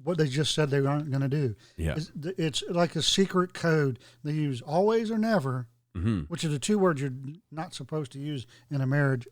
what 0.05 0.19
they 0.19 0.29
just 0.29 0.55
said 0.55 0.71
they 0.71 0.85
aren't 0.85 1.11
going 1.11 1.23
to 1.23 1.29
do. 1.29 1.55
Yeah, 1.77 1.97
It's, 1.97 2.13
it's 2.39 2.63
like 2.71 2.95
a 2.97 3.03
secret 3.03 3.53
code 3.55 3.99
they 4.23 4.33
use 4.33 4.61
always 4.63 5.11
or 5.11 5.19
never, 5.19 5.67
hmm 5.95 6.21
which 6.29 6.45
are 6.45 6.49
the 6.49 6.59
two 6.59 6.79
words 6.79 7.01
you're 7.01 7.13
not 7.51 7.75
supposed 7.75 8.13
to 8.13 8.19
use 8.19 8.47
in 8.71 8.81
a 8.81 8.87
marriage. 8.87 9.27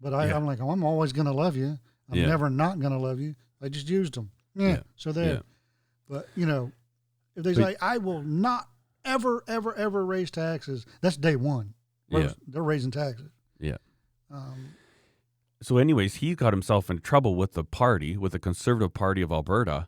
But 0.00 0.14
I, 0.14 0.26
Yeah. 0.28 0.36
I'm 0.36 0.46
like, 0.46 0.60
oh, 0.60 0.70
I'm 0.70 0.82
always 0.82 1.12
going 1.12 1.26
to 1.26 1.32
love 1.32 1.56
you. 1.56 1.78
I'm 2.10 2.18
Yeah. 2.18 2.26
never 2.26 2.48
not 2.50 2.80
going 2.80 2.92
to 2.92 2.98
love 2.98 3.20
you. 3.20 3.34
I 3.62 3.68
just 3.68 3.88
used 3.88 4.14
them. 4.14 4.30
Yeah. 4.60 4.68
Yeah. 4.68 4.80
So 4.96 5.12
there. 5.12 5.34
Yeah. 5.34 5.40
But 6.08 6.28
you 6.36 6.46
know, 6.46 6.72
if 7.36 7.44
they 7.44 7.54
But- 7.54 7.62
say 7.64 7.76
I 7.80 7.98
will 7.98 8.22
not 8.22 8.68
ever, 9.04 9.42
ever, 9.48 9.74
ever 9.74 10.04
raise 10.04 10.30
taxes, 10.30 10.84
that's 11.00 11.16
day 11.16 11.36
one. 11.36 11.74
yeah, 12.08 12.32
They're 12.46 12.62
raising 12.62 12.90
taxes. 12.90 13.30
yeah. 13.58 13.76
Um, 14.30 14.74
So, 15.62 15.76
anyways, 15.78 16.16
he 16.16 16.34
got 16.34 16.52
himself 16.54 16.88
in 16.90 17.00
trouble 17.00 17.34
with 17.36 17.52
the 17.52 17.64
party, 17.64 18.16
with 18.16 18.32
the 18.32 18.38
Conservative 18.38 18.94
Party 18.94 19.20
of 19.22 19.30
Alberta, 19.30 19.86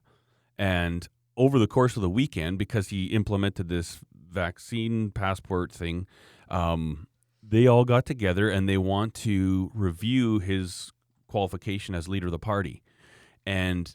and 0.58 1.08
over 1.36 1.58
the 1.58 1.66
course 1.66 1.96
of 1.96 2.02
the 2.02 2.10
weekend, 2.10 2.58
because 2.58 2.88
he 2.88 3.06
implemented 3.06 3.68
this 3.68 4.00
vaccine 4.14 5.10
passport 5.10 5.72
thing, 5.72 6.06
um, 6.50 7.06
they 7.42 7.66
all 7.66 7.84
got 7.86 8.04
together 8.06 8.50
and 8.50 8.68
they 8.68 8.76
want 8.78 9.14
to 9.14 9.70
review 9.74 10.38
his 10.40 10.92
qualification 11.26 11.94
as 11.94 12.06
leader 12.08 12.26
of 12.26 12.32
the 12.32 12.38
party. 12.38 12.82
And 13.46 13.94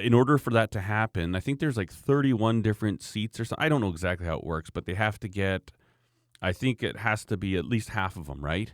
in 0.00 0.14
order 0.14 0.38
for 0.38 0.50
that 0.50 0.70
to 0.72 0.80
happen, 0.80 1.34
I 1.34 1.40
think 1.40 1.60
there's 1.60 1.76
like 1.76 1.92
31 1.92 2.62
different 2.62 3.02
seats 3.02 3.38
or 3.38 3.44
something. 3.44 3.64
I 3.64 3.68
don't 3.68 3.80
know 3.80 3.88
exactly 3.88 4.26
how 4.26 4.36
it 4.38 4.44
works, 4.44 4.70
but 4.70 4.86
they 4.86 4.94
have 4.94 5.18
to 5.20 5.28
get, 5.28 5.70
I 6.42 6.52
think 6.52 6.82
it 6.82 6.98
has 6.98 7.24
to 7.26 7.36
be 7.36 7.56
at 7.56 7.64
least 7.64 7.90
half 7.90 8.16
of 8.16 8.26
them, 8.26 8.44
right? 8.44 8.72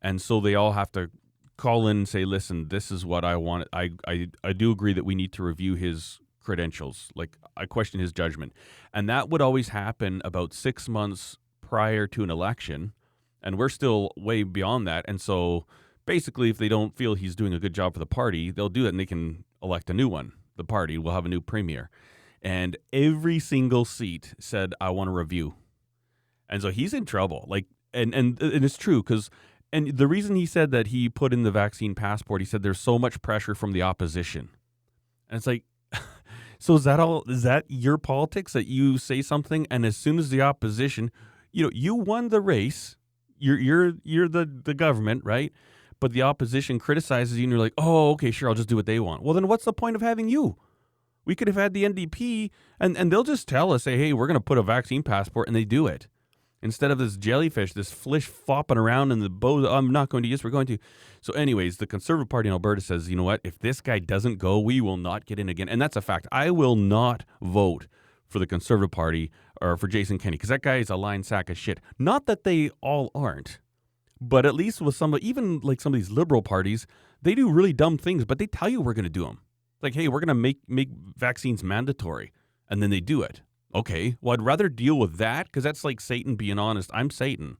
And 0.00 0.20
so 0.20 0.40
they 0.40 0.54
all 0.54 0.72
have 0.72 0.92
to 0.92 1.10
call 1.56 1.88
in 1.88 1.98
and 1.98 2.08
say, 2.08 2.24
listen, 2.24 2.68
this 2.68 2.90
is 2.90 3.04
what 3.04 3.24
I 3.24 3.36
want. 3.36 3.68
I, 3.72 3.90
I, 4.06 4.28
I 4.44 4.52
do 4.52 4.70
agree 4.70 4.92
that 4.92 5.04
we 5.04 5.14
need 5.14 5.32
to 5.34 5.42
review 5.42 5.74
his 5.74 6.20
credentials. 6.40 7.10
Like 7.14 7.36
I 7.56 7.66
question 7.66 8.00
his 8.00 8.12
judgment, 8.12 8.52
and 8.94 9.08
that 9.08 9.28
would 9.28 9.42
always 9.42 9.68
happen 9.68 10.22
about 10.24 10.54
six 10.54 10.88
months 10.88 11.36
prior 11.60 12.06
to 12.06 12.22
an 12.22 12.30
election, 12.30 12.92
and 13.42 13.58
we're 13.58 13.68
still 13.68 14.12
way 14.16 14.44
beyond 14.44 14.86
that. 14.86 15.04
And 15.08 15.20
so, 15.20 15.66
basically, 16.06 16.48
if 16.48 16.56
they 16.56 16.68
don't 16.68 16.96
feel 16.96 17.14
he's 17.14 17.36
doing 17.36 17.52
a 17.52 17.58
good 17.58 17.74
job 17.74 17.92
for 17.92 17.98
the 17.98 18.06
party, 18.06 18.50
they'll 18.50 18.70
do 18.70 18.84
that 18.84 18.90
and 18.90 19.00
they 19.00 19.06
can 19.06 19.44
elect 19.62 19.90
a 19.90 19.94
new 19.94 20.08
one. 20.08 20.32
The 20.58 20.64
party 20.64 20.98
will 20.98 21.12
have 21.12 21.24
a 21.24 21.28
new 21.30 21.40
premier, 21.40 21.88
and 22.42 22.76
every 22.92 23.38
single 23.38 23.86
seat 23.86 24.34
said, 24.38 24.74
"I 24.80 24.90
want 24.90 25.08
a 25.08 25.12
review," 25.14 25.54
and 26.50 26.60
so 26.60 26.70
he's 26.70 26.92
in 26.92 27.06
trouble. 27.06 27.46
Like, 27.48 27.64
and 27.94 28.14
and 28.14 28.40
and 28.42 28.64
it's 28.64 28.76
true 28.76 29.02
because. 29.02 29.30
And 29.70 29.98
the 29.98 30.06
reason 30.06 30.34
he 30.34 30.46
said 30.46 30.70
that 30.70 30.86
he 30.86 31.10
put 31.10 31.34
in 31.34 31.42
the 31.42 31.50
vaccine 31.50 31.94
passport, 31.94 32.40
he 32.40 32.46
said 32.46 32.62
there's 32.62 32.80
so 32.80 32.98
much 32.98 33.20
pressure 33.20 33.54
from 33.54 33.72
the 33.72 33.82
opposition. 33.82 34.48
And 35.28 35.36
it's 35.36 35.46
like, 35.46 35.64
so 36.58 36.76
is 36.76 36.84
that 36.84 36.98
all? 36.98 37.22
Is 37.28 37.42
that 37.42 37.66
your 37.68 37.98
politics 37.98 38.54
that 38.54 38.66
you 38.66 38.96
say 38.96 39.20
something, 39.20 39.66
and 39.70 39.84
as 39.84 39.94
soon 39.94 40.18
as 40.18 40.30
the 40.30 40.40
opposition, 40.40 41.10
you 41.52 41.64
know, 41.64 41.70
you 41.74 41.94
won 41.94 42.30
the 42.30 42.40
race, 42.40 42.96
you're 43.38 43.58
you're 43.58 43.92
you're 44.04 44.28
the 44.28 44.46
the 44.64 44.72
government, 44.72 45.22
right? 45.22 45.52
But 46.00 46.12
the 46.12 46.22
opposition 46.22 46.78
criticizes 46.78 47.38
you, 47.38 47.44
and 47.44 47.50
you're 47.50 47.60
like, 47.60 47.74
oh, 47.76 48.10
okay, 48.12 48.30
sure, 48.30 48.48
I'll 48.48 48.54
just 48.54 48.68
do 48.68 48.76
what 48.76 48.86
they 48.86 49.00
want. 49.00 49.22
Well, 49.22 49.34
then 49.34 49.48
what's 49.48 49.64
the 49.64 49.72
point 49.72 49.96
of 49.96 50.02
having 50.02 50.28
you? 50.28 50.56
We 51.24 51.34
could 51.34 51.48
have 51.48 51.56
had 51.56 51.74
the 51.74 51.84
NDP, 51.84 52.50
and 52.80 52.96
and 52.96 53.12
they'll 53.12 53.24
just 53.24 53.48
tell 53.48 53.72
us, 53.72 53.82
say, 53.82 53.98
hey, 53.98 54.12
we're 54.12 54.26
going 54.26 54.34
to 54.34 54.40
put 54.40 54.58
a 54.58 54.62
vaccine 54.62 55.02
passport, 55.02 55.48
and 55.48 55.56
they 55.56 55.64
do 55.64 55.86
it 55.86 56.06
instead 56.62 56.90
of 56.90 56.98
this 56.98 57.16
jellyfish, 57.16 57.72
this 57.72 57.90
flish 57.90 58.26
flopping 58.26 58.78
around 58.78 59.12
in 59.12 59.20
the 59.20 59.28
boat. 59.28 59.66
I'm 59.66 59.92
not 59.92 60.08
going 60.08 60.22
to. 60.22 60.28
Yes, 60.28 60.42
we're 60.42 60.50
going 60.50 60.66
to. 60.66 60.78
So, 61.20 61.32
anyways, 61.34 61.78
the 61.78 61.86
Conservative 61.86 62.28
Party 62.28 62.48
in 62.48 62.52
Alberta 62.52 62.80
says, 62.80 63.08
you 63.08 63.16
know 63.16 63.24
what? 63.24 63.40
If 63.44 63.58
this 63.58 63.80
guy 63.80 63.98
doesn't 63.98 64.38
go, 64.38 64.58
we 64.58 64.80
will 64.80 64.96
not 64.96 65.26
get 65.26 65.38
in 65.38 65.48
again, 65.48 65.68
and 65.68 65.80
that's 65.80 65.96
a 65.96 66.02
fact. 66.02 66.26
I 66.32 66.50
will 66.50 66.76
not 66.76 67.24
vote 67.40 67.86
for 68.26 68.38
the 68.38 68.46
Conservative 68.46 68.90
Party 68.90 69.30
or 69.60 69.76
for 69.76 69.88
Jason 69.88 70.18
Kenney 70.18 70.36
because 70.36 70.50
that 70.50 70.62
guy 70.62 70.76
is 70.76 70.90
a 70.90 70.96
line 70.96 71.22
sack 71.22 71.50
of 71.50 71.56
shit. 71.56 71.80
Not 71.98 72.26
that 72.26 72.44
they 72.44 72.70
all 72.80 73.10
aren't, 73.14 73.58
but 74.20 74.46
at 74.46 74.54
least 74.54 74.80
with 74.80 74.94
some, 74.94 75.16
even 75.20 75.60
like 75.60 75.80
some 75.80 75.94
of 75.94 76.00
these 76.00 76.10
liberal 76.10 76.42
parties, 76.42 76.86
they 77.22 77.34
do 77.34 77.50
really 77.50 77.72
dumb 77.72 77.98
things, 77.98 78.24
but 78.24 78.38
they 78.38 78.46
tell 78.46 78.68
you 78.68 78.80
we're 78.80 78.94
going 78.94 79.04
to 79.04 79.10
do 79.10 79.24
them. 79.24 79.40
Like, 79.80 79.94
hey, 79.94 80.08
we're 80.08 80.20
going 80.20 80.28
to 80.28 80.34
make 80.34 80.58
make 80.68 80.90
vaccines 81.16 81.62
mandatory, 81.62 82.32
and 82.68 82.82
then 82.82 82.90
they 82.90 83.00
do 83.00 83.22
it. 83.22 83.42
Okay, 83.74 84.16
well, 84.20 84.32
I'd 84.32 84.42
rather 84.42 84.68
deal 84.68 84.98
with 84.98 85.18
that 85.18 85.46
because 85.46 85.62
that's 85.62 85.84
like 85.84 86.00
Satan 86.00 86.36
being 86.36 86.58
honest. 86.58 86.90
I'm 86.94 87.10
Satan. 87.10 87.58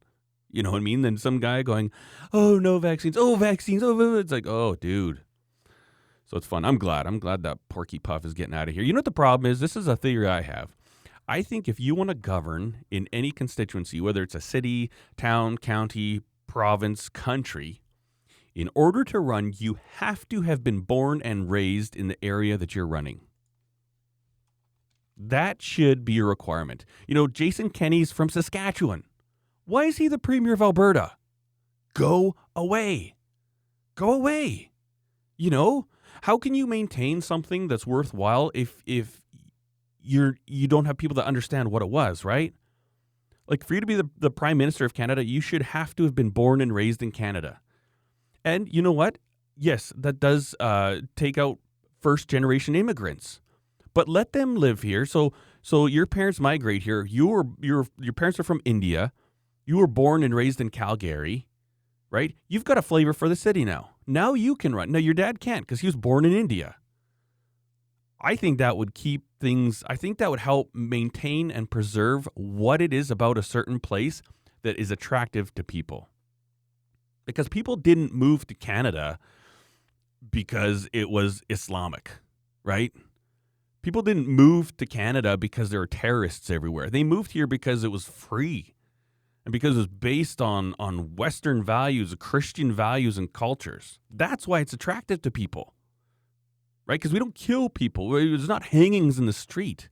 You 0.51 0.63
know 0.63 0.71
what 0.71 0.79
I 0.79 0.81
mean? 0.81 1.03
Than 1.03 1.19
some 1.19 1.41
guy 1.41 1.63
going, 1.63 1.93
oh, 2.33 2.59
no 2.59 2.79
vaccines. 2.79 3.17
Oh, 3.19 3.37
vaccines. 3.37 3.83
Oh, 3.83 4.17
it's 4.17 4.33
like, 4.33 4.47
oh, 4.47 4.75
dude. 4.75 5.21
So 6.25 6.37
it's 6.37 6.47
fun. 6.47 6.65
I'm 6.65 6.79
glad. 6.79 7.07
I'm 7.07 7.19
glad 7.19 7.43
that 7.43 7.59
Porky 7.69 7.99
Puff 7.99 8.25
is 8.25 8.35
getting 8.35 8.55
out 8.55 8.69
of 8.69 8.75
here. 8.75 8.83
You 8.83 8.93
know 8.93 8.99
what 8.99 9.05
the 9.05 9.11
problem 9.11 9.51
is? 9.51 9.61
This 9.61 9.77
is 9.77 9.87
a 9.87 9.97
theory 9.97 10.27
I 10.27 10.41
have. 10.41 10.75
I 11.27 11.43
think 11.43 11.69
if 11.69 11.79
you 11.79 11.95
want 11.95 12.09
to 12.09 12.15
govern 12.15 12.85
in 12.91 13.09
any 13.13 13.31
constituency, 13.31 14.01
whether 14.01 14.23
it's 14.23 14.35
a 14.35 14.41
city, 14.41 14.91
town, 15.19 15.59
county, 15.59 16.23
province, 16.49 17.09
country, 17.09 17.81
in 18.55 18.69
order 18.75 19.05
to 19.05 19.21
run, 19.21 19.53
you 19.57 19.79
have 19.99 20.29
to 20.31 20.43
have 20.43 20.65
been 20.65 20.81
born 20.81 21.23
and 21.23 21.49
raised 21.49 21.95
in 21.95 22.09
the 22.09 22.25
area 22.25 22.59
that 22.59 22.75
you're 22.75 22.89
running. 22.89 23.21
That 25.17 25.63
should 25.63 26.05
be 26.05 26.19
a 26.19 26.25
requirement. 26.25 26.85
You 27.07 27.15
know, 27.15 27.29
Jason 27.29 27.71
Kenney's 27.71 28.11
from 28.11 28.29
Saskatchewan. 28.29 29.05
Why 29.65 29.85
is 29.85 29.99
he 29.99 30.09
the 30.09 30.19
premier 30.19 30.55
of 30.55 30.63
Alberta? 30.63 31.13
Go 31.95 32.35
away. 32.57 33.15
Go 33.95 34.13
away. 34.13 34.71
You 35.37 35.51
know, 35.51 35.87
how 36.23 36.39
can 36.39 36.55
you 36.55 36.67
maintain 36.67 37.21
something 37.21 37.69
that's 37.69 37.87
worthwhile 37.87 38.51
if 38.55 38.83
if 38.87 39.23
you're 40.01 40.37
you 40.47 40.67
don't 40.69 40.85
have 40.87 40.97
people 40.97 41.15
that 41.17 41.27
understand 41.27 41.71
what 41.71 41.83
it 41.83 41.91
was, 41.91 42.25
right? 42.25 42.55
Like 43.49 43.67
for 43.67 43.75
you 43.75 43.81
to 43.81 43.87
be 43.87 43.95
the, 43.95 44.09
the 44.19 44.31
prime 44.31 44.59
minister 44.59 44.85
of 44.85 44.95
Canada, 44.95 45.25
you 45.25 45.41
should 45.41 45.63
have 45.63 45.97
to 45.97 46.05
have 46.05 46.15
been 46.15 46.31
born 46.31 46.61
and 46.61 46.75
raised 46.75 47.03
in 47.03 47.11
Canada. 47.11 47.61
And 48.45 48.69
you 48.73 48.83
know 48.83 48.93
what? 48.93 49.19
Yes, 49.57 49.93
that 49.97 50.21
does 50.21 50.55
uh, 50.61 51.01
take 51.17 51.39
out 51.39 51.59
first 52.01 52.29
generation 52.29 52.77
immigrants 52.77 53.41
but 53.99 54.09
let 54.09 54.33
them 54.33 54.55
live 54.55 54.83
here. 54.83 55.05
So 55.05 55.33
so 55.61 55.87
your 55.87 56.07
parents 56.07 56.39
migrate 56.39 56.85
here. 56.85 57.05
You 57.05 57.27
were 57.27 57.47
your 57.61 57.89
your 57.99 58.13
parents 58.13 58.39
are 58.39 58.45
from 58.45 58.61
India. 58.65 59.13
You 59.67 59.77
were 59.79 59.89
born 59.89 60.23
and 60.23 60.33
raised 60.33 60.61
in 60.61 60.71
Calgary, 60.71 61.49
right? 62.09 62.37
You've 62.47 62.63
got 62.63 62.79
a 62.79 62.83
flavor 62.83 63.13
for 63.13 63.29
the 63.29 63.35
city 63.35 63.65
now. 63.65 63.91
Now 64.07 64.35
you 64.35 64.55
can 64.55 64.73
run. 64.73 64.93
No, 64.93 65.01
your 65.01 65.15
dad 65.15 65.41
can't 65.41 65.67
because 65.67 65.81
he 65.81 65.89
was 65.89 65.97
born 65.97 66.25
in 66.25 66.33
India. 66.33 66.77
I 68.21 68.35
think 68.37 68.59
that 68.59 68.77
would 68.77 68.95
keep 68.95 69.25
things. 69.41 69.85
I 69.87 69.97
think 69.97 70.19
that 70.19 70.31
would 70.31 70.41
help 70.41 70.71
maintain 70.75 71.51
and 71.51 71.71
preserve 71.71 72.29
what 72.35 72.83
it 72.83 72.93
is 72.93 73.11
about 73.11 73.39
a 73.39 73.43
certain 73.43 73.79
place 73.79 74.23
that 74.63 74.77
is 74.79 74.91
attractive 74.91 75.55
to 75.55 75.63
people. 75.63 76.09
Because 77.25 77.49
people 77.49 77.77
didn't 77.77 78.13
move 78.13 78.47
to 78.49 78.55
Canada 78.55 79.19
because 80.31 80.89
it 80.93 81.11
was 81.11 81.43
Islamic, 81.49 82.11
right? 82.65 82.93
People 83.83 84.03
didn't 84.03 84.27
move 84.27 84.77
to 84.79 84.87
Canada 84.87 85.37
because 85.37 85.71
there 85.71 85.81
were 85.81 85.87
terrorists 85.87 86.51
everywhere. 86.51 86.91
They 86.91 87.05
moved 87.05 87.33
here 87.33 87.47
because 87.47 87.85
it 87.85 87.93
was 87.93 88.05
free 88.05 88.75
and 89.45 89.53
because 89.53 89.77
it 89.77 89.79
was 89.79 89.87
based 89.87 90.43
on, 90.43 90.75
on 90.79 91.17
Western 91.17 91.63
values, 91.63 92.15
Christian 92.19 92.73
values, 92.73 93.17
and 93.17 93.33
cultures. 93.33 93.99
That's 94.11 94.49
why 94.49 94.61
it's 94.61 94.73
attractive 94.73 95.23
to 95.23 95.31
people, 95.31 95.75
right? 96.89 96.99
Because 96.99 97.13
we 97.13 97.19
don't 97.21 97.35
kill 97.35 97.69
people, 97.69 98.11
there's 98.11 98.49
not 98.49 98.65
hangings 98.65 99.19
in 99.19 99.27
the 99.27 99.33
street. 99.33 99.89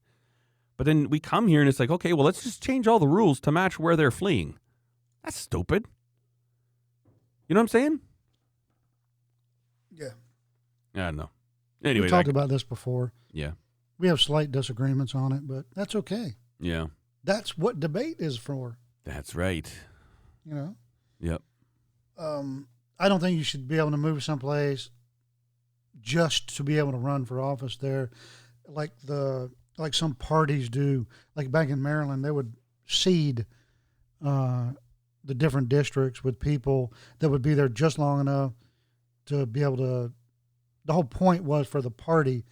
But 0.75 0.85
then 0.85 1.09
we 1.09 1.19
come 1.19 1.47
here 1.47 1.59
and 1.61 1.69
it's 1.69 1.79
like, 1.79 1.89
okay, 1.89 2.13
well, 2.13 2.25
let's 2.25 2.43
just 2.43 2.61
change 2.61 2.87
all 2.87 2.99
the 2.99 3.07
rules 3.07 3.39
to 3.41 3.51
match 3.51 3.79
where 3.79 3.95
they're 3.95 4.11
fleeing. 4.11 4.59
That's 5.23 5.37
stupid. 5.37 5.85
You 7.47 7.53
know 7.55 7.59
what 7.59 7.63
I'm 7.63 7.67
saying? 7.69 7.99
Yeah. 9.91 10.09
I 10.95 10.99
don't 10.99 11.15
know. 11.15 11.29
Anyway, 11.83 12.05
we 12.05 12.09
talked 12.09 12.27
about 12.27 12.49
this 12.49 12.63
before. 12.63 13.13
yeah, 13.31 13.51
We 13.99 14.07
have 14.07 14.19
slight 14.19 14.51
disagreements 14.51 15.15
on 15.15 15.31
it, 15.31 15.47
but 15.47 15.65
that's 15.75 15.95
okay. 15.95 16.35
yeah, 16.59 16.87
That's 17.23 17.57
what 17.57 17.79
debate 17.79 18.17
is 18.19 18.37
for. 18.37 18.77
that's 19.03 19.35
right. 19.35 19.71
You 20.45 20.53
know. 20.55 20.75
Yep. 21.19 21.41
um, 22.17 22.67
I 22.99 23.09
don't 23.09 23.19
think 23.19 23.37
you 23.37 23.43
should 23.43 23.67
be 23.67 23.77
able 23.77 23.91
to 23.91 23.97
move 23.97 24.23
someplace 24.23 24.89
just 26.01 26.55
to 26.57 26.63
be 26.63 26.77
able 26.77 26.91
to 26.91 26.97
run 26.97 27.25
for 27.25 27.39
office 27.41 27.77
there, 27.77 28.11
like 28.67 28.91
the 29.03 29.51
like 29.77 29.93
some 29.93 30.15
parties 30.15 30.69
do. 30.69 31.07
Like 31.35 31.51
back 31.51 31.69
in 31.69 31.81
Maryland, 31.81 32.23
they 32.23 32.31
would 32.31 32.53
seed 32.87 33.45
uh, 34.25 34.71
the 35.23 35.35
different 35.35 35.69
districts 35.69 36.23
with 36.23 36.39
people 36.39 36.93
that 37.19 37.29
would 37.29 37.41
be 37.41 37.53
there 37.53 37.69
just 37.69 37.99
long 37.99 38.21
enough 38.21 38.53
to 39.27 39.45
be 39.45 39.61
able 39.63 39.77
to. 39.77 40.11
The 40.85 40.93
whole 40.93 41.03
point 41.03 41.43
was 41.43 41.67
for 41.67 41.81
the 41.81 41.91
party 41.91 42.45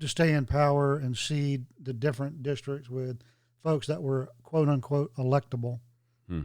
to 0.00 0.08
stay 0.08 0.32
in 0.32 0.46
power 0.46 0.96
and 0.96 1.16
seed 1.16 1.66
the 1.80 1.92
different 1.92 2.42
districts 2.42 2.88
with 2.88 3.20
folks 3.62 3.86
that 3.86 4.02
were 4.02 4.28
quote 4.42 4.68
unquote 4.68 5.14
electable 5.16 5.80
Hmm. 6.28 6.42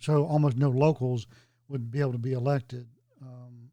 so 0.00 0.24
almost 0.26 0.56
no 0.56 0.70
locals 0.70 1.26
would 1.68 1.90
be 1.90 2.00
able 2.00 2.12
to 2.12 2.18
be 2.18 2.32
elected. 2.32 2.88
Um, 3.22 3.69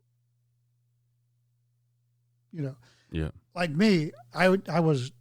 you 2.52 2.62
know, 2.62 2.76
Yeah. 3.12 3.32
like 3.56 3.72
me, 3.72 4.12
I 4.34 4.50
would- 4.50 4.68
I 4.70 4.80
was 4.80 5.12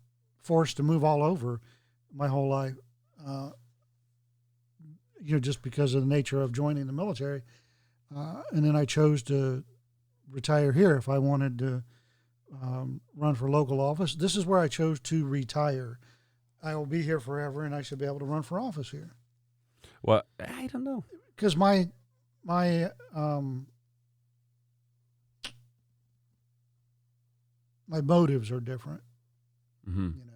forced 0.42 0.76
to 0.78 0.82
move 0.82 1.02
all 1.04 1.22
over 1.22 1.60
my 2.12 2.28
whole 2.28 2.48
life. 2.48 2.76
Uh, 3.24 3.50
you 5.20 5.32
know, 5.34 5.40
just 5.40 5.62
because 5.62 5.94
of 5.94 6.02
the 6.02 6.06
nature 6.08 6.40
of 6.40 6.52
joining 6.52 6.86
the 6.86 6.92
military, 6.92 7.42
uh, 8.14 8.42
and 8.52 8.64
then 8.64 8.76
I 8.76 8.84
chose 8.84 9.22
to 9.24 9.64
retire 10.30 10.72
here 10.72 10.96
if 10.96 11.08
I 11.08 11.18
wanted 11.18 11.58
to 11.58 11.84
um, 12.62 13.00
run 13.16 13.34
for 13.34 13.50
local 13.50 13.80
office. 13.80 14.14
This 14.14 14.36
is 14.36 14.46
where 14.46 14.60
I 14.60 14.68
chose 14.68 15.00
to 15.00 15.26
retire. 15.26 15.98
I 16.62 16.76
will 16.76 16.86
be 16.86 17.02
here 17.02 17.18
forever, 17.18 17.64
and 17.64 17.74
I 17.74 17.82
should 17.82 17.98
be 17.98 18.04
able 18.04 18.20
to 18.20 18.24
run 18.24 18.42
for 18.42 18.60
office 18.60 18.90
here 18.90 19.16
Well, 20.02 20.22
I 20.38 20.68
don't 20.68 20.84
know. 20.84 21.04
because 21.34 21.56
my 21.56 21.90
my 22.44 22.92
um 23.14 23.66
my 27.88 28.00
motives 28.00 28.50
are 28.50 28.60
different 28.60 29.02
hmm 29.84 30.10
you 30.18 30.24
know 30.24 30.32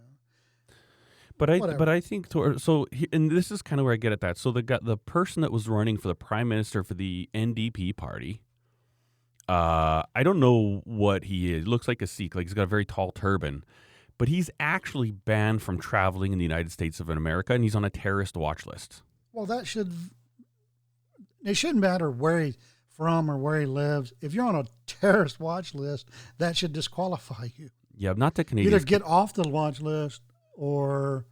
But 1.39 1.49
I 1.51 1.59
Whatever. 1.59 1.79
but 1.79 1.89
I 1.89 2.01
think 2.01 2.29
to, 2.31 2.59
so. 2.59 2.87
And 3.13 3.31
this 3.31 3.51
is 3.51 3.63
kind 3.63 3.81
of 3.81 3.85
where 3.85 3.95
I 3.95 3.97
get 3.97 4.13
at 4.13 4.21
that. 4.21 4.37
So 4.37 4.53
the 4.53 4.63
the 4.83 4.99
person 4.99 5.41
that 5.43 5.51
was 5.51 5.69
running 5.69 5.97
for 5.97 6.09
the 6.09 6.15
prime 6.15 6.49
minister 6.49 6.85
for 6.85 6.93
the 6.95 7.31
NDP 7.35 7.97
party, 7.97 8.43
uh, 9.49 10.03
I 10.15 10.23
don't 10.23 10.39
know 10.39 10.83
what 10.85 11.25
he 11.25 11.55
is. 11.55 11.65
He 11.65 11.71
Looks 11.71 11.89
like 11.89 12.03
a 12.03 12.07
Sikh. 12.07 12.35
Like 12.35 12.45
he's 12.47 12.53
got 12.55 12.65
a 12.65 12.67
very 12.67 12.85
tall 12.85 13.11
turban, 13.11 13.65
but 14.19 14.29
he's 14.29 14.51
actually 14.61 15.13
banned 15.13 15.63
from 15.63 15.79
traveling 15.79 16.33
in 16.33 16.39
the 16.39 16.45
United 16.45 16.71
States 16.73 17.01
of 17.01 17.09
America, 17.09 17.55
and 17.55 17.65
he's 17.65 17.75
on 17.75 17.85
a 17.87 17.91
terrorist 17.91 18.37
watch 18.37 18.67
list. 18.67 19.03
well 19.33 19.47
that 19.47 19.67
should 19.67 19.91
it 21.43 21.55
shouldn't 21.57 21.81
matter 21.81 22.11
where 22.11 22.41
he's 22.41 22.59
from 22.97 23.31
or 23.31 23.39
where 23.39 23.61
he 23.61 23.67
lives 23.67 24.13
if 24.21 24.35
you're 24.35 24.45
on 24.47 24.55
a 24.57 24.65
terrorist 24.87 25.41
watch 25.41 25.75
list 25.75 26.09
that 26.39 26.57
should 26.57 26.73
disqualify 26.73 27.49
you 27.57 27.69
Yeah, 27.97 28.13
not 28.17 28.35
the 28.35 28.45
Canadians. 28.45 28.75
Either 28.75 28.85
get 28.85 29.03
off 29.03 29.35
the 29.35 29.47
launch 29.49 29.81
list 29.81 30.23
or 30.55 31.25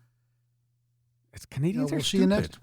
it's 1.32 1.44
you 1.44 1.48
know, 1.50 1.56
Canadians 1.56 1.90
we'll 1.90 2.00
are 2.00 2.02
see 2.02 2.18
you 2.18 2.22
stupid. 2.24 2.40
next. 2.40 2.58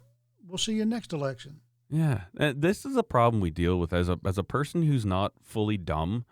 We'll 0.47 0.57
see 0.57 0.73
you 0.73 0.85
next 0.85 1.13
election. 1.13 1.59
Yeah, 1.89 2.21
uh, 2.39 2.53
this 2.55 2.85
is 2.85 2.95
a 2.95 3.03
problem 3.03 3.41
we 3.41 3.51
deal 3.51 3.79
with 3.79 3.93
as 3.93 4.09
a 4.09 4.19
as 4.25 4.37
a 4.37 4.43
person 4.43 4.83
who's 4.83 5.05
not 5.05 5.33
fully 5.43 5.77
dumb. 5.77 6.25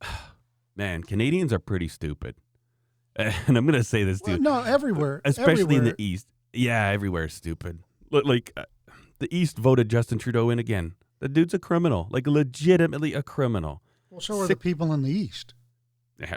Man, 0.76 1.02
Canadians 1.02 1.52
are 1.52 1.58
pretty 1.58 1.88
stupid, 1.88 2.36
and 3.16 3.56
I'm 3.56 3.66
gonna 3.66 3.84
say 3.84 4.04
this 4.04 4.20
Well, 4.24 4.36
too, 4.36 4.42
no, 4.42 4.62
everywhere, 4.62 5.20
especially 5.24 5.76
in 5.76 5.84
the 5.84 5.94
East. 5.98 6.26
Yeah, 6.52 6.88
everywhere 6.88 7.24
is 7.24 7.34
stupid. 7.34 7.80
Like 8.10 8.52
uh, 8.56 8.64
the 9.18 9.34
East 9.34 9.56
voted 9.58 9.88
Justin 9.88 10.18
Trudeau 10.18 10.50
in 10.50 10.58
again. 10.58 10.94
The 11.22 11.28
dude's 11.28 11.54
a 11.54 11.58
criminal, 11.60 12.08
like 12.10 12.26
legitimately 12.26 13.14
a 13.14 13.22
criminal. 13.22 13.80
Well, 14.10 14.20
so 14.20 14.40
are 14.40 14.48
sick- 14.48 14.58
the 14.58 14.62
people 14.62 14.92
in 14.92 15.02
the 15.02 15.10
East. 15.12 15.54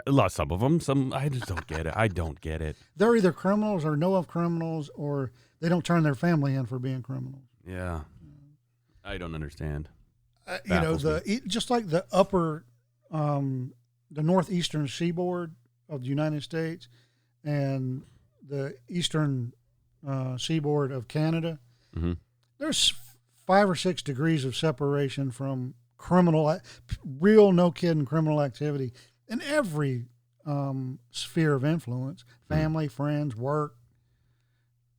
A 0.06 0.12
lot, 0.12 0.30
some 0.30 0.52
of 0.52 0.60
them, 0.60 0.78
some 0.80 1.12
I 1.12 1.28
just 1.28 1.46
don't 1.46 1.66
get 1.66 1.86
it. 1.88 1.92
I 1.96 2.06
don't 2.06 2.40
get 2.40 2.62
it. 2.62 2.76
They're 2.96 3.16
either 3.16 3.32
criminals 3.32 3.84
or 3.84 3.96
know 3.96 4.14
of 4.14 4.28
criminals, 4.28 4.88
or 4.94 5.32
they 5.60 5.68
don't 5.68 5.84
turn 5.84 6.04
their 6.04 6.14
family 6.14 6.54
in 6.54 6.66
for 6.66 6.78
being 6.78 7.02
criminals. 7.02 7.42
Yeah, 7.66 8.02
I 9.04 9.18
don't 9.18 9.34
understand. 9.34 9.88
Uh, 10.46 10.58
you 10.64 10.80
know, 10.80 10.94
the 10.96 11.22
e- 11.26 11.40
just 11.48 11.68
like 11.68 11.88
the 11.88 12.04
upper, 12.12 12.64
um, 13.10 13.72
the 14.12 14.22
northeastern 14.22 14.86
seaboard 14.86 15.52
of 15.88 16.02
the 16.02 16.06
United 16.08 16.44
States, 16.44 16.88
and 17.44 18.02
the 18.48 18.76
eastern 18.88 19.52
uh, 20.08 20.38
seaboard 20.38 20.92
of 20.92 21.08
Canada. 21.08 21.58
hmm 21.92 22.12
There's 22.58 22.94
five 23.46 23.68
or 23.70 23.74
six 23.74 24.02
degrees 24.02 24.44
of 24.44 24.56
separation 24.56 25.30
from 25.30 25.74
criminal, 25.96 26.60
real 27.04 27.52
no 27.52 27.70
kidding 27.70 28.04
criminal 28.04 28.42
activity 28.42 28.92
in 29.28 29.40
every 29.42 30.06
um, 30.44 30.98
sphere 31.10 31.54
of 31.54 31.64
influence: 31.64 32.24
family, 32.48 32.88
friends, 32.88 33.34
work, 33.36 33.76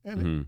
and 0.04 0.20
hmm 0.20 0.42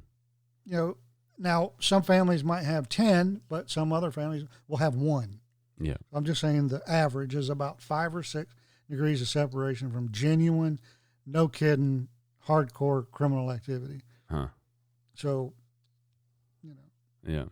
you 0.64 0.77
know. 0.77 0.97
Now, 1.43 1.72
some 1.81 2.02
families 2.02 2.44
might 2.44 2.64
have 2.64 2.86
10, 2.90 3.40
but 3.48 3.70
some 3.70 3.94
other 3.94 4.10
families 4.10 4.44
will 4.68 4.77
have 4.77 4.94
one. 4.94 5.40
Yeah. 5.81 5.97
I'm 6.12 6.27
just 6.27 6.39
saying 6.43 6.68
the 6.68 6.82
average 6.86 7.35
is 7.35 7.48
about 7.48 7.81
five 7.81 8.14
or 8.14 8.22
six 8.22 8.55
degrees 8.90 9.22
of 9.22 9.28
separation 9.28 9.90
from 9.90 10.12
genuine, 10.12 10.78
no 11.24 11.48
kidding, 11.48 12.09
hardcore 12.47 13.10
criminal 13.10 13.51
activity. 13.51 14.02
Huh. 14.28 14.48
So, 15.14 15.55
you 16.62 16.74
know, 16.74 17.32
Yeah. 17.32 17.44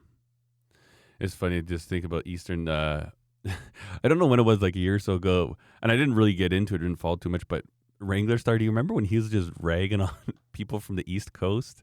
It's 1.21 1.35
funny 1.35 1.57
to 1.61 1.67
just 1.67 1.89
think 1.89 2.05
about 2.05 2.27
Eastern 2.27 2.69
uh 2.69 3.11
I 4.05 4.09
don't 4.09 4.19
know 4.19 4.27
when 4.27 4.41
it 4.41 4.45
was 4.45 4.61
like 4.61 4.77
a 4.77 4.79
year 4.79 4.97
or 4.97 4.99
so 4.99 5.15
ago 5.15 5.57
and 5.83 5.91
I 5.93 5.97
didn't 5.97 6.15
really 6.15 6.35
get 6.35 6.53
into 6.53 6.75
it, 6.75 6.79
didn't 6.79 6.97
follow 6.97 7.17
too 7.17 7.29
much, 7.29 7.47
but 7.49 7.65
Wranglerstar, 8.01 8.59
do 8.59 8.65
you 8.65 8.71
remember 8.71 8.95
when 8.95 9.05
he 9.05 9.17
was 9.17 9.29
just 9.31 9.51
ragging 9.61 10.01
on 10.03 10.11
people 10.53 10.81
from 10.81 10.97
the 10.97 11.13
East 11.13 11.33
Coast? 11.33 11.83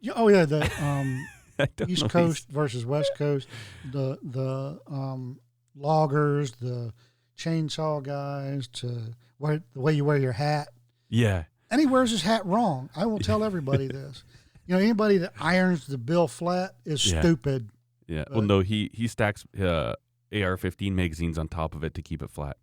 yeah, 0.00 0.12
oh 0.16 0.28
yeah, 0.28 0.44
the 0.44 0.62
um, 0.84 1.26
I 1.58 1.66
don't 1.76 1.88
know 1.88 1.92
East 1.92 2.02
if 2.04 2.12
he's- 2.12 2.12
Coast 2.12 2.48
versus 2.50 2.86
West 2.86 3.10
Coast, 3.16 3.48
the 3.90 4.18
the 4.22 4.78
um, 4.88 5.40
loggers, 5.76 6.52
the 6.60 6.92
chainsaw 7.36 8.02
guys, 8.02 8.68
to 8.68 9.14
wear, 9.38 9.60
the 9.72 9.80
way 9.80 9.92
you 9.94 10.04
wear 10.04 10.16
your 10.18 10.32
hat. 10.32 10.68
Yeah. 11.08 11.44
And 11.70 11.80
he 11.80 11.86
wears 11.86 12.10
his 12.10 12.22
hat 12.22 12.44
wrong. 12.46 12.88
I 12.96 13.06
will 13.06 13.18
tell 13.18 13.44
everybody 13.44 13.88
this. 13.88 14.22
You 14.66 14.74
know, 14.74 14.80
anybody 14.80 15.18
that 15.18 15.32
irons 15.40 15.86
the 15.86 15.98
bill 15.98 16.28
flat 16.28 16.74
is 16.84 17.10
Yeah. 17.10 17.20
stupid. 17.20 17.70
Yeah. 18.08 18.24
well 18.30 18.42
no, 18.42 18.60
he 18.60 18.90
he 18.92 19.06
stacks 19.06 19.44
uh 19.60 19.94
AR-15 20.32 20.92
magazines 20.92 21.38
on 21.38 21.46
top 21.48 21.74
of 21.74 21.84
it 21.84 21.94
to 21.94 22.02
keep 22.02 22.22
it 22.22 22.30
flat. 22.30 22.56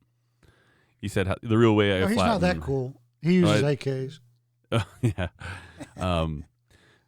He 0.99 1.07
said 1.07 1.27
how, 1.27 1.35
the 1.41 1.57
real 1.57 1.75
way 1.75 1.95
I 1.97 1.99
No, 2.01 2.07
he's 2.07 2.17
not 2.17 2.41
that 2.41 2.59
cool. 2.61 2.99
He 3.21 3.35
uses 3.35 3.63
I- 3.63 3.75
AKs. 3.75 4.19
Yeah. 5.01 5.27
Um, 5.97 6.45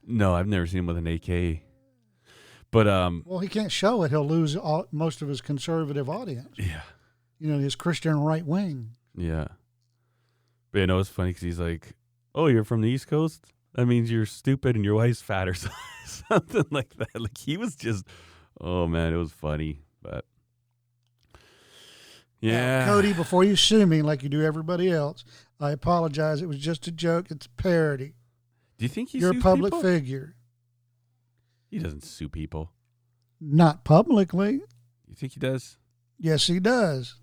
no, 0.06 0.34
I've 0.36 0.48
never 0.48 0.66
seen 0.68 0.80
him 0.80 0.86
with 0.86 0.98
an 0.98 1.08
AK. 1.08 1.62
But 2.72 2.88
um, 2.88 3.24
Well, 3.26 3.40
he 3.40 3.48
can't 3.48 3.72
show 3.72 4.04
it. 4.04 4.10
He'll 4.12 4.28
lose 4.28 4.56
all, 4.56 4.86
most 4.92 5.22
of 5.22 5.28
his 5.28 5.42
conservative 5.42 6.10
audience. 6.10 6.56
yeah, 6.58 6.82
You 7.40 7.52
know, 7.52 7.60
his 7.60 7.76
Christian 7.76 8.20
right 8.20 8.46
wing. 8.46 8.92
yeah. 9.16 9.48
But 10.72 10.80
you 10.80 10.88
know, 10.88 11.00
it's 11.00 11.10
funny 11.10 11.30
because 11.30 11.44
he's 11.44 11.60
like, 11.60 11.96
"Oh, 12.36 12.48
you're 12.48 12.64
from 12.66 12.82
the 12.82 12.90
East 12.90 13.08
Coast. 13.08 13.54
That 13.78 13.86
means 13.86 14.12
you're 14.12 14.26
stupid 14.26 14.76
and 14.76 14.84
your 14.84 14.96
wife's 14.96 15.22
fat 15.22 15.48
or 15.48 15.54
something 16.06 16.66
like 16.72 16.96
that." 16.98 17.20
Like 17.20 17.38
he 17.38 17.56
was 17.56 17.76
just, 17.76 18.06
oh 18.60 18.88
man, 18.88 19.14
it 19.14 19.18
was 19.18 19.32
funny. 19.32 19.82
But 20.02 20.26
Now, 21.34 21.40
yeah, 22.50 22.86
Cody, 22.86 23.14
before 23.14 23.44
you 23.44 23.56
sue 23.56 23.86
me 23.86 24.02
like 24.02 24.24
you 24.24 24.30
do 24.30 24.42
everybody 24.44 24.92
else, 24.92 25.24
I 25.60 25.72
apologize. 25.72 26.42
It 26.42 26.48
was 26.48 26.58
just 26.58 26.88
a 26.88 26.92
joke. 26.92 27.28
It's 27.32 27.46
a 27.46 27.50
parody. 27.62 28.16
Do 28.78 28.86
you 28.86 28.90
think 28.90 29.10
he 29.10 29.20
You're 29.20 29.38
a 29.38 29.42
public 29.42 29.72
people? 29.74 29.82
figure. 29.82 30.36
He 31.70 31.80
doesn't 31.80 32.04
sue 32.04 32.30
people. 32.30 32.72
Not 33.40 33.84
publicly. 33.84 34.62
You 35.08 35.16
think 35.16 35.34
he 35.34 35.40
does? 35.40 35.78
Yes, 36.20 36.48
he 36.48 36.60
does. 36.60 37.16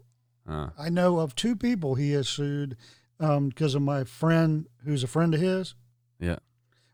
Uh, 0.48 0.68
I 0.78 0.88
know 0.88 1.18
of 1.18 1.34
two 1.34 1.56
people 1.56 1.94
he 1.96 2.12
has 2.12 2.28
sued 2.28 2.76
because 3.18 3.74
of 3.74 3.82
my 3.82 4.04
friend 4.04 4.66
who's 4.84 5.02
a 5.02 5.08
friend 5.08 5.34
of 5.34 5.40
his. 5.40 5.74
Yeah. 6.24 6.38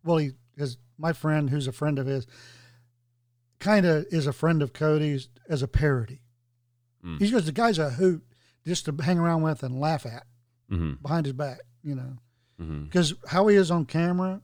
Well, 0.05 0.17
he 0.19 0.31
is 0.57 0.77
my 0.99 1.13
friend 1.13 1.51
who's 1.51 1.67
a 1.67 1.73
friend 1.73 1.99
of 1.99 2.07
his. 2.07 2.27
Kind 3.59 3.85
of 3.87 4.07
is 4.11 4.27
a 4.27 4.33
friend 4.33 4.63
of 4.63 4.73
Cody's 4.73 5.29
as 5.49 5.63
a 5.63 5.69
parody. 5.69 6.23
Mm. 7.05 7.19
He's 7.19 7.31
just 7.31 7.47
the 7.47 7.53
guy's 7.53 7.79
a 7.79 7.91
hoot 7.91 8.23
just 8.67 8.87
to 8.87 8.95
hang 9.03 9.19
around 9.19 9.43
with 9.43 9.63
and 9.63 9.79
laugh 9.79 10.07
at 10.07 10.25
Mm-hmm. 10.71 11.03
behind 11.03 11.27
his 11.27 11.33
back, 11.33 11.59
you 11.83 11.95
know. 11.97 12.17
Mm-hmm. 12.61 12.85
Because 12.85 13.15
how 13.29 13.49
he 13.49 13.57
is 13.57 13.71
on 13.71 13.85
camera, 13.87 14.41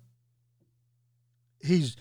he's 1.60 1.96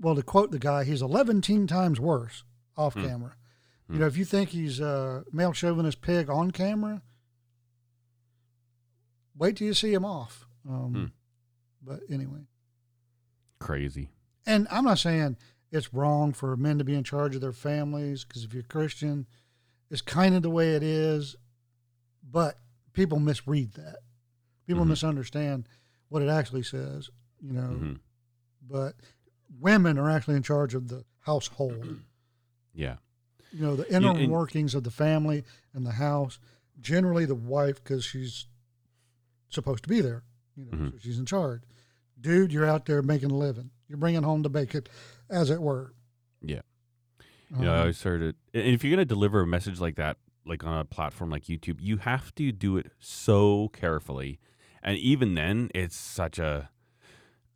well 0.00 0.14
to 0.14 0.22
quote 0.22 0.50
the 0.50 0.58
guy, 0.58 0.84
he's 0.84 1.00
eleven 1.02 1.40
times 1.40 1.98
worse 1.98 2.44
off 2.76 2.94
Hmm. 2.94 3.06
camera. 3.06 3.36
You 3.88 3.98
know, 3.98 4.06
if 4.06 4.16
you 4.16 4.24
think 4.24 4.50
he's 4.50 4.78
a 4.80 5.24
male 5.32 5.52
chauvinist 5.52 6.00
pig 6.00 6.30
on 6.30 6.50
camera, 6.50 7.02
wait 9.36 9.56
till 9.56 9.66
you 9.66 9.74
see 9.74 9.92
him 9.92 10.04
off. 10.04 10.46
Um, 10.68 10.94
Hmm. 10.94 11.04
But 11.84 12.00
anyway, 12.08 12.46
Crazy. 13.58 14.10
and 14.46 14.66
I'm 14.70 14.84
not 14.84 14.98
saying 14.98 15.36
it's 15.70 15.92
wrong 15.94 16.32
for 16.32 16.56
men 16.56 16.78
to 16.78 16.84
be 16.84 16.94
in 16.94 17.04
charge 17.04 17.34
of 17.34 17.40
their 17.40 17.52
families 17.52 18.24
because 18.24 18.44
if 18.44 18.52
you're 18.54 18.62
Christian, 18.62 19.26
it's 19.90 20.02
kind 20.02 20.34
of 20.34 20.42
the 20.42 20.50
way 20.50 20.74
it 20.74 20.82
is. 20.82 21.36
But 22.28 22.58
people 22.92 23.18
misread 23.18 23.72
that. 23.74 23.98
People 24.66 24.84
Mhm. 24.84 24.88
misunderstand 24.88 25.68
what 26.08 26.22
it 26.22 26.28
actually 26.28 26.62
says. 26.62 27.10
You 27.40 27.52
know, 27.52 27.68
hmm 27.68 27.92
but 28.64 28.94
women 29.58 29.98
are 29.98 30.08
actually 30.08 30.36
in 30.36 30.42
charge 30.44 30.72
of 30.74 30.88
the 30.88 31.04
household. 31.20 32.00
Yeah. 32.74 32.96
You 33.50 33.60
know, 33.60 33.76
the 33.76 33.92
inner 33.94 34.12
and- 34.16 34.30
workings 34.30 34.74
of 34.74 34.82
the 34.84 34.90
family 34.90 35.44
and 35.74 35.84
the 35.84 35.90
house. 35.92 36.38
Generally, 36.80 37.26
the 37.26 37.34
wife 37.34 37.82
because 37.84 38.02
she's 38.02 38.46
supposed 39.50 39.82
to 39.82 39.90
be 39.90 40.00
there. 40.00 40.22
You 40.56 40.64
know, 40.64 40.70
Mhm. 40.72 40.92
so 40.92 40.98
she's 40.98 41.18
in 41.18 41.26
charge. 41.26 41.60
Dude, 42.22 42.52
you're 42.52 42.66
out 42.66 42.86
there 42.86 43.02
making 43.02 43.30
a 43.30 43.36
living. 43.36 43.70
You're 43.88 43.98
bringing 43.98 44.22
home 44.22 44.42
the 44.42 44.48
bacon, 44.48 44.84
as 45.28 45.50
it 45.50 45.60
were. 45.60 45.92
Yeah. 46.40 46.60
Uh-huh. 47.20 47.58
You 47.60 47.64
know, 47.66 47.74
I 47.74 47.80
always 47.80 48.02
heard 48.02 48.22
it. 48.22 48.36
And 48.54 48.66
if 48.68 48.82
you're 48.82 48.90
going 48.96 49.06
to 49.06 49.14
deliver 49.14 49.40
a 49.42 49.46
message 49.46 49.80
like 49.80 49.96
that, 49.96 50.16
like 50.46 50.64
on 50.64 50.78
a 50.78 50.84
platform 50.84 51.28
like 51.30 51.44
YouTube, 51.44 51.76
you 51.80 51.98
have 51.98 52.34
to 52.36 52.50
do 52.52 52.76
it 52.78 52.90
so 52.98 53.68
carefully. 53.74 54.38
And 54.82 54.96
even 54.98 55.34
then, 55.34 55.70
it's 55.74 55.96
such 55.96 56.38
a. 56.38 56.70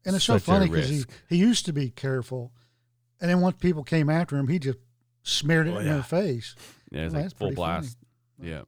and 0.04 0.14
it's 0.14 0.24
so 0.24 0.38
funny 0.38 0.68
because 0.68 0.88
he, 0.90 1.04
he 1.28 1.36
used 1.36 1.64
to 1.66 1.72
be 1.72 1.90
careful, 1.90 2.52
and 3.20 3.30
then 3.30 3.40
once 3.40 3.56
people 3.58 3.82
came 3.82 4.08
after 4.10 4.36
him, 4.36 4.46
he 4.48 4.58
just 4.60 4.78
smeared 5.22 5.66
it 5.66 5.72
Oh, 5.74 5.78
in 5.78 5.86
yeah. 5.86 5.94
their 5.94 6.02
face. 6.04 6.54
Yeah, 6.92 7.06
it's 7.06 7.12
Well, 7.12 7.22
like 7.22 7.24
that's 7.24 7.32
full 7.38 7.48
pretty 7.48 7.56
funny. 7.62 7.78
blast. 7.80 7.98
Yeah. 8.40 8.62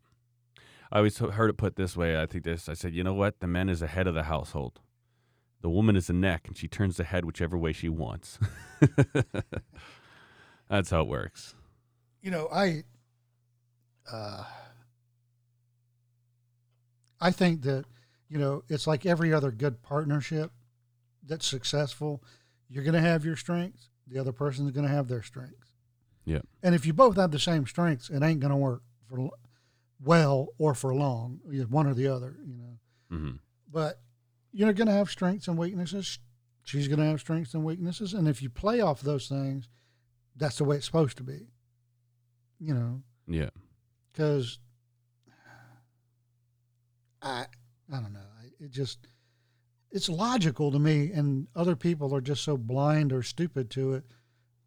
I 0.91 0.97
always 0.99 1.19
heard 1.19 1.51
it 1.51 1.57
put 1.59 1.77
this 1.77 1.97
way. 1.97 2.21
I 2.21 2.25
think 2.27 2.43
this. 2.45 2.69
I 2.69 2.73
said, 2.75 2.95
you 2.95 3.05
know 3.05 3.15
what? 3.15 3.39
The 3.41 3.47
man 3.47 3.69
is 3.69 3.81
the 3.81 3.87
head 3.87 4.07
of 4.07 4.15
the 4.15 4.23
household. 4.25 4.81
The 5.61 5.71
woman 5.71 5.97
is 5.97 6.07
the 6.07 6.13
neck, 6.13 6.47
and 6.47 6.57
she 6.57 6.69
turns 6.69 6.97
the 6.97 7.05
head 7.05 7.25
whichever 7.25 7.59
way 7.59 7.73
she 7.73 7.89
wants. 7.89 8.39
That's 10.69 10.91
how 10.91 11.01
it 11.03 11.09
works. 11.09 11.55
you 12.23 12.31
know, 12.31 12.49
I, 12.53 12.85
uh, 14.11 14.45
I 17.21 17.31
think 17.31 17.63
that 17.63 17.85
you 18.29 18.39
know 18.39 18.63
it's 18.69 18.87
like 18.87 19.07
every 19.07 19.33
other 19.33 19.51
good 19.51 19.83
partnership 19.83 20.53
that's 21.27 21.47
successful. 21.47 22.23
You're 22.69 22.85
going 22.85 22.95
to 22.95 23.01
have 23.01 23.25
your 23.25 23.37
strengths. 23.37 23.89
The 24.07 24.19
other 24.19 24.33
person 24.33 24.67
is 24.67 24.73
going 24.73 24.87
to 24.87 24.93
have 24.93 25.09
their 25.09 25.23
strengths. 25.23 25.73
Yeah. 26.25 26.41
And 26.63 26.75
if 26.75 26.85
you 26.87 26.93
both 26.93 27.17
have 27.17 27.31
the 27.31 27.39
same 27.39 27.67
strengths, 27.67 28.11
it 28.11 28.23
ain't 28.23 28.41
going 28.41 28.51
to 28.51 28.57
work 28.57 28.83
for 29.09 29.31
well 30.03 30.49
or 30.59 30.75
for 30.75 30.95
long. 30.95 31.41
One 31.71 31.87
or 31.87 31.95
the 31.95 32.09
other, 32.09 32.37
you 32.47 32.55
know. 32.57 32.79
hmm 33.09 33.31
But 33.71 34.01
you're 34.59 34.73
going 34.73 34.89
to 34.89 34.93
have 34.93 35.09
strengths 35.09 35.47
and 35.47 35.57
weaknesses. 35.57 36.19
She's 36.65 36.89
going 36.89 36.99
to 36.99 37.05
have 37.07 37.21
strengths 37.21 37.55
and 37.55 37.65
weaknesses, 37.65 38.13
and 38.13 38.27
if 38.27 38.43
you 38.43 38.51
play 38.51 38.81
off 38.81 39.01
those 39.01 39.29
things, 39.29 39.69
that's 40.37 40.59
the 40.59 40.65
way 40.65 40.77
it's 40.77 40.85
supposed 40.87 41.17
to 41.19 41.23
be. 41.23 41.47
You 42.59 42.75
know 42.75 43.03
Yeah. 43.29 43.51
because 44.13 44.59
I 47.23 47.47
I 47.93 48.01
don't 48.01 48.13
know. 48.13 48.21
It 48.59 48.73
just 48.73 49.07
it's 49.93 50.09
logical 50.09 50.73
to 50.73 50.79
me, 50.81 51.13
and 51.13 51.47
other 51.55 51.77
people 51.77 52.13
are 52.13 52.21
just 52.21 52.43
so 52.43 52.57
blind 52.57 53.13
or 53.13 53.23
stupid 53.23 53.71
to 53.71 53.95
it 53.95 54.05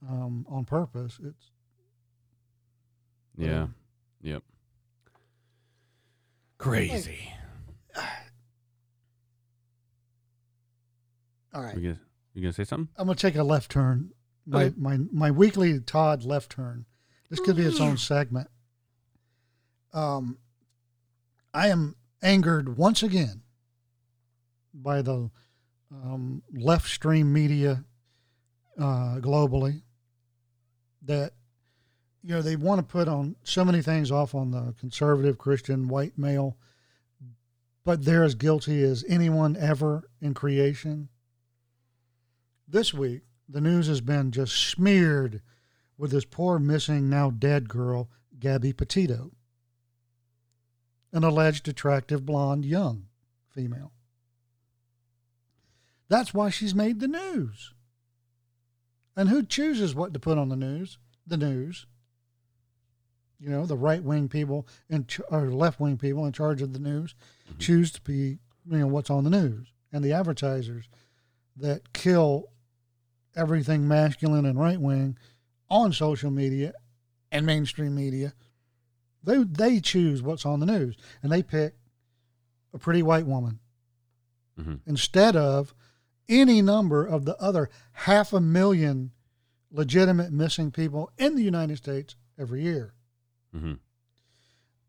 um, 0.10 0.46
on 0.50 0.64
purpose. 0.64 1.20
It's 1.22 1.52
Yeah. 3.38 3.68
Yep. 4.22 4.44
Crazy. 6.58 7.34
All 11.54 11.62
right. 11.62 11.76
You 11.76 11.82
gonna, 11.82 12.00
you 12.34 12.42
gonna 12.42 12.54
say 12.54 12.64
something? 12.64 12.90
I'm 12.98 13.08
gonna 13.08 13.16
take 13.18 13.36
a 13.36 13.44
left 13.44 13.72
turn. 13.72 14.12
My 14.46 14.66
Okay. 14.66 14.76
my 14.78 14.98
my 15.12 15.32
weekly 15.32 15.80
Todd 15.80 16.24
left 16.24 16.52
turn. 16.52 16.86
This 17.30 17.40
could 17.40 17.56
be 17.56 17.64
its 17.64 17.80
own 17.80 17.98
segment. 17.98 18.50
Um, 19.94 20.38
I 21.54 21.68
am 21.70 21.96
angered 22.22 22.78
once 22.78 23.04
again 23.04 23.42
by 24.74 25.02
the 25.02 25.30
um, 25.92 26.44
left 26.54 26.90
stream 26.90 27.32
media 27.32 27.84
uh, 28.78 29.18
globally 29.20 29.82
that 31.04 31.34
you 32.24 32.30
know 32.36 32.42
they 32.42 32.56
want 32.56 32.80
to 32.80 32.84
put 32.84 33.08
on 33.08 33.36
so 33.44 33.64
many 33.66 33.82
things 33.82 34.12
off 34.12 34.34
on 34.36 34.52
the 34.52 34.74
conservative 34.80 35.38
Christian 35.38 35.88
white 35.88 36.18
male, 36.18 36.58
but 37.84 38.04
they're 38.06 38.24
as 38.24 38.36
guilty 38.36 38.82
as 38.84 39.04
anyone 39.08 39.56
ever 39.58 40.10
in 40.22 40.34
creation. 40.34 41.10
This 42.72 42.94
week, 42.94 43.24
the 43.50 43.60
news 43.60 43.88
has 43.88 44.00
been 44.00 44.32
just 44.32 44.56
smeared 44.56 45.42
with 45.98 46.12
this 46.12 46.24
poor 46.24 46.58
missing, 46.58 47.10
now 47.10 47.30
dead 47.30 47.68
girl, 47.68 48.10
Gabby 48.40 48.72
Petito, 48.72 49.32
an 51.12 51.26
alleged 51.26 51.68
attractive 51.68 52.26
blonde 52.26 52.64
young 52.64 53.08
female. 53.50 53.92
That's 56.08 56.34
why 56.34 56.50
she's 56.50 56.74
made 56.74 57.02
the 57.02 57.10
news. 57.10 57.74
And 59.18 59.28
who 59.28 59.44
chooses 59.44 59.94
what 59.94 60.14
to 60.14 60.20
put 60.20 60.38
on 60.38 60.48
the 60.48 60.56
news? 60.56 60.98
The 61.28 61.36
news. 61.36 61.88
You 63.38 63.50
know, 63.50 63.66
the 63.66 63.76
right 63.76 64.02
wing 64.02 64.30
people 64.30 64.66
and 64.90 65.10
ch- 65.10 65.20
or 65.30 65.52
left 65.52 65.82
wing 65.82 65.98
people 65.98 66.26
in 66.26 66.32
charge 66.32 66.62
of 66.62 66.72
the 66.72 66.80
news 66.80 67.16
choose 67.60 67.92
to 67.92 68.02
be, 68.02 68.40
you 68.66 68.78
know, 68.78 68.88
what's 68.88 69.10
on 69.10 69.26
the 69.26 69.30
news. 69.30 69.74
And 69.92 70.06
the 70.06 70.14
advertisers 70.14 70.88
that 71.58 71.92
kill 71.92 72.48
everything 73.36 73.88
masculine 73.88 74.46
and 74.46 74.60
right 74.60 74.80
wing 74.80 75.18
on 75.70 75.94
social 75.94 76.32
media 76.32 76.74
and 77.32 77.46
mainstream 77.46 77.96
media, 77.96 78.34
they 79.24 79.44
they 79.44 79.80
choose 79.80 80.22
what's 80.22 80.46
on 80.46 80.60
the 80.60 80.66
news 80.66 80.96
and 81.24 81.32
they 81.32 81.42
pick 81.44 81.76
a 82.74 82.78
pretty 82.78 83.04
white 83.04 83.26
woman 83.26 83.60
Mhm. 84.60 84.80
instead 84.86 85.36
of 85.36 85.74
any 86.28 86.62
number 86.62 87.06
of 87.06 87.26
the 87.26 87.38
other 87.38 87.70
half 87.94 88.34
a 88.34 88.42
million 88.42 89.12
legitimate 89.72 90.32
missing 90.32 90.72
people 90.72 91.12
in 91.18 91.36
the 91.36 91.44
United 91.44 91.78
States 91.78 92.16
every 92.38 92.62
year. 92.64 92.94
Mm-hmm. 93.56 93.74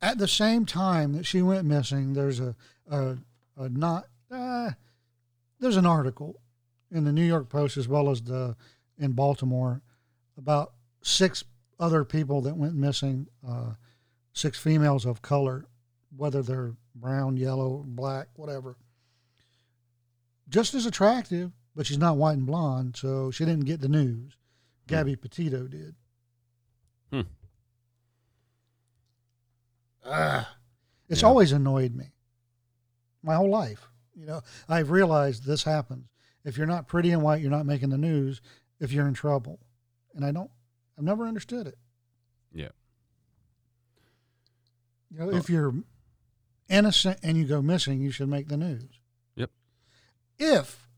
At 0.00 0.18
the 0.18 0.26
same 0.28 0.66
time 0.66 1.12
that 1.12 1.24
she 1.26 1.42
went 1.42 1.64
missing, 1.66 2.12
there's 2.14 2.40
a, 2.40 2.56
a, 2.90 3.18
a 3.56 3.68
not 3.68 4.08
uh, 4.30 4.72
there's 5.60 5.76
an 5.76 5.86
article 5.86 6.40
in 6.92 7.04
the 7.04 7.12
New 7.12 7.24
York 7.24 7.48
Post 7.48 7.76
as 7.76 7.88
well 7.88 8.10
as 8.10 8.22
the 8.22 8.54
in 8.98 9.12
Baltimore 9.12 9.80
about 10.36 10.74
six 11.02 11.42
other 11.80 12.04
people 12.04 12.40
that 12.42 12.56
went 12.56 12.74
missing, 12.74 13.26
uh, 13.46 13.72
six 14.32 14.58
females 14.58 15.04
of 15.04 15.22
color, 15.22 15.66
whether 16.16 16.42
they're 16.42 16.74
brown, 16.94 17.36
yellow, 17.36 17.82
black, 17.86 18.28
whatever. 18.36 18.76
Just 20.48 20.74
as 20.74 20.86
attractive, 20.86 21.50
but 21.74 21.86
she's 21.86 21.98
not 21.98 22.16
white 22.18 22.36
and 22.36 22.46
blonde, 22.46 22.96
so 22.96 23.30
she 23.30 23.44
didn't 23.44 23.64
get 23.64 23.80
the 23.80 23.88
news. 23.88 24.36
Gabby 24.86 25.16
Petito 25.16 25.66
did. 25.66 25.94
Hmm. 27.10 27.22
Ah, 30.04 30.56
it's 31.08 31.22
Yeah. 31.22 31.28
always 31.28 31.52
annoyed 31.52 31.94
me. 31.94 32.12
My 33.22 33.34
whole 33.36 33.50
life, 33.50 33.88
you 34.14 34.26
know, 34.26 34.42
I've 34.68 34.90
realized 34.90 35.44
this 35.44 35.62
happens. 35.62 36.08
If 36.44 36.56
you're 36.56 36.66
not 36.66 36.88
pretty 36.88 37.10
and 37.12 37.22
white, 37.22 37.40
you're 37.40 37.50
not 37.50 37.66
making 37.66 37.90
the 37.90 37.98
news. 37.98 38.40
If 38.80 38.92
you're 38.92 39.06
in 39.06 39.14
trouble, 39.14 39.60
and 40.14 40.24
I 40.24 40.32
don't, 40.32 40.50
I've 40.98 41.04
never 41.04 41.26
understood 41.26 41.66
it. 41.68 41.78
Yeah. 42.52 42.68
You 45.10 45.18
know, 45.20 45.26
Well- 45.26 45.36
if 45.36 45.48
you're 45.48 45.74
innocent 46.68 47.18
and 47.22 47.36
you 47.36 47.44
go 47.44 47.62
missing, 47.62 48.00
you 48.00 48.10
should 48.10 48.28
make 48.28 48.48
the 48.48 48.56
news. 48.56 49.00
Yep. 49.36 49.50
If 50.38 50.88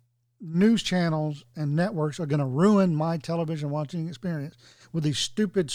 news 0.40 0.82
channels 0.82 1.44
and 1.56 1.74
networks 1.74 2.20
are 2.20 2.26
going 2.26 2.40
to 2.40 2.46
ruin 2.46 2.94
my 2.94 3.16
television 3.18 3.70
watching 3.70 4.08
experience 4.08 4.56
with 4.92 5.04
these 5.04 5.18
stupid 5.18 5.72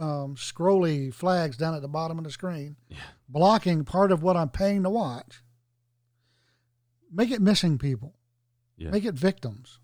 um, 0.00 0.34
scrolly 0.36 1.12
flags 1.12 1.56
down 1.56 1.74
at 1.74 1.82
the 1.82 1.88
bottom 1.88 2.18
of 2.18 2.24
the 2.24 2.30
screen, 2.30 2.76
Yeah. 2.88 2.98
blocking 3.28 3.84
part 3.84 4.12
of 4.12 4.22
what 4.22 4.36
I'm 4.36 4.48
paying 4.50 4.82
to 4.84 4.90
watch, 4.90 5.42
make 7.12 7.30
it 7.30 7.40
missing 7.42 7.78
people, 7.78 8.17
Yeah. 8.78 8.90
make 8.90 9.04
it 9.04 9.14
victims, 9.14 9.78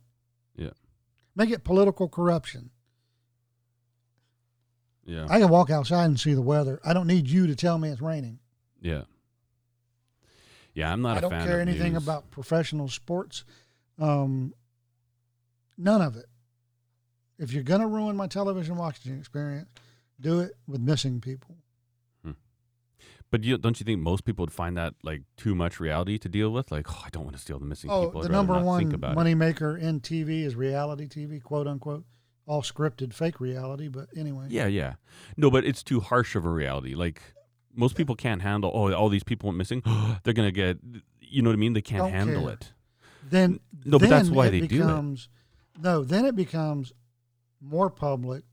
Yeah. 0.56 0.70
make 1.36 1.50
it 1.50 1.64
political 1.64 2.08
corruption. 2.08 2.70
Yeah. 5.04 5.26
I 5.28 5.38
can 5.38 5.48
walk 5.50 5.68
outside 5.70 6.06
and 6.06 6.18
see 6.18 6.32
the 6.34 6.40
weather. 6.42 6.80
I 6.84 6.94
don't 6.94 7.06
need 7.06 7.28
you 7.28 7.46
to 7.46 7.54
tell 7.54 7.76
me 7.78 7.90
it's 7.90 8.00
raining. 8.00 8.38
yeah. 8.80 9.02
Yeah. 10.74 10.92
I'm 10.92 11.02
not 11.02 11.14
I 11.14 11.18
a 11.18 11.20
don't 11.20 11.30
fan 11.30 11.46
care 11.46 11.60
anything 11.60 11.92
news. 11.92 12.02
about 12.02 12.30
professional 12.32 12.88
sports. 12.88 13.44
Um, 13.98 14.54
none 15.78 16.02
of 16.02 16.16
it. 16.16 16.26
If 17.38 17.52
you're 17.52 17.62
going 17.62 17.80
to 17.80 17.86
ruin 17.86 18.16
my 18.16 18.26
television 18.26 18.76
watching 18.76 19.16
experience, 19.16 19.68
do 20.20 20.40
it 20.40 20.56
with 20.66 20.80
missing 20.80 21.20
people. 21.20 21.56
But 23.34 23.42
you, 23.42 23.58
don't 23.58 23.80
you 23.80 23.84
think 23.84 24.00
most 24.00 24.24
people 24.24 24.44
would 24.44 24.52
find 24.52 24.76
that 24.76 24.94
like 25.02 25.22
too 25.36 25.56
much 25.56 25.80
reality 25.80 26.18
to 26.18 26.28
deal 26.28 26.50
with? 26.52 26.70
Like, 26.70 26.86
oh, 26.88 27.02
I 27.04 27.08
don't 27.10 27.24
want 27.24 27.34
to 27.34 27.42
steal 27.42 27.58
the 27.58 27.64
missing 27.64 27.90
Oh, 27.90 28.04
people. 28.04 28.20
I'd 28.20 28.28
the 28.28 28.32
number 28.32 28.56
one 28.60 28.78
think 28.78 28.92
about 28.94 29.16
it. 29.16 29.18
moneymaker 29.18 29.76
in 29.76 29.98
TV 30.00 30.44
is 30.44 30.54
reality 30.54 31.08
TV, 31.08 31.42
quote 31.42 31.66
unquote. 31.66 32.04
All 32.46 32.62
scripted, 32.62 33.12
fake 33.12 33.40
reality. 33.40 33.88
But 33.88 34.06
anyway, 34.16 34.46
Yeah, 34.50 34.66
yeah. 34.66 34.94
No, 35.36 35.50
but 35.50 35.64
it's 35.64 35.82
too 35.82 35.98
harsh 35.98 36.36
of 36.36 36.46
a 36.46 36.48
reality. 36.48 36.94
Like 36.94 37.22
most 37.74 37.96
people 37.96 38.14
can't 38.14 38.40
handle. 38.40 38.70
Oh, 38.72 38.92
all 38.92 39.08
these 39.08 39.24
people 39.24 39.48
went 39.48 39.58
missing. 39.58 39.82
They're 40.22 40.32
gonna 40.32 40.52
get. 40.52 40.78
You 41.20 41.42
know 41.42 41.50
what 41.50 41.54
I 41.54 41.56
mean? 41.56 41.72
They 41.72 41.82
can't 41.82 42.04
Don't 42.04 42.12
handle 42.12 42.42
care. 42.44 42.52
it. 42.52 42.72
then 43.28 43.58
No, 43.84 43.98
but 43.98 44.10
that's 44.10 44.30
why 44.30 44.46
it 44.46 44.50
they 44.52 44.60
do 44.68 44.88
it. 44.88 45.18
No, 45.82 46.04
then 46.04 46.24
it 46.24 46.36
becomes 46.36 46.92
more 47.60 47.90
public. 47.90 48.44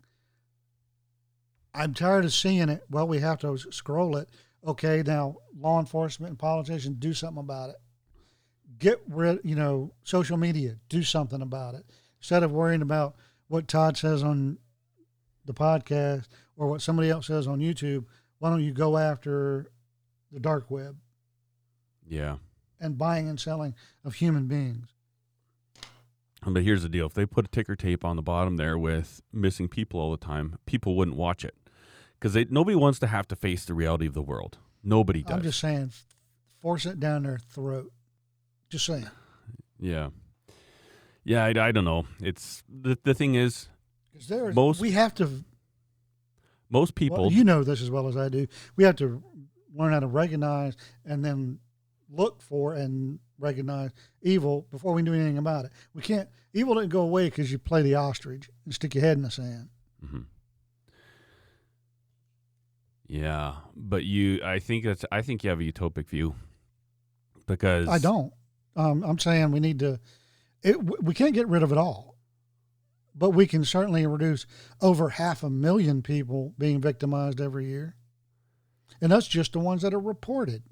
I'm 1.71 1.93
tired 1.93 2.25
of 2.25 2.33
seeing 2.33 2.67
it. 2.69 2.81
Well, 2.89 3.07
we 3.07 3.19
have 3.19 3.37
to 3.41 3.55
scroll 3.59 4.17
it. 4.17 4.27
Okay, 4.65 5.01
now 5.05 5.37
law 5.57 5.79
enforcement 5.79 6.29
and 6.29 6.39
politicians 6.39 6.97
do 6.99 7.13
something 7.13 7.39
about 7.41 7.69
it. 7.71 7.77
Get 8.77 9.01
rid, 9.09 9.39
you 9.43 9.55
know, 9.55 9.93
social 10.03 10.37
media, 10.37 10.77
do 10.89 11.03
something 11.03 11.41
about 11.41 11.75
it. 11.75 11.85
Instead 12.19 12.43
of 12.43 12.51
worrying 12.51 12.81
about 12.81 13.15
what 13.47 13.67
Todd 13.67 13.97
says 13.97 14.23
on 14.23 14.57
the 15.45 15.53
podcast 15.53 16.27
or 16.55 16.67
what 16.67 16.81
somebody 16.81 17.09
else 17.09 17.27
says 17.27 17.47
on 17.47 17.59
YouTube, 17.59 18.05
why 18.39 18.49
don't 18.49 18.63
you 18.63 18.71
go 18.71 18.97
after 18.97 19.71
the 20.31 20.39
dark 20.39 20.69
web 20.69 20.97
Yeah. 22.07 22.37
and 22.79 22.97
buying 22.97 23.27
and 23.27 23.39
selling 23.39 23.73
of 24.05 24.15
human 24.15 24.47
beings? 24.47 24.89
But 26.45 26.63
here's 26.63 26.81
the 26.83 26.89
deal: 26.89 27.05
if 27.07 27.13
they 27.13 27.25
put 27.25 27.45
a 27.45 27.49
ticker 27.49 27.75
tape 27.75 28.03
on 28.05 28.15
the 28.15 28.21
bottom 28.23 28.57
there 28.57 28.77
with 28.77 29.21
missing 29.31 29.67
people 29.67 29.99
all 29.99 30.11
the 30.11 30.17
time, 30.17 30.57
people 30.65 30.95
wouldn't 30.95 31.17
watch 31.17 31.43
it 31.45 31.55
because 32.21 32.37
nobody 32.51 32.75
wants 32.75 32.99
to 32.99 33.07
have 33.07 33.27
to 33.29 33.35
face 33.35 33.65
the 33.65 33.73
reality 33.73 34.05
of 34.05 34.13
the 34.13 34.21
world. 34.21 34.59
Nobody 34.83 35.23
does. 35.23 35.31
I'm 35.37 35.41
just 35.41 35.59
saying, 35.59 35.91
force 36.61 36.85
it 36.85 36.99
down 36.99 37.23
their 37.23 37.39
throat. 37.39 37.91
Just 38.69 38.85
saying. 38.85 39.09
yeah. 39.79 40.09
Yeah, 41.23 41.43
I, 41.45 41.49
I 41.67 41.71
don't 41.71 41.85
know. 41.85 42.05
It's 42.21 42.63
the 42.67 42.97
the 43.03 43.13
thing 43.13 43.35
is, 43.35 43.67
Because 44.11 44.27
there 44.27 44.49
is, 44.49 44.55
Most 44.55 44.81
we 44.81 44.91
have 44.91 45.13
to. 45.15 45.43
most 46.69 46.95
people. 46.95 47.21
Well, 47.23 47.31
you 47.31 47.43
know 47.43 47.63
this 47.63 47.81
as 47.81 47.91
well 47.91 48.07
as 48.07 48.17
I 48.17 48.29
do. 48.29 48.47
We 48.75 48.83
have 48.85 48.95
to 48.97 49.21
learn 49.75 49.93
how 49.93 49.99
to 49.99 50.07
recognize 50.07 50.75
and 51.05 51.23
then 51.23 51.59
look 52.09 52.41
for 52.41 52.73
and 52.73 53.19
recognize 53.37 53.91
evil 54.21 54.65
before 54.71 54.93
we 54.93 55.01
do 55.03 55.13
anything 55.13 55.37
about 55.37 55.65
it. 55.65 55.71
We 55.93 56.01
can't. 56.01 56.27
Evil 56.53 56.73
doesn't 56.75 56.89
go 56.89 57.01
away 57.01 57.25
because 57.25 57.51
you 57.51 57.59
play 57.59 57.81
the 57.83 57.95
ostrich 57.95 58.49
and 58.65 58.73
stick 58.73 58.95
your 58.95 59.03
head 59.03 59.15
in 59.17 59.23
the 59.23 59.31
sand. 59.31 59.69
Mhm. 60.03 60.25
Yeah, 63.11 63.55
but 63.75 64.05
you, 64.05 64.41
I 64.41 64.59
think 64.59 64.85
that's, 64.85 65.03
I 65.11 65.21
think 65.21 65.43
you 65.43 65.49
have 65.49 65.59
a 65.59 65.63
utopic 65.63 66.07
view 66.07 66.33
because 67.45 67.89
I 67.89 67.97
don't. 67.97 68.31
Um, 68.77 69.03
I'm 69.03 69.19
saying 69.19 69.51
we 69.51 69.59
need 69.59 69.79
to. 69.79 69.99
It, 70.63 70.81
we 71.03 71.13
can't 71.13 71.33
get 71.33 71.49
rid 71.49 71.61
of 71.61 71.73
it 71.73 71.77
all, 71.77 72.15
but 73.13 73.31
we 73.31 73.47
can 73.47 73.65
certainly 73.65 74.07
reduce 74.07 74.45
over 74.81 75.09
half 75.09 75.43
a 75.43 75.49
million 75.49 76.01
people 76.01 76.53
being 76.57 76.79
victimized 76.79 77.41
every 77.41 77.65
year, 77.65 77.97
and 79.01 79.11
that's 79.11 79.27
just 79.27 79.51
the 79.51 79.59
ones 79.59 79.81
that 79.81 79.93
are 79.93 79.99
reported. 79.99 80.63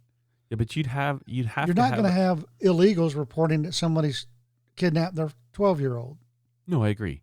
Yeah, 0.50 0.56
but 0.56 0.78
you'd 0.78 0.88
have 0.88 1.22
you'd 1.26 1.48
have 1.48 1.68
You're 1.68 1.76
not 1.76 1.92
going 1.92 2.06
to 2.06 2.10
have 2.10 2.46
illegals 2.64 3.18
reporting 3.18 3.64
that 3.64 3.74
somebody's 3.74 4.28
kidnapped 4.78 5.16
their 5.16 5.32
12 5.52 5.82
year 5.82 5.98
old. 5.98 6.20
No, 6.66 6.86
I 6.86 6.88
agree. 6.88 7.22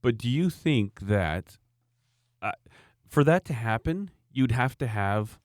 But 0.00 0.16
do 0.16 0.30
you 0.30 0.48
think 0.48 1.00
that 1.00 1.58
uh, 2.40 2.52
for 3.08 3.24
that 3.24 3.44
to 3.46 3.52
happen, 3.52 4.10
you'd 4.36 4.52
have 4.52 4.76
to 4.78 4.86
have 4.86 5.38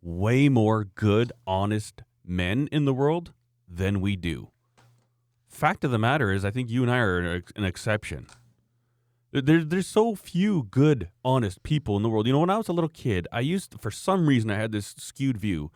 way 0.00 0.48
more 0.48 0.84
good, 0.84 1.32
honest 1.46 2.02
men 2.24 2.68
in 2.72 2.84
the 2.84 2.94
world 2.94 3.32
than 3.68 4.00
we 4.00 4.16
do? 4.16 4.50
Fact 5.48 5.84
of 5.84 5.90
the 5.90 5.98
matter 5.98 6.32
is, 6.32 6.44
I 6.44 6.50
think 6.50 6.70
you 6.70 6.82
and 6.82 6.90
I 6.90 6.98
are 6.98 7.42
an, 7.56 7.64
exception. 7.64 8.26
There- 9.32 9.42
There, 9.42 9.64
there's 9.64 9.86
so 9.86 10.14
few 10.14 10.64
good, 10.70 11.08
honest 11.24 11.62
people 11.62 11.96
in 11.96 12.02
the 12.02 12.08
world. 12.08 12.26
You 12.26 12.32
know, 12.32 12.40
when 12.40 12.50
I 12.50 12.58
was 12.58 12.68
a 12.68 12.72
little 12.72 12.88
kid, 12.90 13.28
I 13.32 13.40
used, 13.40 13.76
for 13.80 13.90
some 13.90 14.26
reason, 14.26 14.50
I 14.50 14.56
had 14.56 14.72
this 14.72 14.94
skewed 14.98 15.36
view. 15.36 15.70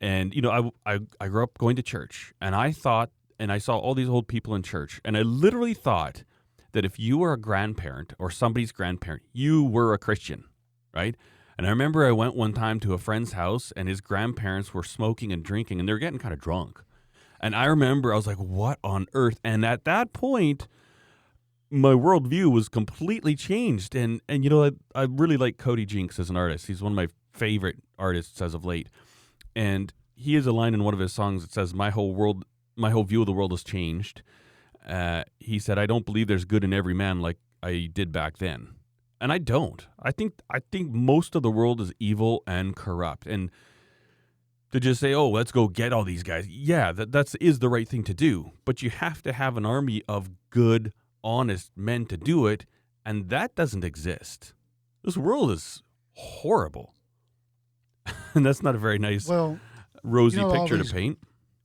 And, 0.00 0.34
you 0.34 0.40
know, 0.42 0.72
I, 0.86 0.94
I, 0.94 0.98
I 1.20 1.28
grew 1.28 1.42
up 1.42 1.58
going 1.58 1.74
to 1.76 1.82
church, 1.82 2.32
and 2.40 2.54
I 2.54 2.70
thought, 2.70 3.10
and 3.38 3.50
I 3.50 3.58
saw 3.58 3.76
all 3.78 3.94
these 3.94 4.08
old 4.08 4.28
people 4.28 4.54
in 4.54 4.62
church, 4.62 5.00
and 5.04 5.16
I 5.16 5.22
literally 5.22 5.74
thought 5.74 6.22
that 6.72 6.84
if 6.84 6.98
you 7.00 7.18
were 7.18 7.32
a 7.32 7.38
grandparent 7.40 8.12
or 8.18 8.30
somebody's 8.30 8.70
grandparent, 8.72 9.22
you 9.32 9.64
were 9.64 9.92
a 9.92 9.98
Christian, 9.98 10.44
right? 10.94 11.16
And 11.58 11.66
I 11.66 11.70
remember 11.70 12.06
I 12.06 12.12
went 12.12 12.36
one 12.36 12.52
time 12.52 12.78
to 12.80 12.94
a 12.94 12.98
friend's 12.98 13.32
house, 13.32 13.72
and 13.76 13.88
his 13.88 14.00
grandparents 14.00 14.72
were 14.72 14.84
smoking 14.84 15.32
and 15.32 15.42
drinking, 15.42 15.80
and 15.80 15.88
they 15.88 15.92
were 15.92 15.98
getting 15.98 16.20
kind 16.20 16.32
of 16.32 16.40
drunk. 16.40 16.80
And 17.40 17.54
I 17.54 17.64
remember 17.64 18.12
I 18.12 18.16
was 18.16 18.28
like, 18.28 18.36
what 18.36 18.78
on 18.84 19.06
earth? 19.12 19.40
And 19.42 19.64
at 19.64 19.84
that 19.84 20.12
point, 20.12 20.68
my 21.68 21.92
worldview 21.92 22.52
was 22.52 22.68
completely 22.68 23.34
changed. 23.34 23.96
And 23.96 24.20
and 24.28 24.44
you 24.44 24.50
know, 24.50 24.64
I, 24.64 24.70
I 24.94 25.06
really 25.10 25.36
like 25.36 25.58
Cody 25.58 25.84
Jinks 25.84 26.18
as 26.18 26.30
an 26.30 26.36
artist. 26.36 26.68
He's 26.68 26.80
one 26.80 26.92
of 26.92 26.96
my 26.96 27.08
favorite 27.32 27.76
artists 27.98 28.40
as 28.40 28.54
of 28.54 28.64
late. 28.64 28.88
And 29.54 29.92
he 30.14 30.34
has 30.34 30.46
a 30.46 30.52
line 30.52 30.74
in 30.74 30.84
one 30.84 30.94
of 30.94 31.00
his 31.00 31.12
songs 31.12 31.42
that 31.42 31.52
says, 31.52 31.74
"My 31.74 31.90
whole 31.90 32.14
world, 32.14 32.44
my 32.76 32.90
whole 32.90 33.04
view 33.04 33.20
of 33.20 33.26
the 33.26 33.32
world 33.32 33.52
has 33.52 33.64
changed." 33.64 34.22
Uh, 34.86 35.24
he 35.38 35.58
said, 35.58 35.78
"I 35.78 35.86
don't 35.86 36.06
believe 36.06 36.28
there's 36.28 36.44
good 36.44 36.64
in 36.64 36.72
every 36.72 36.94
man 36.94 37.20
like 37.20 37.38
I 37.62 37.90
did 37.92 38.12
back 38.12 38.38
then." 38.38 38.77
And 39.20 39.32
I 39.32 39.38
don't. 39.38 39.86
I 40.00 40.12
think 40.12 40.34
I 40.50 40.60
think 40.60 40.92
most 40.92 41.34
of 41.34 41.42
the 41.42 41.50
world 41.50 41.80
is 41.80 41.92
evil 41.98 42.42
and 42.46 42.76
corrupt. 42.76 43.26
And 43.26 43.50
to 44.70 44.78
just 44.78 45.00
say, 45.00 45.12
"Oh, 45.12 45.28
let's 45.28 45.50
go 45.50 45.68
get 45.68 45.92
all 45.92 46.04
these 46.04 46.22
guys," 46.22 46.46
yeah, 46.46 46.92
that 46.92 47.10
that's 47.10 47.34
is 47.36 47.58
the 47.58 47.68
right 47.68 47.88
thing 47.88 48.04
to 48.04 48.14
do. 48.14 48.52
But 48.64 48.82
you 48.82 48.90
have 48.90 49.22
to 49.22 49.32
have 49.32 49.56
an 49.56 49.66
army 49.66 50.02
of 50.08 50.30
good, 50.50 50.92
honest 51.24 51.72
men 51.76 52.06
to 52.06 52.16
do 52.16 52.46
it, 52.46 52.64
and 53.04 53.28
that 53.30 53.54
doesn't 53.54 53.84
exist. 53.84 54.54
This 55.02 55.16
world 55.16 55.50
is 55.50 55.82
horrible, 56.12 56.94
and 58.34 58.44
that's 58.46 58.62
not 58.62 58.74
a 58.74 58.78
very 58.78 58.98
nice, 58.98 59.26
Well, 59.26 59.58
rosy 60.02 60.38
you 60.40 60.46
know, 60.46 60.52
picture 60.52 60.76
these- 60.76 60.88
to 60.88 60.94
paint. 60.94 61.18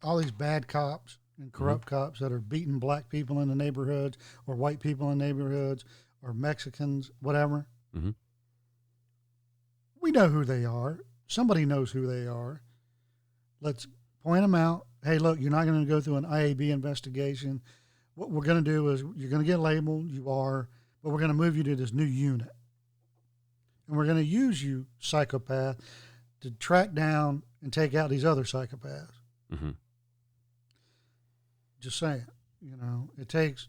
all 0.04 0.18
these 0.18 0.32
bad 0.32 0.68
cops 0.68 1.18
and 1.38 1.52
mm-hmm. 1.52 1.64
corrupt 1.64 1.88
cops 1.88 2.20
that 2.20 2.32
are 2.32 2.40
beating 2.40 2.80
black 2.80 3.10
people 3.10 3.40
in 3.42 3.48
the 3.48 3.56
neighborhoods 3.56 4.18
or 4.48 4.56
white 4.56 4.80
people 4.80 5.12
in 5.12 5.18
neighborhoods 5.18 5.84
or 6.24 6.34
Mexicans, 6.34 7.12
whatever. 7.20 7.68
Mhm. 7.96 8.16
We 10.02 10.12
know 10.12 10.30
who 10.30 10.46
they 10.46 10.66
are. 10.66 11.00
Somebody 11.28 11.66
knows 11.66 11.92
who 11.92 12.08
they 12.08 12.26
are. 12.28 12.62
Let's 13.62 13.88
point 14.24 14.42
them 14.42 14.56
out. 14.56 14.88
Hey, 15.04 15.18
look, 15.18 15.40
you're 15.40 15.52
not 15.52 15.66
going 15.66 15.82
to 15.82 15.88
go 15.88 16.02
through 16.02 16.18
an 16.18 16.26
IAB 16.26 16.72
investigation. 16.72 17.62
What 18.16 18.32
we're 18.32 18.44
going 18.44 18.64
to 18.64 18.72
do 18.72 18.90
is 18.90 19.02
you're 19.16 19.30
going 19.30 19.42
to 19.42 19.48
get 19.48 19.60
labeled. 19.60 20.10
You 20.10 20.30
are, 20.30 20.70
but 21.02 21.10
we're 21.10 21.20
going 21.20 21.30
to 21.30 21.34
move 21.36 21.58
you 21.58 21.64
to 21.64 21.76
this 21.76 21.94
new 21.94 22.04
unit. 22.06 22.50
And 23.88 23.98
we're 23.98 24.06
going 24.06 24.18
to 24.18 24.24
use 24.24 24.64
you, 24.64 24.88
psychopath, 25.00 25.78
to 26.42 26.52
track 26.52 26.94
down 26.94 27.44
and 27.62 27.72
take 27.72 27.96
out 27.96 28.10
these 28.10 28.26
other 28.26 28.44
psychopaths. 28.44 29.12
hmm 29.50 29.72
Just 31.80 32.00
saying, 32.00 32.26
you 32.62 32.78
know, 32.78 33.10
it 33.18 33.28
takes 33.30 33.68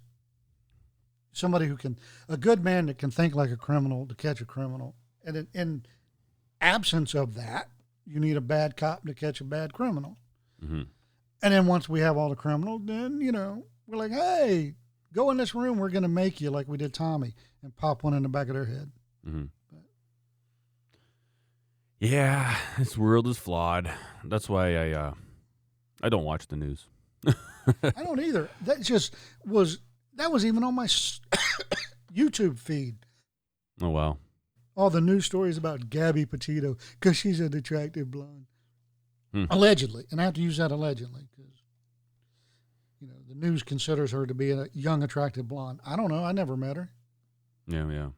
somebody 1.34 1.66
who 1.66 1.76
can, 1.76 1.98
a 2.28 2.36
good 2.36 2.64
man 2.64 2.86
that 2.86 2.98
can 2.98 3.10
think 3.10 3.34
like 3.34 3.50
a 3.50 3.56
criminal 3.56 4.06
to 4.06 4.14
catch 4.14 4.40
a 4.40 4.44
criminal. 4.44 4.94
And 5.24 5.36
in, 5.36 5.48
in 5.54 5.86
absence 6.60 7.14
of 7.14 7.34
that, 7.34 7.68
you 8.06 8.20
need 8.20 8.36
a 8.36 8.40
bad 8.40 8.76
cop 8.76 9.04
to 9.06 9.14
catch 9.14 9.40
a 9.40 9.44
bad 9.44 9.72
criminal. 9.72 10.16
hmm 10.60 10.82
And 11.42 11.52
then 11.52 11.66
once 11.66 11.88
we 11.88 12.00
have 12.00 12.16
all 12.16 12.28
the 12.30 12.36
criminals, 12.36 12.82
then, 12.84 13.20
you 13.20 13.32
know, 13.32 13.66
we're 13.86 13.98
like, 13.98 14.12
hey, 14.12 14.74
go 15.12 15.30
in 15.30 15.36
this 15.36 15.54
room. 15.54 15.78
We're 15.78 15.90
going 15.90 16.02
to 16.02 16.08
make 16.08 16.40
you 16.40 16.50
like 16.50 16.68
we 16.68 16.78
did 16.78 16.94
Tommy 16.94 17.34
and 17.62 17.76
pop 17.76 18.02
one 18.02 18.14
in 18.14 18.22
the 18.22 18.28
back 18.28 18.48
of 18.48 18.54
their 18.54 18.64
head. 18.66 18.90
hmm 19.24 19.44
Yeah, 22.00 22.56
this 22.78 22.98
world 22.98 23.26
is 23.28 23.38
flawed. 23.38 23.90
That's 24.24 24.48
why 24.48 24.76
I 24.76 24.90
uh, 24.92 25.14
I 26.02 26.08
don't 26.08 26.24
watch 26.24 26.46
the 26.48 26.56
news. 26.56 26.86
I 27.26 28.02
don't 28.02 28.20
either. 28.20 28.50
That 28.62 28.82
just 28.82 29.14
was, 29.46 29.78
that 30.16 30.30
was 30.32 30.44
even 30.44 30.62
on 30.64 30.74
my 30.74 30.86
YouTube 32.14 32.58
feed. 32.58 32.96
Oh 33.80 33.90
wow. 33.90 34.18
all 34.76 34.90
the 34.90 35.00
news 35.00 35.24
stories 35.26 35.56
about 35.58 35.90
Gabby 35.90 36.24
Petito 36.26 36.76
because 37.00 37.16
she's 37.16 37.40
an 37.40 37.54
attractive 37.56 38.10
blonde, 38.10 38.46
Hmm. 39.32 39.44
allegedly, 39.50 40.04
and 40.10 40.20
I 40.20 40.24
have 40.24 40.34
to 40.34 40.40
use 40.42 40.56
that 40.58 40.70
allegedly 40.72 41.28
because 41.36 41.52
you 43.00 43.08
know 43.08 43.14
the 43.28 43.34
news 43.34 43.62
considers 43.62 44.12
her 44.12 44.26
to 44.26 44.34
be 44.34 44.50
a 44.52 44.66
young, 44.72 45.02
attractive 45.02 45.48
blonde. 45.48 45.80
I 45.86 45.96
don't 45.96 46.10
know. 46.10 46.24
I 46.24 46.32
never 46.32 46.56
met 46.56 46.76
her. 46.76 46.90
Yeah, 47.66 47.88
yeah. 47.90 48.08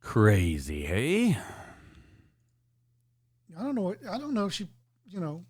Crazy, 0.00 0.82
hey? 0.84 1.38
I 3.56 3.62
don't 3.62 3.74
know. 3.74 3.82
what- 3.82 4.04
I 4.08 4.18
don't 4.18 4.34
know 4.34 4.46
if 4.46 4.52
she, 4.54 4.66
you 5.06 5.20
know, 5.20 5.44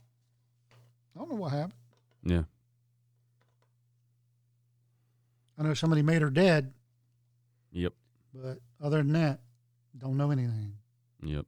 I 1.15 1.19
don't 1.21 1.31
know 1.31 1.37
what 1.37 1.53
happened. 1.53 1.75
Yeah. 2.25 2.43
I 5.63 5.69
know 5.69 5.75
somebody 5.75 6.03
made 6.03 6.23
her 6.23 6.31
dead, 6.31 6.73
Yep. 7.71 7.93
but 8.35 8.59
other 8.83 8.97
than 8.99 9.13
that, 9.13 9.39
don't 9.97 10.17
know 10.17 10.33
anything. 10.33 10.75
Yep. 11.23 11.47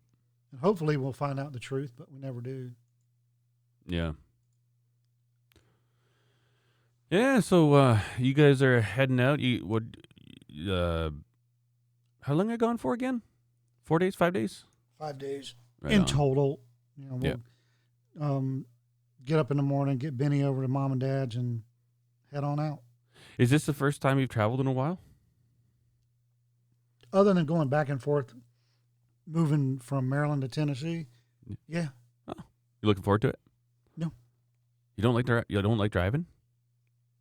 And 0.53 0.61
hopefully, 0.61 0.97
we'll 0.97 1.12
find 1.12 1.41
out 1.41 1.53
the 1.53 1.59
truth, 1.59 1.95
but 1.99 2.12
we 2.12 2.19
never 2.20 2.41
do. 2.41 2.70
Yeah. 3.86 4.12
Yeah, 7.11 7.41
so 7.41 7.74
uh 7.74 8.01
you 8.19 8.35
guys 8.35 8.62
are 8.62 8.81
heading 8.81 9.20
out. 9.20 9.41
You 9.41 9.66
what 9.66 9.82
uh 10.69 11.11
how 12.23 12.35
long 12.35 12.49
are 12.49 12.53
you 12.53 12.57
gone 12.59 12.78
for 12.78 12.93
again? 12.95 13.23
Four 13.82 13.99
days, 13.99 14.15
five 14.15 14.32
days? 14.32 14.65
Five 14.99 15.19
days 15.19 15.55
Right 15.81 15.93
in 15.93 16.01
on. 16.03 16.07
total. 16.07 16.61
You 16.97 17.09
know, 17.09 17.16
we'll 17.16 17.41
um, 18.31 18.65
get 19.24 19.39
up 19.41 19.51
in 19.51 19.57
the 19.57 19.62
morning, 19.65 19.99
get 19.99 20.16
Benny 20.16 20.43
over 20.45 20.62
to 20.62 20.69
mom 20.69 20.93
and 20.93 21.01
dad's, 21.01 21.35
and 21.36 21.62
head 22.32 22.45
on 22.45 22.59
out. 22.61 22.81
Is 23.38 23.51
this 23.51 23.66
the 23.66 23.72
first 23.72 24.01
time 24.01 24.18
you've 24.18 24.28
traveled 24.30 24.60
in 24.60 24.66
a 24.66 24.72
while? 24.72 24.98
Other 27.12 27.32
than 27.32 27.46
going 27.46 27.68
back 27.68 27.88
and 27.88 28.02
forth, 28.02 28.34
moving 29.26 29.78
from 29.78 30.09
Maryland 30.09 30.42
to 30.42 30.48
Tennessee, 30.48 31.06
yeah, 31.68 31.88
You 32.28 32.34
looking 32.88 33.02
forward 33.02 33.22
to 33.22 33.28
it? 33.28 33.38
No. 33.96 34.12
You 34.96 35.02
don't 35.02 35.14
like 35.14 35.26
dri- 35.26 35.44
you 35.48 35.60
don't 35.62 35.78
like 35.78 35.92
driving? 35.92 36.26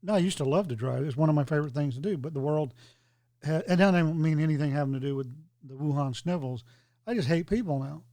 no, 0.05 0.15
I 0.15 0.17
used 0.17 0.37
to 0.39 0.43
love 0.43 0.67
to 0.67 0.75
drive. 0.75 1.03
It's 1.05 1.15
one 1.15 1.29
of 1.29 1.35
my 1.35 1.45
favorite 1.45 1.73
things 1.73 1.95
to 1.95 2.01
do. 2.01 2.17
But 2.17 2.33
the 2.33 2.39
world, 2.41 2.73
ha- 3.45 3.61
and 3.69 3.81
I 3.81 3.91
don't 3.91 4.21
mean 4.21 4.39
anything 4.39 4.71
having 4.71 4.93
to 4.93 4.99
do 4.99 5.15
with 5.15 5.33
the 5.63 5.75
Wuhan 5.75 6.13
snivels. 6.15 6.63
I 7.07 7.13
just 7.13 7.27
hate 7.29 7.47
people 7.47 7.79
now. 7.79 8.03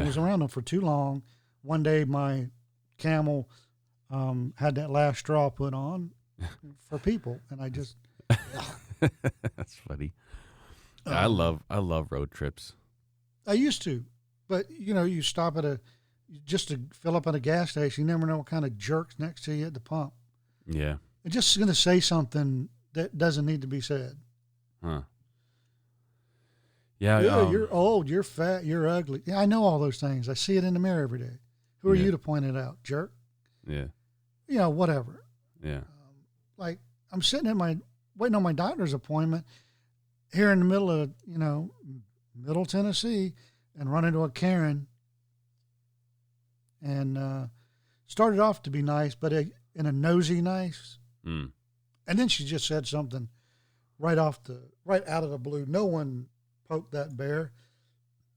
I 0.00 0.02
was 0.04 0.16
around 0.16 0.40
them 0.40 0.48
for 0.48 0.60
too 0.62 0.80
long. 0.80 1.22
One 1.62 1.84
day, 1.84 2.04
my 2.04 2.48
camel 2.98 3.48
um, 4.10 4.54
had 4.56 4.74
that 4.76 4.90
last 4.90 5.18
straw 5.20 5.48
put 5.50 5.72
on 5.74 6.10
for 6.88 6.98
people, 6.98 7.40
and 7.50 7.60
I 7.60 7.68
just 7.68 7.96
That's 9.00 9.74
funny. 9.88 10.12
I 11.04 11.24
um, 11.24 11.36
love 11.36 11.62
I 11.70 11.78
love 11.78 12.10
road 12.10 12.30
trips. 12.30 12.72
I 13.46 13.52
used 13.52 13.82
to, 13.82 14.04
but 14.48 14.70
you 14.70 14.94
know, 14.94 15.04
you 15.04 15.22
stop 15.22 15.56
at 15.56 15.64
a 15.64 15.80
just 16.44 16.68
to 16.68 16.80
fill 16.92 17.16
up 17.16 17.26
at 17.26 17.34
a 17.34 17.40
gas 17.40 17.70
station. 17.70 18.02
You 18.02 18.12
never 18.12 18.26
know 18.26 18.38
what 18.38 18.46
kind 18.46 18.64
of 18.64 18.76
jerks 18.76 19.14
next 19.18 19.44
to 19.44 19.54
you 19.54 19.66
at 19.66 19.74
the 19.74 19.80
pump. 19.80 20.12
Yeah. 20.66 20.96
Just 21.28 21.56
going 21.56 21.68
to 21.68 21.74
say 21.74 22.00
something 22.00 22.68
that 22.94 23.16
doesn't 23.16 23.46
need 23.46 23.60
to 23.60 23.66
be 23.68 23.80
said. 23.80 24.16
Huh. 24.82 25.02
Yeah. 26.98 27.20
Yeah, 27.20 27.36
um, 27.36 27.52
you're 27.52 27.72
old, 27.72 28.08
you're 28.08 28.22
fat, 28.22 28.64
you're 28.64 28.88
ugly. 28.88 29.22
Yeah, 29.24 29.38
I 29.38 29.46
know 29.46 29.62
all 29.64 29.78
those 29.78 30.00
things. 30.00 30.28
I 30.28 30.34
see 30.34 30.56
it 30.56 30.64
in 30.64 30.74
the 30.74 30.80
mirror 30.80 31.02
every 31.02 31.18
day. 31.18 31.38
Who 31.82 31.90
are 31.90 31.94
Yeah. 31.94 32.04
you 32.06 32.10
to 32.12 32.18
point 32.18 32.44
it 32.44 32.56
out, 32.56 32.82
jerk? 32.82 33.12
yeah. 33.66 33.86
You 34.48 34.58
know, 34.58 34.70
whatever. 34.70 35.24
Yeah. 35.62 35.80
Like 36.56 36.78
I'm 37.12 37.22
sitting 37.22 37.48
at 37.48 37.56
my 37.56 37.76
waiting 38.16 38.34
on 38.36 38.42
my 38.42 38.52
doctor's 38.52 38.94
appointment 38.94 39.44
here 40.32 40.50
in 40.50 40.58
the 40.58 40.64
middle 40.64 40.90
of 40.90 41.10
you 41.26 41.38
know 41.38 41.70
middle 42.34 42.64
Tennessee 42.66 43.34
and 43.78 43.90
run 43.92 44.04
into 44.04 44.22
a 44.24 44.30
Karen 44.30 44.86
and 46.82 47.18
uh, 47.18 47.46
started 48.06 48.40
off 48.40 48.62
to 48.62 48.70
be 48.70 48.82
nice, 48.82 49.14
but 49.14 49.32
a, 49.32 49.50
in 49.74 49.86
a 49.86 49.92
nosy 49.92 50.40
nice, 50.40 50.98
Mm. 51.26 51.50
and 52.06 52.18
then 52.18 52.28
she 52.28 52.44
just 52.44 52.66
said 52.66 52.86
something 52.86 53.28
right 53.98 54.16
off 54.18 54.42
the 54.44 54.62
right 54.84 55.06
out 55.08 55.24
of 55.24 55.30
the 55.30 55.38
blue. 55.38 55.66
No 55.66 55.84
one 55.86 56.26
poked 56.68 56.92
that 56.92 57.16
bear. 57.16 57.50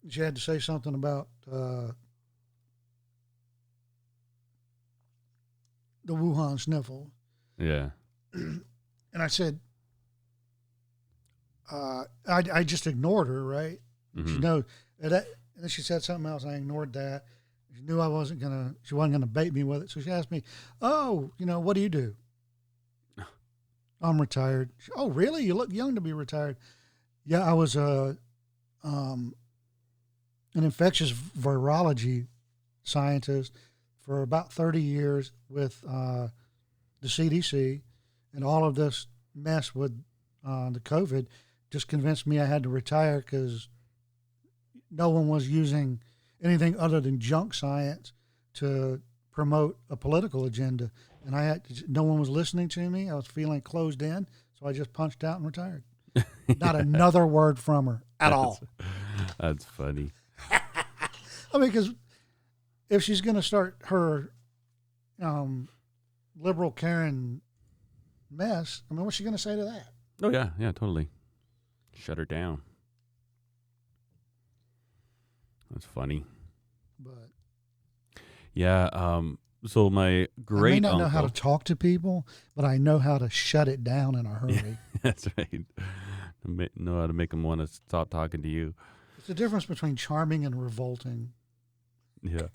She 0.08 0.22
had 0.22 0.36
to 0.36 0.42
say 0.42 0.58
something 0.60 0.96
about 0.96 1.28
uh, 1.52 1.92
the 6.06 6.14
Wuhan 6.16 6.60
sniffle, 6.60 7.12
Yeah. 7.58 7.90
and 8.34 8.64
I 9.18 9.28
said, 9.28 9.60
uh, 11.72 12.04
I, 12.28 12.44
I 12.54 12.64
just 12.64 12.88
ignored 12.88 13.28
her, 13.28 13.44
right? 13.44 13.80
She 14.16 14.22
Mhm. 14.22 14.40
knows. 14.42 14.64
And, 15.00 15.12
that, 15.12 15.26
and 15.56 15.64
then 15.64 15.70
she 15.70 15.82
said 15.82 16.02
something 16.04 16.30
else. 16.30 16.46
I 16.46 16.56
ignored 16.56 16.94
that. 16.94 17.26
She 17.76 17.84
knew 17.84 18.00
I 18.00 18.08
wasn't 18.08 18.40
gonna. 18.42 18.76
She 18.84 18.96
wasn't 18.96 19.14
gonna 19.14 19.28
bait 19.28 19.54
me 19.54 19.64
with 19.64 19.84
it. 19.84 19.90
So 19.92 20.02
she 20.02 20.10
asked 20.12 20.32
me, 20.32 20.44
"Oh, 20.82 21.32
you 21.38 21.46
know, 21.46 21.60
what 21.60 21.76
do 21.76 21.82
you 21.82 21.88
do?" 21.90 22.16
I'm 24.02 24.20
retired. 24.20 24.72
She, 24.80 24.92
oh, 24.96 25.10
really? 25.10 25.44
You 25.44 25.54
look 25.54 25.72
young 25.72 25.96
to 25.96 26.02
be 26.02 26.12
retired. 26.12 26.58
Yeah, 27.26 27.44
I 27.48 27.54
was 27.54 27.76
a 27.76 28.18
um, 28.84 29.36
an 30.56 30.64
infectious 30.64 31.12
virology 31.12 32.26
scientist 32.84 33.54
for 34.02 34.24
about 34.24 34.52
30 34.52 34.82
years 34.82 35.32
with 35.48 35.82
uh, 35.88 36.30
the 37.02 37.08
CDC, 37.08 37.82
and 38.34 38.44
all 38.44 38.66
of 38.66 38.76
this 38.76 39.08
mess 39.36 39.74
with 39.74 40.04
uh, 40.46 40.70
the 40.70 40.80
COVID 40.80 41.28
just 41.72 41.88
convinced 41.88 42.26
me 42.26 42.40
I 42.40 42.46
had 42.46 42.64
to 42.64 42.70
retire 42.70 43.20
because 43.20 43.70
no 44.92 45.10
one 45.10 45.28
was 45.28 45.50
using 45.50 46.02
anything 46.42 46.78
other 46.80 47.00
than 47.00 47.20
junk 47.20 47.54
science 47.54 48.14
to 48.56 49.02
promote 49.32 49.78
a 49.90 49.96
political 49.96 50.46
agenda, 50.46 50.92
and 51.26 51.36
I 51.36 51.44
had 51.44 51.62
no 51.88 52.04
one 52.04 52.20
was 52.20 52.30
listening 52.30 52.68
to 52.70 52.90
me. 52.90 53.10
I 53.10 53.16
was 53.16 53.28
feeling 53.28 53.62
closed 53.62 54.02
in, 54.02 54.28
so 54.60 54.68
I 54.68 54.74
just 54.74 54.94
punched 54.94 55.24
out 55.24 55.38
and 55.38 55.46
retired. 55.46 55.84
Not 56.60 56.76
another 56.76 57.26
word 57.26 57.60
from 57.60 57.86
her 57.86 58.04
at 58.20 58.34
all. 58.34 58.60
That's 59.40 59.66
funny. 59.66 60.12
I 60.52 61.58
mean, 61.58 61.70
because 61.70 61.92
if 62.90 63.04
she's 63.04 63.22
going 63.22 63.36
to 63.36 63.44
start 63.44 63.78
her 63.86 64.34
um, 65.22 65.70
liberal 66.40 66.72
Karen 66.72 67.42
mess, 68.32 68.84
I 68.90 68.94
mean, 68.94 69.06
what's 69.06 69.18
she 69.18 69.24
going 69.24 69.36
to 69.36 69.42
say 69.42 69.56
to 69.56 69.64
that? 69.66 69.88
Oh 70.22 70.30
yeah, 70.30 70.50
yeah, 70.60 70.72
totally. 70.72 71.10
Shut 71.94 72.18
her 72.18 72.26
down. 72.26 72.62
That's 75.72 75.86
funny. 75.86 76.26
But 77.00 77.30
Yeah. 78.54 78.90
Um. 78.92 79.40
So 79.66 79.90
my 79.90 80.28
great 80.46 80.72
I 80.72 80.76
may 80.76 80.80
not 80.80 80.88
uncle. 80.94 81.06
know 81.06 81.10
how 81.10 81.22
to 81.22 81.30
talk 81.34 81.66
to 81.66 81.76
people, 81.76 82.26
but 82.56 82.64
I 82.64 82.78
know 82.78 82.98
how 83.00 83.18
to 83.18 83.30
shut 83.30 83.68
it 83.68 83.84
down 83.84 84.16
in 84.16 84.26
a 84.26 84.30
hurry. 84.34 84.78
That's 85.02 85.28
right. 85.38 85.66
Know 86.78 87.00
how 87.02 87.08
to 87.08 87.14
make 87.14 87.32
them 87.32 87.44
want 87.44 87.60
to 87.62 87.68
stop 87.68 88.10
talking 88.10 88.42
to 88.42 88.48
you. 88.50 88.74
It's 89.18 89.28
the 89.28 89.34
difference 89.34 89.66
between 89.66 89.98
charming 89.98 90.46
and 90.46 90.62
revolting. 90.62 91.34
Yeah. 92.22 92.48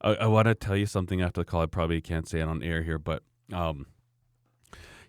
I, 0.00 0.14
I 0.14 0.26
want 0.26 0.46
to 0.46 0.54
tell 0.54 0.76
you 0.76 0.86
something 0.86 1.20
after 1.20 1.40
the 1.40 1.44
call. 1.44 1.62
I 1.62 1.66
probably 1.66 2.00
can't 2.00 2.28
say 2.28 2.38
it 2.38 2.44
on 2.48 2.62
air 2.62 2.82
here, 2.84 2.98
but 2.98 3.24
um, 3.52 3.86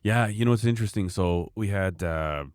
yeah, 0.02 0.28
you 0.28 0.46
know 0.46 0.54
it's 0.54 0.66
interesting. 0.66 1.10
So 1.10 1.52
we 1.56 1.70
had 1.70 2.04
uh, 2.04 2.46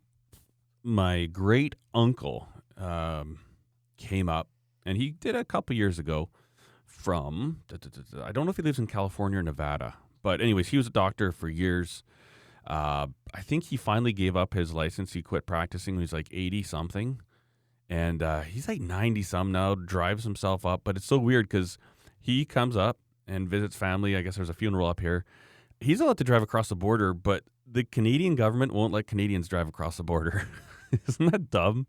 my 0.83 1.27
great 1.27 1.75
uncle 1.93 2.49
um, 2.77 3.41
came 3.97 4.29
up, 4.29 4.49
and 4.85 4.97
he 4.97 5.11
did 5.11 5.37
a 5.37 5.45
couple 5.45 5.77
years 5.77 5.99
ago 5.99 6.31
from 6.85 7.62
I 8.23 8.33
don't 8.33 8.47
know 8.47 8.51
if 8.51 8.57
he 8.57 8.62
lives 8.62 8.79
in 8.79 8.87
California 8.87 9.39
or 9.39 9.43
Nevada, 9.43 9.95
but 10.23 10.41
anyways, 10.41 10.69
he 10.69 10.77
was 10.77 10.87
a 10.87 10.91
doctor 10.91 11.33
for 11.33 11.49
years. 11.49 12.03
Uh, 12.66 13.09
I 13.35 13.43
think 13.43 13.65
he 13.65 13.77
finally 13.77 14.12
gave 14.12 14.37
up 14.37 14.55
his 14.55 14.73
license. 14.73 15.12
He 15.12 15.23
quit 15.23 15.45
practicing 15.45 15.95
when 15.95 16.01
he 16.01 16.05
was 16.05 16.12
like 16.12 16.29
eighty 16.33 16.62
something 16.62 17.21
and 17.89 18.23
uh, 18.23 18.41
he's 18.41 18.69
like 18.69 18.81
90 18.81 19.23
some 19.23 19.53
now 19.53 19.75
drives 19.75 20.25
himself 20.25 20.65
up 20.65 20.83
but 20.85 20.97
it's 20.97 21.07
so 21.07 21.19
weird 21.19 21.49
because 21.49 21.79
he 22.21 22.45
comes 22.45 22.77
up 22.77 22.99
and 23.27 23.49
visits 23.49 23.77
family 23.77 24.16
i 24.16 24.23
guess 24.23 24.37
there's 24.37 24.49
a 24.49 24.55
funeral 24.55 24.87
up 24.87 25.01
here 25.01 25.25
he's 25.85 26.01
allowed 26.01 26.19
to 26.19 26.24
drive 26.24 26.43
across 26.43 26.69
the 26.69 26.77
border 26.77 27.12
but 27.12 27.44
the 27.66 27.85
canadian 27.85 28.35
government 28.35 28.73
won't 28.73 28.93
let 28.93 29.06
canadians 29.06 29.48
drive 29.48 29.69
across 29.69 29.97
the 29.97 30.05
border. 30.05 30.48
Isn't 31.09 31.31
that 31.32 31.51
dumb? 31.51 31.86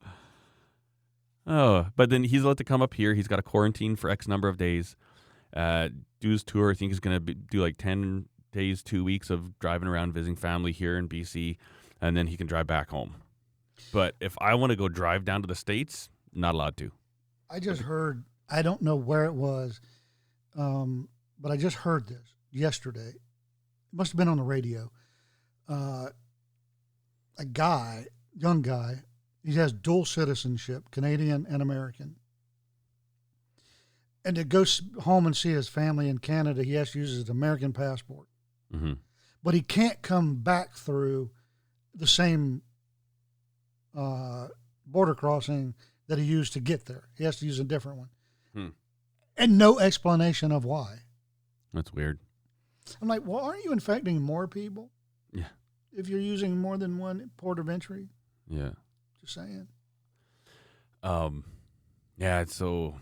Oh 1.46 1.88
but 1.96 2.10
then 2.10 2.24
he's 2.24 2.44
allowed 2.44 2.58
to 2.58 2.64
come 2.64 2.82
up 2.82 2.94
here. 2.94 3.14
He's 3.14 3.28
got 3.28 3.40
a 3.40 3.44
quarantine 3.44 3.96
for 3.96 4.10
x 4.10 4.28
number 4.28 4.48
of 4.48 4.58
days 4.58 4.96
uh, 5.56 5.90
do 6.20 6.30
his 6.32 6.44
tour. 6.44 6.72
I 6.72 6.74
think 6.74 6.92
he's 6.92 7.00
going 7.00 7.26
to 7.26 7.34
do 7.34 7.62
like 7.62 7.78
10 7.78 8.26
days 8.52 8.84
two 8.84 9.04
weeks 9.04 9.30
of 9.30 9.58
driving 9.60 9.88
around 9.88 10.14
visiting 10.14 10.36
family 10.36 10.72
here 10.72 10.98
in 10.98 11.10
bc 11.10 11.58
and 12.02 12.16
then 12.16 12.28
he 12.28 12.38
can 12.38 12.48
drive 12.48 12.68
back 12.68 12.90
home. 12.90 13.16
But 13.92 14.16
if 14.20 14.36
I 14.40 14.56
want 14.56 14.72
to 14.72 14.76
go 14.76 14.88
drive 14.88 15.26
down 15.26 15.42
to 15.42 15.48
the 15.48 15.56
states, 15.56 16.10
not 16.34 16.56
allowed 16.56 16.78
to. 16.78 16.92
I 17.50 17.60
just 17.60 17.82
heard, 17.82 18.24
I 18.50 18.62
don't 18.62 18.82
know 18.82 18.96
where 18.96 19.26
it 19.26 19.34
was, 19.34 19.82
um, 20.58 21.10
but 21.40 21.52
I 21.52 21.58
just 21.58 21.78
heard 21.78 22.08
this 22.08 22.34
yesterday. 22.52 23.14
Must 23.96 24.12
have 24.12 24.18
been 24.18 24.28
on 24.28 24.38
the 24.38 24.44
radio. 24.44 24.92
Uh, 25.70 26.08
a 27.38 27.46
guy, 27.46 28.08
young 28.36 28.62
guy, 28.62 29.04
he 29.42 29.54
has 29.54 29.72
dual 29.72 30.06
citizenship, 30.06 30.92
Canadian 30.92 31.46
and 31.50 31.62
American. 31.62 32.18
And 34.26 34.36
to 34.36 34.44
go 34.44 34.66
home 35.02 35.26
and 35.26 35.38
see 35.38 35.52
his 35.52 35.70
family 35.70 36.10
in 36.10 36.18
Canada, 36.18 36.64
he 36.64 36.74
has 36.74 36.92
to 36.92 37.00
use 37.00 37.14
his 37.14 37.30
American 37.30 37.72
passport. 37.72 38.28
Mm-hmm. 38.74 38.94
But 39.44 39.54
he 39.54 39.62
can't 39.62 40.02
come 40.02 40.36
back 40.36 40.74
through 40.74 41.30
the 41.94 42.08
same 42.08 42.64
uh, 43.96 44.48
border 44.86 45.16
crossing 45.16 45.76
that 46.08 46.18
he 46.18 46.26
used 46.26 46.54
to 46.54 46.60
get 46.60 46.86
there. 46.86 47.04
He 47.16 47.24
has 47.24 47.38
to 47.38 47.46
use 47.46 47.60
a 47.60 47.64
different 47.64 48.00
one. 48.00 48.10
Hmm. 48.54 48.68
And 49.38 49.58
no 49.58 49.80
explanation 49.80 50.52
of 50.52 50.66
why. 50.66 51.00
That's 51.74 51.94
weird. 51.94 52.20
I'm 53.02 53.08
like, 53.08 53.26
well, 53.26 53.44
aren't 53.44 53.64
you 53.64 53.72
infecting 53.72 54.22
more 54.22 54.48
people 54.48 54.92
Yeah. 55.34 55.48
if 55.92 56.08
you're 56.08 56.20
using 56.20 56.58
more 56.58 56.78
than 56.78 56.98
one 56.98 57.32
port 57.38 57.60
of 57.60 57.70
entry? 57.70 58.10
Yeah. 58.48 58.72
Just 59.22 59.36
saying. 59.36 59.68
Um. 61.04 61.44
Yeah. 62.18 62.42
It's 62.42 62.56
so. 62.56 62.96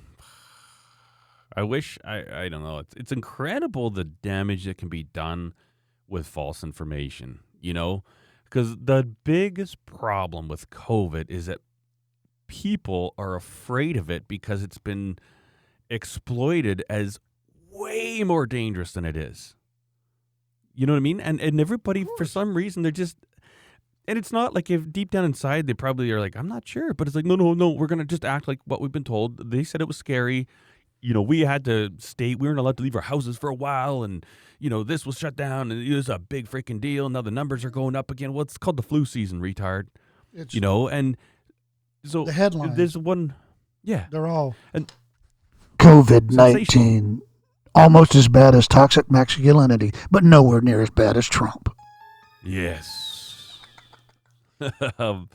I 1.56 1.64
wish 1.64 1.98
I. 2.04 2.44
I 2.46 2.50
don't 2.50 2.64
know. 2.64 2.80
It's 2.80 2.94
it's 2.96 3.12
incredible 3.12 3.90
the 3.90 4.04
damage 4.06 4.66
that 4.66 4.78
can 4.78 4.90
be 4.90 5.04
done 5.04 5.54
with 6.08 6.26
false 6.28 6.64
information. 6.64 7.40
You 7.62 7.74
know, 7.74 8.04
because 8.46 8.76
the 8.78 9.04
biggest 9.24 9.86
problem 9.86 10.48
with 10.48 10.70
COVID 10.70 11.30
is 11.30 11.46
that 11.46 11.60
people 12.48 13.14
are 13.18 13.36
afraid 13.36 13.96
of 13.98 14.10
it 14.10 14.28
because 14.28 14.64
it's 14.64 14.78
been 14.78 15.18
exploited 15.90 16.84
as 16.90 17.20
way 17.72 18.24
more 18.24 18.46
dangerous 18.46 18.92
than 18.92 19.06
it 19.06 19.16
is. 19.16 19.56
You 20.76 20.86
know 20.86 20.94
what 20.94 20.98
I 20.98 21.02
mean? 21.02 21.20
And 21.20 21.40
and 21.42 21.60
everybody 21.60 22.06
for 22.18 22.26
some 22.26 22.56
reason 22.56 22.82
they're 22.84 22.92
just 22.92 23.18
and 24.08 24.18
it's 24.18 24.32
not 24.32 24.54
like 24.54 24.70
if 24.70 24.92
deep 24.92 25.12
down 25.12 25.24
inside 25.24 25.68
they 25.68 25.74
probably 25.74 26.12
are 26.12 26.20
like, 26.20 26.36
I'm 26.36 26.48
not 26.48 26.68
sure, 26.68 26.94
but 26.94 27.08
it's 27.08 27.16
like, 27.16 27.26
no, 27.26 27.36
no, 27.36 27.54
no, 27.54 27.70
we're 27.70 27.88
gonna 27.88 28.06
just 28.06 28.26
act 28.26 28.48
like 28.48 28.60
what 28.66 28.82
we've 28.82 28.92
been 28.92 29.04
told. 29.04 29.52
They 29.52 29.64
said 29.64 29.82
it 29.82 29.88
was 29.88 29.98
scary. 29.98 30.48
You 31.02 31.14
know, 31.14 31.22
we 31.22 31.42
had 31.42 31.66
to 31.66 31.92
stay. 32.00 32.34
We 32.34 32.48
weren't 32.48 32.60
allowed 32.60 32.78
to 32.78 32.84
leave 32.84 32.96
our 32.96 33.02
houses 33.02 33.38
for 33.38 33.50
a 33.50 33.54
while, 33.54 34.04
and 34.04 34.26
you 34.58 34.70
know, 34.70 34.84
this 34.84 35.06
was 35.06 35.18
shut 35.18 35.36
down, 35.36 35.70
and 35.72 35.84
it 35.86 35.94
was 35.94 36.08
a 36.08 36.18
big 36.18 36.50
freaking 36.50 36.80
deal. 36.80 37.10
Now 37.10 37.22
the 37.22 37.30
numbers 37.32 37.66
are 37.66 37.70
going 37.70 37.96
up 37.96 38.10
again. 38.10 38.34
Well, 38.34 38.44
it's 38.44 38.58
called 38.58 38.78
the 38.78 38.84
flu 38.84 39.04
season, 39.06 39.42
retard. 39.42 39.88
It's 40.34 40.54
You 40.54 40.62
know, 40.62 40.88
and 40.88 41.18
so 42.06 42.24
the 42.24 42.32
headline. 42.32 42.76
there's 42.76 42.98
one, 42.98 43.34
yeah, 43.84 44.06
They're 44.12 44.28
all 44.28 44.56
And- 44.74 44.92
COVID 45.78 46.32
19. 46.32 47.22
Almost 47.76 48.16
as 48.16 48.28
bad 48.28 48.56
as 48.56 48.68
toxic 48.68 49.12
masculinity, 49.12 49.92
but 50.12 50.24
nowhere 50.24 50.62
near 50.62 50.82
as 50.82 50.90
bad 50.90 51.18
as 51.18 51.28
Trump. 51.28 51.74
Yes. 52.44 53.60
um, 55.00 55.30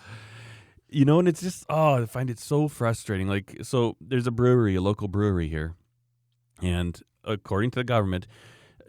you 0.89 1.05
know, 1.05 1.19
and 1.19 1.29
it's 1.29 1.41
just 1.41 1.65
oh, 1.69 2.03
I 2.03 2.07
find 2.07 2.31
it 2.31 2.39
so 2.39 2.69
frustrating. 2.69 3.29
Like, 3.29 3.59
so 3.63 3.97
there's 4.01 4.27
a 4.27 4.31
brewery, 4.31 4.77
a 4.77 4.81
local 4.81 5.09
brewery 5.09 5.49
here, 5.49 5.75
and 6.63 7.01
according 7.25 7.71
to 7.73 7.81
the 7.81 7.85
government, 7.85 8.27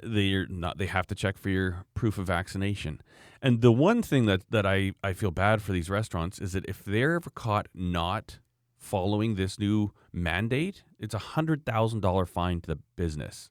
they're 0.01 0.47
not. 0.47 0.77
They 0.77 0.85
have 0.85 1.07
to 1.07 1.15
check 1.15 1.37
for 1.37 1.49
your 1.49 1.85
proof 1.93 2.17
of 2.17 2.27
vaccination. 2.27 3.01
And 3.41 3.61
the 3.61 3.71
one 3.71 4.01
thing 4.01 4.25
that 4.25 4.49
that 4.49 4.65
I 4.65 4.93
I 5.03 5.13
feel 5.13 5.31
bad 5.31 5.61
for 5.61 5.71
these 5.71 5.89
restaurants 5.89 6.39
is 6.39 6.53
that 6.53 6.65
if 6.65 6.83
they're 6.83 7.15
ever 7.15 7.29
caught 7.29 7.67
not 7.73 8.39
following 8.79 9.35
this 9.35 9.59
new 9.59 9.91
mandate, 10.11 10.83
it's 10.99 11.13
a 11.13 11.19
hundred 11.19 11.65
thousand 11.65 11.99
dollar 11.99 12.25
fine 12.25 12.61
to 12.61 12.67
the 12.67 12.79
business. 12.95 13.49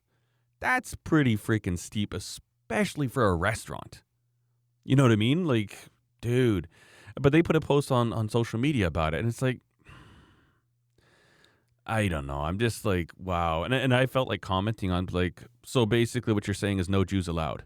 That's 0.59 0.95
pretty 0.95 1.37
freaking 1.37 1.79
steep, 1.79 2.13
especially 2.13 3.07
for 3.07 3.29
a 3.29 3.35
restaurant. 3.35 4.03
You 4.83 4.95
know 4.95 5.03
what 5.03 5.11
I 5.11 5.17
mean? 5.17 5.45
Like, 5.45 5.77
dude. 6.19 6.67
But 7.19 7.31
they 7.31 7.41
put 7.41 7.55
a 7.55 7.61
post 7.61 7.91
on 7.91 8.11
on 8.11 8.29
social 8.29 8.59
media 8.59 8.87
about 8.87 9.13
it, 9.13 9.19
and 9.19 9.29
it's 9.29 9.41
like, 9.41 9.59
I 11.85 12.07
don't 12.07 12.27
know. 12.27 12.41
I'm 12.41 12.59
just 12.59 12.85
like, 12.85 13.11
wow. 13.17 13.63
And 13.63 13.73
and 13.73 13.93
I 13.93 14.05
felt 14.05 14.27
like 14.27 14.41
commenting 14.41 14.91
on 14.91 15.07
like, 15.11 15.43
so 15.63 15.85
basically, 15.85 16.33
what 16.33 16.47
you're 16.47 16.53
saying 16.53 16.79
is 16.79 16.89
no 16.89 17.03
Jews 17.03 17.27
allowed, 17.27 17.63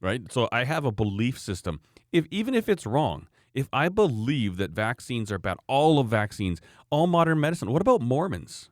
right? 0.00 0.30
So 0.32 0.48
I 0.52 0.64
have 0.64 0.84
a 0.84 0.92
belief 0.92 1.38
system. 1.38 1.80
If 2.12 2.26
even 2.30 2.54
if 2.54 2.68
it's 2.68 2.86
wrong, 2.86 3.28
if 3.54 3.68
I 3.72 3.88
believe 3.88 4.56
that 4.56 4.70
vaccines 4.70 5.30
are 5.30 5.38
bad, 5.38 5.58
all 5.66 5.98
of 5.98 6.08
vaccines, 6.08 6.60
all 6.90 7.06
modern 7.06 7.40
medicine. 7.40 7.70
What 7.70 7.82
about 7.82 8.00
Mormons? 8.00 8.68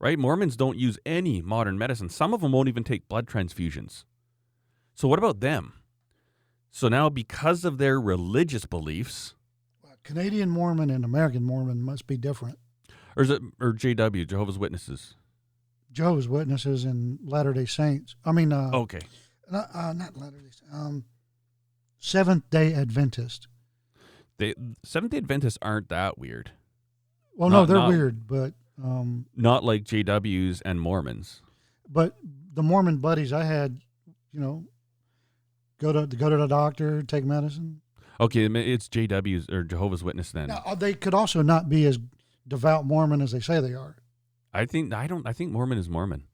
right? 0.00 0.18
Mormons 0.18 0.56
don't 0.56 0.76
use 0.76 0.98
any 1.06 1.40
modern 1.40 1.78
medicine. 1.78 2.10
Some 2.10 2.34
of 2.34 2.42
them 2.42 2.52
won't 2.52 2.68
even 2.68 2.84
take 2.84 3.08
blood 3.08 3.26
transfusions. 3.26 4.04
So 4.94 5.08
what 5.08 5.18
about 5.18 5.40
them? 5.40 5.72
So 6.70 6.88
now, 6.88 7.08
because 7.08 7.64
of 7.64 7.78
their 7.78 7.98
religious 7.98 8.66
beliefs, 8.66 9.34
Canadian 10.02 10.50
Mormon 10.50 10.90
and 10.90 11.04
American 11.06 11.42
Mormon 11.42 11.80
must 11.82 12.06
be 12.06 12.18
different. 12.18 12.58
or 13.16 13.22
is 13.22 13.30
it 13.30 13.40
or 13.58 13.72
JW 13.72 14.26
Jehovah's 14.26 14.58
Witnesses? 14.58 15.14
Jehovah's 15.90 16.28
Witnesses 16.28 16.84
and 16.84 17.18
Latter 17.24 17.54
Day 17.54 17.64
Saints. 17.64 18.14
I 18.26 18.32
mean, 18.32 18.52
uh, 18.52 18.70
Okay, 18.74 19.00
not, 19.50 19.68
uh, 19.72 19.92
not 19.94 20.16
Latter 20.18 20.38
Day. 20.40 20.50
Um, 20.70 21.04
Seventh 21.98 22.50
Day 22.50 22.74
Adventist. 22.74 23.48
They 24.38 24.54
Seventh 24.82 25.12
Day 25.12 25.18
Adventists 25.18 25.58
aren't 25.62 25.88
that 25.88 26.18
weird. 26.18 26.50
Well, 27.36 27.50
no, 27.50 27.66
they're 27.66 27.76
not- 27.76 27.88
weird, 27.88 28.26
but 28.26 28.54
um, 28.82 29.26
Not 29.36 29.64
like 29.64 29.84
JWs 29.84 30.62
and 30.64 30.80
Mormons. 30.80 31.42
but 31.88 32.16
the 32.52 32.62
Mormon 32.62 32.98
buddies 32.98 33.32
I 33.32 33.44
had, 33.44 33.80
you 34.32 34.40
know, 34.40 34.64
go 35.80 35.92
to 35.92 36.06
go 36.06 36.28
to 36.30 36.36
the 36.36 36.46
doctor, 36.46 37.02
take 37.02 37.24
medicine. 37.24 37.80
Okay, 38.20 38.44
it's 38.46 38.88
JWs 38.88 39.50
or 39.52 39.64
Jehovah's 39.64 40.04
Witness 40.04 40.30
then. 40.32 40.48
Now, 40.48 40.62
uh, 40.64 40.74
they 40.76 40.94
could 40.94 41.14
also 41.14 41.42
not 41.42 41.68
be 41.68 41.84
as 41.86 41.98
devout 42.46 42.84
Mormon 42.86 43.20
as 43.20 43.32
they 43.32 43.40
say 43.40 43.60
they 43.60 43.74
are. 43.74 43.96
I 44.52 44.66
think 44.66 44.92
I 44.94 45.06
don't. 45.08 45.26
I 45.26 45.32
think 45.32 45.50
Mormon 45.50 45.78
is 45.78 45.88
Mormon. 45.88 46.24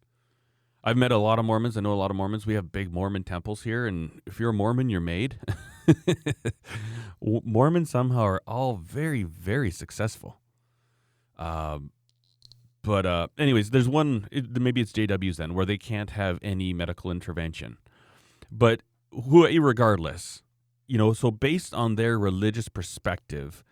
I've 0.82 0.96
met 0.96 1.12
a 1.12 1.18
lot 1.18 1.38
of 1.38 1.44
Mormons. 1.44 1.76
I 1.76 1.80
know 1.80 1.92
a 1.92 1.94
lot 1.94 2.10
of 2.10 2.16
Mormons. 2.16 2.46
We 2.46 2.54
have 2.54 2.72
big 2.72 2.92
Mormon 2.92 3.22
temples 3.22 3.62
here, 3.62 3.86
and 3.86 4.22
if 4.26 4.40
you're 4.40 4.50
a 4.50 4.54
Mormon, 4.54 4.88
you're 4.88 5.00
made. 5.00 5.38
Mormons 7.20 7.90
somehow 7.90 8.22
are 8.22 8.42
all 8.46 8.76
very, 8.76 9.22
very 9.22 9.70
successful. 9.70 10.40
Um, 11.38 11.90
but 12.82 13.04
uh, 13.04 13.28
anyways, 13.38 13.70
there's 13.70 13.88
one. 13.88 14.26
It, 14.32 14.58
maybe 14.58 14.80
it's 14.80 14.92
JWs 14.92 15.36
then, 15.36 15.52
where 15.52 15.66
they 15.66 15.76
can't 15.76 16.10
have 16.10 16.38
any 16.42 16.72
medical 16.72 17.10
intervention. 17.10 17.76
But 18.50 18.80
who, 19.10 19.46
regardless, 19.60 20.42
you 20.86 20.96
know, 20.96 21.12
so 21.12 21.30
based 21.30 21.74
on 21.74 21.96
their 21.96 22.18
religious 22.18 22.68
perspective, 22.70 23.62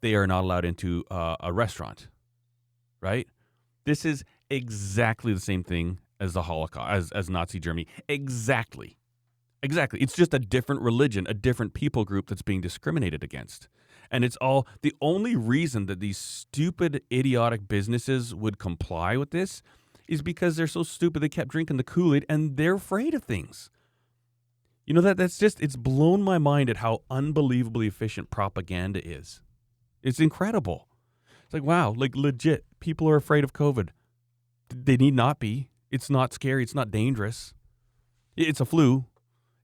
they 0.00 0.14
are 0.14 0.26
not 0.26 0.44
allowed 0.44 0.64
into 0.64 1.04
uh, 1.10 1.36
a 1.40 1.52
restaurant, 1.52 2.08
right? 3.02 3.28
This 3.84 4.06
is 4.06 4.24
exactly 4.48 5.34
the 5.34 5.40
same 5.40 5.62
thing 5.62 5.98
as 6.20 6.32
the 6.32 6.42
Holocaust, 6.42 6.90
as, 6.90 7.12
as 7.12 7.30
Nazi 7.30 7.58
Germany. 7.60 7.86
Exactly. 8.08 8.96
Exactly. 9.62 10.00
It's 10.00 10.14
just 10.14 10.34
a 10.34 10.38
different 10.38 10.82
religion, 10.82 11.26
a 11.28 11.34
different 11.34 11.74
people 11.74 12.04
group 12.04 12.28
that's 12.28 12.42
being 12.42 12.60
discriminated 12.60 13.24
against. 13.24 13.68
And 14.10 14.24
it's 14.24 14.36
all 14.36 14.66
the 14.82 14.94
only 15.00 15.34
reason 15.34 15.86
that 15.86 16.00
these 16.00 16.18
stupid, 16.18 17.02
idiotic 17.12 17.66
businesses 17.66 18.34
would 18.34 18.58
comply 18.58 19.16
with 19.16 19.30
this 19.30 19.62
is 20.06 20.22
because 20.22 20.56
they're 20.56 20.66
so 20.66 20.82
stupid 20.82 21.20
they 21.20 21.28
kept 21.28 21.50
drinking 21.50 21.78
the 21.78 21.82
Kool 21.82 22.14
Aid 22.14 22.24
and 22.28 22.56
they're 22.56 22.74
afraid 22.74 23.14
of 23.14 23.24
things. 23.24 23.70
You 24.86 24.94
know, 24.94 25.00
that 25.00 25.16
that's 25.16 25.38
just, 25.38 25.60
it's 25.60 25.74
blown 25.74 26.22
my 26.22 26.38
mind 26.38 26.70
at 26.70 26.76
how 26.76 27.02
unbelievably 27.10 27.88
efficient 27.88 28.30
propaganda 28.30 29.04
is. 29.04 29.42
It's 30.02 30.20
incredible. 30.20 30.86
It's 31.44 31.54
like, 31.54 31.64
wow, 31.64 31.92
like 31.96 32.14
legit, 32.14 32.64
people 32.78 33.08
are 33.08 33.16
afraid 33.16 33.42
of 33.42 33.52
COVID. 33.52 33.88
They 34.68 34.96
need 34.96 35.14
not 35.14 35.40
be. 35.40 35.68
It's 35.90 36.10
not 36.10 36.32
scary. 36.32 36.62
It's 36.62 36.74
not 36.74 36.90
dangerous. 36.90 37.54
It's 38.36 38.60
a 38.60 38.64
flu. 38.64 39.06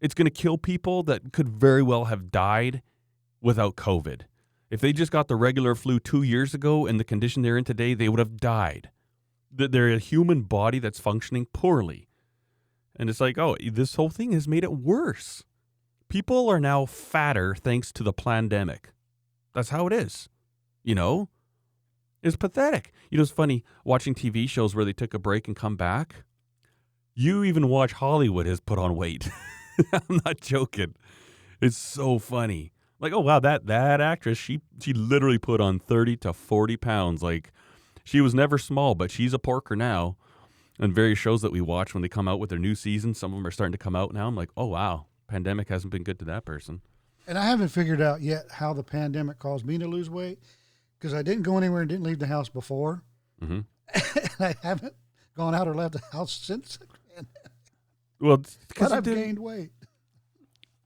It's 0.00 0.14
going 0.14 0.26
to 0.26 0.30
kill 0.30 0.58
people 0.58 1.02
that 1.04 1.32
could 1.32 1.48
very 1.48 1.82
well 1.82 2.06
have 2.06 2.30
died 2.30 2.82
without 3.40 3.76
COVID. 3.76 4.22
If 4.70 4.80
they 4.80 4.92
just 4.92 5.12
got 5.12 5.28
the 5.28 5.36
regular 5.36 5.74
flu 5.74 6.00
two 6.00 6.22
years 6.22 6.54
ago 6.54 6.86
and 6.86 6.98
the 6.98 7.04
condition 7.04 7.42
they're 7.42 7.58
in 7.58 7.64
today, 7.64 7.94
they 7.94 8.08
would 8.08 8.18
have 8.18 8.38
died. 8.38 8.90
Th- 9.56 9.70
They're 9.70 9.92
a 9.92 9.98
human 9.98 10.42
body 10.42 10.78
that's 10.78 10.98
functioning 10.98 11.46
poorly. 11.52 12.08
And 12.96 13.10
it's 13.10 13.20
like, 13.20 13.36
oh, 13.38 13.56
this 13.60 13.96
whole 13.96 14.10
thing 14.10 14.32
has 14.32 14.48
made 14.48 14.64
it 14.64 14.72
worse. 14.72 15.44
People 16.08 16.48
are 16.48 16.60
now 16.60 16.86
fatter 16.86 17.54
thanks 17.54 17.92
to 17.92 18.02
the 18.02 18.12
pandemic. 18.12 18.92
That's 19.54 19.70
how 19.70 19.86
it 19.86 19.92
is. 19.92 20.28
You 20.82 20.94
know? 20.94 21.28
It's 22.22 22.36
pathetic. 22.36 22.92
You 23.10 23.18
know, 23.18 23.22
it's 23.22 23.32
funny 23.32 23.64
watching 23.84 24.14
TV 24.14 24.48
shows 24.48 24.74
where 24.74 24.84
they 24.84 24.92
took 24.92 25.12
a 25.12 25.18
break 25.18 25.48
and 25.48 25.56
come 25.56 25.76
back. 25.76 26.24
You 27.14 27.44
even 27.44 27.68
watch 27.68 27.92
Hollywood 27.92 28.46
has 28.46 28.60
put 28.60 28.78
on 28.78 28.96
weight. 28.96 29.28
I'm 29.92 30.20
not 30.24 30.40
joking. 30.40 30.94
It's 31.60 31.76
so 31.76 32.18
funny. 32.18 32.72
Like, 33.00 33.12
oh 33.12 33.20
wow, 33.20 33.40
that 33.40 33.66
that 33.66 34.00
actress, 34.00 34.38
she 34.38 34.60
she 34.80 34.92
literally 34.92 35.38
put 35.38 35.60
on 35.60 35.80
30 35.80 36.16
to 36.18 36.32
40 36.32 36.76
pounds. 36.76 37.22
Like 37.22 37.52
she 38.04 38.20
was 38.20 38.34
never 38.34 38.56
small, 38.56 38.94
but 38.94 39.10
she's 39.10 39.34
a 39.34 39.38
porker 39.38 39.74
now. 39.74 40.16
And 40.78 40.94
various 40.94 41.18
shows 41.18 41.42
that 41.42 41.52
we 41.52 41.60
watch 41.60 41.92
when 41.92 42.02
they 42.02 42.08
come 42.08 42.28
out 42.28 42.40
with 42.40 42.50
their 42.50 42.58
new 42.58 42.74
season, 42.74 43.14
some 43.14 43.32
of 43.32 43.38
them 43.38 43.46
are 43.46 43.50
starting 43.50 43.72
to 43.72 43.78
come 43.78 43.94
out 43.94 44.14
now. 44.14 44.28
I'm 44.28 44.36
like, 44.36 44.50
oh 44.56 44.66
wow, 44.66 45.06
pandemic 45.26 45.68
hasn't 45.68 45.92
been 45.92 46.04
good 46.04 46.18
to 46.20 46.24
that 46.26 46.44
person. 46.44 46.80
And 47.26 47.36
I 47.36 47.44
haven't 47.44 47.68
figured 47.68 48.00
out 48.00 48.20
yet 48.20 48.46
how 48.52 48.72
the 48.72 48.82
pandemic 48.82 49.38
caused 49.38 49.66
me 49.66 49.78
to 49.78 49.86
lose 49.86 50.08
weight 50.08 50.38
because 51.02 51.14
I 51.14 51.22
didn't 51.22 51.42
go 51.42 51.58
anywhere 51.58 51.80
and 51.80 51.88
didn't 51.90 52.04
leave 52.04 52.20
the 52.20 52.28
house 52.28 52.48
before. 52.48 53.02
hmm 53.40 53.60
and 53.94 54.30
I 54.40 54.54
haven't 54.62 54.94
gone 55.36 55.52
out 55.52 55.66
or 55.66 55.74
left 55.74 55.94
the 55.94 56.02
house 56.12 56.32
since. 56.32 56.78
Well, 58.20 58.40
because 58.68 58.92
I've 58.92 59.02
gained 59.02 59.40
weight. 59.40 59.70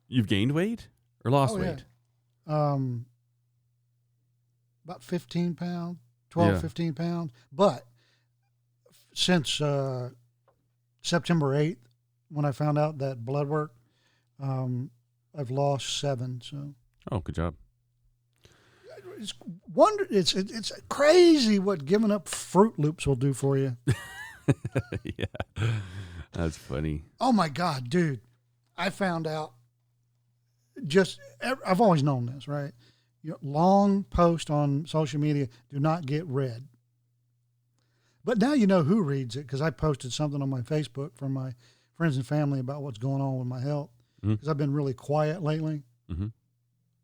you've 0.09 0.27
gained 0.27 0.53
weight 0.53 0.89
or 1.23 1.31
lost 1.31 1.55
Oh, 1.55 1.59
yeah. 1.59 1.71
weight. 1.73 1.85
Um, 2.47 3.05
about 4.87 5.03
15 5.03 5.55
pounds, 5.55 5.99
12, 6.31 6.53
Yeah. 6.55 6.59
15 6.61 6.95
pounds. 6.95 7.33
But 7.53 7.85
since 9.13 9.61
uh, 9.61 10.11
September 11.03 11.55
8th, 11.55 11.77
when 12.31 12.47
I 12.47 12.53
found 12.53 12.79
out 12.79 12.97
that 12.99 13.25
blood 13.25 13.49
work, 13.49 13.75
um, 14.41 14.91
I've 15.37 15.51
lost 15.51 16.01
seven. 16.01 16.41
So 16.43 16.73
Oh, 17.13 17.19
good 17.21 17.35
job. 17.35 17.55
It's 19.19 19.33
wonder 19.73 20.07
it's 20.11 20.35
it, 20.35 20.51
it's 20.53 20.73
crazy 20.89 21.59
what 21.59 21.85
giving 21.85 22.11
up 22.11 22.29
Fruit 22.29 22.79
Loops 22.79 23.07
will 23.07 23.17
do 23.17 23.33
for 23.33 23.57
you. 23.57 23.77
yeah, 25.05 25.25
that's 26.33 26.57
funny. 26.57 27.05
Oh 27.21 27.33
my 27.33 27.49
God, 27.49 27.91
dude! 27.91 28.21
I 28.77 28.91
found 28.91 29.27
out. 29.27 29.53
Just 30.87 31.19
I've 31.43 31.81
always 31.81 32.03
known 32.03 32.27
this, 32.27 32.47
right? 32.47 32.73
You 33.23 33.31
know, 33.31 33.39
long 33.43 34.05
post 34.05 34.51
on 34.51 34.87
social 34.87 35.19
media 35.19 35.49
do 35.73 35.81
not 35.81 36.05
get 36.05 36.27
read. 36.27 36.69
But 38.25 38.39
now 38.39 38.53
you 38.53 38.67
know 38.67 38.83
who 38.83 39.03
reads 39.03 39.37
it 39.37 39.43
because 39.43 39.63
I 39.63 39.71
posted 39.71 40.13
something 40.13 40.43
on 40.43 40.51
my 40.51 40.61
Facebook 40.61 41.13
for 41.17 41.29
my 41.29 41.55
friends 41.95 42.17
and 42.17 42.27
family 42.27 42.61
about 42.61 42.83
what's 42.83 42.99
going 42.99 43.23
on 43.23 43.39
with 43.39 43.47
my 43.47 43.61
health 43.61 43.91
because 44.21 44.49
I've 44.49 44.59
been 44.59 44.73
really 44.75 44.95
quiet 44.95 45.43
lately. 45.43 45.85
Mhm. 46.11 46.33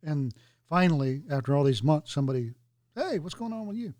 And 0.02 0.34
finally, 0.76 1.22
after 1.30 1.54
all 1.54 1.64
these 1.64 1.82
months, 1.82 2.10
somebody, 2.14 2.54
hey, 2.94 3.18
what's 3.18 3.34
going 3.34 3.52
on 3.52 3.66
with 3.66 3.76
you? 3.76 3.92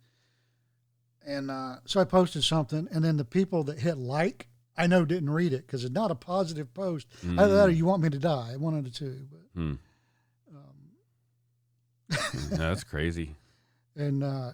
And 1.27 1.51
uh, 1.51 1.77
so 1.85 2.01
I 2.01 2.05
posted 2.05 2.44
something, 2.44 2.89
and 2.90 3.05
then 3.05 3.19
the 3.19 3.27
people 3.27 3.62
that 3.65 3.78
hit 3.78 3.99
like, 3.99 4.49
I 4.74 4.86
know 4.86 5.05
didn't 5.05 5.28
read 5.28 5.53
it 5.53 5.66
because 5.66 5.85
it's 5.85 5.93
not 5.93 6.11
a 6.11 6.15
positive 6.15 6.73
post. 6.73 7.07
Either 7.23 7.55
that 7.57 7.69
or 7.69 7.73
you 7.73 7.85
want 7.85 8.03
me 8.03 8.09
to 8.09 8.19
die. 8.19 8.55
One 8.57 8.74
of 8.74 8.85
the 8.85 8.90
two. 8.90 9.27
But, 9.31 9.40
Hmm. 9.55 9.74
um, 10.51 10.89
That's 12.51 12.85
crazy. 12.85 13.36
and 13.97 14.24
uh, 14.24 14.53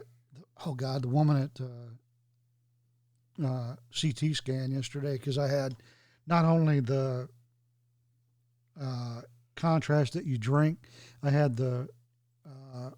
oh 0.67 0.75
God, 0.75 1.03
the 1.03 1.09
woman 1.09 1.41
at 1.41 1.61
uh, 1.61 3.47
uh, 3.47 3.77
CT 3.99 4.35
scan 4.35 4.73
yesterday 4.73 5.13
because 5.13 5.39
I 5.39 5.47
had 5.47 5.77
not 6.27 6.45
only 6.45 6.81
the 6.81 7.29
uh, 8.81 9.21
contrast 9.55 10.15
that 10.15 10.25
you 10.25 10.37
drink, 10.37 10.79
I 11.23 11.31
had 11.31 11.57
the 11.57 11.89
uh, 12.75 12.91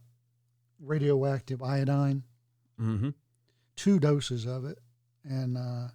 radioactive 0.81 1.63
iodine, 1.63 2.23
Mm-hmm. 2.81 3.11
two 3.77 3.99
doses 3.99 4.47
of 4.47 4.65
it, 4.65 4.79
and 5.25 5.59
uh, 5.59 5.89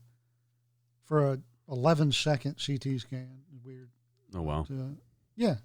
for 1.04 1.34
a 1.34 1.40
11 1.70 2.12
second 2.12 2.56
CT 2.64 3.00
scan, 3.00 3.40
weird. 3.66 3.90
Oh 4.36 4.42
wow. 4.44 4.68
Uh, 4.70 4.94
yeah, 5.36 5.56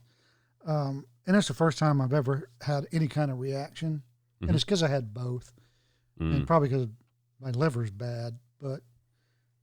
um, 0.67 1.05
and 1.27 1.37
it's 1.37 1.49
the 1.49 1.55
first 1.55 1.77
time 1.79 2.01
I've 2.01 2.15
ever 2.15 2.49
had 2.63 2.87
any 2.93 3.07
kind 3.07 3.31
of 3.31 3.39
reaction, 3.39 4.03
Mhm. 4.43 4.47
and 4.49 4.55
it's 4.57 4.65
because 4.65 4.83
I 4.83 4.89
had 4.89 5.13
both. 5.13 5.53
Mm. 6.19 6.35
and 6.37 6.47
probably 6.47 6.69
because 6.69 6.89
my 7.41 7.51
liver's 7.51 7.91
bad. 7.91 8.39
But 8.61 8.83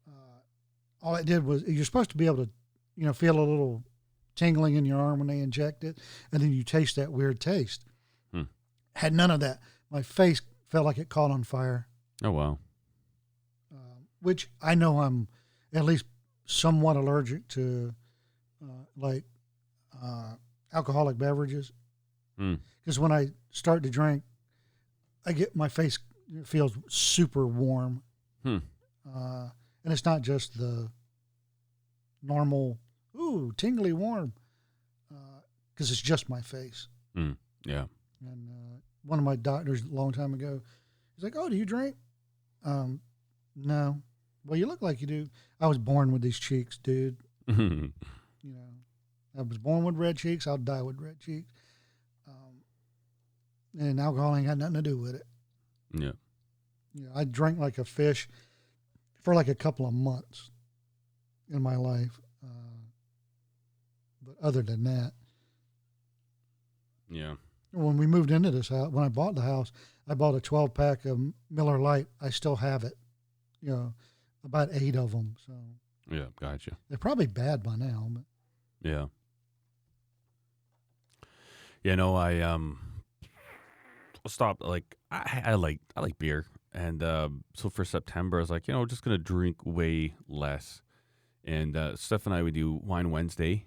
uh, 0.07 0.40
all 1.03 1.15
it 1.15 1.26
did 1.28 1.44
was 1.45 1.61
you're 1.68 1.86
supposed 1.86 2.10
to 2.11 2.18
be 2.18 2.26
able 2.26 2.45
to, 2.45 2.49
you 2.95 3.06
know, 3.06 3.14
feel 3.14 3.38
a 3.38 3.40
little 3.40 3.84
tingling 4.36 4.76
in 4.76 4.84
your 4.86 4.99
arm 4.99 5.19
when 5.19 5.28
they 5.28 5.40
inject 5.40 5.84
it, 5.84 5.99
and 6.32 6.41
then 6.41 6.52
you 6.52 6.64
taste 6.64 6.95
that 6.98 7.11
weird 7.11 7.40
taste. 7.40 7.84
Hmm. 8.98 9.06
Had 9.06 9.14
none 9.14 9.32
of 9.32 9.40
that. 9.41 9.60
My 9.90 10.02
face 10.02 10.41
felt 10.69 10.86
like 10.86 10.98
it 10.98 11.10
caught 11.10 11.32
on 11.32 11.44
fire, 11.44 11.88
Oh 12.24 12.32
wow. 12.32 12.57
um, 13.72 14.07
which 14.22 14.49
I 14.61 14.76
know 14.76 14.99
I'm 14.99 15.28
at 15.74 15.86
least 15.86 16.06
somewhat 16.45 16.95
allergic 16.98 17.48
to, 17.49 17.94
uh, 18.64 18.86
like 18.98 19.24
uh, 20.03 20.36
alcoholic 20.74 21.18
beverages. 21.18 21.72
Mm. 22.40 22.60
Because 22.84 22.99
when 22.99 23.11
I 23.11 23.28
start 23.52 23.84
to 23.84 23.90
drink, 23.90 24.24
I 25.26 25.32
get 25.34 25.56
my 25.56 25.69
face 25.69 25.99
feels 26.44 26.74
super 26.90 27.48
warm. 27.48 28.03
Hmm. 28.44 28.57
uh, 29.07 29.49
and 29.84 29.94
it's 29.94 30.06
not 30.06 30.22
just 30.22 30.57
the 30.57 30.90
normal 32.22 32.78
ooh 33.15 33.53
tingly 33.57 33.94
warm 33.94 34.34
because 35.74 35.91
it's 35.91 36.02
just 36.02 36.30
my 36.30 36.41
face. 36.41 36.88
Yeah. 37.15 37.86
And 38.22 38.49
uh, 38.49 38.80
one 39.08 39.18
of 39.20 39.26
my 39.26 39.36
doctors 39.36 39.84
a 39.84 39.94
long 39.96 40.12
time 40.12 40.34
ago, 40.34 40.62
he's 41.16 41.24
like, 41.24 41.36
"Oh, 41.36 41.50
do 41.50 41.56
you 41.56 41.66
drink?" 41.66 41.96
Um, 42.64 43.00
no. 43.56 44.02
Well, 44.46 44.58
you 44.60 44.66
look 44.68 44.82
like 44.82 45.02
you 45.02 45.08
do. 45.08 45.30
I 45.60 45.68
was 45.68 45.78
born 45.78 46.12
with 46.12 46.22
these 46.22 46.40
cheeks, 46.40 46.78
dude. 46.78 47.18
You 48.44 48.54
know, 48.54 49.40
I 49.40 49.42
was 49.42 49.58
born 49.58 49.84
with 49.84 49.96
red 49.96 50.18
cheeks. 50.18 50.48
I'll 50.48 50.58
die 50.58 50.82
with 50.82 51.00
red 51.00 51.20
cheeks. 51.20 51.52
Um, 52.28 52.62
and 53.78 54.00
alcohol 54.00 54.36
ain't 54.36 54.48
got 54.48 54.58
nothing 54.58 54.76
to 54.76 54.82
do 54.82 54.98
with 54.98 55.16
it. 55.16 55.24
You 56.94 57.06
know, 57.06 57.12
I 57.16 57.24
drank 57.26 57.60
like 57.60 57.78
a 57.78 57.86
fish 57.86 58.28
for 59.22 59.34
like 59.36 59.48
a 59.48 59.56
couple 59.56 59.86
of 59.88 59.94
months 59.94 60.50
in 61.50 61.62
my 61.62 61.76
life. 61.76 62.20
Uh, 62.44 62.48
but 64.26 64.36
other 64.42 64.62
than 64.62 64.84
that, 64.86 65.14
Yeah. 67.10 67.36
When 67.78 67.98
we 67.98 68.08
moved 68.08 68.32
into 68.32 68.52
this 68.52 68.70
house, 68.70 68.91
when 68.91 69.04
I 69.06 69.10
bought 69.10 69.36
the 69.36 69.41
house, 69.41 69.72
I 70.08 70.14
bought 70.16 70.36
a 70.36 70.41
12 70.41 70.74
pack 70.74 71.06
of 71.06 71.20
Miller 71.49 71.80
Lite. 71.80 72.08
I 72.22 72.30
still 72.30 72.56
have 72.58 72.84
it, 72.84 72.94
you 73.62 73.70
know, 73.72 73.94
about 74.44 74.70
eight 74.74 74.95
of 74.95 75.12
them. 75.12 75.36
So 75.45 75.54
Yeah. 76.10 76.28
Gotcha. 76.40 76.78
they're 76.90 76.98
probably 76.98 77.28
bad 77.28 77.64
by 77.64 77.76
now. 77.76 78.08
But 78.10 78.24
Yeah. 78.82 79.08
you 81.84 81.95
know, 81.95 82.16
I 82.16 82.40
um 82.41 82.80
stopped 84.28 84.62
like 84.62 84.95
I, 85.12 85.41
I 85.45 85.54
like 85.56 85.80
I 85.95 86.02
like 86.02 86.18
beer. 86.20 86.45
And 86.74 87.02
uh, 87.02 87.30
so 87.56 87.70
for 87.70 87.86
September 87.86 88.38
I 88.38 88.41
was 88.41 88.49
like, 88.49 88.68
you 88.68 88.74
know, 88.74 88.86
just 88.86 89.04
gonna 89.04 89.18
drink 89.18 89.58
way 89.66 90.16
less. 90.28 90.82
And 91.44 91.76
uh 91.78 91.95
Steph 91.95 92.26
and 92.26 92.36
I 92.36 92.41
would 92.44 92.54
do 92.54 92.74
wine 92.74 93.10
Wednesday 93.12 93.66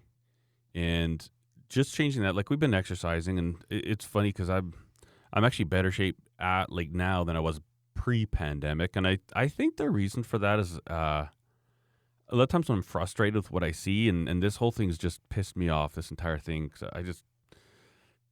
and 0.75 1.29
just 1.71 1.95
changing 1.95 2.23
that, 2.23 2.35
like 2.35 2.51
we've 2.51 2.61
been 2.61 2.75
exercising 2.75 3.39
and 3.39 3.57
it, 3.71 3.87
it's 3.87 4.05
funny 4.05 4.29
because 4.29 4.51
I'm 4.51 4.75
I'm 5.33 5.45
actually 5.45 5.65
better 5.67 5.91
shape 5.91 6.19
at 6.39 6.71
like 6.71 6.91
now 6.91 7.25
than 7.25 7.37
I 7.37 7.41
was 7.41 7.61
pre 7.95 8.27
pandemic. 8.27 8.97
And 8.97 9.07
I, 9.07 9.21
I 9.35 9.49
think 9.49 9.77
the 9.77 9.89
reason 9.89 10.23
for 10.23 10.39
that 10.39 10.59
is 10.59 10.79
uh 10.89 11.27
a 12.31 12.37
lot 12.37 12.45
of 12.45 12.49
times 12.49 12.69
when 12.69 12.79
I'm 12.79 12.83
frustrated 12.83 13.35
with 13.35 13.51
what 13.51 13.65
I 13.65 13.73
see, 13.73 14.09
and, 14.09 14.29
and 14.29 14.43
this 14.43 14.57
whole 14.57 14.71
thing's 14.71 14.97
just 14.97 15.21
pissed 15.31 15.57
me 15.57 15.69
off, 15.69 15.95
this 15.95 16.11
entire 16.11 16.39
thing. 16.39 16.71
I 16.93 17.03
just, 17.03 17.25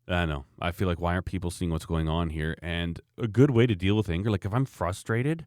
I 0.06 0.20
don't 0.20 0.28
know. 0.28 0.44
I 0.60 0.70
feel 0.70 0.86
like, 0.86 1.00
why 1.00 1.14
aren't 1.14 1.26
people 1.26 1.50
seeing 1.50 1.72
what's 1.72 1.84
going 1.84 2.08
on 2.08 2.30
here? 2.30 2.56
And 2.62 3.00
a 3.20 3.26
good 3.26 3.50
way 3.50 3.66
to 3.66 3.74
deal 3.74 3.96
with 3.96 4.08
anger, 4.08 4.30
like 4.30 4.44
if 4.44 4.54
I'm 4.54 4.66
frustrated, 4.66 5.46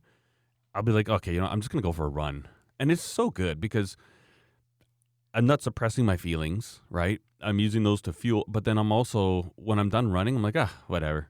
I'll 0.75 0.83
be 0.83 0.91
like, 0.91 1.07
okay, 1.07 1.33
you 1.33 1.39
know, 1.39 1.47
I'm 1.47 1.61
just 1.61 1.71
to 1.81 1.87
go 1.87 1.93
for 1.93 2.05
a 2.05 2.09
run. 2.09 2.47
And 2.77 2.91
it's 2.91 3.03
so 3.03 3.29
good 3.29 3.61
because 3.61 3.95
I'm 5.33 5.45
not 5.45 5.61
suppressing 5.61 6.05
my 6.05 6.17
feelings, 6.17 6.81
right? 6.89 7.19
I'm 7.41 7.59
using 7.59 7.83
those 7.83 8.01
to 8.03 8.13
fuel, 8.13 8.45
but 8.47 8.65
then 8.65 8.77
I'm 8.77 8.91
also, 8.91 9.53
when 9.55 9.79
I'm 9.79 9.89
done 9.89 10.11
running, 10.11 10.35
I'm 10.35 10.43
like, 10.43 10.57
ah, 10.57 10.73
whatever. 10.87 11.29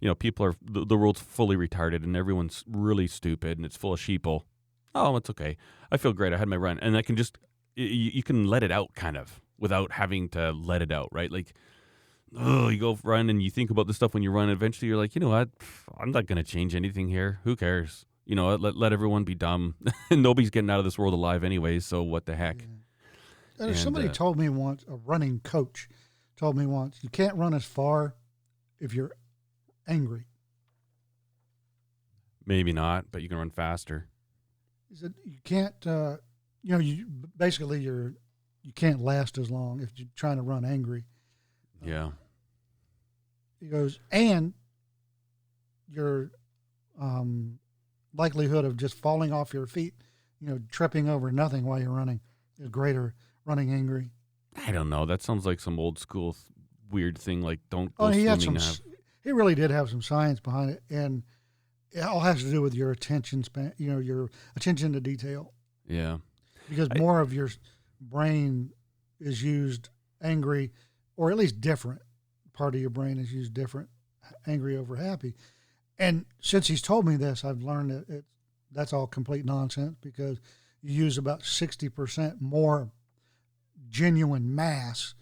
You 0.00 0.08
know, 0.08 0.14
people 0.14 0.46
are, 0.46 0.54
the, 0.62 0.84
the 0.84 0.96
world's 0.96 1.20
fully 1.20 1.56
retarded 1.56 2.02
and 2.02 2.16
everyone's 2.16 2.64
really 2.66 3.06
stupid 3.06 3.58
and 3.58 3.64
it's 3.64 3.76
full 3.76 3.92
of 3.92 4.00
sheeple. 4.00 4.42
Oh, 4.94 5.16
it's 5.16 5.30
okay. 5.30 5.56
I 5.90 5.96
feel 5.96 6.12
great. 6.12 6.32
I 6.32 6.36
had 6.36 6.48
my 6.48 6.56
run, 6.56 6.78
and 6.80 6.96
I 6.96 7.02
can 7.02 7.16
just 7.16 7.38
you, 7.76 7.86
you 7.86 8.22
can 8.22 8.46
let 8.46 8.62
it 8.62 8.70
out 8.70 8.94
kind 8.94 9.16
of 9.16 9.40
without 9.58 9.92
having 9.92 10.28
to 10.30 10.52
let 10.52 10.82
it 10.82 10.92
out, 10.92 11.08
right? 11.12 11.30
Like, 11.30 11.52
oh, 12.36 12.68
you 12.68 12.78
go 12.78 12.98
run 13.02 13.30
and 13.30 13.42
you 13.42 13.50
think 13.50 13.70
about 13.70 13.86
the 13.86 13.94
stuff 13.94 14.14
when 14.14 14.22
you 14.22 14.30
run. 14.30 14.48
Eventually, 14.50 14.88
you're 14.88 14.96
like, 14.96 15.14
you 15.14 15.20
know 15.20 15.30
what? 15.30 15.48
I'm 15.98 16.10
not 16.10 16.26
to 16.26 16.42
change 16.42 16.74
anything 16.74 17.08
here. 17.08 17.40
Who 17.44 17.56
cares? 17.56 18.06
You 18.24 18.36
know, 18.36 18.54
let 18.54 18.76
let 18.76 18.92
everyone 18.92 19.24
be 19.24 19.34
dumb. 19.34 19.74
Nobody's 20.10 20.50
getting 20.50 20.70
out 20.70 20.78
of 20.78 20.84
this 20.84 20.98
world 20.98 21.14
alive 21.14 21.44
anyways. 21.44 21.84
So 21.84 22.02
what 22.02 22.26
the 22.26 22.36
heck? 22.36 22.62
yeah. 22.62 22.73
And 23.58 23.70
if 23.70 23.78
somebody 23.78 24.08
uh, 24.08 24.12
told 24.12 24.38
me 24.38 24.48
once, 24.48 24.84
a 24.88 24.96
running 24.96 25.40
coach 25.40 25.88
told 26.36 26.56
me 26.56 26.66
once, 26.66 26.98
you 27.02 27.08
can't 27.08 27.36
run 27.36 27.54
as 27.54 27.64
far 27.64 28.14
if 28.80 28.94
you're 28.94 29.12
angry. 29.86 30.26
Maybe 32.46 32.72
not, 32.72 33.06
but 33.12 33.22
you 33.22 33.28
can 33.28 33.38
run 33.38 33.50
faster. 33.50 34.08
He 34.90 34.96
said 34.96 35.14
you 35.24 35.38
can't, 35.44 35.86
uh, 35.86 36.16
you 36.62 36.72
know, 36.72 36.78
you 36.78 37.06
basically 37.36 37.80
you're 37.80 38.14
you 38.62 38.72
can't 38.72 39.00
last 39.00 39.38
as 39.38 39.50
long 39.50 39.80
if 39.80 39.90
you're 39.96 40.08
trying 40.16 40.36
to 40.36 40.42
run 40.42 40.64
angry. 40.64 41.04
Yeah. 41.82 42.10
He 43.60 43.66
goes, 43.66 44.00
and 44.10 44.52
your 45.88 46.30
um, 47.00 47.58
likelihood 48.14 48.64
of 48.64 48.76
just 48.76 48.94
falling 48.94 49.32
off 49.32 49.54
your 49.54 49.66
feet, 49.66 49.94
you 50.40 50.48
know, 50.48 50.60
tripping 50.70 51.08
over 51.08 51.30
nothing 51.30 51.64
while 51.64 51.80
you're 51.80 51.90
running 51.90 52.20
is 52.58 52.68
greater 52.68 53.14
running 53.44 53.72
angry. 53.72 54.10
I 54.66 54.72
don't 54.72 54.88
know. 54.88 55.04
That 55.06 55.22
sounds 55.22 55.44
like 55.46 55.60
some 55.60 55.78
old 55.78 55.98
school 55.98 56.32
th- 56.34 56.44
weird 56.90 57.18
thing. 57.18 57.40
Like 57.42 57.60
don't 57.70 57.92
oh, 57.98 58.04
go 58.06 58.08
Oh, 58.08 58.08
he 58.12 58.24
had 58.24 58.40
some. 58.42 58.56
have- 58.56 58.80
He 59.22 59.32
really 59.32 59.54
did 59.54 59.70
have 59.70 59.90
some 59.90 60.02
science 60.02 60.40
behind 60.40 60.70
it, 60.70 60.82
and 60.90 61.22
it 61.90 62.00
all 62.00 62.20
has 62.20 62.42
to 62.42 62.50
do 62.50 62.60
with 62.62 62.74
your 62.74 62.90
attention 62.90 63.42
span. 63.42 63.72
You 63.78 63.90
know, 63.92 63.98
your 63.98 64.28
attention 64.56 64.92
to 64.92 65.00
detail, 65.00 65.52
Yeah. 65.86 66.18
because 66.68 66.88
I- 66.90 66.98
more 66.98 67.20
of 67.20 67.32
your 67.32 67.50
brain 68.00 68.70
is 69.20 69.42
used 69.42 69.88
angry, 70.22 70.72
or 71.16 71.30
at 71.30 71.36
least 71.36 71.60
different. 71.60 72.02
Part 72.52 72.74
of 72.74 72.80
your 72.80 72.90
brain 72.90 73.18
is 73.18 73.32
used 73.32 73.52
different, 73.54 73.88
angry 74.46 74.76
over 74.76 74.96
happy. 74.96 75.34
And 75.98 76.24
since 76.40 76.68
he's 76.68 76.82
told 76.82 77.06
me 77.06 77.16
this, 77.16 77.44
I've 77.44 77.62
learned 77.62 77.90
that 77.90 78.08
it, 78.08 78.24
that's 78.70 78.92
all 78.92 79.06
complete 79.06 79.44
nonsense 79.44 79.96
because 80.00 80.38
you 80.82 80.92
use 81.04 81.18
about 81.18 81.44
sixty 81.44 81.88
percent 81.88 82.40
more 82.40 82.90
genuine 83.94 84.52
mass 84.52 85.14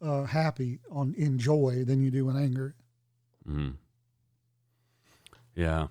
uh, 0.00 0.22
happy 0.22 0.78
on 0.88 1.12
in 1.18 1.36
joy 1.36 1.82
than 1.84 2.00
you 2.00 2.12
do 2.12 2.30
in 2.30 2.36
anger. 2.36 2.76
hmm 3.44 3.70
Yeah. 5.56 5.88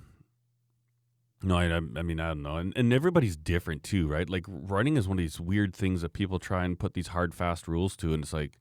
No, 1.43 1.57
I, 1.57 1.65
I 1.75 1.79
mean, 1.79 2.19
I 2.19 2.29
don't 2.29 2.41
know. 2.41 2.55
And, 2.55 2.73
and 2.75 2.91
everybody's 2.93 3.35
different 3.35 3.83
too, 3.83 4.07
right? 4.07 4.27
Like 4.27 4.45
running 4.47 4.95
is 4.97 5.07
one 5.07 5.19
of 5.19 5.21
these 5.23 5.39
weird 5.39 5.75
things 5.75 6.01
that 6.01 6.13
people 6.13 6.39
try 6.39 6.63
and 6.65 6.79
put 6.79 6.93
these 6.93 7.09
hard, 7.09 7.35
fast 7.35 7.67
rules 7.67 7.95
to. 7.97 8.13
And 8.13 8.23
it's 8.23 8.33
like, 8.33 8.57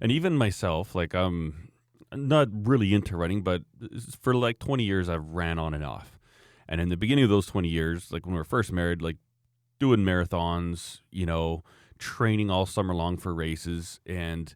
and 0.00 0.12
even 0.12 0.34
myself, 0.36 0.94
like 0.94 1.12
I'm 1.12 1.68
not 2.14 2.48
really 2.52 2.94
into 2.94 3.16
running, 3.16 3.42
but 3.42 3.62
for 4.20 4.34
like 4.34 4.60
20 4.60 4.84
years, 4.84 5.08
I've 5.08 5.28
ran 5.28 5.58
on 5.58 5.74
and 5.74 5.84
off. 5.84 6.18
And 6.68 6.80
in 6.80 6.88
the 6.88 6.96
beginning 6.96 7.24
of 7.24 7.30
those 7.30 7.46
20 7.46 7.68
years, 7.68 8.12
like 8.12 8.24
when 8.24 8.34
we 8.34 8.38
were 8.38 8.44
first 8.44 8.72
married, 8.72 9.02
like 9.02 9.16
doing 9.78 10.00
marathons, 10.00 11.00
you 11.10 11.26
know, 11.26 11.64
training 11.98 12.50
all 12.50 12.66
summer 12.66 12.94
long 12.94 13.16
for 13.16 13.34
races. 13.34 14.00
And, 14.06 14.54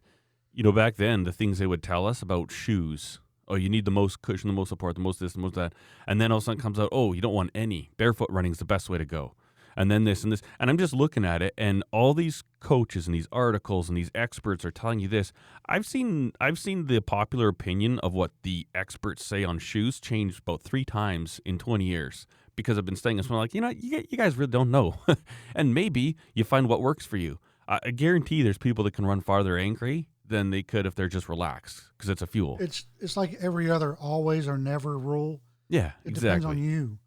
you 0.53 0.63
know, 0.63 0.71
back 0.71 0.95
then, 0.95 1.23
the 1.23 1.31
things 1.31 1.59
they 1.59 1.67
would 1.67 1.83
tell 1.83 2.05
us 2.05 2.21
about 2.21 2.51
shoes 2.51 3.19
oh, 3.51 3.55
you 3.55 3.69
need 3.69 3.83
the 3.83 3.91
most 3.91 4.21
cushion, 4.21 4.47
the 4.47 4.53
most 4.53 4.69
support, 4.69 4.95
the 4.95 5.01
most 5.01 5.19
this, 5.19 5.33
the 5.33 5.39
most 5.39 5.55
that. 5.55 5.73
And 6.07 6.21
then 6.21 6.31
all 6.31 6.37
of 6.37 6.43
a 6.43 6.45
sudden 6.45 6.61
comes 6.61 6.79
out, 6.79 6.89
oh, 6.91 7.11
you 7.11 7.19
don't 7.21 7.33
want 7.33 7.51
any. 7.53 7.91
Barefoot 7.97 8.29
running 8.31 8.53
is 8.53 8.59
the 8.59 8.65
best 8.65 8.89
way 8.89 8.97
to 8.97 9.05
go. 9.05 9.33
And 9.75 9.91
then 9.91 10.05
this 10.05 10.23
and 10.23 10.31
this. 10.31 10.41
And 10.59 10.69
I'm 10.69 10.77
just 10.77 10.93
looking 10.93 11.25
at 11.25 11.41
it, 11.41 11.53
and 11.57 11.83
all 11.91 12.13
these 12.13 12.43
coaches 12.59 13.07
and 13.07 13.15
these 13.15 13.27
articles 13.31 13.87
and 13.87 13.97
these 13.97 14.11
experts 14.13 14.65
are 14.65 14.71
telling 14.71 14.99
you 14.99 15.07
this. 15.07 15.31
I've 15.65 15.85
seen 15.85 16.33
I've 16.41 16.59
seen 16.59 16.87
the 16.87 17.01
popular 17.01 17.47
opinion 17.47 17.99
of 17.99 18.13
what 18.13 18.31
the 18.43 18.67
experts 18.75 19.25
say 19.25 19.45
on 19.45 19.59
shoes 19.59 20.01
change 20.01 20.39
about 20.39 20.61
three 20.61 20.83
times 20.83 21.39
in 21.45 21.57
20 21.57 21.85
years 21.85 22.27
because 22.55 22.77
I've 22.77 22.85
been 22.85 22.95
studying 22.95 23.17
this. 23.17 23.29
I'm 23.29 23.35
like, 23.35 23.53
you 23.53 23.61
know, 23.61 23.69
you, 23.69 24.03
you 24.09 24.17
guys 24.17 24.37
really 24.37 24.51
don't 24.51 24.71
know. 24.71 24.95
and 25.55 25.73
maybe 25.73 26.15
you 26.33 26.43
find 26.43 26.67
what 26.67 26.81
works 26.81 27.05
for 27.05 27.17
you. 27.17 27.39
I, 27.67 27.79
I 27.83 27.91
guarantee 27.91 28.41
there's 28.43 28.57
people 28.57 28.83
that 28.85 28.93
can 28.93 29.05
run 29.05 29.21
farther 29.21 29.57
angry 29.57 30.07
than 30.27 30.49
they 30.49 30.63
could 30.63 30.85
if 30.85 30.95
they're 30.95 31.07
just 31.09 31.27
relaxed 31.29 31.83
because 31.97 32.09
it's 32.09 32.21
a 32.21 32.27
fuel. 32.27 32.57
It's 32.59 32.85
it's 32.99 33.17
like 33.17 33.37
every 33.41 33.69
other 33.69 33.95
always 33.95 34.47
or 34.47 34.57
never 34.57 34.97
rule. 34.97 35.41
Yeah, 35.69 35.91
It 36.05 36.09
exactly. 36.09 36.39
depends 36.39 36.45
on 36.45 36.57
you. 36.57 36.97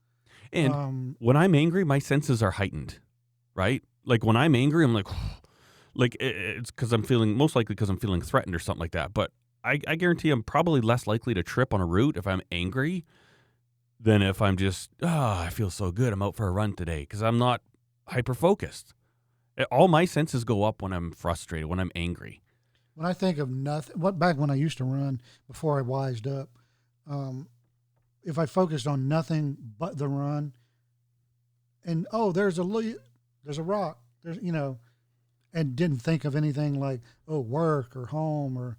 And 0.53 0.73
um, 0.73 1.17
when 1.19 1.37
I'm 1.37 1.55
angry, 1.55 1.85
my 1.85 1.99
senses 1.99 2.43
are 2.43 2.53
heightened, 2.53 2.99
right? 3.55 3.83
Like 4.05 4.25
when 4.25 4.37
I'm 4.37 4.55
angry, 4.55 4.85
I'm 4.85 4.95
like, 4.95 5.09
like 5.95 6.17
it's 6.21 6.71
because 6.71 6.93
I'm 6.93 7.03
feeling 7.03 7.37
most 7.37 7.57
likely 7.57 7.75
because 7.75 7.91
I'm 7.91 7.99
feeling 7.99 8.23
threatened 8.23 8.55
or 8.55 8.59
something 8.59 8.81
like 8.81 8.93
that. 8.93 9.13
But 9.15 9.31
I, 9.65 9.81
I 9.89 9.97
guarantee 9.97 10.31
I'm 10.31 10.43
probably 10.43 10.81
less 10.81 11.07
likely 11.07 11.35
to 11.35 11.43
trip 11.43 11.73
on 11.75 11.81
a 11.81 11.87
route 11.87 12.17
if 12.17 12.27
I'm 12.27 12.43
angry 12.53 13.05
than 14.05 14.23
if 14.23 14.41
I'm 14.43 14.57
just, 14.57 14.91
ah, 15.03 15.43
I 15.45 15.51
feel 15.51 15.71
so 15.71 15.91
good. 15.91 16.13
I'm 16.13 16.23
out 16.23 16.37
for 16.37 16.47
a 16.47 16.51
run 16.53 16.75
today 16.75 17.01
because 17.01 17.23
I'm 17.23 17.39
not 17.39 17.63
hyper 18.09 18.35
focused. 18.35 18.95
All 19.71 19.89
my 19.89 20.05
senses 20.05 20.45
go 20.45 20.65
up 20.65 20.83
when 20.83 20.93
I'm 20.93 21.11
frustrated, 21.13 21.69
when 21.69 21.81
I'm 21.81 21.91
angry. 21.95 22.43
when 22.95 23.07
I 23.07 23.13
think 23.13 23.39
of 23.39 23.51
nothing, 23.51 23.99
what 24.01 24.19
back 24.19 24.37
when 24.37 24.51
I 24.51 24.55
used 24.55 24.79
to 24.79 24.85
run 24.85 25.21
before 25.49 25.79
I 25.79 25.83
wised 25.83 26.27
up, 26.27 26.49
um, 27.09 27.49
if 28.23 28.39
I 28.39 28.47
focused 28.47 28.87
on 28.87 29.09
nothing 29.09 29.57
but 29.79 29.99
the 29.99 30.07
run, 30.09 30.53
and 31.85 32.07
oh, 32.13 32.33
there's 32.33 32.59
a 32.59 32.65
there's 33.45 33.59
a 33.59 33.63
rock, 33.63 33.99
there's 34.23 34.39
you 34.43 34.53
know, 34.53 34.79
and 35.53 35.77
didn't 35.77 35.99
think 36.03 36.25
of 36.25 36.35
anything 36.37 36.79
like 36.81 37.01
oh 37.29 37.41
work 37.41 37.95
or 37.97 38.07
home 38.07 38.57
or 38.57 38.77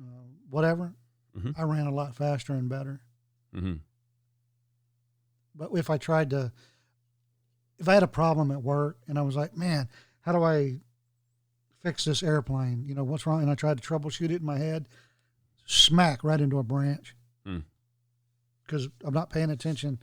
uh, 0.00 0.26
whatever, 0.48 0.94
Mhm. 1.38 1.54
I 1.58 1.62
ran 1.62 1.86
a 1.86 1.94
lot 1.94 2.14
faster 2.16 2.52
and 2.54 2.68
better. 2.68 3.00
hmm 3.54 3.74
But 5.54 5.70
if 5.74 5.90
I 5.90 5.98
tried 5.98 6.30
to 6.30 6.52
if 7.78 7.88
I 7.88 7.94
had 7.94 8.02
a 8.02 8.08
problem 8.08 8.50
at 8.50 8.62
work 8.62 8.98
and 9.08 9.18
I 9.18 9.22
was 9.22 9.36
like, 9.36 9.56
man, 9.56 9.88
how 10.20 10.32
do 10.32 10.42
I 10.42 10.80
fix 11.82 12.04
this 12.04 12.22
airplane? 12.22 12.84
You 12.86 12.94
know, 12.94 13.04
what's 13.04 13.26
wrong? 13.26 13.40
And 13.42 13.50
I 13.50 13.54
tried 13.54 13.80
to 13.80 13.86
troubleshoot 13.88 14.26
it 14.30 14.40
in 14.40 14.44
my 14.44 14.58
head, 14.58 14.86
smack 15.66 16.22
right 16.22 16.40
into 16.40 16.58
a 16.58 16.62
branch 16.62 17.14
Hmm. 17.46 17.60
because 18.66 18.88
I'm 19.02 19.14
not 19.14 19.30
paying 19.30 19.50
attention 19.50 19.98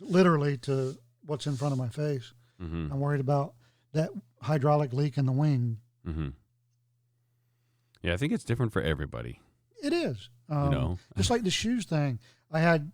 literally 0.00 0.58
to 0.58 0.96
what's 1.24 1.46
in 1.46 1.56
front 1.56 1.72
of 1.72 1.78
my 1.78 1.88
face. 1.88 2.34
Mm-hmm. 2.60 2.92
I'm 2.92 3.00
worried 3.00 3.20
about 3.22 3.54
that 3.92 4.10
hydraulic 4.42 4.92
leak 4.92 5.16
in 5.16 5.24
the 5.26 5.32
wing. 5.32 5.78
Mm-hmm. 6.06 6.28
Yeah, 8.02 8.12
I 8.12 8.16
think 8.16 8.32
it's 8.32 8.44
different 8.44 8.72
for 8.72 8.82
everybody. 8.82 9.40
It 9.82 9.92
is. 9.92 10.28
You 10.50 10.56
Um, 10.56 10.70
know, 10.70 10.98
just 11.16 11.30
like 11.30 11.44
the 11.44 11.50
shoes 11.50 11.86
thing. 11.86 12.18
I 12.50 12.60
had 12.60 12.90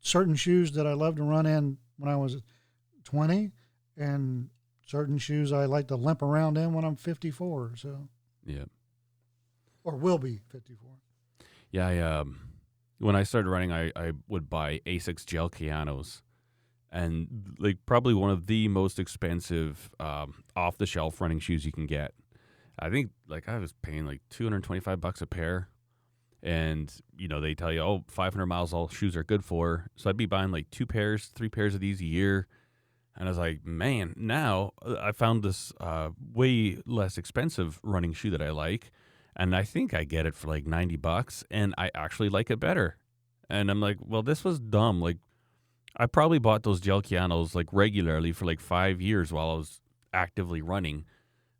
certain 0.00 0.34
shoes 0.34 0.72
that 0.72 0.86
I 0.86 0.94
love 0.94 1.16
to 1.16 1.22
run 1.22 1.46
in 1.46 1.78
when 1.98 2.10
I 2.10 2.16
was 2.16 2.42
20, 3.04 3.52
and 3.96 4.48
certain 4.86 5.18
shoes 5.18 5.52
I 5.52 5.66
like 5.66 5.88
to 5.88 5.96
limp 5.96 6.22
around 6.22 6.56
in 6.58 6.72
when 6.72 6.84
I'm 6.84 6.96
54. 6.96 7.72
So, 7.76 8.08
yeah, 8.44 8.64
or 9.84 9.96
will 9.96 10.18
be 10.18 10.40
54. 10.48 10.90
yeah. 11.70 11.86
I, 11.86 11.98
um, 11.98 12.40
when 12.98 13.16
I 13.16 13.22
started 13.22 13.48
running, 13.48 13.72
I, 13.72 13.92
I 13.96 14.12
would 14.28 14.50
buy 14.50 14.80
Asics 14.86 15.24
gel 15.24 15.48
Kayanos, 15.48 16.22
and 16.92 17.56
like 17.58 17.78
probably 17.86 18.14
one 18.14 18.30
of 18.30 18.46
the 18.46 18.68
most 18.68 18.98
expensive 18.98 19.90
um, 19.98 20.42
off 20.56 20.76
the 20.76 20.86
shelf 20.86 21.20
running 21.20 21.38
shoes 21.38 21.64
you 21.64 21.72
can 21.72 21.86
get. 21.86 22.12
I 22.78 22.88
think 22.88 23.10
like 23.28 23.48
I 23.48 23.58
was 23.58 23.74
paying 23.82 24.06
like 24.06 24.22
225 24.30 25.00
bucks 25.00 25.20
a 25.20 25.26
pair. 25.26 25.68
And 26.42 26.92
you 27.18 27.28
know 27.28 27.40
they 27.40 27.54
tell 27.54 27.72
you, 27.72 27.80
oh, 27.80 28.04
500 28.08 28.46
miles 28.46 28.72
all 28.72 28.88
shoes 28.88 29.16
are 29.16 29.24
good 29.24 29.44
for. 29.44 29.90
So 29.96 30.08
I'd 30.08 30.16
be 30.16 30.26
buying 30.26 30.50
like 30.50 30.70
two 30.70 30.86
pairs, 30.86 31.26
three 31.26 31.50
pairs 31.50 31.74
of 31.74 31.80
these 31.80 32.00
a 32.00 32.06
year, 32.06 32.46
and 33.20 33.28
I 33.28 33.30
was 33.30 33.38
like, 33.38 33.66
man, 33.66 34.14
now 34.16 34.72
uh, 34.84 34.96
I 35.00 35.12
found 35.12 35.42
this 35.42 35.72
uh, 35.78 36.08
way 36.32 36.78
less 36.86 37.18
expensive 37.18 37.78
running 37.82 38.14
shoe 38.14 38.30
that 38.30 38.40
I 38.40 38.50
like, 38.50 38.90
and 39.36 39.54
I 39.54 39.62
think 39.62 39.92
I 39.92 40.04
get 40.04 40.24
it 40.24 40.34
for 40.34 40.48
like 40.48 40.66
90 40.66 40.96
bucks, 40.96 41.44
and 41.50 41.74
I 41.76 41.90
actually 41.94 42.30
like 42.30 42.50
it 42.50 42.58
better. 42.58 42.96
And 43.50 43.70
I'm 43.70 43.80
like, 43.80 43.98
well, 44.00 44.22
this 44.22 44.42
was 44.42 44.58
dumb. 44.58 45.02
Like, 45.02 45.18
I 45.96 46.06
probably 46.06 46.38
bought 46.38 46.62
those 46.62 46.80
gel 46.80 47.02
Kayanos 47.02 47.54
like 47.54 47.66
regularly 47.72 48.32
for 48.32 48.46
like 48.46 48.60
five 48.60 49.02
years 49.02 49.32
while 49.32 49.50
I 49.50 49.54
was 49.54 49.80
actively 50.14 50.62
running. 50.62 51.04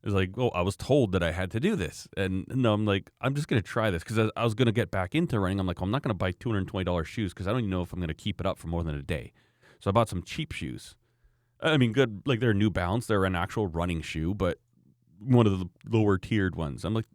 It 0.02 0.06
was 0.06 0.14
like, 0.14 0.30
oh, 0.38 0.48
I 0.50 0.62
was 0.62 0.76
told 0.76 1.12
that 1.12 1.22
I 1.22 1.30
had 1.32 1.50
to 1.50 1.60
do 1.60 1.76
this, 1.76 2.08
and 2.16 2.46
no, 2.48 2.72
I'm 2.72 2.86
like, 2.86 3.10
I'm 3.20 3.34
just 3.34 3.48
gonna 3.48 3.60
try 3.60 3.90
this 3.90 4.02
because 4.02 4.18
I, 4.18 4.30
I 4.34 4.44
was 4.44 4.54
gonna 4.54 4.72
get 4.72 4.90
back 4.90 5.14
into 5.14 5.38
running. 5.38 5.60
I'm 5.60 5.66
like, 5.66 5.80
I'm 5.80 5.90
not 5.90 6.02
gonna 6.02 6.14
buy 6.14 6.32
220 6.32 6.84
dollars 6.84 7.06
shoes 7.06 7.34
because 7.34 7.46
I 7.46 7.50
don't 7.50 7.60
even 7.60 7.70
know 7.70 7.82
if 7.82 7.92
I'm 7.92 8.00
gonna 8.00 8.14
keep 8.14 8.40
it 8.40 8.46
up 8.46 8.58
for 8.58 8.68
more 8.68 8.82
than 8.82 8.94
a 8.94 9.02
day. 9.02 9.32
So 9.78 9.90
I 9.90 9.92
bought 9.92 10.08
some 10.08 10.22
cheap 10.22 10.52
shoes. 10.52 10.96
I 11.62 11.76
mean, 11.76 11.92
good, 11.92 12.22
like 12.24 12.40
they're 12.40 12.54
New 12.54 12.70
Balance. 12.70 13.06
They're 13.06 13.24
an 13.24 13.34
actual 13.36 13.66
running 13.66 14.00
shoe, 14.00 14.34
but 14.34 14.58
one 15.18 15.46
of 15.46 15.58
the 15.58 15.68
lower 15.88 16.16
tiered 16.16 16.56
ones. 16.56 16.84
I'm 16.84 16.94
like, 16.94 17.06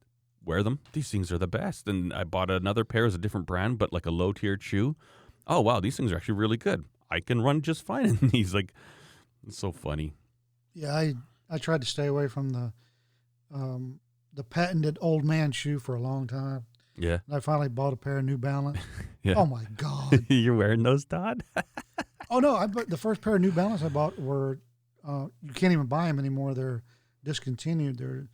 wear 0.43 0.61
them. 0.61 0.79
These 0.93 1.09
things 1.09 1.31
are 1.31 1.37
the 1.39 1.47
best. 1.47 1.87
And 1.87 2.13
I 2.13 2.23
bought 2.23 2.51
another 2.51 2.85
pair 2.85 3.05
as 3.05 3.15
a 3.15 3.17
different 3.17 3.47
brand, 3.47 3.79
but 3.79 3.91
like 3.91 4.05
a 4.05 4.11
low 4.11 4.31
tiered 4.31 4.61
shoe. 4.61 4.95
Oh 5.47 5.61
wow, 5.61 5.79
these 5.79 5.97
things 5.97 6.11
are 6.11 6.17
actually 6.17 6.35
really 6.35 6.57
good. 6.57 6.85
I 7.09 7.19
can 7.19 7.41
run 7.41 7.61
just 7.61 7.83
fine 7.83 8.17
in 8.21 8.29
these. 8.33 8.53
Like, 8.53 8.73
it's 9.47 9.57
so 9.57 9.71
funny. 9.71 10.13
Yeah, 10.73 10.93
I 10.93 11.13
I 11.49 11.57
tried 11.57 11.81
to 11.81 11.87
stay 11.87 12.07
away 12.07 12.27
from 12.27 12.49
the 12.49 12.73
um, 13.53 13.99
the 14.33 14.43
patented 14.43 14.97
old 15.01 15.23
man 15.23 15.51
shoe 15.51 15.79
for 15.79 15.95
a 15.95 15.99
long 16.01 16.27
time. 16.27 16.65
Yeah, 16.97 17.19
And 17.27 17.35
I 17.35 17.39
finally 17.41 17.67
bought 17.69 17.91
a 17.93 17.97
pair 17.97 18.17
of 18.19 18.25
New 18.25 18.37
Balance. 18.37 18.79
yeah. 19.23 19.33
Oh 19.35 19.45
my 19.45 19.65
God! 19.75 20.25
You're 20.29 20.55
wearing 20.55 20.83
those, 20.83 21.03
Todd? 21.05 21.43
oh 22.29 22.39
no, 22.39 22.55
I 22.55 22.67
bought 22.67 22.89
the 22.89 22.97
first 22.97 23.21
pair 23.21 23.35
of 23.35 23.41
New 23.41 23.51
Balance 23.51 23.83
I 23.83 23.89
bought 23.89 24.17
were 24.19 24.59
uh, 25.07 25.27
you 25.43 25.53
can't 25.53 25.73
even 25.73 25.85
buy 25.87 26.07
them 26.07 26.19
anymore. 26.19 26.53
They're 26.53 26.83
discontinued. 27.23 27.97
They're 27.97 28.27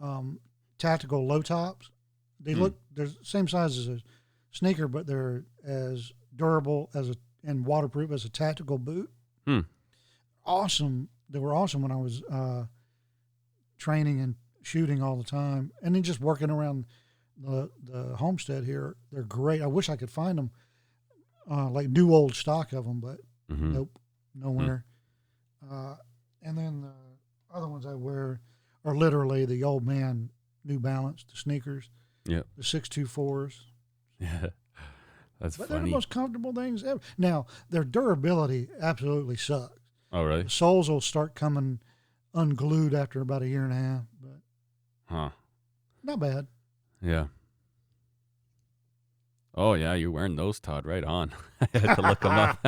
um, 0.00 0.40
tactical 0.78 1.26
low 1.26 1.42
tops. 1.42 1.90
They 2.40 2.52
Hmm. 2.54 2.60
look 2.62 2.80
they're 2.94 3.06
the 3.06 3.16
same 3.22 3.48
size 3.48 3.76
as 3.78 3.86
a 3.88 3.98
sneaker, 4.50 4.88
but 4.88 5.06
they're 5.06 5.44
as 5.64 6.12
durable 6.34 6.90
as 6.94 7.10
a 7.10 7.16
and 7.44 7.64
waterproof 7.66 8.10
as 8.10 8.24
a 8.24 8.28
tactical 8.30 8.78
boot. 8.78 9.10
Hmm. 9.46 9.60
Awesome. 10.44 11.08
They 11.30 11.38
were 11.38 11.54
awesome 11.54 11.82
when 11.82 11.92
I 11.92 11.96
was 11.96 12.22
uh, 12.30 12.64
training 13.78 14.20
and 14.20 14.34
shooting 14.62 15.02
all 15.02 15.16
the 15.16 15.24
time, 15.24 15.72
and 15.82 15.94
then 15.94 16.02
just 16.02 16.20
working 16.20 16.50
around 16.50 16.84
the 17.42 17.70
the 17.84 18.16
homestead 18.16 18.64
here. 18.64 18.96
They're 19.12 19.22
great. 19.22 19.62
I 19.62 19.66
wish 19.66 19.88
I 19.88 19.96
could 19.96 20.10
find 20.10 20.38
them, 20.38 20.50
uh, 21.50 21.68
like 21.70 21.88
new 21.88 22.12
old 22.12 22.34
stock 22.34 22.72
of 22.72 22.84
them, 22.84 23.00
but 23.00 23.18
Mm-hmm. 23.50 23.74
Nope, 23.74 23.98
nowhere. 24.34 24.84
Uh, 25.70 25.94
and 26.42 26.58
then 26.58 26.80
the 26.80 26.92
other 27.56 27.68
ones 27.68 27.86
I 27.86 27.94
wear 27.94 28.40
are 28.84 28.96
literally 28.96 29.44
the 29.44 29.62
old 29.62 29.86
man 29.86 30.30
New 30.64 30.80
Balance, 30.80 31.24
the 31.30 31.36
sneakers, 31.36 31.90
Yep. 32.26 32.44
the 32.56 32.64
six 32.64 32.88
two 32.88 33.06
fours. 33.06 33.60
Yeah, 34.18 34.46
that's 35.40 35.56
But 35.56 35.68
they're 35.68 35.78
the 35.78 35.86
most 35.86 36.08
comfortable 36.10 36.52
things 36.52 36.82
ever. 36.82 36.98
Now 37.16 37.46
their 37.70 37.84
durability 37.84 38.66
absolutely 38.80 39.36
sucks. 39.36 39.75
Oh, 40.16 40.24
really? 40.24 40.42
The 40.44 40.50
soles 40.50 40.88
will 40.90 41.00
start 41.00 41.34
coming 41.34 41.80
unglued 42.34 42.94
after 42.94 43.20
about 43.20 43.42
a 43.42 43.48
year 43.48 43.64
and 43.64 43.72
a 43.72 43.76
half, 43.76 44.02
but 44.20 44.40
Huh? 45.06 45.30
not 46.02 46.18
bad. 46.20 46.46
Yeah. 47.00 47.26
Oh 49.54 49.74
yeah, 49.74 49.94
you're 49.94 50.10
wearing 50.10 50.36
those, 50.36 50.60
Todd. 50.60 50.84
Right 50.84 51.04
on. 51.04 51.32
I 51.74 51.78
had 51.78 51.94
to 51.96 52.02
look 52.02 52.20
them 52.20 52.32
up. 52.38 52.66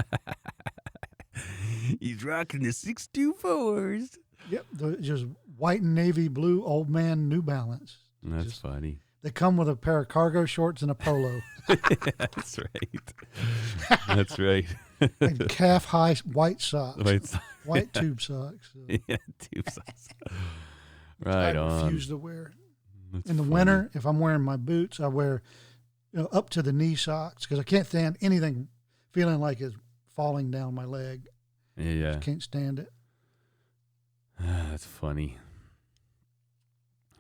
He's 2.00 2.24
rocking 2.24 2.62
the 2.62 2.72
six 2.72 3.06
two 3.06 3.32
fours. 3.34 4.18
Yep, 4.50 4.66
just 5.00 5.26
white 5.56 5.82
and 5.82 5.94
navy 5.94 6.28
blue 6.28 6.64
old 6.64 6.88
man 6.88 7.28
New 7.28 7.42
Balance. 7.42 7.96
That's 8.22 8.44
Just- 8.46 8.62
funny. 8.62 9.00
They 9.20 9.30
come 9.30 9.56
with 9.56 9.68
a 9.68 9.74
pair 9.74 9.98
of 9.98 10.08
cargo 10.08 10.44
shorts 10.44 10.80
and 10.80 10.92
a 10.92 10.94
polo 10.94 11.40
That's 11.66 12.56
right. 12.56 13.12
That's 14.06 14.38
right. 14.38 14.64
And 15.20 15.48
calf 15.48 15.84
high 15.86 16.14
white 16.32 16.60
socks, 16.60 17.02
Wait, 17.04 17.24
so- 17.26 17.38
white 17.64 17.92
tube 17.92 18.20
socks. 18.20 18.70
So 18.72 18.80
yeah, 19.08 19.16
tube 19.38 19.70
socks. 19.70 20.08
I 20.26 20.32
Right 21.28 21.56
on. 21.56 21.84
refuse 21.84 22.06
to 22.08 22.16
wear. 22.16 22.52
That's 23.12 23.30
in 23.30 23.36
the 23.36 23.42
funny. 23.42 23.54
winter, 23.54 23.90
if 23.94 24.04
I'm 24.06 24.20
wearing 24.20 24.42
my 24.42 24.56
boots, 24.56 25.00
I 25.00 25.06
wear 25.08 25.42
you 26.12 26.20
know 26.20 26.28
up 26.32 26.50
to 26.50 26.62
the 26.62 26.72
knee 26.72 26.94
socks 26.94 27.44
because 27.44 27.58
I 27.58 27.62
can't 27.64 27.86
stand 27.86 28.18
anything 28.20 28.68
feeling 29.12 29.40
like 29.40 29.60
it's 29.60 29.74
falling 30.14 30.50
down 30.50 30.74
my 30.74 30.84
leg. 30.84 31.26
Yeah, 31.76 31.92
yeah. 31.92 32.18
Can't 32.18 32.42
stand 32.42 32.78
it. 32.78 32.90
That's 34.40 34.84
funny. 34.84 35.38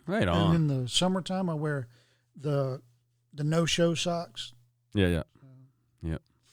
Right 0.06 0.22
And 0.22 0.30
on. 0.30 0.54
in 0.54 0.66
the 0.68 0.88
summertime, 0.88 1.50
I 1.50 1.54
wear 1.54 1.86
the 2.36 2.80
the 3.34 3.44
no 3.44 3.66
show 3.66 3.94
socks, 3.94 4.52
Yeah, 4.94 5.06
yeah. 5.08 5.22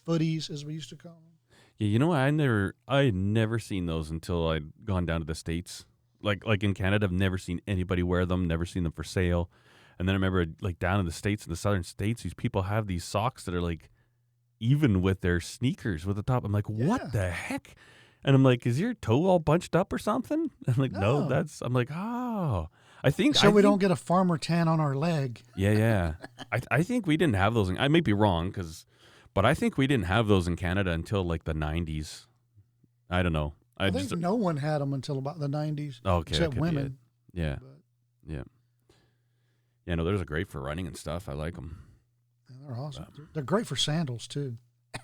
Footies 0.08 0.50
as 0.50 0.66
we 0.66 0.74
used 0.74 0.90
to 0.90 0.96
call 0.96 1.14
them. 1.14 1.32
Yeah, 1.80 1.88
you 1.88 2.00
know 2.00 2.08
what? 2.08 2.18
I 2.20 2.32
never, 2.32 2.76
I 2.88 3.04
had 3.04 3.16
never 3.16 3.60
seen 3.60 3.86
those 3.86 4.10
until 4.10 4.48
I'd 4.48 4.86
gone 4.86 5.06
down 5.06 5.20
to 5.22 5.26
the 5.26 5.36
states. 5.36 5.86
Like, 6.22 6.46
like 6.46 6.64
in 6.64 6.74
Canada, 6.74 7.06
I've 7.06 7.12
never 7.12 7.38
seen 7.38 7.60
anybody 7.68 8.02
wear 8.04 8.26
them. 8.26 8.48
Never 8.48 8.66
seen 8.66 8.84
them 8.84 8.92
for 8.94 9.04
sale. 9.04 9.50
And 10.00 10.08
then 10.08 10.14
I 10.14 10.18
remember, 10.18 10.46
like 10.62 10.80
down 10.80 11.00
in 11.00 11.06
the 11.06 11.12
states, 11.12 11.46
in 11.46 11.50
the 11.50 11.56
southern 11.58 11.84
states, 11.84 12.24
these 12.24 12.34
people 12.34 12.64
have 12.64 12.88
these 12.88 13.04
socks 13.04 13.44
that 13.44 13.54
are 13.54 13.62
like 13.62 13.90
even 14.60 15.02
with 15.02 15.22
their 15.22 15.40
sneakers 15.42 16.06
with 16.06 16.16
the 16.16 16.24
top. 16.24 16.44
I'm 16.46 16.52
like, 16.52 16.66
Yeah. 16.70 16.88
what 16.88 17.12
the 17.12 17.30
heck? 17.30 17.76
And 18.24 18.36
I'm 18.36 18.44
like, 18.44 18.66
is 18.66 18.80
your 18.80 18.94
toe 18.96 19.26
all 19.26 19.40
bunched 19.40 19.76
up 19.76 19.94
or 19.94 19.98
something? 20.00 20.50
I'm 20.68 20.76
like, 20.78 20.92
no, 20.94 21.22
No. 21.22 21.28
that's. 21.30 21.62
I'm 21.62 21.74
like, 21.74 21.90
oh, 21.94 22.70
I 23.04 23.12
think 23.12 23.36
So 23.36 23.48
I 23.48 23.50
we 23.50 23.62
think- 23.62 23.64
don't 23.72 23.80
get 23.80 23.92
a 23.92 23.96
farmer 23.96 24.38
tan 24.38 24.68
on 24.68 24.80
our 24.80 24.96
leg. 24.96 25.42
Yeah, 25.56 25.72
yeah. 25.72 26.14
I 26.52 26.62
I 26.72 26.84
think 26.84 27.06
we 27.06 27.18
didn't 27.18 27.36
have 27.36 27.54
those. 27.54 27.70
I 27.78 27.88
may 27.90 28.00
be 28.00 28.14
wrong, 28.14 28.48
because, 28.50 28.86
but 29.36 29.46
I 29.46 29.54
think 29.54 29.78
we 29.78 29.86
didn't 29.86 30.06
have 30.06 30.28
those 30.28 30.48
in 30.48 30.56
Canada 30.56 30.90
until 30.92 31.24
like 31.24 31.44
the 31.44 31.54
'90s. 31.54 32.26
I 33.10 33.22
don't 33.22 33.34
know. 33.34 33.54
I, 33.78 33.88
I, 33.88 33.92
think 33.92 34.10
just 34.10 34.22
no 34.22 34.36
one 34.36 34.58
had 34.58 34.80
them 34.80 34.94
until 34.94 35.18
about 35.18 35.40
the 35.40 35.50
90s, 35.50 36.00
oh, 36.06 36.18
okay, 36.18 36.32
except 36.32 36.54
could 36.54 36.62
be 36.62 36.68
it. 36.70 36.74
women. 36.74 36.98
Yeah, 37.34 37.58
But 37.60 38.34
yeah. 38.34 38.44
No, 39.96 40.04
those 40.04 40.22
are 40.22 40.26
great 40.26 40.50
for 40.50 40.62
running 40.62 40.88
and 40.88 40.98
stuff. 40.98 41.28
I 41.30 41.34
like 41.34 41.56
them. 41.56 41.78
yeah, 42.50 42.56
they're 42.68 42.78
awesome. 42.78 43.06
They're, 43.16 43.26
they're 43.34 43.44
great 43.44 43.68
for 43.68 43.76
sandals 43.76 44.28
too. 44.28 44.58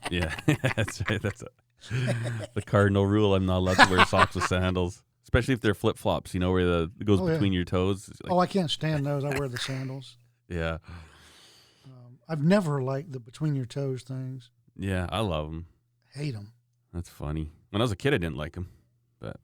Yeah, 0.10 0.34
that's 0.76 1.03
right. 1.10 1.22
That's 1.22 1.44
a, 1.44 1.48
the 2.53 2.62
cardinal 2.66 3.06
rule. 3.06 3.36
I'm 3.36 3.45
not 3.45 3.58
allowed 3.58 3.78
to 3.78 3.94
wear 3.94 4.06
socks 4.06 4.36
with 4.36 4.45
sandals, 4.45 5.03
especially 5.24 5.53
if 5.53 5.60
they're 5.62 5.74
flip 5.74 5.98
flops. 5.98 6.34
You 6.34 6.40
know, 6.40 6.52
where 6.52 6.66
the 6.66 6.91
it 6.99 7.06
goes 7.06 7.20
Oh, 7.20 7.28
yeah. 7.28 7.34
between 7.34 7.52
your 7.53 7.66
toes. 7.66 8.10
Oh, 8.10 8.28
like- 8.28 8.34
oh, 8.34 8.40
I 8.40 8.48
can't 8.48 8.72
stand 8.72 9.06
those. 9.06 9.24
I 9.26 9.38
wear 9.38 9.49
the 9.49 9.58
sandals. 9.58 10.16
yeah, 10.48 10.78
I've 12.32 12.44
never 12.44 12.82
liked 12.82 13.12
the 13.12 13.20
between 13.20 13.56
your 13.56 13.66
toes 13.66 14.03
things. 14.03 14.49
yeah. 14.78 15.06
I 15.10 15.20
love 15.20 15.48
them. 15.52 15.66
Hate 16.14 16.34
them. 16.34 16.53
That's 16.94 17.10
funny. 17.10 17.49
When 17.72 17.82
I 17.82 17.84
was 17.84 17.91
a 17.91 17.95
kid, 17.98 18.14
I 18.14 18.18
didn't 18.18 18.38
like 18.38 18.53
them, 18.53 18.70
but. 19.20 19.38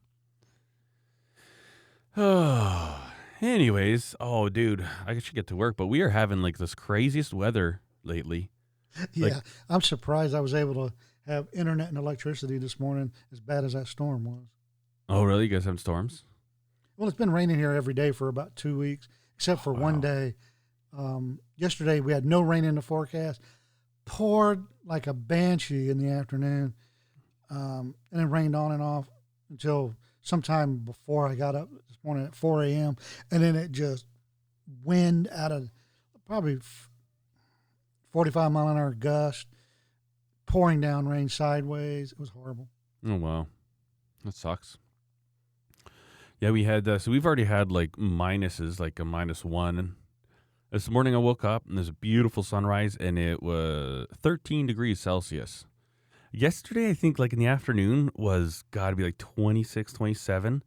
Oh, 2.16 3.12
anyways, 3.40 4.14
oh, 4.20 4.48
dude, 4.48 4.86
I 5.06 5.18
should 5.18 5.34
get 5.34 5.46
to 5.48 5.56
work. 5.56 5.76
But 5.76 5.86
we 5.86 6.00
are 6.00 6.10
having 6.10 6.42
like 6.42 6.58
this 6.58 6.74
craziest 6.74 7.32
weather 7.34 7.80
lately. 8.04 8.50
Like- 9.16 9.32
Yeah, 9.32 9.40
I'm 9.68 9.82
surprised 9.82 10.34
I 10.34 10.40
was 10.40 10.54
able 10.54 10.88
to 10.88 10.94
have 11.26 11.46
internet 11.52 11.88
and 11.88 11.98
electricity 11.98 12.58
this 12.58 12.80
morning 12.80 13.12
as 13.30 13.38
bad 13.40 13.64
as 13.64 13.74
that 13.74 13.86
storm 13.86 14.24
was. 14.24 14.46
Oh, 15.08 15.22
really? 15.24 15.44
You 15.44 15.48
guys 15.50 15.64
having 15.66 15.78
storms? 15.78 16.24
Well, 16.96 17.08
it's 17.08 17.16
been 17.18 17.30
raining 17.30 17.58
here 17.58 17.72
every 17.72 17.94
day 17.94 18.10
for 18.12 18.28
about 18.28 18.56
two 18.56 18.76
weeks, 18.78 19.06
except 19.36 19.62
for 19.62 19.72
Wow. 19.72 19.80
one 19.82 20.00
day. 20.00 20.34
Um, 20.96 21.38
yesterday 21.58 22.00
we 22.00 22.12
had 22.12 22.24
no 22.24 22.40
rain 22.40 22.64
in 22.64 22.76
the 22.76 22.82
forecast. 22.82 23.40
Poured 24.06 24.64
like 24.86 25.06
a 25.06 25.12
banshee 25.12 25.90
in 25.90 25.98
the 25.98 26.08
afternoon, 26.08 26.72
um, 27.50 27.94
and 28.10 28.22
it 28.22 28.26
rained 28.26 28.56
on 28.56 28.72
and 28.72 28.82
off 28.82 29.06
until 29.50 29.94
sometime 30.22 30.78
before 30.78 31.28
I 31.28 31.34
got 31.34 31.54
up 31.54 31.68
this 31.88 31.98
morning 32.02 32.24
at 32.24 32.34
4 32.34 32.64
a.m. 32.64 32.96
And 33.30 33.42
then 33.42 33.54
it 33.54 33.70
just 33.70 34.06
wind 34.82 35.28
out 35.30 35.52
of 35.52 35.70
probably 36.26 36.58
45 38.12 38.52
mile 38.52 38.68
an 38.68 38.78
hour 38.78 38.94
gust, 38.94 39.46
pouring 40.46 40.80
down 40.80 41.06
rain 41.06 41.28
sideways. 41.28 42.12
It 42.12 42.18
was 42.18 42.30
horrible. 42.30 42.68
Oh 43.06 43.16
wow, 43.16 43.46
that 44.24 44.34
sucks. 44.34 44.78
Yeah, 46.40 46.50
we 46.50 46.64
had 46.64 46.88
uh, 46.88 46.98
so 46.98 47.10
we've 47.10 47.26
already 47.26 47.44
had 47.44 47.70
like 47.70 47.92
minuses, 47.92 48.80
like 48.80 48.98
a 48.98 49.04
minus 49.04 49.44
one. 49.44 49.96
This 50.70 50.90
morning 50.90 51.14
I 51.14 51.18
woke 51.18 51.46
up 51.46 51.64
and 51.66 51.78
there's 51.78 51.88
a 51.88 51.94
beautiful 51.94 52.42
sunrise, 52.42 52.94
and 52.94 53.18
it 53.18 53.42
was 53.42 54.06
13 54.14 54.66
degrees 54.66 55.00
Celsius. 55.00 55.64
Yesterday, 56.30 56.90
I 56.90 56.92
think 56.92 57.18
like 57.18 57.32
in 57.32 57.38
the 57.38 57.46
afternoon 57.46 58.10
was 58.14 58.64
got 58.70 58.90
to 58.90 58.96
be 58.96 59.02
like 59.02 59.16
26, 59.16 59.94
27. 59.94 60.62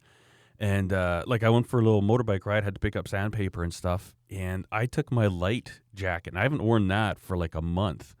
And 0.58 0.92
uh, 0.92 1.22
like 1.28 1.44
I 1.44 1.50
went 1.50 1.68
for 1.68 1.78
a 1.78 1.84
little 1.84 2.02
motorbike 2.02 2.44
ride, 2.46 2.64
had 2.64 2.74
to 2.74 2.80
pick 2.80 2.96
up 2.96 3.06
sandpaper 3.06 3.62
and 3.62 3.72
stuff, 3.72 4.16
and 4.28 4.66
I 4.72 4.86
took 4.86 5.12
my 5.12 5.28
light 5.28 5.80
jacket, 5.94 6.30
and 6.30 6.38
I 6.40 6.42
haven't 6.42 6.64
worn 6.64 6.88
that 6.88 7.20
for 7.20 7.36
like 7.36 7.54
a 7.54 7.62
month. 7.62 8.16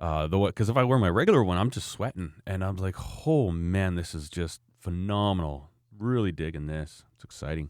Uh, 0.00 0.26
the 0.26 0.38
because 0.38 0.70
if 0.70 0.78
I 0.78 0.84
wear 0.84 0.98
my 0.98 1.10
regular 1.10 1.44
one, 1.44 1.58
I'm 1.58 1.70
just 1.70 1.88
sweating, 1.88 2.32
and 2.46 2.64
I'm 2.64 2.76
like, 2.76 2.96
oh 3.26 3.50
man, 3.50 3.96
this 3.96 4.14
is 4.14 4.30
just 4.30 4.62
phenomenal. 4.80 5.72
Really 5.98 6.32
digging 6.32 6.68
this. 6.68 7.02
It's 7.16 7.24
exciting. 7.24 7.68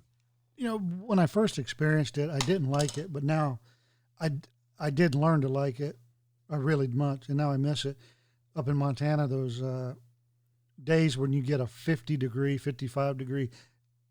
You 0.57 0.65
know, 0.65 0.78
when 0.78 1.19
I 1.19 1.27
first 1.27 1.59
experienced 1.59 2.19
it, 2.19 2.31
I 2.31 2.39
didn't 2.39 2.70
like 2.70 2.97
it, 2.99 3.12
but 3.12 3.23
now 3.23 3.59
I, 4.20 4.31
I 4.78 4.91
did 4.91 5.15
learn 5.15 5.41
to 5.43 5.49
like 5.49 5.81
it. 5.81 5.97
I 6.49 6.57
really 6.57 6.87
much, 6.89 7.28
and 7.28 7.37
now 7.37 7.51
I 7.51 7.57
miss 7.57 7.85
it. 7.85 7.97
Up 8.55 8.69
in 8.69 8.77
Montana, 8.77 9.27
those 9.27 9.61
uh, 9.61 9.95
days 10.83 11.19
when 11.19 11.33
you 11.33 11.43
get 11.43 11.61
a 11.61 11.66
50 11.66 12.16
degree, 12.16 12.57
55 12.57 13.19
degree 13.19 13.51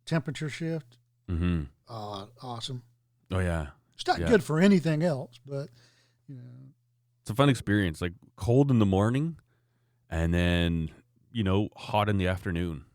temperature 0.06 0.50
shift, 0.50 0.98
Mm-hmm. 1.30 1.64
uh, 1.90 2.26
awesome. 2.44 2.84
Oh 3.32 3.40
yeah, 3.40 3.68
It's 3.96 4.06
not 4.06 4.20
Yeah. 4.20 4.28
good 4.28 4.44
for 4.44 4.60
anything 4.60 5.02
else, 5.02 5.40
but 5.44 5.70
you 6.28 6.36
know, 6.36 6.42
it's 7.22 7.32
a 7.32 7.34
fun 7.34 7.50
experience. 7.50 8.00
Like 8.02 8.14
cold 8.36 8.70
in 8.70 8.78
the 8.78 8.86
morning, 8.86 9.38
and 10.10 10.32
then 10.32 10.92
you 11.32 11.44
know 11.44 11.70
hot 11.76 12.08
in 12.10 12.18
the 12.20 12.28
afternoon, 12.28 12.86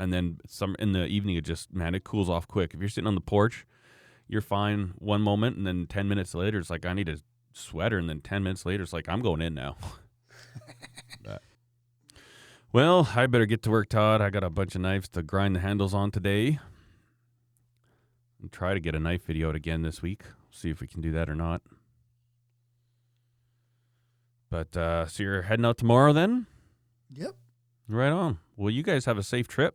and 0.00 0.12
then 0.12 0.38
some 0.46 0.74
in 0.78 0.92
the 0.92 1.06
evening. 1.06 1.36
It 1.36 1.44
just 1.44 1.72
man, 1.72 1.94
it 1.94 2.04
cools 2.04 2.30
off 2.30 2.48
quick. 2.48 2.74
If 2.74 2.80
you're 2.80 2.88
sitting 2.88 3.08
on 3.08 3.14
the 3.14 3.20
porch, 3.20 3.66
you're 4.26 4.40
fine 4.40 4.94
one 4.98 5.20
moment, 5.22 5.56
and 5.56 5.66
then 5.66 5.86
ten 5.86 6.08
minutes 6.08 6.34
later, 6.34 6.58
it's 6.58 6.70
like 6.70 6.86
I 6.86 6.92
need 6.92 7.08
a 7.08 7.18
sweater, 7.52 7.98
and 7.98 8.08
then 8.08 8.20
ten 8.20 8.42
minutes 8.42 8.66
later, 8.66 8.82
it's 8.82 8.92
like 8.92 9.08
I'm 9.08 9.22
going 9.22 9.42
in 9.42 9.54
now. 9.54 9.76
Well, 12.72 13.08
I 13.16 13.26
better 13.26 13.46
get 13.46 13.64
to 13.64 13.70
work, 13.70 13.88
Todd. 13.88 14.20
I 14.20 14.30
got 14.30 14.44
a 14.44 14.50
bunch 14.50 14.76
of 14.76 14.80
knives 14.80 15.08
to 15.10 15.22
grind 15.24 15.56
the 15.56 15.60
handles 15.60 15.92
on 15.92 16.12
today. 16.12 16.60
And 18.40 18.52
try 18.52 18.74
to 18.74 18.80
get 18.80 18.94
a 18.94 19.00
knife 19.00 19.26
video 19.26 19.48
out 19.48 19.56
again 19.56 19.82
this 19.82 20.02
week. 20.02 20.22
See 20.52 20.70
if 20.70 20.80
we 20.80 20.86
can 20.86 21.00
do 21.00 21.10
that 21.10 21.28
or 21.28 21.34
not. 21.34 21.62
But 24.50 24.76
uh, 24.76 25.06
so 25.06 25.24
you're 25.24 25.42
heading 25.42 25.66
out 25.66 25.78
tomorrow 25.78 26.12
then? 26.12 26.46
yep. 27.12 27.34
Right 27.88 28.10
on. 28.12 28.38
Well, 28.56 28.70
you 28.70 28.84
guys 28.84 29.04
have 29.06 29.18
a 29.18 29.24
safe 29.24 29.48
trip. 29.48 29.74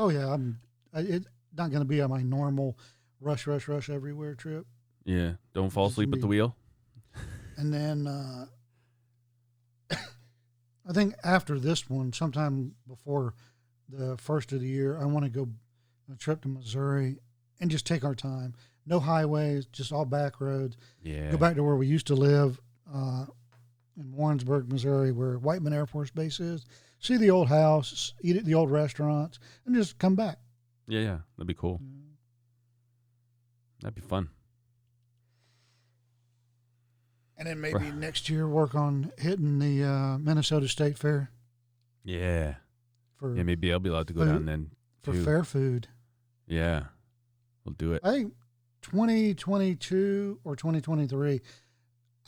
Oh 0.00 0.08
yeah, 0.08 0.32
I'm. 0.32 0.58
I, 0.94 1.00
it's 1.00 1.26
not 1.54 1.70
going 1.70 1.82
to 1.82 1.88
be 1.88 2.00
on 2.00 2.08
my 2.08 2.22
normal 2.22 2.78
rush, 3.20 3.46
rush, 3.46 3.68
rush 3.68 3.90
everywhere 3.90 4.34
trip. 4.34 4.66
Yeah. 5.04 5.32
Don't 5.52 5.68
fall 5.68 5.86
asleep 5.86 6.12
at 6.14 6.22
the 6.22 6.26
wheel. 6.26 6.56
And 7.58 7.72
then 7.74 8.06
uh, 8.06 8.46
I 10.88 10.92
think 10.94 11.14
after 11.22 11.58
this 11.58 11.90
one, 11.90 12.14
sometime 12.14 12.74
before 12.88 13.34
the 13.90 14.16
first 14.16 14.52
of 14.52 14.60
the 14.60 14.66
year, 14.66 14.98
I 14.98 15.04
want 15.04 15.26
to 15.26 15.30
go 15.30 15.48
a 16.10 16.16
trip 16.16 16.40
to 16.42 16.48
Missouri 16.48 17.18
and 17.60 17.70
just 17.70 17.86
take 17.86 18.02
our 18.02 18.14
time. 18.14 18.54
No 18.86 19.00
highways, 19.00 19.66
just 19.66 19.92
all 19.92 20.06
back 20.06 20.40
roads. 20.40 20.78
Yeah. 21.02 21.30
Go 21.30 21.36
back 21.36 21.56
to 21.56 21.62
where 21.62 21.76
we 21.76 21.86
used 21.86 22.06
to 22.06 22.14
live 22.14 22.58
uh, 22.92 23.26
in 23.98 24.12
Warrensburg, 24.12 24.72
Missouri, 24.72 25.12
where 25.12 25.36
Whiteman 25.38 25.74
Air 25.74 25.84
Force 25.84 26.10
Base 26.10 26.40
is. 26.40 26.64
See 27.00 27.16
the 27.16 27.30
old 27.30 27.48
house, 27.48 28.12
eat 28.22 28.36
at 28.36 28.44
the 28.44 28.54
old 28.54 28.70
restaurants, 28.70 29.38
and 29.66 29.74
just 29.74 29.98
come 29.98 30.14
back. 30.14 30.38
Yeah, 30.86 31.00
yeah. 31.00 31.18
That'd 31.36 31.46
be 31.48 31.54
cool. 31.54 31.80
That'd 33.80 33.94
be 33.94 34.02
fun. 34.02 34.28
And 37.38 37.48
then 37.48 37.60
maybe 37.60 37.90
next 37.92 38.28
year 38.28 38.46
work 38.46 38.74
on 38.74 39.12
hitting 39.16 39.58
the 39.58 39.82
uh, 39.82 40.18
Minnesota 40.18 40.68
State 40.68 40.98
Fair 40.98 41.30
Yeah. 42.04 42.56
for 43.16 43.34
Yeah, 43.34 43.44
maybe 43.44 43.72
I'll 43.72 43.78
be 43.78 43.88
allowed 43.88 44.08
to 44.08 44.12
go 44.12 44.20
Food. 44.20 44.32
down 44.32 44.44
then. 44.44 44.70
for 45.02 45.12
too. 45.12 45.24
fair 45.24 45.42
food. 45.44 45.88
Yeah. 46.46 46.84
We'll 47.64 47.74
do 47.78 47.94
it. 47.94 48.02
I 48.04 48.10
think 48.10 48.34
2022 48.82 50.40
or 50.44 50.54
2023. 50.54 51.40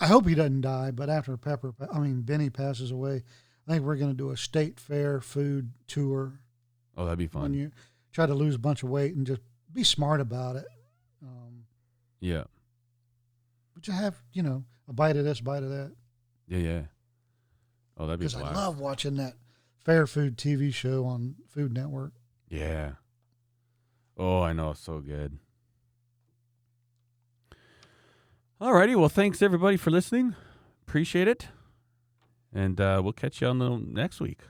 I 0.00 0.06
hope 0.06 0.26
he 0.26 0.34
doesn't 0.34 0.62
die, 0.62 0.90
but 0.92 1.10
after 1.10 1.36
Pepper, 1.36 1.74
I 1.92 1.98
mean 1.98 2.22
Benny 2.22 2.48
passes 2.48 2.90
away, 2.90 3.22
I 3.66 3.72
think 3.72 3.84
we're 3.84 3.96
going 3.96 4.10
to 4.10 4.16
do 4.16 4.30
a 4.30 4.36
state 4.36 4.80
fair 4.80 5.20
food 5.20 5.72
tour 5.86 6.40
Oh, 6.96 7.04
that'd 7.04 7.18
be 7.18 7.26
when 7.26 7.42
fun. 7.44 7.54
you 7.54 7.70
try 8.12 8.26
to 8.26 8.34
lose 8.34 8.54
a 8.56 8.58
bunch 8.58 8.82
of 8.82 8.90
weight 8.90 9.14
and 9.14 9.26
just 9.26 9.40
be 9.72 9.84
smart 9.84 10.20
about 10.20 10.56
it. 10.56 10.66
Um, 11.22 11.64
Yeah. 12.20 12.44
but 13.74 13.86
you 13.86 13.92
have, 13.94 14.20
you 14.32 14.42
know, 14.42 14.64
a 14.88 14.92
bite 14.92 15.16
of 15.16 15.24
this, 15.24 15.40
bite 15.40 15.62
of 15.62 15.70
that. 15.70 15.92
Yeah, 16.48 16.58
yeah. 16.58 16.82
Oh, 17.96 18.06
that'd 18.06 18.20
be 18.20 18.26
Because 18.26 18.40
I 18.42 18.52
love 18.52 18.78
watching 18.78 19.16
that 19.16 19.34
fair 19.78 20.06
food 20.06 20.36
TV 20.36 20.72
show 20.74 21.04
on 21.06 21.36
Food 21.48 21.72
Network. 21.72 22.12
Yeah. 22.48 22.92
Oh, 24.18 24.42
I 24.42 24.52
know. 24.52 24.70
It's 24.72 24.80
so 24.80 25.00
good. 25.00 25.38
Alrighty. 28.60 28.96
Well, 28.96 29.08
thanks 29.08 29.40
everybody 29.42 29.76
for 29.76 29.90
listening. 29.90 30.34
Appreciate 30.86 31.28
it. 31.28 31.48
And 32.54 32.80
uh, 32.80 33.00
we'll 33.02 33.12
catch 33.12 33.40
you 33.40 33.46
on 33.48 33.58
the 33.58 33.70
next 33.78 34.20
week. 34.20 34.40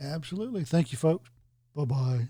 Absolutely. 0.00 0.64
Thank 0.64 0.92
you, 0.92 0.98
folks. 0.98 1.30
Bye 1.74 1.84
bye. 1.84 2.28